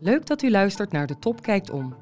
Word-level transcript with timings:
Leuk 0.00 0.26
dat 0.26 0.42
u 0.42 0.50
luistert 0.50 0.92
naar 0.92 1.06
De 1.06 1.18
Top 1.18 1.42
Kijkt 1.42 1.70
Om. 1.70 1.94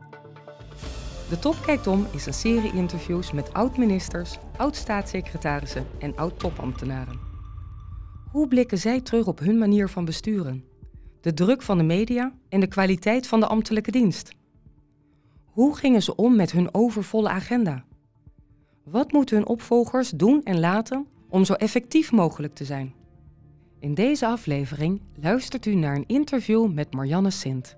De 1.29 1.39
Top 1.39 1.57
Kijkt 1.65 1.87
Om 1.87 2.07
is 2.13 2.27
een 2.27 2.35
serie 2.35 2.73
interviews 2.73 3.33
met 3.33 3.53
oud-ministers, 3.53 4.39
oud-staatssecretarissen 4.57 5.87
en 5.99 6.17
oud-topambtenaren. 6.17 7.19
Hoe 8.31 8.49
blikken 8.49 8.79
zij 8.79 9.01
terug 9.01 9.27
op 9.27 9.39
hun 9.39 9.59
manier 9.59 9.89
van 9.89 10.05
besturen? 10.05 10.65
De 11.21 11.35
druk 11.35 11.63
van 11.63 11.79
de 11.79 11.85
media 11.85 12.33
en 12.49 12.61
de 12.61 12.67
kwaliteit 12.67 13.27
van 13.27 13.41
de 13.41 13.47
ambtelijke 13.47 13.91
dienst? 13.91 14.33
Hoe 15.45 15.77
gingen 15.77 16.03
ze 16.03 16.17
om 16.17 16.37
met 16.37 16.53
hun 16.53 16.75
overvolle 16.75 17.29
agenda? 17.29 17.85
Wat 18.85 19.13
moeten 19.13 19.37
hun 19.37 19.47
opvolgers 19.47 20.11
doen 20.11 20.43
en 20.43 20.61
laten 20.61 21.07
om 21.29 21.45
zo 21.45 21.53
effectief 21.53 22.13
mogelijk 22.13 22.55
te 22.55 22.65
zijn? 22.65 22.95
In 23.79 23.95
deze 23.95 24.27
aflevering 24.27 25.01
luistert 25.21 25.67
u 25.67 25.75
naar 25.75 25.97
een 25.97 26.07
interview 26.07 26.73
met 26.73 26.95
Marianne 26.95 27.31
Sint, 27.31 27.77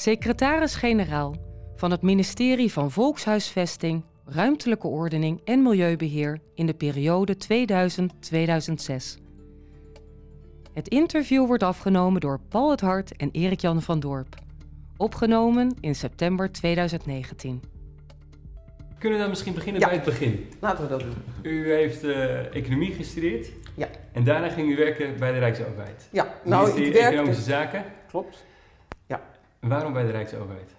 secretaris-generaal 0.00 1.34
van 1.76 1.90
het 1.90 2.02
ministerie 2.02 2.72
van 2.72 2.90
Volkshuisvesting, 2.90 4.04
Ruimtelijke 4.24 4.86
Ordening 4.86 5.40
en 5.44 5.62
Milieubeheer 5.62 6.38
in 6.54 6.66
de 6.66 6.74
periode 6.74 7.36
2000-2006. 7.36 9.20
Het 10.72 10.88
interview 10.88 11.46
wordt 11.46 11.62
afgenomen 11.62 12.20
door 12.20 12.40
Paul 12.48 12.70
het 12.70 12.80
Hart 12.80 13.16
en 13.16 13.30
Erik-Jan 13.32 13.82
van 13.82 14.00
Dorp. 14.00 14.34
Opgenomen 14.96 15.76
in 15.80 15.94
september 15.94 16.52
2019. 16.52 17.62
Kunnen 18.98 19.18
we 19.18 19.24
dan 19.24 19.32
misschien 19.32 19.54
beginnen 19.54 19.80
Ja. 19.80 19.86
bij 19.86 19.96
het 19.96 20.04
begin? 20.04 20.48
Laten 20.60 20.84
we 20.84 20.90
dat 20.90 21.00
doen. 21.00 21.14
U 21.42 21.72
heeft 21.72 22.04
eh, 22.04 22.54
economie 22.54 22.92
gestudeerd 22.92 23.50
Ja. 23.74 23.88
en 24.12 24.24
daarna 24.24 24.48
ging 24.48 24.70
u 24.70 24.76
werken 24.76 25.18
bij 25.18 25.32
de 25.32 25.38
Rijksoverheid. 25.38 26.08
Ja, 26.12 26.34
nou, 26.44 26.68
ik 26.68 26.74
Ministerie 26.74 27.06
Economische 27.06 27.50
werkte... 27.50 27.72
Zaken. 27.78 27.92
Klopt. 28.08 28.48
Waarom 29.60 29.92
bij 29.92 30.04
de 30.04 30.10
Rijksoverheid? 30.10 30.70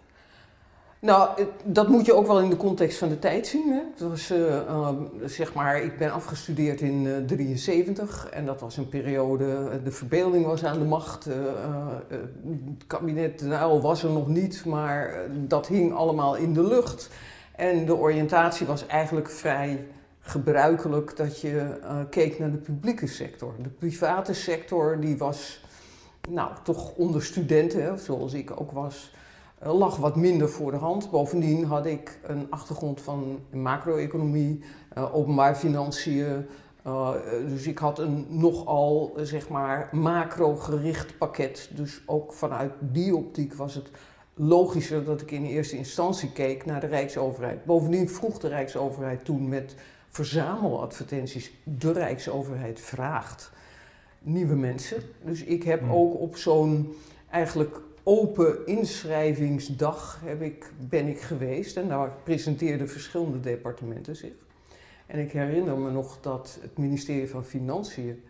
Nou, 1.00 1.46
dat 1.64 1.88
moet 1.88 2.06
je 2.06 2.14
ook 2.16 2.28
wel 2.28 2.40
in 2.40 2.50
de 2.50 2.58
context 2.58 2.98
van 2.98 3.10
de 3.10 3.20
tijd 3.20 3.48
zien. 3.48 3.72
Hè? 3.72 3.82
Het 3.94 4.10
was, 4.10 4.30
eh, 4.30 4.58
ehm, 4.58 4.96
zeg 5.26 5.54
maar, 5.54 5.82
ik 5.82 5.98
ben 5.98 6.12
afgestudeerd 6.12 6.82
in 6.82 7.02
1973 7.02 8.30
en 8.30 8.46
dat 8.46 8.60
was 8.62 8.78
een 8.78 8.90
periode, 8.90 9.70
eh, 9.72 9.78
de 9.84 9.92
verbeelding 9.92 10.46
was 10.46 10.64
aan 10.66 10.80
de 10.80 10.86
macht. 10.86 11.26
eh, 11.26 11.38
eh, 11.38 11.46
eh, 12.10 12.18
het 12.50 12.88
kabinet 12.88 13.40
De 13.40 13.46
Uyl 13.46 13.82
was 13.82 14.04
er 14.04 14.10
nog 14.10 14.28
niet, 14.28 14.66
maar 14.66 15.10
eh, 15.14 15.20
dat 15.32 15.68
hing 15.68 15.94
allemaal 15.94 16.36
in 16.36 16.54
de 16.54 16.64
lucht. 16.64 17.10
En 17.56 17.86
de 17.86 17.96
oriëntatie 17.96 18.66
was 18.68 18.88
eigenlijk 18.88 19.30
vrij 19.30 19.86
gebruikelijk 20.20 21.18
dat 21.18 21.42
je 21.42 21.60
eh, 21.84 21.96
keek 22.10 22.40
naar 22.40 22.52
de 22.52 22.58
publieke 22.58 23.08
sector. 23.08 23.54
De 23.62 23.70
private 23.70 24.34
sector 24.34 25.00
die 25.00 25.18
was 25.18 25.64
nou, 26.30 26.52
toch 26.64 26.96
onder 26.96 27.24
studenten, 27.24 28.00
zoals 28.00 28.34
ik 28.34 28.62
ook 28.62 28.72
was, 28.72 29.12
eh, 29.60 29.78
lag 29.78 29.96
wat 29.96 30.16
minder 30.16 30.50
voor 30.50 30.72
de 30.72 30.78
hand. 30.78 31.12
Bovendien 31.12 31.66
had 31.66 31.86
ik 31.86 32.20
een 32.24 32.48
achtergrond 32.50 33.02
van 33.02 33.40
macro-economie, 33.52 34.64
eh, 34.94 35.16
openbaar 35.16 35.56
financiën. 35.56 36.46
eh, 36.84 37.12
dus 37.48 37.68
ik 37.68 37.78
had 37.78 38.00
een 38.00 38.26
nogal, 38.30 39.14
zeg 39.18 39.50
maar, 39.50 39.90
macro-gericht 39.92 41.18
pakket. 41.18 41.70
Dus 41.74 42.02
ook 42.06 42.34
vanuit 42.34 42.72
die 42.80 43.16
optiek 43.16 43.54
was 43.54 43.76
het 43.76 43.90
logischer 44.34 45.04
dat 45.06 45.22
ik 45.22 45.32
in 45.32 45.46
eerste 45.46 45.78
instantie 45.78 46.32
keek 46.32 46.66
naar 46.66 46.80
de 46.80 46.88
Rijksoverheid. 46.88 47.66
Bovendien 47.66 48.10
vroeg 48.10 48.40
de 48.40 48.48
Rijksoverheid 48.48 49.26
toen 49.26 49.50
met 49.50 49.76
verzameladvertenties: 50.10 51.52
de 51.64 51.92
Rijksoverheid 51.92 52.80
vraagt 52.80 53.52
nieuwe 54.22 54.56
mensen. 54.56 55.02
Dus 55.24 55.44
ik 55.44 55.64
heb 55.64 55.80
Hmm. 55.80 55.92
ook 55.92 56.20
op 56.20 56.38
zo'n 56.38 56.94
eigenlijk 57.30 57.82
open 58.04 58.68
inschrijvingsdag 58.68 60.22
heb 60.24 60.42
ik, 60.42 60.72
ben 60.90 61.08
ik 61.08 61.22
geweest. 61.22 61.78
En 61.78 61.88
daar 61.88 62.12
presenteerden 62.24 62.90
verschillende 62.90 63.40
departementen 63.40 64.16
zich. 64.16 64.34
En 65.06 65.20
ik 65.20 65.32
herinner 65.32 65.78
me 65.78 65.92
nog 65.92 66.18
dat 66.22 66.58
het 66.62 66.78
ministerie 66.78 67.30
van 67.30 67.46
Financiën 67.46 68.24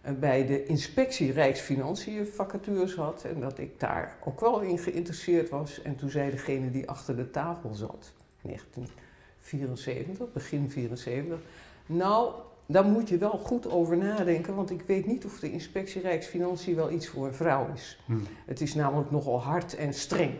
eh, 0.00 0.12
bij 0.14 0.46
de 0.46 0.64
inspectie 0.64 1.32
Rijksfinanciën 1.32 2.26
vacatures 2.26 2.94
had. 2.94 3.24
En 3.24 3.40
dat 3.40 3.58
ik 3.58 3.80
daar 3.80 4.16
ook 4.24 4.40
wel 4.40 4.60
in 4.60 4.78
geïnteresseerd 4.78 5.48
was. 5.48 5.82
En 5.82 5.96
toen 5.96 6.10
zei 6.10 6.30
degene 6.30 6.70
die 6.70 6.88
achter 6.88 7.16
de 7.16 7.30
tafel 7.30 7.74
zat, 7.74 8.12
1974, 8.42 10.32
begin 10.32 10.70
74. 10.70 11.38
Nou, 11.86 12.32
daar 12.72 12.84
moet 12.84 13.08
je 13.08 13.18
wel 13.18 13.40
goed 13.44 13.70
over 13.70 13.96
nadenken, 13.96 14.54
want 14.54 14.70
ik 14.70 14.82
weet 14.86 15.06
niet 15.06 15.24
of 15.24 15.40
de 15.40 15.52
inspectie 15.52 16.00
Rijksfinanciën 16.00 16.74
wel 16.74 16.90
iets 16.90 17.08
voor 17.08 17.26
een 17.26 17.34
vrouw 17.34 17.66
is. 17.74 17.98
Hm. 18.06 18.12
Het 18.46 18.60
is 18.60 18.74
namelijk 18.74 19.10
nogal 19.10 19.40
hard 19.40 19.76
en 19.76 19.94
streng. 19.94 20.34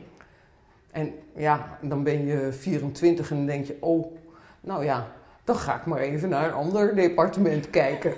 En 0.91 1.13
ja, 1.37 1.79
dan 1.83 2.03
ben 2.03 2.27
je 2.27 2.53
24 2.53 3.31
en 3.31 3.37
dan 3.37 3.47
denk 3.47 3.67
je, 3.67 3.77
oh, 3.81 4.17
nou 4.61 4.85
ja, 4.85 5.13
dan 5.45 5.57
ga 5.57 5.77
ik 5.77 5.87
maar 5.87 5.99
even 5.99 6.29
naar 6.29 6.47
een 6.47 6.53
ander 6.53 6.95
departement 6.95 7.71
kijken. 7.71 8.15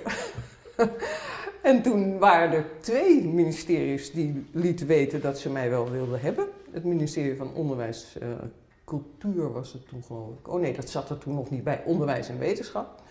en 1.61 1.81
toen 1.81 2.19
waren 2.19 2.53
er 2.53 2.65
twee 2.79 3.27
ministeries 3.27 4.11
die 4.11 4.45
lieten 4.51 4.87
weten 4.87 5.21
dat 5.21 5.39
ze 5.39 5.49
mij 5.49 5.69
wel 5.69 5.91
wilden 5.91 6.19
hebben. 6.19 6.47
Het 6.71 6.83
ministerie 6.83 7.37
van 7.37 7.53
Onderwijs, 7.53 8.17
eh, 8.19 8.27
Cultuur 8.85 9.51
was 9.51 9.73
het 9.73 9.87
toen 9.87 10.03
geloof 10.03 10.29
ik. 10.39 10.47
Oh 10.47 10.59
nee, 10.59 10.73
dat 10.73 10.89
zat 10.89 11.09
er 11.09 11.17
toen 11.17 11.35
nog 11.35 11.49
niet 11.49 11.63
bij. 11.63 11.81
Onderwijs 11.85 12.29
en 12.29 12.39
Wetenschap. 12.39 13.02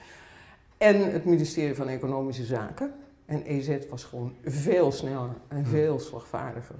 En 0.83 1.13
het 1.13 1.25
ministerie 1.25 1.75
van 1.75 1.89
Economische 1.89 2.45
Zaken. 2.45 2.93
En 3.25 3.43
EZ 3.43 3.79
was 3.91 4.05
gewoon 4.05 4.35
veel 4.45 4.93
sneller 4.93 5.31
en 5.49 5.67
veel 5.67 6.01
slagvaardiger. 6.01 6.75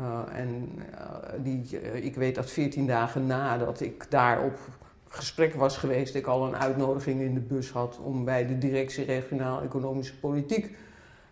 Uh, 0.00 0.20
en 0.32 0.68
uh, 0.90 1.06
die, 1.42 1.80
uh, 1.82 2.04
ik 2.04 2.14
weet 2.14 2.34
dat 2.34 2.50
14 2.50 2.86
dagen 2.86 3.26
nadat 3.26 3.80
ik 3.80 4.06
daar 4.08 4.44
op 4.44 4.58
gesprek 5.08 5.54
was 5.54 5.76
geweest, 5.76 6.14
ik 6.14 6.26
al 6.26 6.46
een 6.46 6.56
uitnodiging 6.56 7.20
in 7.20 7.34
de 7.34 7.40
bus 7.40 7.70
had 7.70 7.98
om 8.02 8.24
bij 8.24 8.46
de 8.46 8.58
directie 8.58 9.04
regionaal 9.04 9.62
economische 9.62 10.18
politiek 10.18 10.76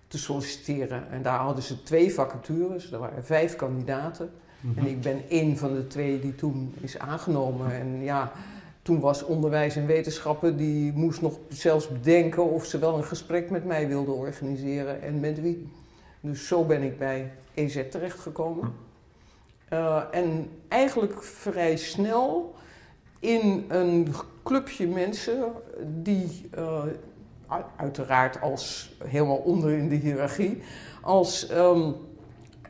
te 0.07 0.19
solliciteren. 0.19 1.11
En 1.11 1.23
daar 1.23 1.39
hadden 1.39 1.63
ze 1.63 1.83
twee 1.83 2.15
vacatures, 2.15 2.93
er 2.93 2.99
waren 2.99 3.25
vijf 3.25 3.57
kandidaten. 3.57 4.31
Mhm. 4.61 4.79
En 4.79 4.87
ik 4.87 5.01
ben 5.01 5.23
één 5.29 5.57
van 5.57 5.75
de 5.75 5.87
twee 5.87 6.21
die 6.21 6.35
toen 6.35 6.75
is 6.81 6.99
aangenomen. 6.99 7.73
En 7.73 8.03
ja, 8.03 8.33
toen 8.89 9.01
was 9.01 9.25
onderwijs 9.25 9.77
en 9.77 9.87
wetenschappen, 9.87 10.57
die 10.57 10.93
moest 10.93 11.21
nog 11.21 11.39
zelfs 11.49 11.89
bedenken 11.89 12.51
of 12.51 12.65
ze 12.65 12.79
wel 12.79 12.97
een 12.97 13.05
gesprek 13.05 13.51
met 13.51 13.65
mij 13.65 13.89
wilden 13.89 14.15
organiseren 14.15 15.03
en 15.03 15.21
met 15.21 15.41
wie. 15.41 15.69
Dus 16.21 16.47
zo 16.47 16.65
ben 16.65 16.83
ik 16.83 16.99
bij 16.99 17.33
EZ 17.55 17.83
terechtgekomen. 17.91 18.75
Uh, 19.73 20.03
en 20.11 20.51
eigenlijk 20.69 21.23
vrij 21.23 21.77
snel 21.77 22.55
in 23.19 23.65
een 23.69 24.15
clubje 24.43 24.87
mensen 24.87 25.53
die 25.87 26.51
uh, 26.59 26.83
uiteraard 27.77 28.41
als 28.41 28.93
helemaal 29.05 29.37
onder 29.37 29.71
in 29.71 29.89
de 29.89 29.95
hiërarchie, 29.95 30.63
als 31.03 31.51
um, 31.51 31.95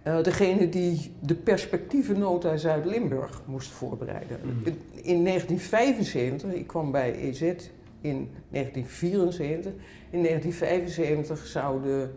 uh, 0.09 0.23
degene 0.23 0.69
die 0.69 1.13
de 1.21 1.35
perspectievennota 1.35 2.57
Zuid-Limburg 2.57 3.43
moest 3.45 3.71
voorbereiden. 3.71 4.41
Mm. 4.43 4.65
In 4.93 5.25
1975, 5.25 6.53
ik 6.53 6.67
kwam 6.67 6.91
bij 6.91 7.15
EZ 7.15 7.41
in 8.01 8.31
1974, 8.51 9.73
in 10.11 10.23
1975 10.23 11.47
zouden 11.47 12.11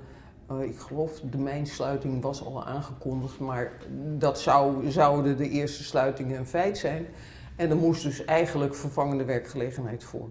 uh, 0.52 0.63
ik 0.63 0.79
geloof 0.79 1.19
de 1.31 1.38
mijnsluiting 1.38 2.22
was 2.22 2.46
al 2.46 2.66
aangekondigd, 2.66 3.40
maar 3.40 3.72
dat 4.18 4.40
zou, 4.40 4.91
zouden 4.91 5.38
de 5.38 5.50
eerste 5.50 5.84
sluitingen 5.84 6.38
een 6.38 6.46
feit 6.46 6.78
zijn. 6.78 7.06
En 7.56 7.69
er 7.69 7.75
moest 7.75 8.03
dus 8.03 8.25
eigenlijk 8.25 8.75
vervangende 8.75 9.23
werkgelegenheid 9.23 10.03
voor 10.03 10.29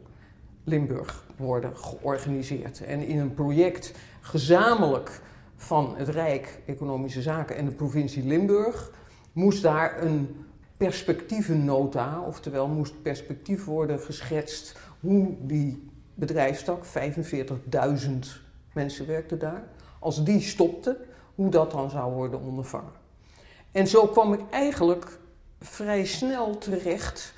Limburg 0.65 1.27
worden 1.37 1.77
georganiseerd. 1.77 2.85
En 2.85 3.03
in 3.03 3.19
een 3.19 3.35
project 3.35 3.93
gezamenlijk 4.21 5.21
van 5.61 5.95
het 5.97 6.09
Rijk 6.09 6.61
Economische 6.67 7.23
Zaken 7.23 7.57
en 7.57 7.65
de 7.65 7.71
provincie 7.71 8.25
Limburg 8.25 8.91
moest 9.33 9.63
daar 9.63 10.03
een 10.03 10.45
perspectievennota, 10.77 12.21
oftewel 12.21 12.69
moest 12.69 13.03
perspectief 13.03 13.65
worden 13.65 14.01
geschetst 14.01 14.79
hoe 15.01 15.35
die 15.41 15.91
bedrijfstak, 16.15 16.85
45.000 16.85 16.91
mensen 18.73 19.07
werkten 19.07 19.39
daar, 19.39 19.63
als 19.99 20.25
die 20.25 20.41
stopte, 20.41 20.97
hoe 21.35 21.51
dat 21.51 21.71
dan 21.71 21.91
zou 21.91 22.13
worden 22.13 22.41
ondervangen. 22.41 22.93
En 23.73 23.87
zo 23.87 24.07
kwam 24.07 24.33
ik 24.33 24.41
eigenlijk 24.51 25.19
vrij 25.61 26.05
snel 26.05 26.59
terecht 26.59 27.35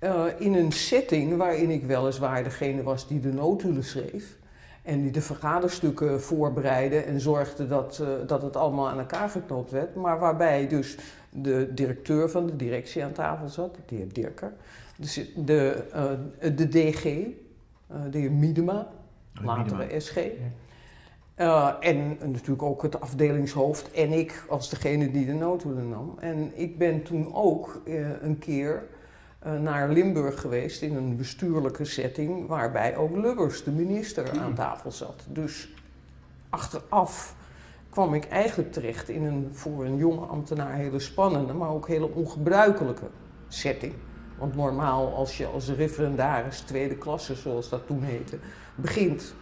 uh, 0.00 0.24
in 0.38 0.54
een 0.54 0.72
setting 0.72 1.36
waarin 1.36 1.70
ik 1.70 1.84
weliswaar 1.84 2.44
degene 2.44 2.82
was 2.82 3.08
die 3.08 3.20
de 3.20 3.32
notulen 3.32 3.84
schreef 3.84 4.37
en 4.88 5.02
die 5.02 5.10
de 5.10 5.20
vergaderstukken 5.20 6.22
voorbereidde 6.22 6.98
en 6.98 7.20
zorgde 7.20 7.66
dat, 7.66 7.98
uh, 8.02 8.08
dat 8.26 8.42
het 8.42 8.56
allemaal 8.56 8.88
aan 8.88 8.98
elkaar 8.98 9.28
geknoopt 9.28 9.70
werd, 9.70 9.94
maar 9.94 10.18
waarbij 10.18 10.68
dus 10.68 10.98
de 11.30 11.74
directeur 11.74 12.30
van 12.30 12.46
de 12.46 12.56
directie 12.56 13.04
aan 13.04 13.12
tafel 13.12 13.48
zat, 13.48 13.78
de 13.86 13.94
heer 13.94 14.12
Dirker, 14.12 14.52
dus 14.96 15.30
de, 15.36 15.84
uh, 15.94 16.54
de 16.56 16.68
DG, 16.68 17.02
de 18.10 18.18
heer 18.18 18.32
Miedema, 18.32 18.88
latere 19.42 20.00
SG. 20.00 20.16
Uh, 21.36 21.72
en 21.80 22.08
natuurlijk 22.08 22.62
ook 22.62 22.82
het 22.82 23.00
afdelingshoofd 23.00 23.90
en 23.90 24.12
ik 24.12 24.44
als 24.48 24.70
degene 24.70 25.10
die 25.10 25.26
de 25.26 25.32
noodhoeden 25.32 25.88
nam. 25.88 26.14
En 26.18 26.52
ik 26.54 26.78
ben 26.78 27.02
toen 27.02 27.34
ook 27.34 27.82
uh, 27.84 28.22
een 28.22 28.38
keer 28.38 28.72
uh, 28.72 28.97
naar 29.60 29.88
Limburg 29.88 30.40
geweest 30.40 30.82
in 30.82 30.96
een 30.96 31.16
bestuurlijke 31.16 31.84
setting 31.84 32.46
waarbij 32.46 32.96
ook 32.96 33.16
Lubbers, 33.16 33.64
de 33.64 33.70
minister, 33.70 34.40
aan 34.40 34.54
tafel 34.54 34.92
zat. 34.92 35.24
Dus 35.28 35.68
achteraf 36.50 37.36
kwam 37.90 38.14
ik 38.14 38.24
eigenlijk 38.24 38.72
terecht 38.72 39.08
in 39.08 39.24
een 39.24 39.48
voor 39.52 39.84
een 39.84 39.96
jonge 39.96 40.26
ambtenaar 40.26 40.74
hele 40.74 40.98
spannende, 40.98 41.52
maar 41.52 41.70
ook 41.70 41.88
hele 41.88 42.14
ongebruikelijke 42.14 43.06
setting. 43.48 43.92
Want 44.38 44.54
normaal 44.54 45.14
als 45.14 45.36
je 45.36 45.46
als 45.46 45.68
referendaris 45.68 46.60
tweede 46.60 46.96
klasse, 46.96 47.34
zoals 47.34 47.68
dat 47.68 47.86
toen 47.86 48.02
heette, 48.02 48.38
begint, 48.74 49.34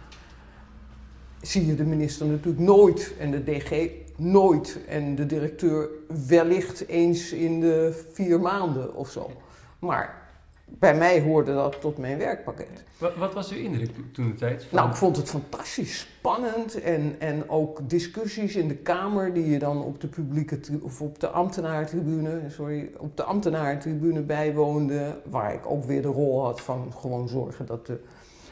zie 1.41 1.65
je 1.65 1.75
de 1.75 1.83
minister 1.83 2.25
natuurlijk 2.25 2.63
nooit 2.63 3.13
en 3.19 3.31
de 3.31 3.43
DG 3.43 3.89
nooit 4.15 4.79
en 4.87 5.15
de 5.15 5.25
directeur 5.25 5.89
wellicht 6.27 6.87
eens 6.87 7.31
in 7.31 7.59
de 7.59 8.05
vier 8.13 8.39
maanden 8.39 8.95
of 8.95 9.09
zo. 9.09 9.31
Maar 9.79 10.27
bij 10.69 10.95
mij 10.95 11.21
hoorde 11.21 11.53
dat 11.53 11.81
tot 11.81 11.97
mijn 11.97 12.17
werkpakket. 12.17 12.83
Wat, 12.97 13.15
wat 13.15 13.33
was 13.33 13.51
uw 13.51 13.57
indruk 13.57 13.89
toen 14.13 14.29
de 14.29 14.35
tijd? 14.35 14.65
Van... 14.65 14.77
Nou, 14.77 14.89
ik 14.89 14.95
vond 14.95 15.17
het 15.17 15.29
fantastisch 15.29 15.99
spannend 15.99 16.81
en, 16.81 17.15
en 17.19 17.49
ook 17.49 17.89
discussies 17.89 18.55
in 18.55 18.67
de 18.67 18.75
Kamer 18.75 19.33
die 19.33 19.49
je 19.49 19.59
dan 19.59 19.83
op 19.83 20.01
de 20.01 20.07
publieke 20.07 20.59
of 20.81 21.01
op 21.01 21.19
de 21.19 21.27
ambtenaartribune, 21.27 22.41
sorry, 22.47 22.91
op 22.97 23.17
de 23.17 23.23
ambtenaartribune 23.23 24.21
bijwoonde, 24.21 25.21
waar 25.29 25.53
ik 25.53 25.65
ook 25.65 25.83
weer 25.83 26.01
de 26.01 26.07
rol 26.07 26.43
had 26.43 26.61
van 26.61 26.93
gewoon 26.99 27.27
zorgen 27.27 27.65
dat 27.65 27.85
de 27.85 27.99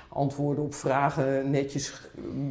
antwoorden 0.10 0.64
op 0.64 0.74
vragen 0.74 1.50
netjes 1.50 2.02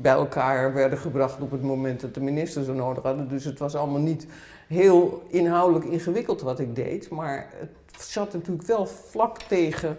bij 0.00 0.12
elkaar 0.12 0.72
werden 0.72 0.98
gebracht 0.98 1.40
op 1.40 1.50
het 1.50 1.62
moment 1.62 2.00
dat 2.00 2.14
de 2.14 2.20
minister 2.20 2.64
ze 2.64 2.72
nodig 2.72 3.02
hadden. 3.02 3.28
Dus 3.28 3.44
het 3.44 3.58
was 3.58 3.74
allemaal 3.74 4.00
niet 4.00 4.26
heel 4.68 5.22
inhoudelijk 5.28 5.84
ingewikkeld 5.84 6.40
wat 6.40 6.60
ik 6.60 6.76
deed, 6.76 7.08
maar 7.08 7.48
het 7.56 7.68
zat 7.98 8.32
natuurlijk 8.32 8.66
wel 8.66 8.86
vlak 8.86 9.38
tegen 9.38 9.98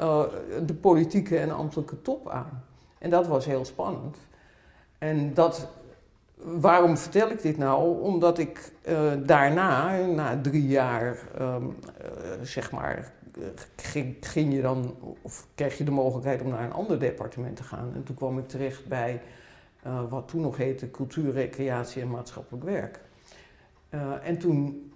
uh, 0.00 0.22
de 0.66 0.74
politieke 0.74 1.38
en 1.38 1.50
ambtelijke 1.50 2.02
top 2.02 2.28
aan. 2.28 2.64
En 2.98 3.10
dat 3.10 3.26
was 3.26 3.44
heel 3.44 3.64
spannend. 3.64 4.16
En 4.98 5.34
dat, 5.34 5.68
waarom 6.36 6.96
vertel 6.96 7.30
ik 7.30 7.42
dit 7.42 7.58
nou? 7.58 8.00
Omdat 8.00 8.38
ik 8.38 8.72
uh, 8.88 9.12
daarna, 9.24 9.96
na 10.06 10.40
drie 10.40 10.66
jaar, 10.66 11.18
um, 11.40 11.66
uh, 11.66 11.72
zeg 12.42 12.70
maar, 12.70 13.12
ging, 13.76 14.16
ging, 14.20 14.54
je 14.54 14.62
dan, 14.62 14.94
of 15.22 15.46
kreeg 15.54 15.78
je 15.78 15.84
de 15.84 15.90
mogelijkheid 15.90 16.42
om 16.42 16.48
naar 16.48 16.64
een 16.64 16.72
ander 16.72 16.98
departement 16.98 17.56
te 17.56 17.62
gaan. 17.62 17.92
En 17.94 18.02
toen 18.02 18.16
kwam 18.16 18.38
ik 18.38 18.48
terecht 18.48 18.86
bij 18.86 19.20
wat 20.08 20.28
toen 20.28 20.40
nog 20.40 20.56
heette 20.56 20.90
cultuur, 20.90 21.32
recreatie 21.32 22.02
en 22.02 22.10
maatschappelijk 22.10 22.64
werk. 22.64 23.00
en 24.22 24.38
toen 24.38 24.90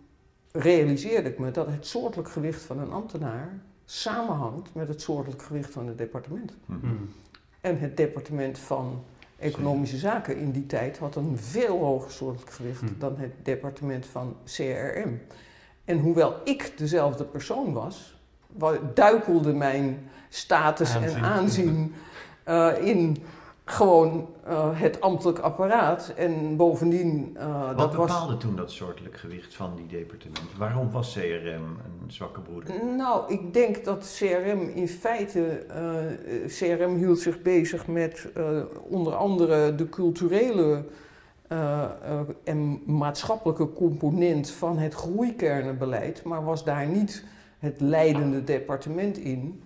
realiseerde 0.53 1.29
ik 1.29 1.39
me 1.39 1.51
dat 1.51 1.67
het 1.67 1.87
soortelijk 1.87 2.29
gewicht 2.31 2.63
van 2.63 2.79
een 2.79 2.93
ambtenaar 2.93 3.59
samenhangt 3.85 4.75
met 4.75 4.89
het 4.89 5.03
soortelijk 5.03 5.43
gewicht 5.43 5.73
van 5.73 5.87
het 5.87 5.99
departement. 5.99 6.53
Hmm. 6.67 7.09
En 7.61 7.79
het 7.79 7.97
departement 7.97 8.59
van 8.59 9.05
Economische 9.39 9.97
Zaken 9.99 10.37
in 10.37 10.51
die 10.51 10.67
tijd 10.67 10.99
had 10.99 11.17
een 11.17 11.39
veel 11.39 11.79
hoger 11.79 12.11
soortelijk 12.11 12.51
gewicht 12.53 12.81
Hmm. 12.81 12.95
dan 12.99 13.15
het 13.17 13.33
departement 13.43 14.07
van 14.07 14.37
CRM. 14.45 15.21
En 15.85 15.99
hoewel 15.99 16.35
ik 16.45 16.73
dezelfde 16.77 17.25
persoon 17.25 17.73
was, 17.73 18.19
wa- 18.47 18.79
duikelde 18.95 19.53
mijn 19.53 20.09
status 20.29 20.95
Aanzien. 20.95 21.15
en 21.17 21.23
aanzien 21.23 21.95
eh, 22.45 22.71
in 22.81 23.17
gewoon 23.65 24.29
eh, 24.45 24.69
het 24.73 25.01
ambtelijk 25.01 25.39
apparaat. 25.39 26.13
En 26.17 26.57
bovendien, 26.57 27.37
eh, 27.37 27.67
Wat 27.67 27.79
dat 27.79 27.95
was. 27.95 28.07
bepaalde 28.07 28.37
toen 28.37 28.57
dat 28.57 28.71
soortelijk 28.71 29.17
gewicht 29.17 29.55
van 29.55 29.73
die 29.77 29.87
departement? 29.87 30.57
Waarom 30.59 30.91
was 30.91 31.13
CRM 31.13 31.65
een 31.65 32.11
zwakke 32.11 32.41
broeder? 32.41 32.85
Nou, 32.97 33.33
ik 33.33 33.55
denk 33.55 33.85
dat 33.85 34.15
CRM 34.19 34.61
in 34.75 34.89
feite, 34.89 35.45
eh, 35.45 36.47
CRM 36.47 36.97
hield 36.97 37.19
zich 37.19 37.43
bezig 37.43 37.87
met 37.87 38.29
onder 38.89 39.15
andere 39.15 39.75
de 39.75 39.89
culturele 39.89 40.85
en 42.45 42.83
maatschappelijke 42.85 43.73
component 43.73 44.51
van 44.51 44.79
het 44.79 44.95
groeikernenbeleid, 44.95 46.23
maar 46.25 46.45
was 46.45 46.65
daar 46.65 46.87
niet 46.87 47.25
het 47.59 47.81
leidende 47.81 48.45
departement 48.45 49.19
in. 49.19 49.63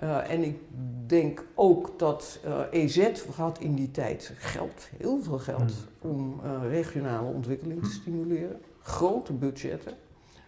Eh, 0.00 0.30
en 0.30 0.42
ik 0.42 0.58
denk 1.06 1.44
ook 1.54 1.98
dat 1.98 2.38
eh, 2.44 2.82
EZ 2.82 3.10
had 3.36 3.58
in 3.58 3.74
die 3.74 3.90
tijd 3.90 4.32
geld, 4.36 4.88
heel 4.96 5.22
veel 5.22 5.38
geld, 5.38 5.72
om 6.00 6.40
eh, 6.44 6.70
regionale 6.70 7.28
ontwikkeling 7.28 7.82
te 7.82 7.90
stimuleren. 7.90 8.60
Grote 8.82 9.32
budgetten. 9.32 9.92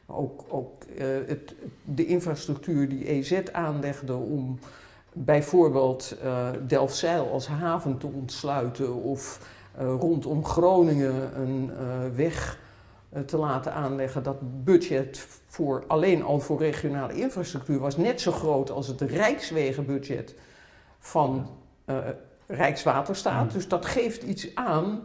Ook, 0.06 0.44
ook 0.48 0.84
het, 1.26 1.54
de 1.84 2.06
infrastructuur 2.06 2.88
die 2.88 3.08
EZ 3.08 3.42
aanlegde 3.52 4.14
om 4.14 4.58
bijvoorbeeld 5.12 6.16
Delfzijl 6.66 7.30
als 7.30 7.46
haven 7.46 7.98
te 7.98 8.06
ontsluiten 8.06 8.94
of 8.94 9.48
rondom 9.76 10.44
Groningen 10.44 11.40
een 11.40 11.70
weg 12.14 12.58
te 13.26 13.36
laten 13.36 13.72
aanleggen. 13.72 14.22
Dat 14.22 14.64
budget 14.64 15.26
voor, 15.52 15.84
alleen 15.86 16.22
al 16.22 16.40
voor 16.40 16.58
regionale 16.58 17.14
infrastructuur 17.14 17.78
was 17.78 17.96
net 17.96 18.20
zo 18.20 18.32
groot 18.32 18.70
als 18.70 18.86
het 18.86 19.00
rijkswegenbudget 19.00 20.34
van 20.98 21.46
eh, 21.84 21.96
Rijkswaterstaat. 22.46 23.46
Mm. 23.46 23.52
Dus 23.52 23.68
dat 23.68 23.86
geeft 23.86 24.22
iets 24.22 24.54
aan 24.54 25.00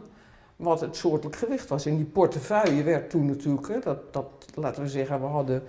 wat 0.56 0.80
het 0.80 0.96
soortelijk 0.96 1.36
gewicht 1.36 1.68
was. 1.68 1.86
In 1.86 1.96
die 1.96 2.04
portefeuille 2.04 2.82
werd 2.82 3.10
toen 3.10 3.26
natuurlijk, 3.26 3.68
hè, 3.68 3.78
dat, 3.78 4.12
dat, 4.12 4.26
laten 4.54 4.82
we 4.82 4.88
zeggen, 4.88 5.20
we 5.20 5.26
hadden 5.26 5.62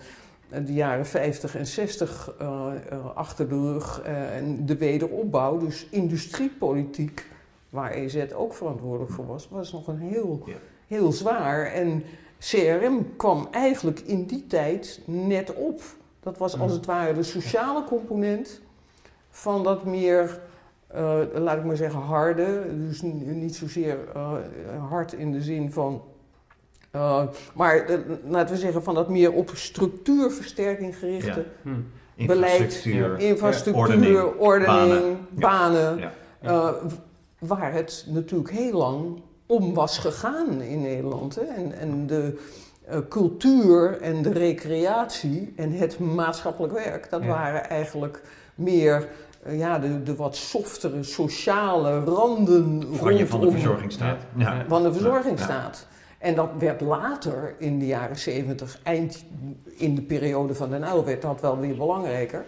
eh, 0.50 0.66
de 0.66 0.74
jaren 0.74 1.06
50 1.06 1.56
en 1.56 1.68
60 1.68 2.36
eh, 2.40 2.72
achter 3.16 3.50
de 3.50 3.56
rug 3.56 4.02
en 4.02 4.66
de 4.66 4.78
wederopbouw. 4.78 5.58
Dus 5.58 5.88
industriepolitiek, 5.90 7.26
waar 7.70 7.92
EZ 7.92 8.26
ook 8.36 8.54
verantwoordelijk 8.54 9.12
voor 9.12 9.28
was, 9.28 9.50
was 9.50 9.72
nog 9.72 9.88
een 9.88 10.00
heel, 10.00 10.42
Ja. 10.46 10.54
heel 10.88 11.12
zwaar. 11.12 11.66
En 11.66 12.04
CRM 12.40 13.16
kwam 13.18 13.48
eigenlijk 13.52 14.00
in 14.00 14.26
die 14.26 14.48
tijd 14.48 15.02
net 15.06 15.54
op. 15.54 15.82
Dat 16.20 16.38
was 16.38 16.60
als 16.60 16.72
Mm. 16.72 16.78
het 16.78 16.86
ware 16.86 17.14
de 17.14 17.24
sociale 17.24 17.84
component 17.84 18.62
van 19.30 19.64
dat 19.64 19.86
meer, 19.86 20.40
eh, 20.88 21.20
laat 21.34 21.58
ik 21.58 21.64
maar 21.64 21.76
zeggen, 21.76 22.00
harde. 22.00 22.66
Dus 22.88 23.02
niet 23.02 23.56
zozeer 23.56 23.98
eh, 24.16 24.32
hard 24.90 25.14
in 25.14 25.32
de 25.32 25.42
zin 25.42 25.72
van. 25.72 26.02
eh, 26.92 27.24
maar 27.54 27.86
laten 28.28 28.56
we 28.56 28.62
zeggen 28.62 28.84
van 28.84 28.94
dat 28.96 29.10
meer 29.10 29.32
op 29.32 29.52
structuurversterking 29.54 30.98
gerichte 30.98 31.46
Hmm. 31.62 31.86
beleid, 32.16 32.60
Infrastructuur, 32.62 33.20
infrastructuur, 33.20 33.84
ordening, 33.86 34.40
ordening, 34.40 35.18
banen. 35.30 35.98
Ja. 36.42 36.74
waar 37.40 37.74
het 37.74 38.06
natuurlijk 38.10 38.52
heel 38.52 38.78
lang 38.78 39.22
om 39.50 39.74
was 39.74 39.98
gegaan 39.98 40.62
in 40.62 40.82
Nederland. 40.82 41.36
Hè? 41.36 41.42
En, 41.42 41.80
en 41.80 42.08
de 42.08 42.40
eh, 42.86 42.98
cultuur 43.10 44.02
en 44.02 44.22
de 44.22 44.32
recreatie 44.32 45.54
en 45.56 45.72
het 45.72 46.00
maatschappelijk 46.00 46.74
werk, 46.74 47.10
dat 47.10 47.22
Ja. 47.24 47.28
waren 47.28 47.70
eigenlijk 47.70 48.22
meer 48.56 49.08
eh, 49.44 49.58
ja, 49.58 49.80
de, 49.80 50.04
de 50.04 50.16
wat 50.16 50.36
softere 50.36 51.04
sociale 51.04 52.00
randen 52.04 52.84
Van 52.92 53.16
je 53.18 53.28
van 53.28 53.42
de 53.42 53.52
verzorgingsstaat. 53.52 54.22
Ja. 54.38 54.66
Van 54.68 54.82
de 54.82 54.88
Ja. 54.88 54.94
verzorgingsstaat. 54.94 55.88
En 56.18 56.36
dat 56.36 56.50
werd 56.60 56.82
later, 56.82 57.56
in 57.58 57.80
de 57.80 57.86
jaren 57.86 58.18
70, 58.20 58.80
eind 58.84 59.24
in 59.78 59.96
de 59.96 60.02
periode 60.02 60.56
van 60.56 60.70
de 60.70 60.78
NL, 60.78 61.06
werd 61.06 61.22
dat 61.22 61.42
wel 61.42 61.60
weer 61.60 61.76
belangrijker. 61.76 62.46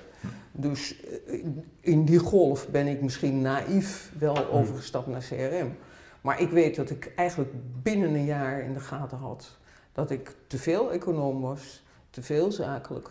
Dus 0.51 0.95
eh, 1.27 1.33
in 1.81 2.05
die 2.05 2.19
golf 2.19 2.67
ben 2.69 2.87
ik 2.87 3.01
misschien 3.01 3.41
naïef 3.41 4.11
wel 4.19 4.49
overgestapt 4.51 5.07
naar 5.07 5.23
CRM. 5.29 5.75
Maar 6.21 6.41
ik 6.41 6.49
weet 6.49 6.75
dat 6.75 6.89
ik 6.89 7.11
eigenlijk 7.15 7.51
binnen 7.83 8.13
een 8.13 8.25
jaar 8.25 8.61
in 8.61 8.73
de 8.73 8.79
gaten 8.79 9.17
had 9.17 9.57
dat 9.93 10.11
ik 10.11 10.35
te 10.47 10.57
veel 10.57 10.91
econoom 10.91 11.41
was, 11.41 11.83
te 12.09 12.21
veel 12.21 12.51
zakelijk, 12.51 13.09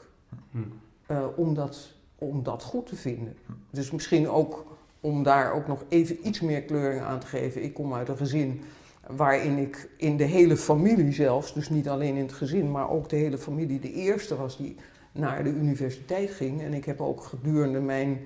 Hmm. 0.51 0.73
eh, 1.07 1.27
om, 1.37 1.55
dat, 1.55 1.93
om 2.19 2.43
dat 2.43 2.63
goed 2.63 2.87
te 2.87 2.97
vinden. 2.97 3.37
Dus 3.71 3.91
misschien 3.91 4.29
ook 4.29 4.79
om 5.01 5.23
daar 5.23 5.53
ook 5.53 5.67
nog 5.67 5.85
even 5.89 6.27
iets 6.27 6.41
meer 6.41 6.63
kleuring 6.63 7.03
aan 7.03 7.19
te 7.19 7.27
geven. 7.27 7.63
Ik 7.63 7.75
kom 7.75 7.95
uit 7.95 8.09
een 8.09 8.17
gezin 8.17 8.63
waarin 9.07 9.59
ik 9.59 9.89
in 9.97 10.17
de 10.17 10.25
hele 10.25 10.57
familie 10.57 11.13
zelfs, 11.13 11.55
dus 11.55 11.69
niet 11.69 11.89
alleen 11.89 12.17
in 12.17 12.23
het 12.23 12.33
gezin, 12.33 12.71
maar 12.71 12.91
ook 12.91 13.09
de 13.09 13.17
hele 13.17 13.39
familie 13.39 13.81
de 13.81 13.93
eerste 13.93 14.37
was 14.37 14.57
die 14.57 14.77
naar 15.13 15.45
de 15.45 15.51
universiteit 15.51 16.31
ging. 16.31 16.63
En 16.63 16.75
ik 16.75 16.85
heb 16.85 17.01
ook 17.01 17.23
gedurende 17.23 17.81
mijn 17.81 18.21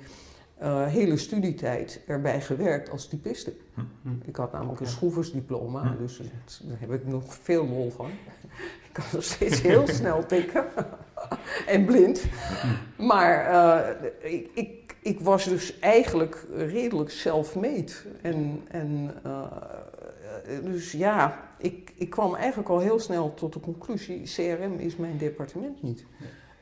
eh, 0.58 0.86
hele 0.86 1.16
studietijd 1.16 2.00
erbij 2.06 2.40
gewerkt 2.40 2.90
als 2.90 3.06
typiste. 3.08 3.52
Hmm. 4.02 4.20
Ik 4.24 4.36
had 4.36 4.52
namelijk 4.52 4.80
een 4.80 4.86
schroeversdiploma, 4.86 5.82
Hm. 5.82 5.96
dus 6.02 6.18
het- 6.18 6.60
daar 6.64 6.80
heb 6.80 6.92
ik 6.92 7.06
nog 7.06 7.34
veel 7.34 7.66
lol 7.68 7.90
van. 7.90 8.10
Ik 8.88 9.00
kan 9.02 9.04
nog 9.12 9.24
steeds 9.24 9.62
heel 9.62 9.86
snel 10.00 10.26
tikken 10.26 10.64
en 11.66 11.84
blind. 11.84 12.24
Maar 12.98 13.46
eh, 13.46 14.32
ik, 14.32 14.50
ik, 14.54 14.96
ik 15.02 15.20
was 15.20 15.44
dus 15.44 15.78
eigenlijk 15.78 16.46
redelijk 16.56 17.10
self-made. 17.10 17.92
En, 18.22 18.60
en 18.68 19.10
eh, 19.22 19.42
dus 20.62 20.92
ja, 20.92 21.48
ik, 21.58 21.92
ik 21.96 22.10
kwam 22.10 22.34
eigenlijk 22.34 22.68
al 22.68 22.78
heel 22.80 22.98
snel 22.98 23.34
tot 23.34 23.52
de 23.52 23.60
conclusie: 23.60 24.22
CRM 24.22 24.78
is 24.78 24.96
mijn 24.96 25.18
departement 25.18 25.82
niet. 25.82 26.04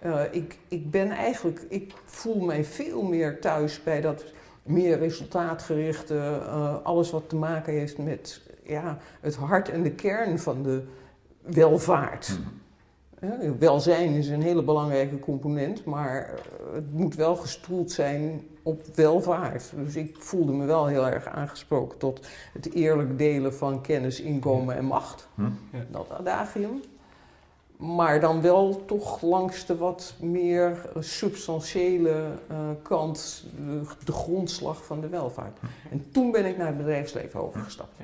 Uh, 0.05 0.21
ik, 0.31 0.59
ik 0.69 0.91
ben 0.91 1.11
eigenlijk, 1.11 1.61
ik 1.69 1.93
voel 2.05 2.41
mij 2.41 2.65
veel 2.65 3.03
meer 3.03 3.41
thuis 3.41 3.83
bij 3.83 4.01
dat 4.01 4.25
meer 4.63 4.99
resultaatgerichte, 4.99 6.15
uh, 6.15 6.77
alles 6.83 7.11
wat 7.11 7.29
te 7.29 7.37
maken 7.37 7.73
heeft 7.73 7.99
met 7.99 8.41
ja, 8.63 8.99
het 9.21 9.35
hart 9.35 9.69
en 9.69 9.83
de 9.83 9.93
kern 9.93 10.39
van 10.39 10.63
de 10.63 10.83
welvaart. 11.41 12.27
Hmm. 12.27 12.61
Welzijn 13.59 14.13
is 14.13 14.29
een 14.29 14.43
hele 14.43 14.63
belangrijke 14.63 15.19
component, 15.19 15.85
maar 15.85 16.17
eh, 16.19 16.75
het 16.75 16.93
moet 16.93 17.15
wel 17.15 17.37
gestoeld 17.37 17.91
zijn 17.91 18.43
op 18.63 18.83
welvaart. 18.95 19.73
Dus 19.77 19.97
ik 19.97 20.17
voelde 20.19 20.53
me 20.53 20.65
wel 20.65 20.87
heel 20.87 21.09
erg 21.09 21.27
aangesproken 21.27 21.99
tot 21.99 22.27
het 22.53 22.73
eerlijk 22.73 23.19
delen 23.19 23.55
van 23.55 23.81
kennis, 23.81 24.21
inkomen 24.21 24.77
en 24.77 24.85
macht. 24.85 25.29
Hm? 25.35 25.51
Dat 25.91 26.11
adagium. 26.11 26.81
Maar 27.83 28.21
dan 28.21 28.41
wel 28.41 28.85
toch 28.85 29.23
langs 29.23 29.67
de 29.67 29.77
wat 29.77 30.15
meer 30.21 30.89
substantiële 30.99 32.33
uh, 32.51 32.59
kant, 32.83 33.45
de, 33.57 33.83
de, 34.05 34.13
grondslag 34.13 34.85
van 34.85 35.01
de 35.01 35.09
welvaart. 35.09 35.59
En 35.91 36.11
toen 36.11 36.31
ben 36.31 36.45
ik 36.45 36.57
naar 36.57 36.67
het 36.67 36.77
bedrijfsleven 36.77 37.41
overgestapt. 37.41 38.01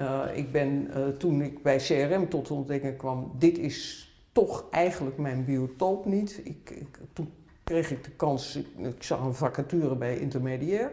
Uh, 0.00 0.22
ik 0.34 0.52
ben 0.52 0.90
uh, 0.96 1.08
toen 1.08 1.42
ik 1.42 1.62
bij 1.62 1.76
CRM 1.76 2.28
tot 2.28 2.46
de 2.46 2.54
ontdekking 2.54 2.96
kwam, 2.96 3.32
dit 3.38 3.58
is 3.58 4.08
toch 4.32 4.64
eigenlijk 4.70 5.18
mijn 5.18 5.44
biotoop 5.44 6.04
niet. 6.04 6.40
Ik, 6.44 6.70
ik, 6.70 6.98
toen 7.12 7.32
kreeg 7.64 7.90
ik 7.90 8.04
de 8.04 8.10
kans, 8.10 8.56
ik, 8.76 9.02
zag 9.02 9.20
een 9.20 9.34
vacature 9.34 9.96
bij 9.96 10.18
Intermediair. 10.18 10.92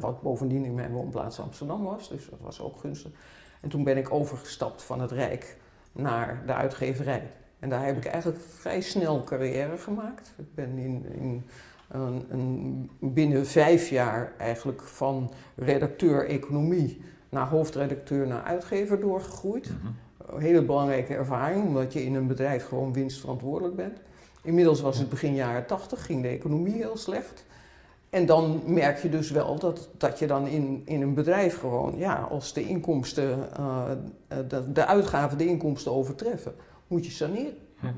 Wat 0.00 0.22
bovendien 0.22 0.64
in 0.64 0.74
mijn 0.74 0.92
woonplaats 0.92 1.40
Amsterdam 1.40 1.84
was, 1.84 2.08
dus 2.08 2.28
dat 2.30 2.38
was 2.40 2.60
ook 2.60 2.80
gunstig. 2.80 3.10
En 3.60 3.68
toen 3.68 3.84
ben 3.84 3.96
ik 3.96 4.12
overgestapt 4.12 4.82
van 4.82 5.00
het 5.00 5.10
Rijk 5.10 5.58
naar 5.92 6.42
de 6.46 6.54
uitgeverij. 6.54 7.30
En 7.58 7.68
daar 7.68 7.84
heb 7.86 7.96
ik 7.96 8.04
eigenlijk 8.04 8.42
vrij 8.42 8.80
snel 8.80 9.24
carrière 9.24 9.78
gemaakt. 9.78 10.34
Ik 10.38 10.54
ben 10.54 10.78
in, 10.78 11.06
in 11.12 11.44
een, 11.88 12.26
een, 12.30 12.90
binnen 12.98 13.46
vijf 13.46 13.88
jaar 13.88 14.32
eigenlijk 14.38 14.82
van 14.82 15.32
redacteur 15.56 16.28
economie 16.28 17.02
naar 17.28 17.48
hoofdredacteur 17.48 18.26
naar 18.26 18.42
uitgever 18.42 19.00
doorgegroeid. 19.00 19.68
Mhm 19.68 19.88
een 20.32 20.40
hele 20.40 20.62
belangrijke 20.62 21.14
ervaring, 21.14 21.64
omdat 21.64 21.92
je 21.92 22.04
in 22.04 22.14
een 22.14 22.26
bedrijf 22.26 22.66
gewoon 22.66 22.92
winstverantwoordelijk 22.92 23.76
bent. 23.76 23.98
Inmiddels 24.42 24.80
was 24.80 24.98
het 24.98 25.08
begin 25.08 25.34
jaren 25.34 25.66
80, 25.66 26.06
ging 26.06 26.22
de 26.22 26.28
economie 26.28 26.74
heel 26.74 26.96
slecht. 26.96 27.44
En 28.10 28.26
dan 28.26 28.62
merk 28.66 29.02
je 29.02 29.08
dus 29.08 29.30
wel 29.30 29.58
dat, 29.58 29.88
dat 29.96 30.18
je 30.18 30.26
dan 30.26 30.46
in, 30.46 30.82
in 30.84 31.02
een 31.02 31.14
bedrijf 31.14 31.58
gewoon, 31.58 31.94
ja, 31.96 32.14
als 32.30 32.52
de 32.52 32.66
inkomsten, 32.66 33.48
uh, 33.58 33.84
de, 34.48 34.72
de 34.72 34.86
uitgaven 34.86 35.38
de 35.38 35.46
inkomsten 35.46 35.92
overtreffen, 35.92 36.54
moet 36.86 37.04
je 37.04 37.10
saneren. 37.10 37.54
Ja. 37.82 37.94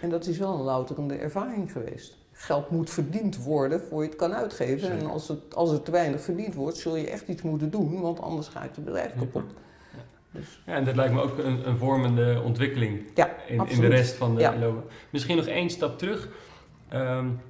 En 0.00 0.10
dat 0.10 0.26
is 0.26 0.38
wel 0.38 0.54
een 0.54 0.62
louterende 0.62 1.14
ervaring 1.14 1.72
geweest. 1.72 2.16
Geld 2.32 2.70
moet 2.70 2.90
verdiend 2.90 3.44
worden 3.44 3.80
voor 3.80 4.02
je 4.02 4.08
het 4.08 4.18
kan 4.18 4.34
uitgeven. 4.34 4.90
En 4.90 5.06
als 5.06 5.28
het, 5.28 5.54
als 5.54 5.70
het 5.70 5.84
te 5.84 5.90
weinig 5.90 6.20
verdiend 6.20 6.54
wordt, 6.54 6.76
zul 6.76 6.96
je 6.96 7.10
echt 7.10 7.28
iets 7.28 7.42
moeten 7.42 7.70
doen, 7.70 8.00
want 8.00 8.20
anders 8.20 8.48
gaat 8.48 8.74
je 8.74 8.80
bedrijf 8.80 9.14
kapot. 9.18 9.54
Dus. 10.30 10.62
Ja, 10.66 10.74
en 10.74 10.84
dat 10.84 10.96
lijkt 10.96 11.14
me 11.14 11.22
ook 11.22 11.38
een, 11.38 11.68
een 11.68 11.76
vormende 11.76 12.42
ontwikkeling 12.44 13.00
in, 13.46 13.68
in, 13.68 13.80
de 13.80 13.86
rest 13.86 14.14
van 14.14 14.34
de 14.34 14.40
ja. 14.40 14.58
lopen. 14.58 14.82
Misschien 15.10 15.36
nog 15.36 15.46
één 15.46 15.70
stap 15.70 15.98
terug. 15.98 16.28
Um, 16.92 17.40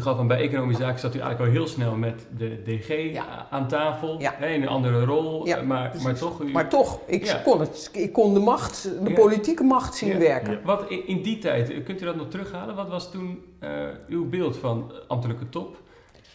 gaf 0.00 0.16
van 0.16 0.26
bij 0.26 0.40
economische 0.40 0.82
zaken 0.82 1.00
zat 1.00 1.14
u 1.14 1.18
eigenlijk 1.18 1.50
al 1.50 1.56
heel 1.56 1.66
snel 1.66 1.94
met 1.94 2.26
de 2.36 2.62
DG 2.64 3.16
aan 3.50 3.68
tafel. 3.68 4.18
Hè, 4.20 4.48
in 4.48 4.62
een 4.62 4.68
andere 4.68 5.04
rol, 5.04 5.46
maar, 5.64 5.94
maar 6.02 6.14
toch... 6.14 6.42
U... 6.42 6.50
Maar 6.50 6.68
toch, 6.68 7.00
ik, 7.06 7.40
kon 7.44 7.60
het, 7.60 7.90
ik 7.92 8.12
kon 8.12 8.34
de 8.34 8.40
macht, 8.40 8.90
de 9.04 9.12
politieke 9.12 9.62
macht 9.62 9.94
zien 9.94 10.18
werken. 10.18 10.60
Wat 10.64 10.90
in, 10.90 11.06
in, 11.06 11.22
die 11.22 11.38
tijd, 11.38 11.82
kunt 11.82 12.02
u 12.02 12.04
dat 12.04 12.16
nog 12.16 12.28
terughalen? 12.28 12.74
Wat 12.74 12.88
was 12.88 13.10
toen 13.10 13.42
uh, 13.60 13.70
uw 14.08 14.28
beeld 14.28 14.56
van 14.56 14.92
ambtelijke 15.08 15.48
top? 15.48 15.80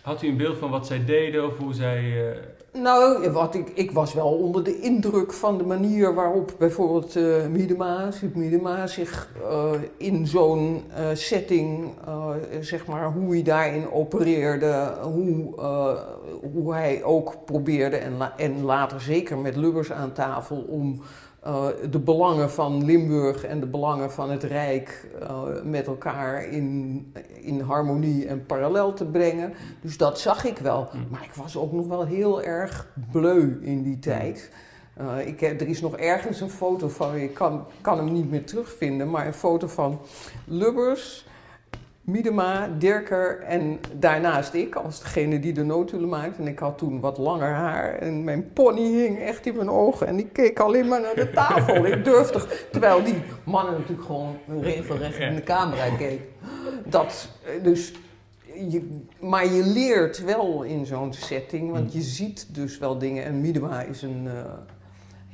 Had 0.02 0.22
u 0.22 0.28
een 0.28 0.38
beeld 0.38 0.58
van 0.58 0.70
wat 0.70 0.88
zij 0.88 1.06
deden 1.06 1.46
of 1.46 1.58
hoe 1.58 1.74
zij... 1.74 2.04
Uh... 2.04 2.38
Nou, 2.82 3.30
wat 3.30 3.56
ik, 3.56 3.72
ik 3.74 3.92
was 3.92 4.14
wel 4.14 4.28
onder 4.28 4.64
de 4.64 4.80
indruk 4.80 5.34
van 5.34 5.58
de 5.58 5.64
manier 5.64 6.14
waarop 6.14 6.56
bijvoorbeeld 6.58 7.16
uh, 7.16 7.46
Miedema, 7.46 8.10
Miedema 8.34 8.88
zich 8.88 9.30
uh, 9.42 9.72
in 9.98 10.28
zo'n 10.28 10.84
setting, 11.14 11.90
zeg 12.60 12.88
maar, 12.88 13.12
hoe 13.12 13.34
hij 13.34 13.44
daarin 13.44 13.92
opereerde, 13.92 14.94
hoe, 15.02 15.54
hoe 16.54 16.74
hij 16.74 17.04
ook 17.04 17.36
probeerde 17.46 17.98
en, 17.98 18.14
en 18.38 18.64
later 18.64 19.02
zeker 19.02 19.38
met 19.38 19.56
Lubbers 19.56 19.92
aan 19.92 20.12
tafel 20.12 20.66
om 20.68 21.02
uh, 21.46 21.68
de 21.90 22.00
belangen 22.00 22.52
van 22.52 22.86
Limburg 22.86 23.44
en 23.44 23.60
de 23.60 23.66
belangen 23.66 24.12
van 24.12 24.30
het 24.30 24.44
Rijk 24.44 25.08
uh, 25.22 25.42
met 25.64 25.88
elkaar 25.88 26.44
in, 26.44 27.14
in 27.42 27.62
harmonie 27.62 28.28
en 28.28 28.46
parallel 28.46 28.94
te 28.94 29.06
brengen. 29.06 29.54
Dus 29.82 29.98
dat 29.98 30.20
zag 30.20 30.46
ik 30.46 30.58
wel. 30.58 30.90
Mm. 30.94 31.08
Maar 31.10 31.24
ik 31.24 31.34
was 31.34 31.58
ook 31.58 31.72
nog 31.72 31.88
wel 31.88 32.06
heel 32.06 32.44
erg 32.44 32.88
bleu 33.12 33.58
in 33.62 33.84
die 33.84 34.00
tijd. 34.00 34.52
Uh, 35.02 35.28
ik 35.28 35.42
er 35.42 35.68
is 35.68 35.82
nog 35.82 35.98
ergens 35.98 36.42
een 36.42 36.50
foto 36.50 36.88
van, 36.88 37.16
ik 37.16 37.34
kan, 37.34 37.66
kan 37.82 37.98
hem 37.98 38.12
niet 38.12 38.30
meer 38.30 38.46
terugvinden, 38.46 39.10
maar 39.10 39.28
een 39.28 39.34
foto 39.34 39.68
van 39.68 40.00
Lubbers 40.46 41.26
Miedema, 42.08 42.70
Dirker 42.78 43.40
en 43.40 43.80
daarnaast 43.96 44.54
ik 44.54 44.76
als 44.76 45.00
degene 45.00 45.40
die 45.40 45.54
de 45.54 45.64
notulen 45.64 46.10
maakte. 46.10 46.42
En 46.42 46.48
ik 46.48 46.60
had 46.60 46.78
toen 46.78 47.00
wat 47.00 47.18
langer 47.18 47.54
haar 47.54 47.96
en 47.96 48.24
mijn 48.24 48.54
pony 48.54 48.82
hing 48.82 49.20
echt 49.20 49.46
in 49.46 49.56
mijn 49.56 49.70
ogen. 49.70 50.08
En 50.08 50.20
ik 50.20 50.34
keek 50.34 50.60
alleen 50.60 50.88
maar 50.88 51.02
naar 51.02 51.16
de 51.16 51.32
tafel. 51.42 51.86
ik 51.86 52.04
durfde, 52.04 52.42
terwijl 52.72 53.04
die 53.04 53.22
mannen 53.44 53.74
natuurlijk 53.74 54.06
gewoon 54.06 54.38
regelrecht 54.62 55.20
in 55.20 55.36
de 55.36 55.44
camera 55.44 55.96
keek. 55.96 56.22
Dat, 56.86 57.30
eh, 57.46 57.64
dus, 57.64 57.94
je, 58.70 59.00
maar 59.20 59.54
je 59.54 59.64
leert 59.64 60.24
wel 60.24 60.64
in 60.64 60.86
zo'n 60.86 61.14
setting, 61.14 61.72
want 61.72 61.94
je 61.94 62.02
ziet 62.02 62.56
dus 62.56 62.78
wel 62.78 62.98
dingen. 62.98 63.24
En 63.24 63.42
Miedema 63.42 63.82
is 63.82 64.02
een... 64.02 64.24
Uh, 64.26 64.34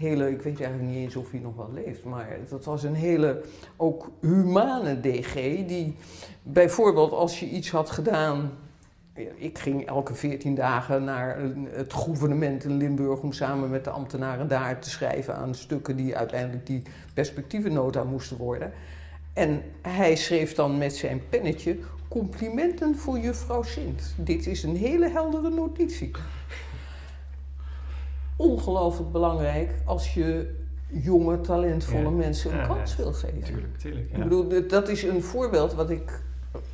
hele, 0.03 0.31
ik 0.31 0.41
weet 0.41 0.61
eigenlijk 0.61 0.91
niet 0.91 1.03
eens 1.03 1.15
of 1.15 1.31
hij 1.31 1.39
nog 1.39 1.55
wel 1.55 1.71
leeft, 1.73 2.03
maar 2.03 2.37
dat 2.49 2.65
was 2.65 2.83
een 2.83 2.95
hele 2.95 3.41
ook 3.77 4.11
humane 4.21 4.99
DG 4.99 5.33
die 5.67 5.95
bijvoorbeeld 6.43 7.11
als 7.11 7.39
je 7.39 7.49
iets 7.49 7.71
had 7.71 7.89
gedaan, 7.89 8.51
ik 9.35 9.57
ging 9.57 9.85
elke 9.85 10.13
veertien 10.13 10.55
dagen 10.55 11.03
naar 11.03 11.37
het 11.69 11.93
gouvernement 11.93 12.63
in 12.63 12.77
Limburg 12.77 13.21
om 13.21 13.31
samen 13.31 13.69
met 13.69 13.83
de 13.83 13.89
ambtenaren 13.89 14.47
daar 14.47 14.79
te 14.79 14.89
schrijven 14.89 15.35
aan 15.35 15.55
stukken 15.55 15.95
die 15.95 16.17
uiteindelijk 16.17 16.65
die 16.65 16.81
perspectievennota 17.13 18.03
moesten 18.03 18.37
worden. 18.37 18.71
En 19.33 19.61
hij 19.81 20.15
schreef 20.15 20.53
dan 20.53 20.77
met 20.77 20.95
zijn 20.95 21.21
pennetje 21.29 21.77
complimenten 22.07 22.95
voor 22.95 23.19
juffrouw 23.19 23.63
Sint. 23.63 24.15
Dit 24.17 24.47
is 24.47 24.63
een 24.63 24.75
hele 24.75 25.09
heldere 25.09 25.49
notitie 25.49 26.11
ongelooflijk 28.35 29.11
belangrijk 29.11 29.73
als 29.85 30.13
je 30.13 30.55
jonge, 30.87 31.41
talentvolle 31.41 32.11
mensen 32.11 32.59
een 32.59 32.67
kans 32.67 32.95
wil 32.95 33.13
geven. 33.13 33.43
Tuurlijk, 33.43 33.77
tuurlijk. 33.77 34.11
Ik 34.11 34.23
bedoel, 34.23 34.67
dat 34.67 34.87
is 34.87 35.03
een 35.03 35.23
voorbeeld 35.23 35.73
wat 35.73 35.89
ik 35.89 36.21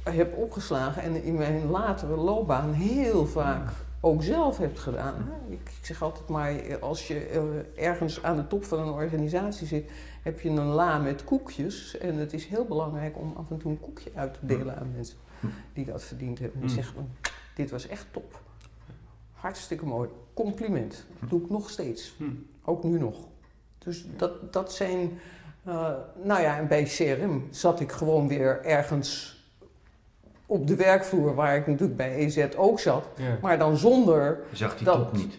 heb 0.04 0.38
opgeslagen 0.38 1.02
en 1.02 1.24
in 1.24 1.36
mijn 1.36 1.70
latere 1.70 2.16
loopbaan 2.16 2.74
heel 2.74 3.26
vaak 3.26 3.72
ook 4.00 4.24
zelf 4.24 4.58
heb 4.58 4.78
gedaan. 4.78 5.30
Ik 5.50 5.72
zeg 5.82 6.02
altijd 6.02 6.28
maar, 6.28 6.80
als 6.80 7.08
je 7.08 7.20
eh, 7.20 7.88
ergens 7.88 8.24
aan 8.24 8.36
de 8.36 8.48
top 8.48 8.64
van 8.64 8.80
een 8.80 8.94
organisatie 8.94 9.68
zit, 9.68 9.92
heb 10.22 10.40
je 10.40 10.50
een 10.50 10.66
la 10.66 10.98
met 10.98 11.24
koekjes. 11.24 11.98
En 11.98 12.16
het 12.16 12.34
is 12.34 12.46
heel 12.46 12.66
belangrijk 12.66 13.18
om 13.18 13.34
af 13.38 13.50
en 13.50 13.58
toe 13.58 13.72
een 13.72 13.80
koekje 13.80 14.12
uit 14.16 14.34
te 14.34 14.46
delen 14.46 14.78
aan 14.78 14.92
mensen 14.96 15.18
die 15.74 15.86
dat 15.86 16.04
verdiend 16.04 16.40
hebben. 16.40 16.62
En 16.62 16.68
die 16.68 16.76
zeggen, 16.76 17.16
dit 17.56 17.72
was 17.72 17.88
echt 17.88 18.06
top. 18.12 18.42
Hartstikke 19.34 19.86
mooi. 19.86 20.10
Compliment. 20.44 21.06
Dat 21.20 21.30
doe 21.30 21.42
ik 21.42 21.50
nog 21.50 21.70
steeds. 21.70 22.16
Hm. 22.18 22.24
Ook 22.66 22.84
nu 22.84 23.00
nog. 23.00 23.18
Dus 23.78 24.06
dat, 24.18 24.54
dat 24.54 24.74
zijn. 24.74 25.20
Uh, 25.68 25.92
nou 26.24 26.42
ja, 26.42 26.58
en 26.58 26.68
bij 26.68 26.84
CRM 26.84 27.48
zat 27.50 27.80
ik 27.80 27.92
gewoon 27.92 28.28
weer 28.28 28.66
ergens 28.66 29.38
op 30.46 30.68
de 30.68 30.76
werkvloer, 30.76 31.36
waar 31.36 31.56
ik 31.56 31.68
natuurlijk 31.68 31.98
bij 31.98 32.16
EZ 32.16 32.48
ook 32.58 32.80
zat. 32.80 33.08
Maar 33.42 33.58
dan 33.58 33.78
zonder. 33.78 34.40
Je 34.50 34.58
zag 34.58 34.78
die 34.78 34.88
top 34.88 35.14
niet? 35.14 35.38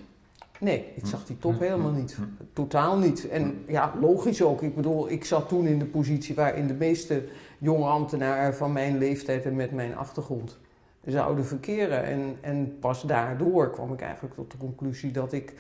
Nee, 0.59 0.92
ik 0.95 1.07
zag 1.07 1.25
die 1.25 1.38
top 1.38 1.57
hm. 1.57 1.62
helemaal 1.62 1.92
niet. 1.92 2.14
Hm. 2.14 2.23
Totaal 2.52 2.99
niet. 2.99 3.28
En 3.28 3.64
ja, 3.66 3.95
logisch 4.00 4.42
ook. 4.42 4.62
Ik 4.62 4.75
bedoel, 4.75 5.11
ik 5.11 5.25
zat 5.25 5.49
toen 5.49 5.66
in 5.66 5.78
de 5.78 5.87
positie 5.87 6.35
waarin 6.35 6.66
de 6.66 6.75
meeste 6.75 7.25
jonge 7.59 7.87
ambtenaren 7.87 8.54
van 8.54 8.73
mijn 8.73 8.99
leeftijd 8.99 9.45
en 9.45 9.57
met 9.57 9.73
mijn 9.73 9.97
achtergrond 9.97 10.59
zouden 11.04 11.45
verkeren. 11.45 12.04
En, 12.04 12.37
en 12.40 12.78
pas 12.78 13.02
daardoor 13.02 13.71
kwam 13.71 13.92
ik 13.92 14.00
eigenlijk 14.00 14.35
tot 14.35 14.50
de 14.50 14.57
conclusie 14.59 15.11
dat 15.11 15.33
ik 15.33 15.54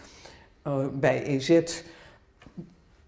uh, 0.66 0.86
bij 0.92 1.22
EZ 1.22 1.82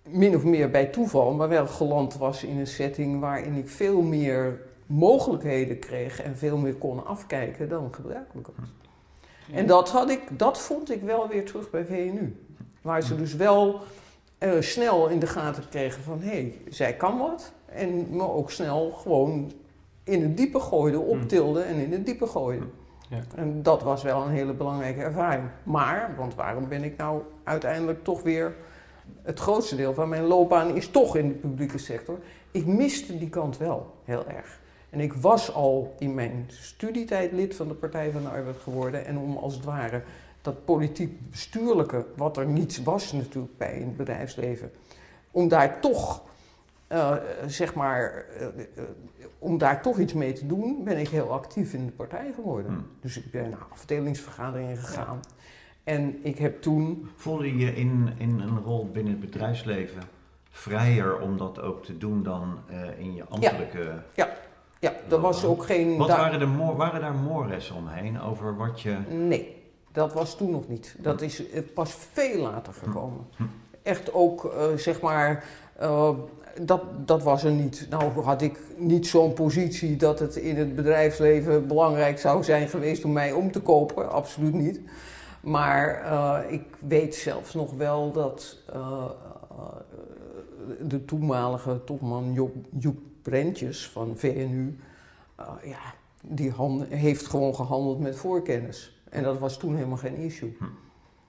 min 0.03 0.37
of 0.37 0.45
meer 0.45 0.71
bij 0.71 0.87
toeval, 0.87 1.33
maar 1.33 1.49
wel 1.49 1.67
geland 1.67 2.17
was 2.17 2.45
in 2.45 2.59
een 2.59 2.67
setting 2.67 3.21
waarin 3.21 3.55
ik 3.55 3.69
veel 3.69 4.03
meer 4.03 4.61
mogelijkheden 4.87 5.79
kreeg 5.79 6.23
en 6.23 6.37
veel 6.37 6.57
meer 6.57 6.75
kon 6.75 7.07
afkijken 7.07 7.69
dan 7.69 7.95
gebruikelijk 7.95 8.49
was. 8.57 8.69
En 9.53 9.67
dat, 9.67 9.91
had 9.91 10.11
ik, 10.11 10.21
dat 10.39 10.59
vond 10.59 10.91
ik 10.91 11.03
wel 11.03 11.29
weer 11.29 11.45
terug 11.45 11.71
bij 11.71 11.85
VNU. 11.85 12.37
Waar 12.83 13.03
ze 13.03 13.17
dus 13.17 13.35
wel 13.35 13.81
snel 14.61 15.09
in 15.09 15.19
de 15.19 15.27
gaten 15.27 15.69
kregen 15.69 16.03
van 16.03 16.21
hé, 16.21 16.29
hey, 16.29 16.55
zij 16.69 16.95
kan 16.95 17.19
wat. 17.19 17.53
En 17.67 18.17
me 18.17 18.29
ook 18.29 18.51
snel 18.51 18.91
gewoon 18.91 19.53
in 20.05 20.23
het 20.23 20.37
diepe 20.37 20.61
gooide, 20.61 20.97
hmm. 20.97 21.09
optilde 21.09 21.61
en 21.61 21.77
in 21.77 21.93
het 21.93 22.07
diepe 22.07 22.27
gooide. 22.27 22.65
Ja. 23.09 23.19
En 23.35 23.63
dat 23.63 23.83
was 23.83 24.03
wel 24.03 24.23
een 24.23 24.31
hele 24.31 24.53
belangrijke 24.53 25.01
ervaring. 25.01 25.49
Maar, 25.63 26.15
want 26.17 26.35
waarom 26.35 26.69
ben 26.69 26.85
ik 26.85 26.97
nou 26.97 27.23
uiteindelijk 27.45 28.05
toch 28.05 28.23
weer... 28.23 28.55
Het 29.23 29.39
grootste 29.39 29.77
deel 29.77 29.95
van 29.95 30.09
mijn 30.09 30.23
loopbaan 30.23 30.77
is 30.77 30.89
toch 30.89 31.17
in 31.17 31.29
de 31.29 31.35
publieke 31.35 31.79
sector. 31.79 32.19
Ik 32.51 32.67
miste 32.67 33.19
die 33.19 33.29
kant 33.29 33.59
wel 33.59 33.95
heel 34.05 34.27
erg. 34.29 34.61
En 34.91 35.01
ik 35.01 35.13
was 35.13 35.55
al 35.55 35.95
in 35.99 36.15
mijn 36.15 36.47
studietijd 36.49 37.33
lid 37.33 37.55
van 37.55 37.69
de 37.69 37.75
Partij 37.75 38.11
van 38.11 38.23
de 38.23 38.29
Arbeid 38.29 38.57
geworden. 38.57 39.07
En 39.07 39.19
om 39.19 39.37
als 39.37 39.55
het 39.55 39.65
ware 39.65 40.03
dat 40.43 40.65
politiek 40.65 41.31
bestuurlijke, 41.31 42.07
wat 42.17 42.37
er 42.37 42.47
niets 42.47 42.83
was 42.83 43.13
natuurlijk 43.13 43.59
bij 43.59 43.75
in 43.75 43.87
het 43.87 43.97
bedrijfsleven, 43.97 44.71
om 45.31 45.49
daar 45.49 45.81
toch, 45.81 46.23
uh, 46.93 47.17
zeg 47.47 47.75
maar, 47.75 48.25
uh, 48.41 48.47
om 49.43 49.59
daar 49.59 49.83
toch 49.83 49.99
iets 49.99 50.13
mee 50.13 50.33
te 50.33 50.47
doen, 50.47 50.85
ben 50.85 50.99
ik 50.99 51.09
heel 51.09 51.33
actief 51.33 51.73
in 51.73 51.87
de 51.87 51.93
partij 51.93 52.33
geworden. 52.35 52.73
Hmm. 52.73 52.87
Dus 53.01 53.17
ik 53.17 53.31
ben 53.31 53.51
naar 53.51 53.67
afdelingsvergaderingen 53.73 54.77
gegaan. 54.77 55.21
En 55.85 56.19
ik 56.23 56.39
heb 56.39 56.63
toen. 56.63 57.09
Voelde 57.17 57.47
je 57.47 57.57
je 57.57 57.75
in, 57.75 58.13
in 58.19 58.41
een 58.41 58.61
rol 58.61 58.91
binnen 58.91 59.13
het 59.13 59.21
bedrijfsleven 59.21 60.03
vrijer 60.51 61.21
om 61.21 61.37
dat 61.37 61.61
ook 61.61 61.85
te 61.85 61.99
doen 61.99 62.23
dan 62.23 62.59
uh, 62.71 62.99
in 62.99 63.15
je 63.15 63.25
ambtelijke. 63.29 63.79
Ja, 63.79 64.03
ja. 64.15 64.29
ja 64.81 64.95
er 65.11 65.21
was 65.21 65.45
ook 65.45 65.65
geen. 65.65 65.97
Wat 65.97 66.09
waren, 66.09 66.39
de 66.39 66.75
waren 66.77 67.01
daar 67.01 67.15
mores 67.15 67.71
omheen 67.71 68.21
over 68.21 68.57
wat 68.57 68.81
je. 68.81 68.97
Nee, 69.09 69.63
dat 69.93 70.13
was 70.13 70.37
toen 70.37 70.51
nog 70.51 70.69
niet. 70.69 70.97
Dat 70.99 71.21
is 71.21 71.43
pas 71.75 71.95
veel 72.13 72.43
later 72.43 72.73
gekomen. 72.73 73.27
Hm. 73.37 73.43
Echt 73.83 74.13
ook, 74.13 74.45
uh, 74.45 74.77
zeg 74.77 75.01
maar. 75.01 75.45
Uh, 75.81 76.11
dat, 76.61 76.83
dat 77.07 77.23
was 77.23 77.45
er 77.45 77.51
niet. 77.51 77.87
Nou 77.91 78.21
had 78.21 78.43
ik 78.43 78.59
niet 78.77 79.07
zo'n 79.07 79.33
positie 79.33 79.97
dat 79.97 80.19
het 80.19 80.37
in 80.37 80.57
het 80.57 80.75
bedrijfsleven 80.75 81.67
belangrijk 81.67 82.19
zou 82.19 82.45
zijn 82.45 82.69
geweest 82.69 83.05
om 83.05 83.13
mij 83.13 83.33
om 83.33 83.53
te 83.53 83.61
kopen. 83.61 84.13
Absoluut 84.13 84.55
niet. 84.55 84.81
Maar 85.41 86.03
uh, 86.05 86.39
ik 86.49 86.65
weet 86.79 87.15
zelfs 87.15 87.55
nog 87.55 87.73
wel 87.73 88.13
dat 88.13 88.59
uh, 88.75 89.05
de 90.81 91.05
toenmalige 91.05 91.85
topman 91.85 92.33
Joep, 92.33 92.55
Joep 92.79 92.99
Brentjes 93.23 93.89
van 93.89 94.13
VNU, 94.17 94.79
ja, 95.65 95.95
die 96.21 96.53
heeft 96.89 97.27
gewoon 97.27 97.55
gehandeld 97.55 98.01
met 98.01 98.17
voorkennis. 98.17 99.03
En 99.11 99.23
dat 99.23 99.39
was 99.39 99.59
toen 99.59 99.75
helemaal 99.75 99.97
geen 99.97 100.17
issue. 100.17 100.57
Hm. 100.59 100.65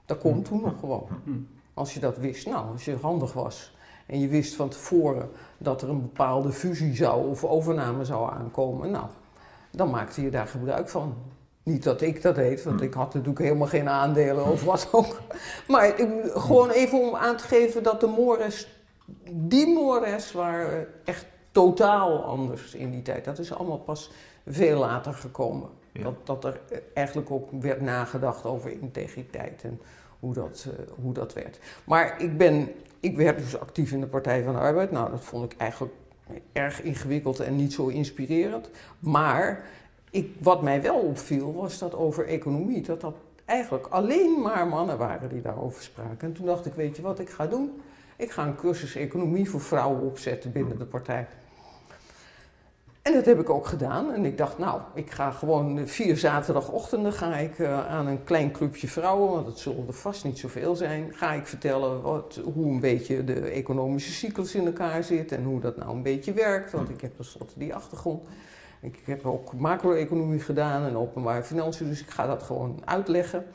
Dat 0.05 0.17
komt 0.17 0.45
toen 0.45 0.61
nog 0.61 0.79
gewoon. 0.79 1.07
Hm. 1.23 1.31
Als 1.73 1.93
je 1.93 1.99
dat 1.99 2.17
wist, 2.17 2.45
nou, 2.47 2.71
als 2.71 2.85
je 2.85 2.97
handig 3.01 3.33
was 3.33 3.73
en 4.05 4.19
je 4.19 4.27
wist 4.27 4.55
van 4.55 4.69
tevoren 4.69 5.29
dat 5.57 5.81
er 5.81 5.89
een 5.89 6.01
bepaalde 6.01 6.51
fusie 6.51 6.95
zou 6.95 7.29
of 7.29 7.43
overname 7.43 8.05
zou 8.05 8.31
aankomen, 8.31 8.91
nou, 8.91 9.05
dan 9.71 9.89
maakte 9.89 10.21
je 10.21 10.29
daar 10.29 10.47
gebruik 10.47 10.89
van. 10.89 11.15
Niet 11.63 11.83
dat 11.83 12.01
ik 12.01 12.21
dat 12.21 12.35
deed, 12.35 12.63
want 12.63 12.79
hm. 12.79 12.85
ik 12.85 12.93
had 12.93 13.13
natuurlijk 13.13 13.39
helemaal 13.39 13.67
geen 13.67 13.89
aandelen 13.89 14.45
of 14.45 14.63
wat 14.63 14.87
ook. 14.91 15.21
Maar 15.67 15.93
gewoon 16.33 16.69
even 16.69 16.99
om 16.99 17.15
aan 17.15 17.37
te 17.37 17.43
geven 17.43 17.83
dat 17.83 17.99
de 17.99 18.07
Mores, 18.07 18.67
die 19.31 19.67
Mores 19.67 20.31
waren 20.31 20.87
echt 21.05 21.25
totaal 21.51 22.23
anders 22.23 22.73
in 22.73 22.91
die 22.91 23.01
tijd. 23.01 23.25
Dat 23.25 23.39
is 23.39 23.53
allemaal 23.53 23.79
pas 23.79 24.11
veel 24.47 24.79
later 24.79 25.13
gekomen. 25.13 25.69
Dat, 26.03 26.13
dat 26.23 26.43
er 26.43 26.59
eigenlijk 26.93 27.31
ook 27.31 27.49
werd 27.59 27.81
nagedacht 27.81 28.45
over 28.45 28.71
integriteit 28.71 29.61
en 29.63 29.81
hoe 30.23 30.33
dat, 30.33 30.65
uh, 30.67 30.73
hoe 31.03 31.13
dat 31.13 31.33
werd. 31.33 31.59
Maar 31.83 32.21
ik, 32.21 32.37
ben, 32.37 32.71
ik 32.99 33.17
werd 33.17 33.37
dus 33.37 33.59
actief 33.59 33.91
in 33.91 33.99
de 33.99 34.07
Partij 34.07 34.43
van 34.43 34.53
de 34.53 34.59
Arbeid. 34.59 34.91
Nou, 34.91 35.11
dat 35.11 35.23
vond 35.23 35.51
ik 35.51 35.59
eigenlijk 35.59 35.93
erg 36.51 36.81
ingewikkeld 36.81 37.39
en 37.39 37.55
niet 37.55 37.73
zo 37.73 37.87
inspirerend. 37.87 38.69
Maar 38.99 39.65
ik, 40.09 40.35
wat 40.39 40.61
mij 40.61 40.81
wel 40.81 40.99
opviel 40.99 41.53
was 41.53 41.77
dat 41.77 41.95
over 41.95 42.27
economie, 42.27 42.81
dat 42.81 43.01
dat 43.01 43.15
eigenlijk 43.45 43.87
alleen 43.87 44.41
maar 44.41 44.67
mannen 44.67 44.97
waren 44.97 45.29
die 45.29 45.41
daarover 45.41 45.83
spraken. 45.83 46.27
En 46.27 46.33
toen 46.33 46.45
dacht 46.45 46.65
ik, 46.65 46.73
weet 46.73 46.95
je 46.95 47.01
wat 47.01 47.19
ik 47.19 47.29
ga 47.29 47.47
doen? 47.47 47.81
Ik 48.15 48.31
ga 48.31 48.45
een 48.45 48.55
cursus 48.55 48.95
economie 48.95 49.49
voor 49.49 49.61
vrouwen 49.61 50.01
opzetten 50.01 50.51
binnen 50.51 50.77
de 50.77 50.85
partij. 50.85 51.27
En 53.03 53.13
dat 53.13 53.25
heb 53.25 53.39
ik 53.39 53.49
ook 53.49 53.65
gedaan. 53.65 54.13
En 54.13 54.25
ik 54.25 54.37
dacht, 54.37 54.57
nou, 54.57 54.81
ik 54.93 55.11
ga 55.11 55.31
gewoon 55.31 55.87
vier 55.87 56.17
zaterdagochtenden 56.17 57.13
ga 57.13 57.37
ik 57.37 57.57
uh, 57.57 57.87
aan 57.87 58.07
een 58.07 58.23
klein 58.23 58.51
clubje 58.51 58.87
vrouwen, 58.87 59.31
want 59.31 59.45
het 59.45 59.59
zullen 59.59 59.87
er 59.87 59.93
vast 59.93 60.23
niet 60.23 60.39
zoveel 60.39 60.75
zijn, 60.75 61.13
ga 61.13 61.33
ik 61.33 61.47
vertellen 61.47 62.01
wat, 62.01 62.39
hoe 62.53 62.71
een 62.71 62.79
beetje 62.79 63.23
de 63.23 63.39
economische 63.39 64.11
cyclus 64.11 64.55
in 64.55 64.65
elkaar 64.65 65.03
zit 65.03 65.31
en 65.31 65.43
hoe 65.43 65.59
dat 65.59 65.77
nou 65.77 65.95
een 65.95 66.01
beetje 66.01 66.33
werkt. 66.33 66.71
Want 66.71 66.89
ik 66.89 67.01
heb 67.01 67.15
tenslotte 67.15 67.59
die 67.59 67.75
achtergrond. 67.75 68.21
Ik 68.81 68.99
heb 69.05 69.25
ook 69.25 69.53
macro-economie 69.53 70.39
gedaan 70.39 70.85
en 70.85 70.97
openbare 70.97 71.43
financiën, 71.43 71.87
dus 71.87 72.01
ik 72.01 72.09
ga 72.09 72.27
dat 72.27 72.43
gewoon 72.43 72.81
uitleggen. 72.85 73.45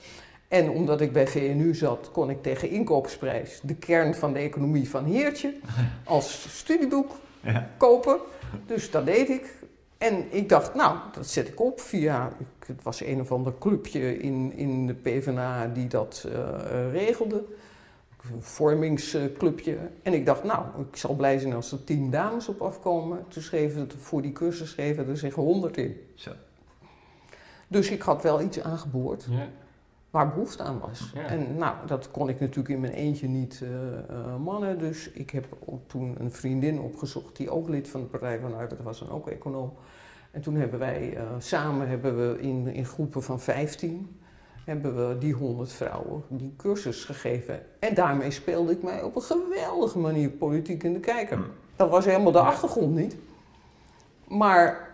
En 0.49 0.71
omdat 0.71 1.01
ik 1.01 1.13
bij 1.13 1.29
VNU 1.29 1.75
zat, 1.75 2.11
kon 2.13 2.31
ik 2.31 2.43
tegen 2.43 2.71
inkoopprijs 2.71 3.61
de 3.63 3.75
kern 3.75 4.15
van 4.15 4.33
de 4.33 4.39
economie 4.39 4.91
van 4.91 5.05
Heertje 5.05 5.55
als 6.05 6.47
studieboek 6.59 7.11
ja. 7.41 7.71
kopen. 7.77 8.19
Dus 8.67 8.91
dat 8.91 9.07
deed 9.07 9.29
ik. 9.29 9.55
En 9.99 10.33
ik 10.33 10.49
dacht, 10.49 10.75
nou, 10.75 10.99
dat 11.13 11.27
zet 11.27 11.49
ik 11.49 11.61
op 11.61 11.81
via. 11.81 12.33
Het 12.67 12.83
was 12.83 13.01
een 13.01 13.21
of 13.21 13.33
ander 13.33 13.53
clubje 13.59 14.19
in, 14.19 14.53
in 14.53 14.87
de 14.87 14.95
PvdA 14.95 15.67
die 15.67 15.87
dat 15.87 16.27
uh, 16.27 16.93
regelde. 16.93 17.45
Een 18.33 18.43
vormingsclubje. 18.43 19.77
En 20.03 20.13
ik 20.13 20.27
dacht, 20.27 20.45
nou, 20.45 20.65
ik 20.91 20.97
zal 20.97 21.15
blij 21.15 21.39
zijn 21.39 21.55
als 21.55 21.73
er 21.73 21.85
tien 21.85 22.11
dames 22.11 22.49
op 22.49 22.63
afkomen. 22.63 23.25
Toen 23.29 23.43
schreven 23.43 23.81
het, 23.81 23.95
voor 23.99 24.23
die 24.23 24.33
cursus 24.33 24.71
schreven 24.71 25.09
er 25.09 25.17
zich 25.17 25.35
honderd 25.35 25.77
in. 25.77 26.01
Zo. 26.15 26.31
Dus 27.69 27.91
ik 27.91 28.03
had 28.03 28.23
wel 28.23 28.41
iets 28.41 28.61
aangeboord. 28.61 29.27
Ja 29.31 29.49
waar 30.11 30.29
behoefte 30.29 30.63
aan 30.63 30.79
was. 30.79 31.13
En 31.27 31.57
nou, 31.57 31.75
dat 31.87 32.11
kon 32.11 32.29
ik 32.29 32.41
natuurlijk 32.41 32.69
in 32.69 32.81
mijn 32.81 32.93
eentje 32.93 33.29
niet 33.29 33.63
uh, 33.63 34.37
mannen. 34.37 34.79
Dus 34.79 35.11
ik 35.11 35.31
heb 35.31 35.47
toen 35.87 36.17
een 36.19 36.33
vriendin 36.33 36.81
opgezocht 36.81 37.37
die 37.37 37.51
ook 37.51 37.69
lid 37.69 37.89
van 37.89 38.01
de 38.01 38.07
Partij 38.07 38.39
van 38.41 38.51
de 38.51 38.57
Arbeid 38.57 38.83
was 38.83 39.01
en 39.01 39.11
ook 39.11 39.29
econoom. 39.29 39.73
En 40.31 40.41
toen 40.41 40.55
hebben 40.55 40.79
wij 40.79 41.17
uh, 41.17 41.23
samen 41.39 41.89
hebben 41.89 42.17
we 42.17 42.41
in, 42.41 42.67
in 42.67 42.87
groepen 42.87 43.23
van 43.23 43.41
15 43.41 44.19
hebben 44.65 45.09
we 45.09 45.19
die 45.19 45.33
100 45.33 45.73
vrouwen 45.73 46.23
die 46.29 46.55
cursus 46.57 47.05
gegeven. 47.05 47.61
En 47.79 47.95
daarmee 47.95 48.31
speelde 48.31 48.73
ik 48.73 48.83
mij 48.83 49.03
op 49.03 49.17
een 49.17 49.23
geweldige 49.23 49.99
manier 49.99 50.31
politiek 50.31 50.83
in 50.83 50.93
de 50.93 51.01
kijker. 51.01 51.37
Hmm. 51.37 51.47
Dat 51.77 51.91
was 51.91 52.05
helemaal 52.05 52.33
de 52.33 52.39
achtergrond 52.41 52.95
niet. 52.95 53.17
Maar 54.29 54.88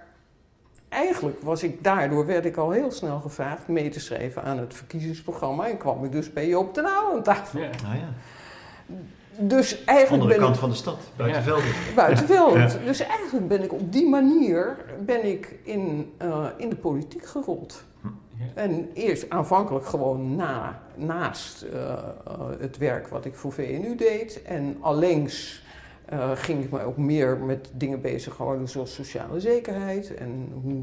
eigenlijk 0.94 1.42
was 1.42 1.62
ik 1.62 1.84
daardoor, 1.84 2.26
werd 2.26 2.44
ik 2.44 2.56
al 2.56 2.70
heel 2.70 2.90
snel 2.90 3.20
gevraagd 3.20 3.68
mee 3.68 3.88
te 3.88 4.00
schrijven 4.00 4.42
aan 4.42 4.58
het 4.58 4.74
verkiezingsprogramma. 4.74 5.68
En 5.68 5.76
kwam 5.76 6.04
ik 6.04 6.12
dus 6.12 6.32
bij 6.32 6.48
Joop 6.48 6.74
ten 6.74 6.84
Oude 6.84 7.16
aan 7.16 7.22
tafel. 7.22 7.60
Ja. 7.60 7.70
Nou 7.82 7.96
ja. 7.96 8.08
Dus 9.38 9.84
eigenlijk 9.84 10.22
Andere 10.22 10.40
kant 10.40 10.58
van 10.58 10.70
de 10.70 10.74
stad, 10.74 10.98
buiten 11.16 11.42
Velden. 11.42 11.72
Buiten 11.94 12.26
Velden. 12.26 12.84
Dus 12.84 13.00
eigenlijk 13.00 13.48
ben 13.48 13.62
ik 13.62 13.72
op 13.72 13.92
die 13.92 14.08
manier 14.08 14.76
ben 15.00 15.24
ik 15.24 15.54
in, 15.62 16.12
uh, 16.22 16.46
in 16.56 16.68
de 16.68 16.76
politiek 16.76 17.26
gerold. 17.26 17.84
Hm. 18.00 18.08
En 18.54 18.90
eerst 18.94 19.30
aanvankelijk 19.30 19.86
gewoon 19.86 20.36
na, 20.36 20.80
naast 20.94 21.64
uh, 21.72 21.94
het 22.58 22.78
werk 22.78 23.08
wat 23.08 23.24
ik 23.24 23.34
voor 23.34 23.52
VNU 23.52 23.94
deed. 23.96 24.42
En 24.42 24.76
allengs 24.80 25.63
uh, 26.12 26.30
ging 26.34 26.64
ik 26.64 26.70
me 26.70 26.82
ook 26.82 26.96
meer 26.96 27.38
met 27.38 27.70
dingen 27.72 28.00
bezighouden 28.00 28.68
zoals 28.68 28.94
sociale 28.94 29.40
zekerheid 29.40 30.14
en 30.14 30.52
hoe 30.62 30.82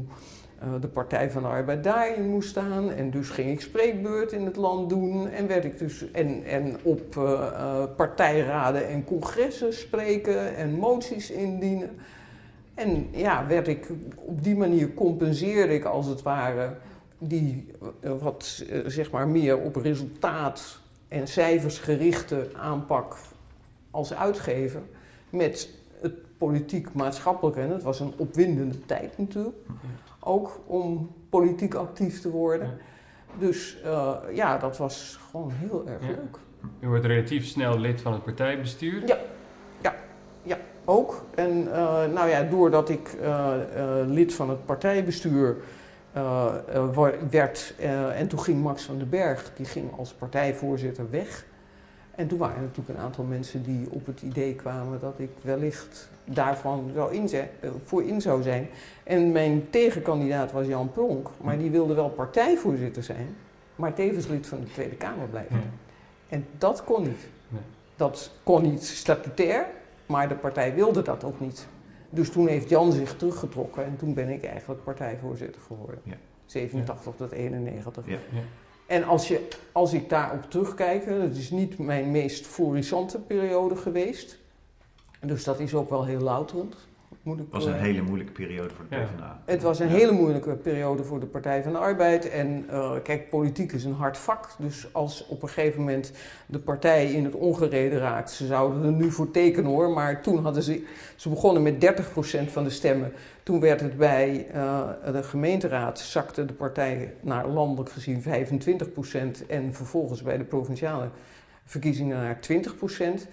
uh, 0.62 0.80
de 0.80 0.88
Partij 0.88 1.30
van 1.30 1.42
de 1.42 1.48
Arbeid 1.48 1.84
daarin 1.84 2.28
moest 2.28 2.48
staan. 2.48 2.90
En 2.90 3.10
dus 3.10 3.28
ging 3.28 3.50
ik 3.50 3.60
spreekbeurt 3.60 4.32
in 4.32 4.44
het 4.44 4.56
land 4.56 4.88
doen 4.88 5.28
en 5.28 5.46
werd 5.46 5.64
ik 5.64 5.78
dus 5.78 6.10
en, 6.10 6.44
en 6.44 6.76
op 6.82 7.16
uh, 7.16 7.84
partijraden 7.96 8.88
en 8.88 9.04
congressen 9.04 9.74
spreken 9.74 10.56
en 10.56 10.74
moties 10.74 11.30
indienen. 11.30 11.90
En 12.74 13.08
ja, 13.10 13.46
werd 13.46 13.68
ik 13.68 13.88
op 14.14 14.42
die 14.42 14.56
manier 14.56 14.94
compenseerde 14.94 15.74
ik 15.74 15.84
als 15.84 16.06
het 16.06 16.22
ware 16.22 16.74
die 17.18 17.70
wat 18.00 18.64
zeg 18.86 19.10
maar 19.10 19.28
meer 19.28 19.58
op 19.58 19.76
resultaat 19.76 20.78
en 21.08 21.28
cijfers 21.28 21.78
gerichte 21.78 22.48
aanpak 22.56 23.16
als 23.90 24.14
uitgever 24.14 24.82
met 25.32 25.68
het 26.00 26.38
politiek-maatschappelijke. 26.38 27.60
En 27.60 27.70
het 27.70 27.82
was 27.82 28.00
een 28.00 28.12
opwindende 28.16 28.84
tijd 28.84 29.18
natuurlijk, 29.18 29.56
ook 30.20 30.60
om 30.66 31.10
politiek 31.28 31.74
actief 31.74 32.20
te 32.20 32.30
worden. 32.30 32.78
Dus 33.38 33.78
uh, 33.84 34.14
ja, 34.32 34.58
dat 34.58 34.76
was 34.76 35.20
gewoon 35.30 35.50
heel 35.50 35.86
erg 35.86 36.00
leuk. 36.00 36.38
U 36.80 36.88
wordt 36.88 37.04
relatief 37.04 37.46
snel 37.46 37.78
lid 37.78 38.00
van 38.00 38.12
het 38.12 38.24
partijbestuur. 38.24 39.06
Ja, 39.06 39.18
ja, 39.80 39.94
ja 40.42 40.58
ook. 40.84 41.24
En 41.34 41.50
uh, 41.50 42.04
nou 42.06 42.28
ja, 42.28 42.42
doordat 42.42 42.88
ik 42.88 43.16
uh, 43.22 43.54
lid 44.06 44.34
van 44.34 44.50
het 44.50 44.66
partijbestuur 44.66 45.56
werd, 47.30 47.74
en 48.14 48.28
toen 48.28 48.40
ging 48.40 48.62
Max 48.62 48.82
van 48.82 48.98
den 48.98 49.08
Berg, 49.08 49.52
die 49.56 49.66
ging 49.66 49.98
als 49.98 50.12
partijvoorzitter 50.12 51.10
weg. 51.10 51.44
En 52.14 52.28
toen 52.28 52.38
waren 52.38 52.56
er 52.56 52.62
natuurlijk 52.62 52.98
een 52.98 53.04
aantal 53.04 53.24
mensen 53.24 53.62
die 53.62 53.90
op 53.90 54.06
het 54.06 54.22
idee 54.22 54.54
kwamen 54.54 55.00
dat 55.00 55.14
ik 55.16 55.30
wellicht 55.42 56.08
daarvan 56.24 56.90
zou 56.94 57.14
inzet, 57.14 57.48
eh, 57.60 57.70
voor 57.84 58.02
in 58.02 58.20
zou 58.20 58.42
zijn. 58.42 58.68
En 59.02 59.32
mijn 59.32 59.70
tegenkandidaat 59.70 60.52
was 60.52 60.66
Jan 60.66 60.90
Pronk, 60.92 61.28
maar 61.40 61.58
die 61.58 61.70
wilde 61.70 61.94
wel 61.94 62.08
partijvoorzitter 62.08 63.02
zijn, 63.02 63.36
maar 63.76 63.94
tevens 63.94 64.26
lid 64.26 64.46
van 64.46 64.60
de 64.60 64.72
Tweede 64.72 64.96
Kamer 64.96 65.28
blijven. 65.28 65.62
En 66.28 66.46
dat 66.58 66.84
kon 66.84 67.02
niet. 67.02 67.28
Dat 67.96 68.30
kon 68.42 68.62
niet 68.62 68.84
statutair, 68.84 69.66
maar 70.06 70.28
de 70.28 70.34
partij 70.34 70.74
wilde 70.74 71.02
dat 71.02 71.24
ook 71.24 71.40
niet. 71.40 71.66
Dus 72.10 72.30
toen 72.30 72.48
heeft 72.48 72.68
Jan 72.68 72.92
zich 72.92 73.16
teruggetrokken 73.16 73.84
en 73.84 73.96
toen 73.96 74.14
ben 74.14 74.28
ik 74.28 74.44
eigenlijk 74.44 74.84
partijvoorzitter 74.84 75.62
geworden. 75.66 76.00
Ja. 76.02 76.16
87 76.46 77.14
tot 77.16 77.32
91. 77.32 78.06
Ja. 78.06 78.18
En 78.92 79.04
als, 79.04 79.28
je, 79.28 79.48
als 79.72 79.92
ik 79.92 80.08
daarop 80.08 80.50
terugkijk, 80.50 81.06
dat 81.06 81.36
is 81.36 81.50
niet 81.50 81.78
mijn 81.78 82.10
meest 82.10 82.46
florissante 82.46 83.18
periode 83.18 83.76
geweest. 83.76 84.38
Dus 85.20 85.44
dat 85.44 85.60
is 85.60 85.74
ook 85.74 85.90
wel 85.90 86.04
heel 86.04 86.20
louterend. 86.20 86.76
Het 87.24 87.50
was 87.50 87.66
een 87.66 87.74
eh, 87.74 87.80
hele 87.80 88.02
moeilijke 88.02 88.32
periode 88.32 88.74
voor 88.74 88.84
de 88.88 88.96
PvdA. 88.96 89.42
Het 89.44 89.62
was 89.62 89.78
een 89.78 89.88
hele 89.88 90.12
moeilijke 90.12 90.50
periode 90.50 91.04
voor 91.04 91.20
de 91.20 91.26
Partij 91.26 91.62
van 91.62 91.72
de 91.72 91.78
Arbeid. 91.78 92.30
En 92.30 92.66
uh, 92.70 92.92
kijk, 93.02 93.30
politiek 93.30 93.72
is 93.72 93.84
een 93.84 93.94
hard 93.94 94.18
vak. 94.18 94.48
Dus 94.58 94.88
als 94.92 95.26
op 95.26 95.42
een 95.42 95.48
gegeven 95.48 95.80
moment 95.80 96.12
de 96.46 96.58
partij 96.58 97.12
in 97.12 97.24
het 97.24 97.34
ongereden 97.34 97.98
raakt, 97.98 98.30
ze 98.30 98.46
zouden 98.46 98.84
er 98.84 98.92
nu 98.92 99.10
voor 99.10 99.30
tekenen 99.30 99.70
hoor. 99.70 99.90
Maar 99.90 100.22
toen 100.22 100.42
hadden 100.42 100.62
ze, 100.62 100.84
ze 101.16 101.28
begonnen 101.28 101.62
met 101.62 102.04
30% 102.46 102.50
van 102.50 102.64
de 102.64 102.70
stemmen. 102.70 103.12
Toen 103.42 103.60
werd 103.60 103.80
het 103.80 103.96
bij 103.96 104.46
uh, 104.54 104.88
de 105.12 105.22
gemeenteraad, 105.22 105.98
zakte 105.98 106.44
de 106.44 106.52
partij 106.52 107.14
naar 107.20 107.48
landelijk 107.48 107.90
gezien 107.90 108.22
25%. 108.22 109.46
En 109.48 109.74
vervolgens 109.74 110.22
bij 110.22 110.38
de 110.38 110.44
provinciale 110.44 111.08
verkiezingen 111.64 112.16
naar 112.16 112.38
20%. 113.20 113.28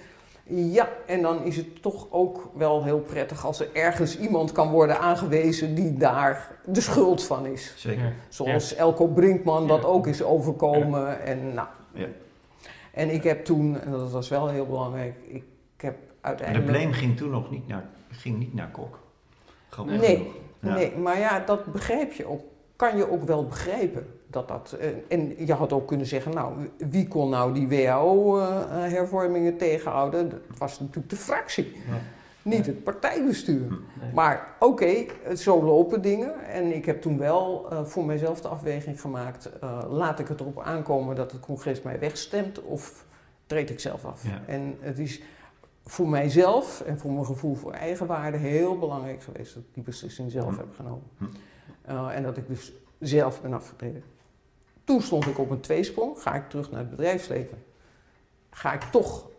Ja, 0.50 0.90
en 1.06 1.22
dan 1.22 1.44
is 1.44 1.56
het 1.58 1.82
toch 1.82 2.08
ook 2.10 2.50
wel 2.54 2.84
heel 2.84 3.00
prettig 3.00 3.46
als 3.46 3.60
er 3.60 3.68
ergens 3.74 4.20
iemand 4.20 4.52
kan 4.52 4.70
worden 4.70 5.00
aangewezen 5.00 5.76
die 5.76 5.98
daar 5.98 6.56
de 6.66 6.82
schuld 6.82 7.24
van 7.24 7.46
is. 7.46 7.74
Zeker. 7.78 8.14
Zoals 8.30 8.76
Elko 8.76 9.08
Brinkman 9.08 9.68
dat 9.68 9.86
ook 9.86 10.08
is 10.08 10.24
overkomen. 10.24 11.22
En, 11.22 11.54
nou. 11.54 11.68
en 12.92 13.10
ik 13.10 13.24
heb 13.24 13.46
toen, 13.46 13.82
en 13.82 13.92
dat 13.92 14.12
was 14.12 14.30
wel 14.30 14.48
heel 14.48 14.66
belangrijk, 14.66 15.16
ik 15.28 15.44
heb 15.78 15.96
uiteindelijk... 16.22 16.68
De 16.68 16.74
blame 16.74 16.94
ging 16.94 17.18
toen 17.18 17.30
nog 17.30 17.52
niet 17.52 17.68
naar, 17.68 17.90
ging 18.10 18.40
niet 18.40 18.54
naar 18.54 18.72
Kok. 18.72 19.00
nee, 19.86 20.32
nee, 20.60 20.98
maar 20.98 21.20
ja, 21.20 21.40
dat 21.40 21.66
begrijp 21.66 22.12
je 22.12 22.26
ook, 22.26 22.42
kan 22.76 22.98
je 22.98 23.12
ook 23.12 23.24
wel 23.24 23.46
begrijpen 23.46 24.19
dat 24.32 24.48
dat, 24.48 24.76
eh, 24.80 24.89
en 25.08 25.46
je 25.46 25.54
had 25.54 25.74
ook 25.74 25.88
kunnen 25.88 26.06
zeggen, 26.06 26.34
nou, 26.34 26.54
wie 26.78 27.08
kon 27.08 27.30
nou 27.30 27.54
die 27.54 27.68
WHO-hervormingen 27.68 29.58
tegenhouden? 29.58 30.30
Dat 30.30 30.58
was 30.58 30.80
natuurlijk 30.80 31.10
de 31.10 31.15
fractie, 31.15 31.65
ja. 31.65 31.98
niet 32.42 32.65
het 32.65 32.84
partijbestuur. 32.84 33.78
Maar 34.13 34.48
oké, 34.60 35.06
zo 35.36 35.63
lopen 35.63 36.02
dingen. 36.02 36.46
En 36.46 36.76
ik 36.76 36.86
heb 36.86 37.02
toen 37.02 37.18
wel 37.18 37.68
uh, 37.72 37.84
voor 37.84 38.06
mijzelf 38.06 38.42
de 38.42 38.48
afweging 38.48 39.02
gemaakt, 39.02 39.50
uh, 39.63 39.84
laat 39.89 40.20
ik 40.20 40.28
het 40.28 40.39
erop 40.39 40.60
aankomen 40.60 41.15
dat 41.15 41.32
het 41.32 41.42
congres 41.42 41.82
mij 41.82 42.00
wegstemt 42.00 42.62
of 42.63 43.06
treed 43.46 43.70
ik 43.70 43.80
zelf 43.80 44.06
af? 44.06 44.24
En 44.46 44.78
het 44.80 45.00
is 45.00 45.22
voor 45.86 46.10
mijzelf 46.10 46.82
en 46.82 47.00
voor 47.00 47.12
mijn 47.12 47.26
gevoel 47.26 47.56
voor 47.56 47.72
eigenwaarde 47.72 48.38
heel 48.38 48.80
belangrijk 48.80 49.24
geweest 49.24 49.54
dat 49.54 49.63
ik 49.63 49.74
die 49.74 49.84
beslissing 49.84 50.32
zelf 50.32 50.54
hm. 50.54 50.58
heb 50.58 50.76
genomen. 50.76 51.08
Hm. 51.18 52.08
en 52.08 52.24
dat 52.24 52.38
ik 52.38 52.48
dus 52.48 52.74
zelf 53.00 53.42
ben 53.42 53.54
afgetreden. 53.54 54.04
Toen 54.89 55.02
stond 55.02 55.28
ik 55.28 55.39
op 55.39 55.49
een 55.49 55.60
tweesprong. 55.60 56.21
Ga 56.21 56.36
ik 56.36 56.49
terug 56.49 56.71
naar 56.71 56.80
het 56.80 56.89
bedrijfsleven? 56.89 57.58
Ga 58.49 58.73
ik 58.73 58.82
toch 58.82 59.30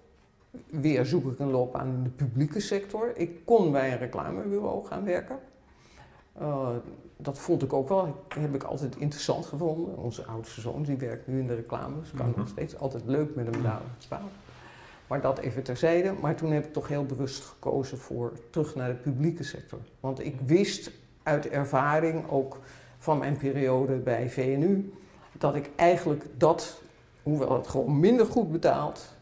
weer 0.66 1.06
zoek 1.06 1.32
ik 1.32 1.38
een 1.38 1.50
loopbaan 1.50 1.86
in 1.86 2.02
de 2.02 2.08
publieke 2.10 2.60
sector? 2.60 3.12
Ik 3.16 3.44
kon 3.44 3.72
bij 3.72 3.92
een 3.92 3.98
reclamebureau 3.98 4.86
gaan 4.86 5.04
werken. 5.04 5.38
Uh, 6.40 6.68
dat 7.16 7.38
vond 7.38 7.62
ik 7.62 7.72
ook 7.72 7.88
wel, 7.88 8.24
heb 8.28 8.54
ik 8.54 8.62
altijd 8.62 8.96
interessant 8.96 9.46
gevonden. 9.46 9.96
Onze 9.96 10.24
oudste 10.24 10.60
zoon 10.60 10.82
die 10.82 10.96
werkt 10.96 11.26
nu 11.26 11.40
in 11.40 11.46
de 11.46 11.54
reclame, 11.54 12.00
dus 12.00 12.10
kan 12.10 12.26
mm 12.26 12.34
nog 12.36 12.48
steeds 12.48 12.78
altijd 12.78 13.02
leuk 13.06 13.34
met 13.34 13.54
hem 13.54 13.62
daar 13.62 13.80
spelen. 13.98 14.30
Maar 15.06 15.20
dat 15.20 15.38
even 15.38 15.62
terzijde. 15.62 16.12
Maar 16.20 16.34
toen 16.34 16.50
heb 16.50 16.64
ik 16.66 16.72
toch 16.72 16.88
heel 16.88 17.06
bewust 17.06 17.44
gekozen 17.44 17.98
voor 17.98 18.32
terug 18.50 18.74
naar 18.74 18.88
de 18.88 18.94
publieke 18.94 19.44
sector. 19.44 19.78
Want 20.00 20.24
ik 20.24 20.40
wist 20.40 20.90
uit 21.22 21.48
ervaring 21.48 22.28
ook 22.28 22.58
van 22.98 23.18
mijn 23.18 23.36
periode 23.36 23.96
bij 23.96 24.30
VNU 24.30 24.92
dat 25.40 25.54
ik 25.54 25.70
eigenlijk 25.76 26.24
dat, 26.36 26.80
hoewel 27.22 27.52
het 27.52 27.68
gewoon 27.68 28.00
minder 28.00 28.26
goed 28.26 28.52
betaalt, 28.52 29.14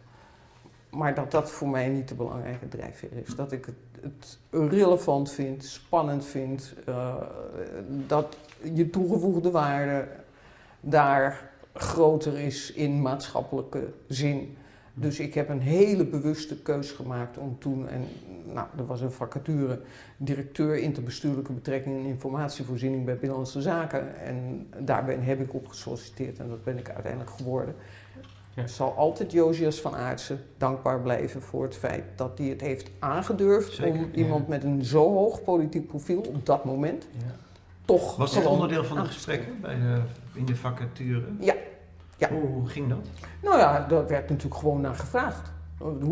maar 0.91 1.15
dat 1.15 1.31
dat 1.31 1.51
voor 1.51 1.69
mij 1.69 1.89
niet 1.89 2.09
de 2.09 2.15
belangrijke 2.15 2.69
drijfveer 2.69 3.13
is. 3.25 3.35
Dat 3.35 3.53
ik 3.53 3.65
het, 3.65 3.75
het 4.01 4.39
relevant 4.71 5.31
vind, 5.31 5.65
spannend 5.65 6.25
vind, 6.25 6.75
uh, 6.89 7.15
dat 8.07 8.37
je 8.75 8.91
toegevoegde 8.91 9.51
waarde 9.51 10.09
daar 10.81 11.51
groter 11.75 12.39
is 12.39 12.73
in 12.73 13.03
maatschappelijke 13.03 13.93
zin. 14.09 14.57
Dus 15.01 15.21
ik 15.21 15.35
heb 15.35 15.49
een 15.49 15.61
hele 15.61 16.05
bewuste 16.05 16.63
keus 16.63 16.91
gemaakt 16.91 17.39
om 17.39 17.57
toen, 17.59 17.89
en 17.89 18.05
nou, 18.53 18.67
er 18.77 18.87
was 18.87 19.01
een 19.01 19.13
vacature, 19.13 19.81
directeur 20.17 20.77
interbestuurlijke 20.77 21.53
betrekkingen 21.53 21.99
en 21.99 22.07
informatievoorziening 22.07 23.05
bij 23.05 23.15
Binnenlandse 23.15 23.63
Zaken. 23.63 24.21
En 24.21 24.67
daarbij 24.79 25.17
heb 25.21 25.41
ik 25.41 25.55
op 25.55 25.69
gesolliciteerd 25.69 26.39
en 26.39 26.49
dat 26.49 26.65
ben 26.65 26.79
ik 26.79 26.91
uiteindelijk 26.91 27.31
geworden. 27.31 27.75
Ja. 28.55 28.63
Ik 28.63 28.69
zal 28.69 28.95
altijd 28.97 29.33
Josias 29.33 29.81
van 29.81 29.95
Aartsen 29.95 30.41
dankbaar 30.57 31.01
blijven 31.01 31.43
voor 31.43 31.63
het 31.63 31.77
feit 31.77 32.05
dat 32.17 32.39
hij 32.39 32.47
het 32.47 32.61
heeft 32.61 32.91
aangedurfd 32.99 33.83
om 33.83 34.11
iemand 34.15 34.49
met 34.49 34.65
een 34.65 34.85
zo 34.85 35.13
hoog 35.13 35.43
politiek 35.43 35.87
profiel 35.87 36.21
op 36.21 36.47
dat 36.47 36.65
moment 36.65 37.07
ja. 37.13 37.35
toch. 37.85 38.17
Was 38.17 38.35
dat 38.35 38.47
onderdeel 38.47 38.85
van 38.85 38.97
de 38.97 39.05
gesprekken 39.05 39.61
bij 39.61 39.75
de, 39.75 40.01
in 40.35 40.45
de 40.45 40.57
vacature? 40.57 41.27
Ja, 41.41 41.55
ja. 42.19 42.29
Hoe, 42.31 42.69
ging 42.69 42.89
dat? 42.89 42.99
Nou 43.43 43.59
ja, 43.59 43.87
daar 43.87 44.07
werd 44.07 44.29
natuurlijk 44.29 44.61
gewoon 44.61 44.81
naar 44.81 44.95
gevraagd. 44.95 45.53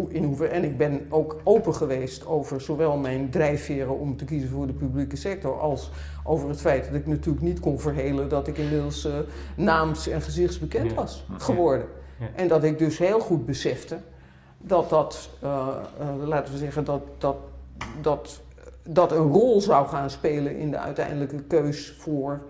In 0.09 0.25
hoever, 0.25 0.51
en 0.51 0.65
ik 0.65 0.77
ben 0.77 1.07
ook 1.09 1.37
open 1.45 1.75
geweest 1.75 2.27
over 2.27 2.61
zowel 2.61 2.97
mijn 2.97 3.31
drijfveren 3.31 3.99
om 3.99 4.17
te 4.17 4.25
kiezen 4.25 4.49
voor 4.49 4.67
de 4.67 4.73
publieke 4.73 5.17
sector, 5.17 5.61
als 5.61 5.91
over 6.25 6.49
het 6.49 6.61
feit 6.61 6.85
dat 6.85 6.95
ik 6.95 7.07
natuurlijk 7.07 7.45
niet 7.45 7.61
kon 7.61 7.81
verhelen 7.81 8.29
dat 8.29 8.47
ik 8.47 8.59
inmiddels 8.59 9.07
uh, 9.07 9.15
naams- 9.57 10.09
en 10.09 10.23
gezichtsbekend 10.23 10.95
was 10.95 11.27
geworden. 11.37 11.87
En 12.35 12.49
dat 12.49 12.65
ik 12.65 12.79
dus 12.79 12.99
heel 12.99 13.21
goed 13.21 13.47
besefte 13.47 13.99
dat 14.59 14.91
dat, 14.91 15.31
uh, 15.45 15.69
uh, 16.01 16.27
laten 16.27 16.53
we 16.53 16.59
zeggen, 16.59 16.85
dat, 16.85 17.03
dat, 17.19 17.37
dat, 18.01 18.41
dat 18.83 19.13
een 19.13 19.33
rol 19.33 19.61
zou 19.61 19.87
gaan 19.87 20.11
spelen 20.11 20.57
in 20.57 20.71
de 20.71 20.79
uiteindelijke 20.79 21.43
keus 21.43 21.95
voor 21.99 22.41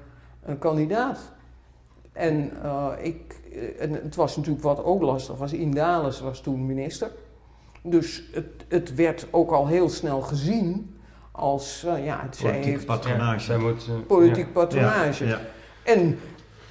een 0.43 0.59
kandidaat. 0.59 1.19
En 2.17 2.53
ik, 3.03 3.35
eh, 3.53 3.83
en 3.83 3.93
het 3.93 4.15
was 4.15 4.37
natuurlijk 4.37 4.65
wat 4.65 4.85
ook 4.85 5.03
lastig 5.03 5.37
was. 5.37 5.53
Indales 5.53 6.21
was 6.21 6.41
toen 6.41 6.67
minister. 6.67 7.11
Dus 7.83 8.23
het, 8.33 8.65
het 8.69 8.95
werd 8.95 9.27
ook 9.31 9.51
al 9.51 9.67
heel 9.67 9.89
snel 9.89 10.21
gezien 10.21 10.97
als 11.33 11.85
uh, 11.87 12.05
ja, 12.05 12.21
het 12.23 12.39
politiek 12.43 12.85
patronage. 12.85 13.53
Ja, 13.53 13.59
moet, 13.59 13.87
uh, 13.89 14.07
politiek 14.07 14.53
patronage. 14.53 15.27
Ja, 15.27 15.41
en 15.83 16.19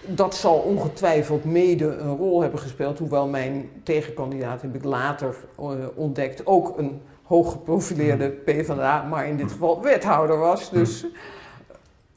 dat 0.06 0.36
zal 0.36 0.56
ongetwijfeld 0.56 1.44
mede 1.44 1.86
een 1.86 2.16
rol 2.16 2.42
hebben 2.42 2.60
gespeeld, 2.60 3.00
hoewel 3.00 3.28
mijn 3.28 3.70
tegenkandidaat, 3.84 4.62
heb 4.62 4.76
ik 4.76 4.84
later 4.84 5.36
uh, 5.60 5.68
ontdekt, 5.96 6.46
ook 6.46 6.78
een 6.78 7.02
hooggeprofileerde 7.24 8.26
mm. 8.26 8.44
PvdA, 8.44 9.04
maar 9.04 9.28
in 9.28 9.38
dit 9.38 9.52
geval 9.52 9.82
wethouder 9.82 10.38
was. 10.38 10.70
Dus 10.70 11.04
mm 11.04 11.10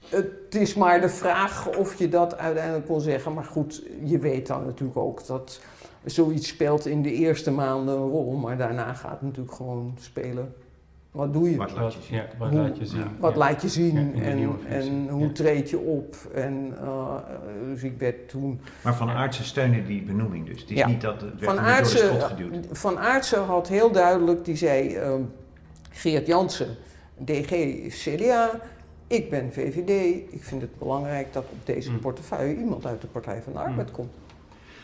het 0.09 0.55
is 0.55 0.75
maar 0.75 1.01
de 1.01 1.09
vraag 1.09 1.77
of 1.77 1.99
je 1.99 2.09
dat 2.09 2.39
uiteindelijk 2.39 2.87
kon 2.87 3.01
zeggen. 3.01 3.35
Maar 3.35 3.45
goed, 3.45 3.83
je 4.05 4.19
weet 4.19 4.47
dan 4.47 4.65
natuurlijk 4.65 4.99
ook 4.99 5.27
dat 5.27 5.61
zoiets 6.05 6.49
speelt 6.49 6.87
in 6.87 7.03
de 7.03 7.13
eerste 7.13 7.51
maanden 7.51 7.95
een 7.95 8.09
rol. 8.09 8.33
Maar 8.33 8.57
daarna 8.57 8.93
gaat 8.93 9.11
het 9.11 9.23
natuurlijk 9.23 9.55
gewoon 9.55 9.97
spelen. 10.01 10.55
Wat 11.11 11.33
doe 11.33 11.51
je? 11.51 11.57
Wat 11.57 11.73
laat 11.73 11.95
je 11.95 12.01
zien? 12.03 12.17
Ja, 12.17 12.27
wat 12.39 12.53
laat 12.53 12.79
je 12.79 12.87
zien? 12.87 13.05
Wat 13.19 13.37
laat 13.37 13.63
je 13.63 13.69
zien 13.69 14.15
en, 14.23 14.59
en 14.69 15.09
hoe 15.09 15.33
treed 15.33 15.71
je 15.71 15.79
op? 15.79 16.17
En, 16.35 16.75
uh, 16.83 17.15
dus 17.71 17.83
ik 17.83 17.99
werd 17.99 18.29
toen... 18.29 18.61
Maar 18.83 18.95
Van 18.95 19.09
Aartsen 19.09 19.45
steunde 19.45 19.83
die 19.83 20.03
benoeming 20.03 20.47
dus? 20.47 20.61
Het 20.61 20.71
is 20.71 20.85
niet 20.85 21.01
dat 21.01 21.21
het 21.21 21.41
werd 21.41 21.45
van 21.45 21.59
Aartsen, 21.59 22.21
geduwd? 22.21 22.67
Van 22.73 22.99
Aartsen 22.99 23.45
had 23.45 23.69
heel 23.69 23.91
duidelijk, 23.91 24.45
die 24.45 24.57
zei... 24.57 24.97
Uh, 24.97 25.15
Geert 25.91 26.27
Jansen, 26.27 26.77
DG 27.25 27.53
CDA 27.89 28.51
ik 29.09 29.31
ben 29.31 29.53
VVD, 29.53 30.23
ik 30.33 30.45
vind 30.45 30.61
het 30.61 30.79
belangrijk 30.79 31.33
dat 31.33 31.45
op 31.51 31.67
deze 31.67 31.91
mm. 31.91 31.99
portefeuille 31.99 32.57
iemand 32.57 32.87
uit 32.87 33.01
de 33.01 33.07
Partij 33.07 33.43
van 33.43 33.53
de 33.53 33.59
Arbeid 33.59 33.89
mm. 33.89 33.95
komt. 33.95 34.11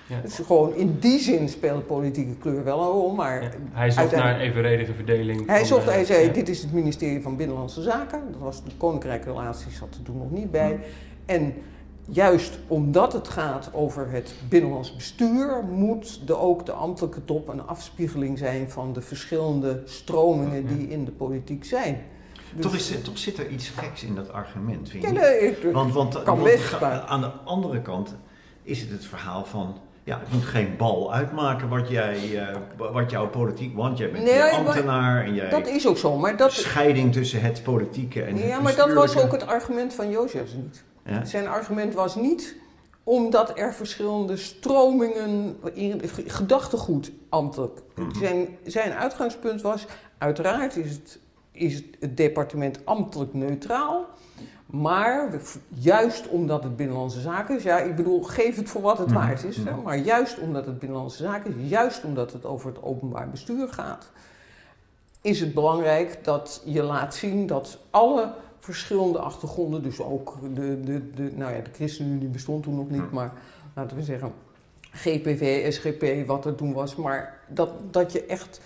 Ja. 0.06 0.20
Dus 0.20 0.34
gewoon 0.34 0.74
in 0.74 0.96
die 1.00 1.18
zin 1.18 1.48
speelt 1.48 1.86
politieke 1.86 2.34
kleur 2.34 2.64
wel 2.64 2.80
een 2.80 2.88
rol, 2.88 3.14
maar... 3.14 3.54
Hij 3.72 3.90
zocht 3.90 4.16
naar 4.16 4.34
een 4.34 4.40
evenredige 4.40 4.94
verdeling. 4.94 5.46
Hij 5.46 5.64
zocht, 5.64 5.84
hij 5.84 6.04
zei, 6.04 6.32
dit 6.32 6.48
is 6.48 6.62
het 6.62 6.72
ministerie 6.72 7.22
van 7.22 7.36
Binnenlandse 7.36 7.82
Zaken. 7.82 8.22
Dat 8.30 8.40
was 8.40 8.64
de 8.64 8.70
Koninkrijke 8.76 9.28
Relaties, 9.30 9.76
zat 9.76 9.94
er 9.94 10.02
toen 10.02 10.18
nog 10.18 10.30
niet 10.30 10.50
bij. 10.50 10.72
Mm. 10.72 10.80
En 11.26 11.54
juist 12.08 12.58
omdat 12.66 13.12
het 13.12 13.28
gaat 13.28 13.70
over 13.72 14.10
het 14.10 14.34
binnenlands 14.48 14.96
bestuur, 14.96 15.64
moet 15.64 16.26
de, 16.26 16.36
ook 16.36 16.66
de 16.66 16.72
ambtelijke 16.72 17.24
top 17.24 17.48
een 17.48 17.66
afspiegeling 17.66 18.38
zijn 18.38 18.70
van 18.70 18.92
de 18.92 19.00
verschillende 19.00 19.82
stromingen 19.84 20.66
die 20.66 20.88
in 20.88 21.04
de 21.04 21.10
politiek 21.10 21.64
zijn. 21.64 21.98
Toch, 22.58 22.74
is, 22.74 22.92
toch 23.02 23.18
zit 23.18 23.38
er 23.38 23.48
iets 23.48 23.68
geks 23.68 24.02
in 24.02 24.14
dat 24.14 24.32
argument, 24.32 24.88
vind 24.88 25.04
je? 25.04 25.12
Ja, 25.12 25.20
nee, 25.20 25.72
want, 25.72 25.92
want, 25.92 26.22
kan 26.22 26.42
best, 26.42 26.82
aan 26.82 27.20
de 27.20 27.30
andere 27.44 27.80
kant 27.80 28.14
is 28.62 28.80
het 28.80 28.90
het 28.90 29.04
verhaal 29.04 29.44
van 29.44 29.78
ja, 30.04 30.18
het 30.18 30.32
moet 30.32 30.44
geen 30.44 30.76
bal 30.76 31.14
uitmaken 31.14 31.68
wat, 31.68 31.88
jij, 31.88 32.30
uh, 32.30 32.56
wat 32.92 33.10
jouw 33.10 33.28
politiek, 33.28 33.76
want 33.76 33.98
jij 33.98 34.10
bent 34.10 34.24
nee, 34.24 34.42
ambtenaar 34.42 35.24
en 35.24 35.34
jij... 35.34 35.50
Dat 35.50 35.66
is 35.66 35.86
ook 35.86 35.98
zo, 35.98 36.16
maar 36.16 36.36
dat... 36.36 36.52
Scheiding 36.52 37.12
tussen 37.12 37.40
het 37.40 37.62
politieke 37.62 38.22
en 38.22 38.36
het 38.36 38.46
Ja, 38.46 38.60
maar 38.60 38.76
dat 38.76 38.92
was 38.92 39.16
ook 39.16 39.32
het 39.32 39.46
argument 39.46 39.94
van 39.94 40.10
Jozef 40.10 40.54
niet. 40.54 40.84
Ja? 41.04 41.24
Zijn 41.24 41.46
argument 41.46 41.94
was 41.94 42.14
niet 42.14 42.56
omdat 43.04 43.58
er 43.58 43.74
verschillende 43.74 44.36
stromingen, 44.36 45.56
in, 45.72 46.00
gedachtegoed 46.26 47.12
ambtelijk. 47.28 47.80
Mhm. 47.94 48.18
Zijn, 48.18 48.48
zijn 48.66 48.92
uitgangspunt 48.92 49.62
was, 49.62 49.86
uiteraard 50.18 50.76
is 50.76 50.90
het, 50.90 51.18
is 51.54 51.74
het 52.00 52.16
departement 52.16 52.86
ambtelijk 52.86 53.34
neutraal... 53.34 54.06
Maar 54.74 55.40
juist 55.68 56.28
omdat 56.28 56.62
het 56.62 56.76
Binnenlandse 56.76 57.20
Zaken 57.20 57.56
is, 57.56 57.62
ja, 57.62 57.78
ik 57.78 57.96
bedoel, 57.96 58.22
geef 58.22 58.56
het 58.56 58.68
voor 58.68 58.82
wat 58.82 58.98
het 58.98 59.06
mhm. 59.06 59.16
waard 59.16 59.44
is. 59.44 59.56
Mhm. 59.56 59.82
Maar 59.82 59.98
juist 59.98 60.38
omdat 60.38 60.66
het 60.66 60.78
Binnenlandse 60.78 61.22
Zaken 61.22 61.58
is, 61.58 61.68
juist 61.70 62.04
omdat 62.04 62.32
het 62.32 62.44
over 62.44 62.68
het 62.68 62.82
openbaar 62.82 63.30
bestuur 63.30 63.68
gaat, 63.68 64.10
is 65.20 65.40
het 65.40 65.54
belangrijk 65.54 66.18
dat 66.22 66.62
je 66.64 66.82
laat 66.82 67.14
zien 67.14 67.46
dat 67.46 67.78
alle 67.90 68.32
verschillende 68.58 69.18
achtergronden, 69.18 69.82
dus 69.82 70.00
ook 70.00 70.38
de, 70.54 70.80
de, 70.80 71.10
de, 71.10 71.30
nou 71.34 71.54
ja, 71.54 71.60
de 71.60 71.70
ChristenUnie 71.72 72.28
bestond 72.28 72.62
toen 72.62 72.76
nog 72.76 72.90
niet, 72.90 73.04
mhm. 73.04 73.14
maar 73.14 73.32
laten 73.74 73.96
we 73.96 74.02
zeggen 74.02 74.32
GPV, 74.90 75.72
SGP, 75.72 76.26
wat 76.26 76.44
er 76.44 76.54
toen 76.54 76.72
was, 76.72 76.96
maar 76.96 77.38
dat, 77.48 77.70
dat 77.90 78.12
je 78.12 78.26
echt 78.26 78.60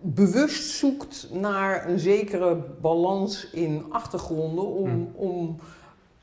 bewust 0.00 0.70
zoekt 0.70 1.28
naar 1.32 1.88
een 1.88 1.98
zekere 1.98 2.56
balans 2.80 3.50
in 3.50 3.84
achtergronden 3.88 4.66
om, 4.66 4.88
hmm. 4.88 5.12
om 5.14 5.58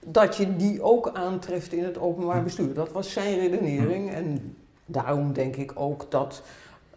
dat 0.05 0.35
je 0.35 0.55
die 0.55 0.81
ook 0.81 1.09
aantreft 1.13 1.73
in 1.73 1.83
het 1.83 1.97
openbaar 1.97 2.35
hmm. 2.35 2.43
bestuur. 2.43 2.73
Dat 2.73 2.91
was 2.91 3.11
zijn 3.11 3.39
redenering 3.39 4.07
hmm. 4.07 4.15
en 4.15 4.55
daarom 4.85 5.33
denk 5.33 5.55
ik 5.55 5.71
ook 5.75 6.11
dat 6.11 6.43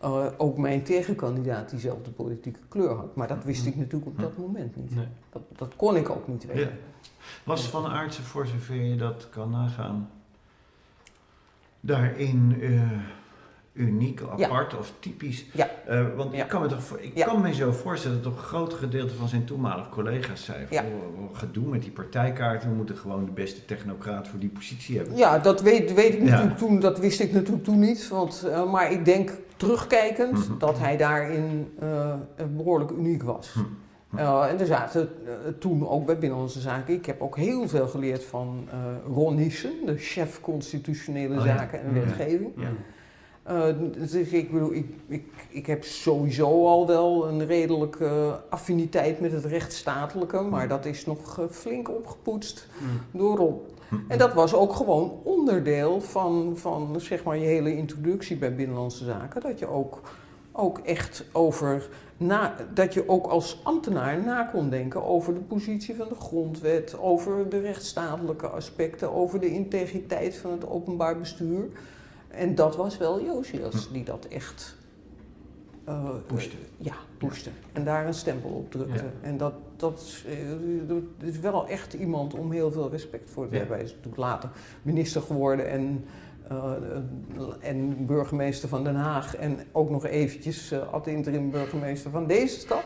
uh, 0.05 0.27
ook 0.37 0.59
mijn 0.59 0.83
tegenkandidaat 0.83 1.71
diezelfde 1.71 2.11
politieke 2.11 2.61
kleur 2.69 2.95
had. 2.95 3.17
Maar 3.17 3.29
dat 3.29 3.45
wist 3.45 3.67
ik 3.67 3.77
natuurlijk 3.77 4.11
op 4.11 4.19
dat 4.19 4.37
moment 4.37 4.77
niet. 4.77 4.95
Nee. 4.95 5.07
Dat, 5.31 5.43
dat, 5.57 5.77
kon 5.77 5.97
ik 5.97 6.11
ook 6.11 6.29
niet 6.29 6.47
weten. 6.47 6.79
Was 7.45 7.69
Van 7.69 7.87
Aartsen, 7.87 8.25
voor 8.25 8.47
zover 8.47 8.83
je 8.83 8.97
dat 8.97 9.29
kan 9.31 9.51
nagaan, 9.51 10.11
daarin... 11.81 12.57
Uh, 12.61 12.91
uniek, 13.81 14.21
apart 14.21 14.79
of 14.79 14.93
typisch. 14.99 15.45
Ja. 15.53 15.71
Uh, 15.89 16.07
want 16.17 16.33
ik, 16.33 16.49
kan 16.49 16.61
me, 16.61 16.69
toch, 16.69 16.99
ik 16.99 17.25
kan 17.25 17.41
me 17.41 17.55
zo 17.55 17.73
voorstellen 17.73 18.23
dat 18.23 18.33
toch 18.33 18.43
een 18.43 18.49
groot 18.49 18.75
gedeelte 18.75 19.15
van 19.15 19.29
zijn 19.29 19.45
toenmalige 19.45 19.89
collega's 19.89 20.45
zei: 20.45 20.67
ja. 20.71 20.85
gedoe 21.33 21.67
met 21.67 21.83
die 21.83 21.91
partijkaarten, 21.91 22.69
we 22.69 22.75
moeten 22.75 22.97
gewoon 22.97 23.25
de 23.25 23.31
beste 23.31 23.65
technocraat 23.65 24.29
voor 24.29 24.39
die 24.39 24.49
positie 24.49 24.97
hebben. 24.97 25.17
Ja, 25.17 25.39
dat 25.39 25.61
weet, 25.61 25.95
weet 25.95 26.15
ik 26.15 26.23
natuurlijk 26.23 26.59
toen, 26.59 26.81
dat 26.81 26.99
wist 26.99 27.21
ik 27.21 27.33
natuurlijk 27.33 27.65
toen 27.65 27.79
niet. 27.79 28.09
Want, 28.09 28.45
uh, 28.47 28.71
maar 28.73 28.93
ik 28.93 29.05
denk 29.05 29.31
terugkijkend 29.57 30.33
mm 30.33 30.43
-hmm. 30.43 30.59
dat 30.59 30.79
hij 30.79 30.97
daarin 30.97 31.73
uh, 31.83 32.15
behoorlijk 32.57 32.91
uniek 32.91 33.23
was. 33.23 33.55
Mm 33.55 33.67
-hmm. 34.11 34.19
en 34.43 34.61
er 34.61 34.67
zaten 34.67 35.09
toen 35.59 35.89
ook 35.89 36.07
bij 36.07 36.19
Binnenlandse 36.19 36.61
Zaken. 36.61 36.95
Ik 36.95 37.07
heb 37.07 37.21
ook 37.21 37.37
heel 37.37 37.69
veel 37.69 37.89
geleerd 37.89 38.25
van 38.25 38.69
Ron 39.07 39.35
Nissen, 39.35 39.73
de 39.87 39.97
chef 39.97 40.41
constitutionele 40.41 41.35
oh, 41.35 41.43
zaken 41.43 41.83
en 41.83 41.95
wetgeving. 41.95 42.53
Uh, 43.51 43.65
dus 44.11 44.33
ik 44.33 44.53
bedoel, 44.53 44.73
ik, 44.73 44.87
ik, 45.07 45.25
ik 45.49 45.67
heb 45.67 45.85
sowieso 45.85 46.67
al 46.67 46.87
wel 46.87 47.29
een 47.29 47.47
redelijke 47.47 48.41
affiniteit 48.49 49.21
met 49.21 49.33
het 49.33 49.45
rechtsstatelijke, 49.45 50.41
maar 50.41 50.69
dat 50.69 50.85
is 50.85 51.07
nog 51.07 51.39
uh, 51.39 51.45
flink 51.51 51.89
opgepoetst 51.89 52.69
mm. 52.79 53.21
door 53.21 53.37
Rob. 53.37 53.61
En 54.09 54.19
dat 54.19 54.35
was 54.35 54.55
ook 54.55 54.73
gewoon 54.73 55.21
onderdeel 55.23 56.01
van, 56.01 56.53
van 56.57 57.01
zeg 57.01 57.25
maar, 57.25 57.37
je 57.37 57.47
hele 57.47 57.77
introductie 57.77 58.37
bij 58.37 58.55
Binnenlandse 58.55 59.05
Zaken. 59.05 59.41
Dat 59.41 59.59
je 59.59 59.69
ook, 59.69 60.01
ook 60.53 60.79
echt 60.79 61.25
over, 61.33 61.89
na, 62.17 62.55
dat 62.75 62.95
je 62.95 63.09
ook 63.09 63.27
als 63.27 63.61
ambtenaar 63.63 64.25
na 64.25 64.43
kon 64.43 64.71
denken 64.71 65.05
over 65.05 65.35
de 65.35 65.41
positie 65.41 65.97
van 65.97 66.09
de 66.09 66.15
grondwet, 66.15 66.99
over 66.99 67.49
de 67.49 67.61
rechtsstatelijke 67.61 68.47
aspecten, 68.47 69.13
over 69.13 69.41
de 69.41 69.51
integriteit 69.51 70.37
van 70.37 70.51
het 70.51 70.69
openbaar 70.69 71.19
bestuur. 71.19 71.69
En 72.31 72.55
dat 72.55 72.77
was 72.77 72.99
wel 72.99 73.25
Josias 73.25 73.87
hm. 73.87 73.93
die 73.93 74.05
dat 74.05 74.25
echt 74.25 74.77
uh, 75.89 76.09
pushte. 76.27 76.57
ja, 76.77 76.95
pushte. 77.19 77.51
En 77.73 77.85
daar 77.85 78.07
een 78.07 78.15
stempel 78.15 78.51
op 78.51 78.71
drukte. 78.71 79.05
En 79.21 79.37
dat, 79.37 79.53
dat 79.77 80.25
uh, 81.21 81.29
is 81.29 81.39
wel 81.39 81.69
echt 81.69 81.93
iemand 81.93 82.35
om 82.35 82.53
heel 82.53 82.73
veel 82.73 82.91
respect 82.91 83.31
voor 83.31 83.49
te 83.49 83.57
hebben. 83.57 83.77
Hij 83.77 83.85
is 83.85 83.91
natuurlijk 83.91 84.17
later 84.17 84.51
minister 84.83 85.23
geworden 85.23 85.71
en, 85.71 86.05
uh, 86.53 86.73
en 87.61 88.07
burgemeester 88.07 88.69
van 88.69 88.85
Den 88.85 88.95
Haag. 88.95 89.37
En 89.37 89.59
ook 89.73 89.91
nog 89.91 90.07
eventjes 90.07 90.73
ad 90.91 91.07
interim 91.07 91.51
burgemeester 91.51 92.11
van 92.11 92.27
deze 92.27 92.59
stad. 92.59 92.83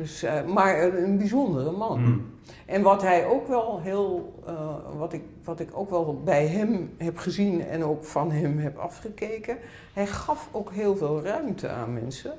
Dus, 0.00 0.24
uh, 0.24 0.44
maar 0.44 0.82
een, 0.82 1.18
bijzondere 1.18 1.70
man. 1.70 1.98
Hmm. 1.98 2.26
En 2.66 2.82
wat 2.82 3.02
hij 3.02 3.26
ook 3.26 3.48
wel 3.48 3.80
heel, 3.80 4.34
uh, 4.46 4.76
wat, 4.98 5.12
ik, 5.12 5.22
wat 5.44 5.60
ik 5.60 5.68
ook 5.72 5.90
wel 5.90 6.20
bij 6.24 6.46
hem 6.46 6.90
heb 6.96 7.16
gezien 7.16 7.66
en 7.66 7.84
ook 7.84 8.04
van 8.04 8.30
hem 8.30 8.58
heb 8.58 8.78
afgekeken, 8.78 9.58
hij 9.92 10.06
gaf 10.06 10.48
ook 10.52 10.72
heel 10.72 10.96
veel 10.96 11.22
ruimte 11.22 11.68
aan 11.68 11.92
mensen, 11.92 12.32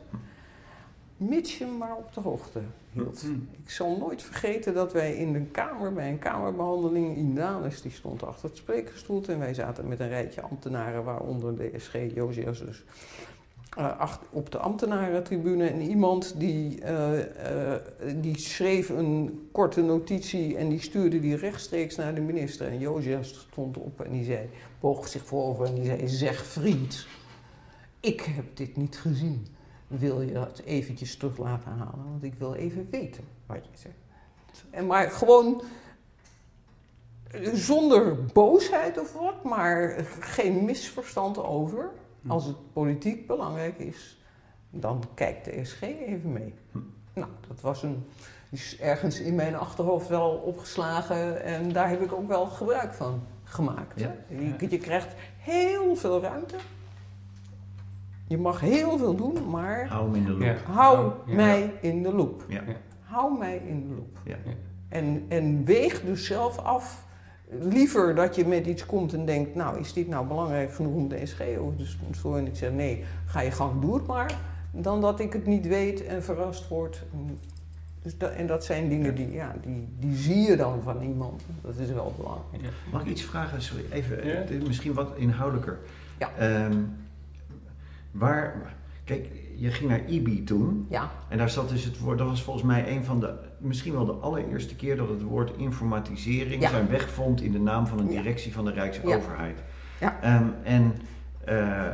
mits 1.17 1.57
je 1.57 1.65
maar 1.65 1.95
op 1.95 2.13
de 2.13 2.19
hoogte 2.19 2.59
hield. 2.91 3.21
Hmm. 3.21 3.49
Ik 3.63 3.69
zal 3.69 3.97
nooit 3.97 4.23
vergeten 4.23 4.73
dat 4.73 4.93
wij 4.93 5.15
in 5.15 5.33
de 5.33 5.41
kamer, 5.41 5.93
bij 5.93 6.09
een 6.09 6.19
kamerbehandeling, 6.19 7.15
Indalis, 7.15 7.81
die 7.81 7.91
stond 7.91 8.23
achter 8.23 8.49
het 8.49 8.57
spreekgestoel 8.57 9.23
en 9.27 9.39
wij 9.39 9.53
zaten 9.53 9.87
met 9.87 9.99
een 9.99 10.09
rijtje 10.09 10.41
ambtenaren, 10.41 11.03
waaronder 11.03 11.55
de 11.55 11.71
SG 11.77 11.95
Josias 12.13 12.59
dus 12.59 12.83
op 14.29 14.51
de 14.51 14.57
ambtenarentribune 14.57 15.67
en 15.67 15.81
iemand 15.81 16.39
die, 16.39 16.81
uh, 16.81 17.17
uh, 17.17 17.23
die 18.15 18.39
schreef 18.39 18.89
een 18.89 19.47
korte 19.51 19.81
notitie 19.81 20.57
en 20.57 20.69
die 20.69 20.81
stuurde 20.81 21.19
die 21.19 21.35
rechtstreeks 21.35 21.95
naar 21.95 22.15
de 22.15 22.21
minister. 22.21 22.67
En 22.67 22.79
Jozef 22.79 23.25
stond 23.25 23.77
op 23.77 24.01
en 24.01 24.11
die 24.11 24.23
zei, 24.23 24.49
boog 24.79 25.07
zich 25.07 25.25
voorover 25.25 25.65
en 25.65 25.75
die 25.75 25.85
zei, 25.85 26.07
zeg 26.07 26.45
vriend, 26.45 27.07
ik 27.99 28.21
heb 28.21 28.45
dit 28.53 28.77
niet 28.77 28.97
gezien. 28.97 29.47
Wil 29.87 30.21
je 30.21 30.33
dat 30.33 30.61
eventjes 30.65 31.17
terug 31.17 31.37
laten 31.37 31.71
halen? 31.71 32.05
Want 32.09 32.23
ik 32.23 32.33
wil 32.33 32.53
even 32.53 32.87
weten 32.91 33.23
wat 33.45 33.65
je 33.71 33.77
zegt. 33.77 33.95
En 34.69 34.85
maar 34.85 35.11
gewoon 35.11 35.61
zonder 37.53 38.25
boosheid 38.25 38.99
of 38.99 39.13
wat, 39.13 39.43
maar 39.43 40.05
geen 40.19 40.65
misverstand 40.65 41.37
over. 41.37 41.91
Hm. 42.21 42.31
Als 42.31 42.45
het 42.45 42.73
politiek 42.73 43.27
belangrijk 43.27 43.77
is, 43.77 44.21
dan 44.69 45.03
kijkt 45.13 45.45
de 45.45 45.65
SG 45.65 45.81
even 45.81 46.31
mee. 46.31 46.53
Hm. 46.71 46.77
Nou, 47.13 47.29
dat 47.47 47.61
was 47.61 47.83
een, 47.83 48.03
is 48.49 48.79
ergens 48.79 49.19
in 49.19 49.35
mijn 49.35 49.55
achterhoofd 49.55 50.07
wel 50.07 50.29
opgeslagen 50.29 51.43
en 51.43 51.71
daar 51.71 51.89
heb 51.89 52.01
ik 52.01 52.13
ook 52.13 52.27
wel 52.27 52.45
gebruik 52.45 52.93
van 52.93 53.21
gemaakt. 53.43 53.99
Ja. 53.99 54.15
Je, 54.27 54.69
je, 54.69 54.77
krijgt 54.77 55.13
heel 55.37 55.95
veel 55.95 56.21
ruimte. 56.21 56.55
Je 58.27 58.37
mag 58.37 58.59
heel 58.59 58.97
veel 58.97 59.15
doen, 59.15 59.49
maar. 59.49 59.87
Hou 59.87 60.09
me 60.09 60.17
in 60.17 60.25
de 60.25 60.31
loop. 60.31 60.61
Hou 60.65 61.11
mij 61.25 61.73
in 61.81 62.03
de 62.03 62.13
loop. 62.13 62.45
Hou 63.01 63.37
mij 63.37 63.57
in 63.57 63.87
de 63.87 63.93
loop. 63.93 64.17
En, 64.89 65.25
en 65.27 65.65
weeg 65.65 66.01
dus 66.01 66.25
zelf 66.25 66.57
af 66.57 67.05
liever 67.59 68.15
dat 68.15 68.35
je 68.35 68.45
met 68.45 68.65
iets 68.65 68.85
komt 68.85 69.13
en 69.13 69.25
denkt, 69.25 69.55
nou 69.55 69.79
is 69.79 69.93
dit 69.93 70.07
nou 70.07 70.27
belangrijk 70.27 70.73
genoeg 70.73 70.93
om 70.93 71.07
de 71.07 71.25
SG 71.25 71.41
over 71.59 71.77
te 71.77 71.85
sponsor? 71.85 72.37
En 72.37 72.47
ik 72.47 72.55
zeg, 72.55 72.71
nee, 72.71 73.03
ga 73.25 73.41
je 73.41 73.51
gang, 73.51 73.81
doe 73.81 73.93
het 73.93 74.07
maar. 74.07 74.37
Dan 74.71 75.01
dat 75.01 75.19
ik 75.19 75.33
het 75.33 75.45
niet 75.45 75.67
weet 75.67 76.05
en 76.05 76.23
verrast 76.23 76.67
word. 76.67 77.03
Dus 78.01 78.17
dat, 78.17 78.31
en 78.31 78.47
dat 78.47 78.65
zijn 78.65 78.89
dingen 78.89 79.15
die, 79.15 79.31
ja, 79.31 79.55
die, 79.61 79.87
die 79.99 80.15
zie 80.15 80.49
je 80.49 80.55
dan 80.55 80.81
van 80.81 81.01
iemand. 81.01 81.41
Dat 81.61 81.77
is 81.77 81.91
wel 81.91 82.13
belangrijk. 82.17 82.73
Mag 82.91 83.01
ik 83.01 83.07
iets 83.07 83.23
vragen? 83.23 83.61
Sorry, 83.61 83.85
even, 83.91 84.63
misschien 84.67 84.93
wat 84.93 85.11
inhoudelijker. 85.15 85.79
Ja. 86.19 86.29
Ehm, 86.37 86.77
waar, 88.11 88.75
kijk, 89.03 89.27
je 89.55 89.71
ging 89.71 89.89
naar 89.89 90.09
IBI 90.09 90.43
toen. 90.43 90.85
Ja. 90.89 91.11
En 91.27 91.37
daar 91.37 91.49
zat 91.49 91.69
dus 91.69 91.83
het 91.83 91.99
woord, 91.99 92.17
dat 92.17 92.27
was 92.27 92.43
volgens 92.43 92.65
mij 92.65 92.95
een 92.95 93.03
van 93.03 93.19
de, 93.19 93.33
misschien 93.57 93.93
wel 93.93 94.05
de 94.05 94.11
allereerste 94.11 94.75
keer 94.75 94.97
dat 94.97 95.09
het 95.09 95.21
woord 95.21 95.57
informatisering 95.57 96.67
zijn 96.67 96.87
weg 96.87 97.09
vond 97.09 97.41
in 97.41 97.51
de 97.51 97.59
naam 97.59 97.87
van 97.87 97.99
een 97.99 98.07
directie 98.07 98.53
van 98.53 98.65
de 98.65 98.71
Rijksoverheid. 98.71 99.63
Ja. 99.99 100.21
Ehm, 100.21 100.47
en 100.63 100.93
uh, 101.49 101.93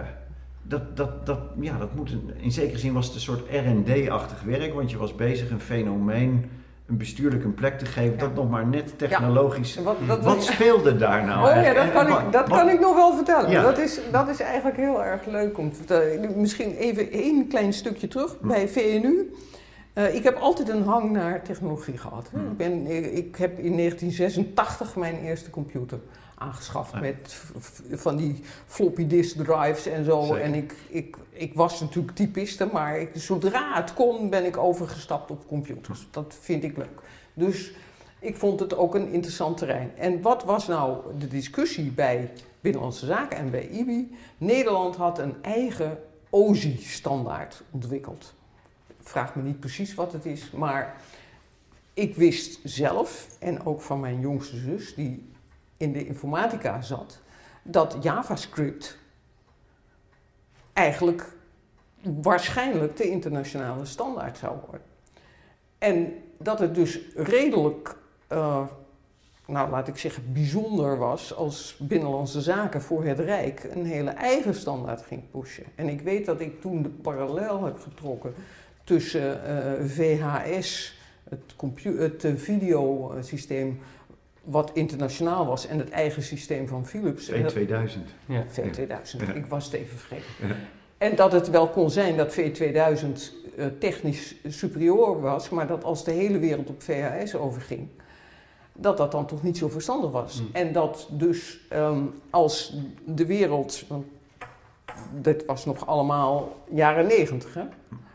dat, 0.62 0.98
dat, 0.98 1.26
dat, 1.26 1.40
ja, 1.60 1.78
dat 1.78 1.96
moet, 1.96 2.16
in 2.36 2.52
zekere 2.52 2.80
zin 2.80 2.94
was 2.94 3.06
het 3.06 3.16
een 3.16 3.22
soort 3.22 3.50
RD-achtig 3.50 4.42
werk, 4.42 4.74
want 4.74 4.92
je 4.92 4.98
was 4.98 5.16
bezig 5.16 5.50
een 5.50 5.60
fenomeen 5.60 6.50
een 6.88 6.98
bestuurlijk 6.98 7.44
een 7.44 7.54
plek 7.54 7.80
te 7.80 7.86
geven, 7.86 8.18
dat 8.18 8.34
nog 8.34 8.50
maar 8.50 8.68
net 8.68 8.98
technologisch. 8.98 9.76
Wat, 9.76 9.98
wat, 10.22 10.44
speelde 10.44 10.98
daar 10.98 11.26
nou? 11.26 11.50
Oh 11.50 11.64
ja, 11.64 11.74
dat, 11.74 11.92
kan, 11.92 12.08
ik, 12.08 12.32
dat 12.32 12.50
kan 12.50 12.70
ik 12.70 12.80
nog 12.80 12.96
wel 12.96 13.16
vertellen. 13.16 13.64
Dat, 13.64 13.78
is, 13.78 14.00
dat 14.12 14.28
is 14.28 14.40
eigenlijk 14.40 14.78
heel 14.78 15.04
erg 15.04 15.26
leuk 15.26 15.58
om 15.58 15.70
te 15.70 15.76
vertellen. 15.76 16.40
Misschien 16.40 16.76
even 16.76 17.12
één 17.12 17.48
klein 17.48 17.74
stukje 17.74 18.08
terug 18.08 18.38
hm. 18.42 18.48
bij 18.48 18.68
VNU. 18.68 19.34
Uh, 19.94 20.16
ik 20.16 20.24
heb 20.24 20.38
altijd 20.38 20.70
een 20.70 20.84
hang 20.84 21.12
naar 21.12 21.42
technologie 21.42 21.98
gehad. 21.98 22.30
Hm. 22.32 22.38
Ik, 22.38 22.58
ben, 22.58 22.88
ik 23.16 23.36
heb 23.36 23.60
in 23.60 23.78
1986 23.78 24.96
mijn 24.96 25.20
eerste 25.20 25.50
computer 25.50 26.00
aangeschaft 26.38 27.00
met 27.00 27.44
van 27.92 28.16
die 28.16 28.42
floppy 28.66 29.08
disk 29.08 29.38
drives 29.38 29.86
en 29.86 30.06
zo. 30.06 30.36
En 30.36 30.54
ik, 30.54 30.76
ik, 30.88 31.18
ik 31.30 31.54
was 31.54 31.80
natuurlijk 31.80 32.16
typiste, 32.16 32.70
maar 32.72 33.00
ik, 33.00 33.10
zodra 33.14 33.76
het 33.76 33.94
kon 33.94 34.30
ben 34.30 34.46
ik 34.46 34.58
overgestapt 34.58 35.32
op 35.32 35.48
computers. 35.48 36.08
Dat 36.12 36.36
vind 36.40 36.64
ik 36.64 36.78
leuk. 36.78 37.02
Dus 37.34 37.72
ik 38.20 38.38
vond 38.38 38.60
het 38.60 38.78
ook 38.78 38.96
een 38.96 39.12
interessant 39.12 39.58
terrein. 39.58 39.92
En 39.98 40.22
wat 40.22 40.44
was 40.44 40.68
nou 40.68 41.18
de 41.18 41.28
discussie 41.28 41.92
bij 41.92 42.32
Binnenlandse 42.62 43.06
Zaken 43.06 43.38
en 43.38 43.52
bij 43.52 43.68
IBI? 43.68 44.16
Nederland 44.38 44.96
had 44.96 45.20
een 45.20 45.36
eigen 45.42 46.00
OSI-standaard 46.30 47.64
ontwikkeld. 47.72 48.34
Vraag 49.02 49.36
me 49.36 49.42
niet 49.42 49.60
precies 49.60 49.94
wat 49.94 50.14
het 50.14 50.26
is, 50.26 50.52
maar 50.52 51.02
ik 51.94 52.16
wist 52.16 52.60
zelf 52.64 53.28
en 53.40 53.66
ook 53.66 53.82
van 53.82 54.00
mijn 54.00 54.20
jongste 54.20 54.58
zus, 54.58 54.96
die 54.96 55.26
in 55.78 55.92
de 55.92 56.06
informatica 56.06 56.82
zat, 56.82 57.20
dat 57.64 57.98
JavaScript 58.02 58.98
eigenlijk 60.74 61.36
waarschijnlijk 62.02 62.98
de 62.98 63.10
internationale 63.10 63.86
standaard 63.86 64.38
zou 64.38 64.58
worden. 64.66 64.88
En 65.78 66.14
dat 66.38 66.60
het 66.60 66.76
dus 66.76 67.00
redelijk, 67.16 67.96
uh, 68.32 68.64
nou 69.46 69.70
laat 69.70 69.88
ik 69.88 69.98
zeggen, 69.98 70.34
bijzonder 70.34 70.98
was 70.98 71.36
als 71.36 71.78
Binnenlandse 71.80 72.42
Zaken 72.42 72.82
voor 72.82 73.06
het 73.06 73.20
Rijk 73.20 73.64
een 73.64 73.86
hele 73.86 74.10
eigen 74.10 74.56
standaard 74.56 75.02
ging 75.02 75.22
pushen. 75.32 75.66
En 75.76 75.90
ik 75.90 76.02
weet 76.02 76.26
dat 76.26 76.40
ik 76.40 76.62
toen 76.62 76.82
de 76.82 76.90
parallel 76.90 77.64
heb 77.64 77.80
getrokken 77.80 78.34
tussen 78.84 79.44
eh, 79.44 79.86
VHS, 79.86 80.98
het, 81.30 81.56
het 81.98 82.42
videosysteem 82.42 83.80
wat 84.50 84.72
internationaal 84.74 85.46
was 85.46 85.68
en 85.68 85.80
het 85.80 85.90
eigen 85.90 86.24
systeem 86.24 86.68
van 86.68 86.86
Philips. 86.86 87.32
V2000. 87.32 87.36
Ja. 88.26 88.46
V2000, 88.46 89.36
ik 89.36 89.46
was 89.46 89.66
het 89.66 89.74
even 89.74 89.98
vergeten. 89.98 90.56
En 90.98 91.16
dat 91.16 91.32
het 91.32 91.50
wel 91.50 91.68
kon 91.68 91.90
zijn 91.90 92.18
dat 92.18 92.40
V2000 92.40 92.42
uh, 93.58 93.66
technisch 93.80 94.36
superieur 94.48 95.22
was, 95.22 95.50
maar 95.50 95.68
dat 95.68 95.84
als 95.84 96.04
de 96.04 96.12
hele 96.12 96.40
wereld 96.40 96.70
op 96.70 96.82
VHS 96.82 97.36
overging, 97.36 97.88
dat 98.74 98.98
dat 98.98 99.12
dan 99.12 99.26
toch 99.26 99.44
niet 99.44 99.58
zo 99.58 99.68
verstandig 99.68 100.12
was. 100.12 100.42
Mm. 100.42 100.48
En 100.52 100.72
dat 100.72 101.08
dus 101.12 101.60
um, 101.74 102.14
als 102.30 102.78
de 103.06 103.26
wereld, 103.26 103.86
want 103.88 104.06
dit 105.22 105.46
was 105.46 105.66
nog 105.66 105.88
allemaal 105.88 106.56
jaren 106.70 107.08
negentig, 107.08 107.54
hè? 107.54 107.64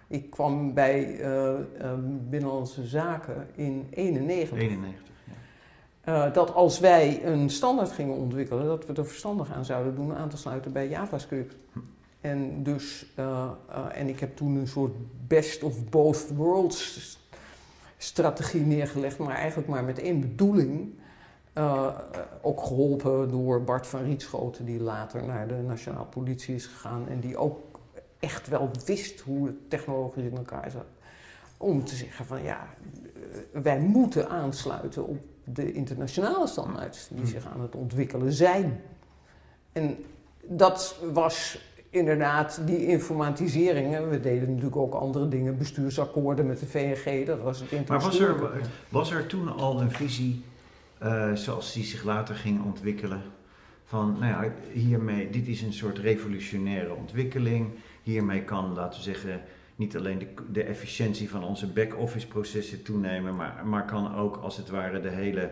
Ik 0.08 0.30
kwam 0.30 0.74
bij 0.74 1.20
uh, 1.20 1.48
um, 1.82 2.20
Binnenlandse 2.30 2.86
Zaken 2.86 3.46
in 3.54 3.86
91. 3.90 4.58
91. 4.58 5.11
Uh, 6.08 6.32
dat 6.32 6.54
als 6.54 6.78
wij 6.78 7.24
een 7.24 7.50
standaard 7.50 7.92
gingen 7.92 8.14
ontwikkelen, 8.14 8.66
dat 8.66 8.86
we 8.86 8.92
er 8.92 9.06
verstandig 9.06 9.52
aan 9.52 9.64
zouden 9.64 9.94
doen 9.94 10.14
aan 10.14 10.28
te 10.28 10.36
sluiten 10.36 10.72
bij 10.72 10.88
JavaScript. 10.88 11.56
En, 12.20 12.62
dus, 12.62 13.06
uh, 13.18 13.50
uh, 13.70 13.84
en 13.92 14.08
ik 14.08 14.20
heb 14.20 14.36
toen 14.36 14.56
een 14.56 14.68
soort 14.68 14.92
best 15.26 15.62
of 15.62 15.88
both 15.88 16.28
worlds 16.36 17.18
strategie 17.96 18.60
neergelegd, 18.60 19.18
maar 19.18 19.34
eigenlijk 19.36 19.68
maar 19.68 19.84
met 19.84 19.98
één 19.98 20.20
bedoeling. 20.20 20.94
ook 22.42 22.60
geholpen 22.60 23.30
door 23.30 23.62
Bart 23.62 23.86
van 23.86 24.02
Rietschoten, 24.02 24.64
die 24.64 24.80
later 24.80 25.24
naar 25.24 25.48
de 25.48 25.62
Nationale 25.66 26.04
Politie 26.04 26.54
is 26.54 26.66
gegaan 26.66 27.08
en 27.08 27.20
die 27.20 27.36
ook 27.36 27.58
echt 28.18 28.48
wel 28.48 28.70
wist 28.84 29.20
hoe 29.20 29.46
het 29.46 29.70
technologisch 29.70 30.24
in 30.24 30.36
elkaar 30.36 30.70
zat. 30.70 30.86
Om 31.56 31.84
te 31.84 31.94
zeggen 31.94 32.26
van 32.26 32.42
ja, 32.42 32.66
wij 33.52 33.80
moeten 33.80 34.28
aansluiten 34.28 35.06
op 35.06 35.31
de 35.44 35.72
internationale 35.72 36.46
standaards 36.46 37.08
die 37.10 37.26
zich 37.26 37.46
aan 37.46 37.60
het 37.60 37.74
ontwikkelen 37.74 38.32
zijn. 38.32 38.80
En 39.72 39.96
dat 40.42 40.96
was 41.12 41.58
inderdaad 41.90 42.60
die 42.66 42.86
informatisering. 42.86 44.08
We 44.08 44.20
deden 44.20 44.48
natuurlijk 44.48 44.76
ook 44.76 44.94
andere 44.94 45.28
dingen, 45.28 45.58
bestuursakkoorden 45.58 46.46
met 46.46 46.60
de 46.60 46.66
VNG, 46.66 47.26
dat 47.26 47.40
was 47.40 47.60
het 47.60 47.88
Maar 47.88 48.00
was 48.00 48.20
er, 48.20 48.36
was 48.88 49.10
er 49.10 49.26
toen 49.26 49.56
al 49.56 49.80
een 49.80 49.90
visie, 49.90 50.44
uh, 51.02 51.32
zoals 51.34 51.72
die 51.72 51.84
zich 51.84 52.04
later 52.04 52.34
ging 52.34 52.64
ontwikkelen, 52.64 53.22
van, 53.84 54.16
nou 54.20 54.44
ja, 54.44 54.52
hiermee, 54.72 55.30
dit 55.30 55.48
is 55.48 55.62
een 55.62 55.72
soort 55.72 55.98
revolutionaire 55.98 56.94
ontwikkeling, 56.94 57.68
hiermee 58.02 58.42
kan, 58.42 58.74
laten 58.74 58.98
we 58.98 59.04
zeggen, 59.04 59.40
niet 59.76 59.96
alleen 59.96 60.18
de, 60.18 60.26
de 60.52 60.62
efficiëntie 60.62 61.30
van 61.30 61.44
onze 61.44 61.66
back-office 61.66 62.26
processen 62.26 62.82
toenemen, 62.82 63.36
maar, 63.36 63.62
maar 63.64 63.84
kan 63.84 64.14
ook 64.16 64.36
als 64.36 64.56
het 64.56 64.68
ware 64.68 65.00
de 65.00 65.08
hele 65.10 65.50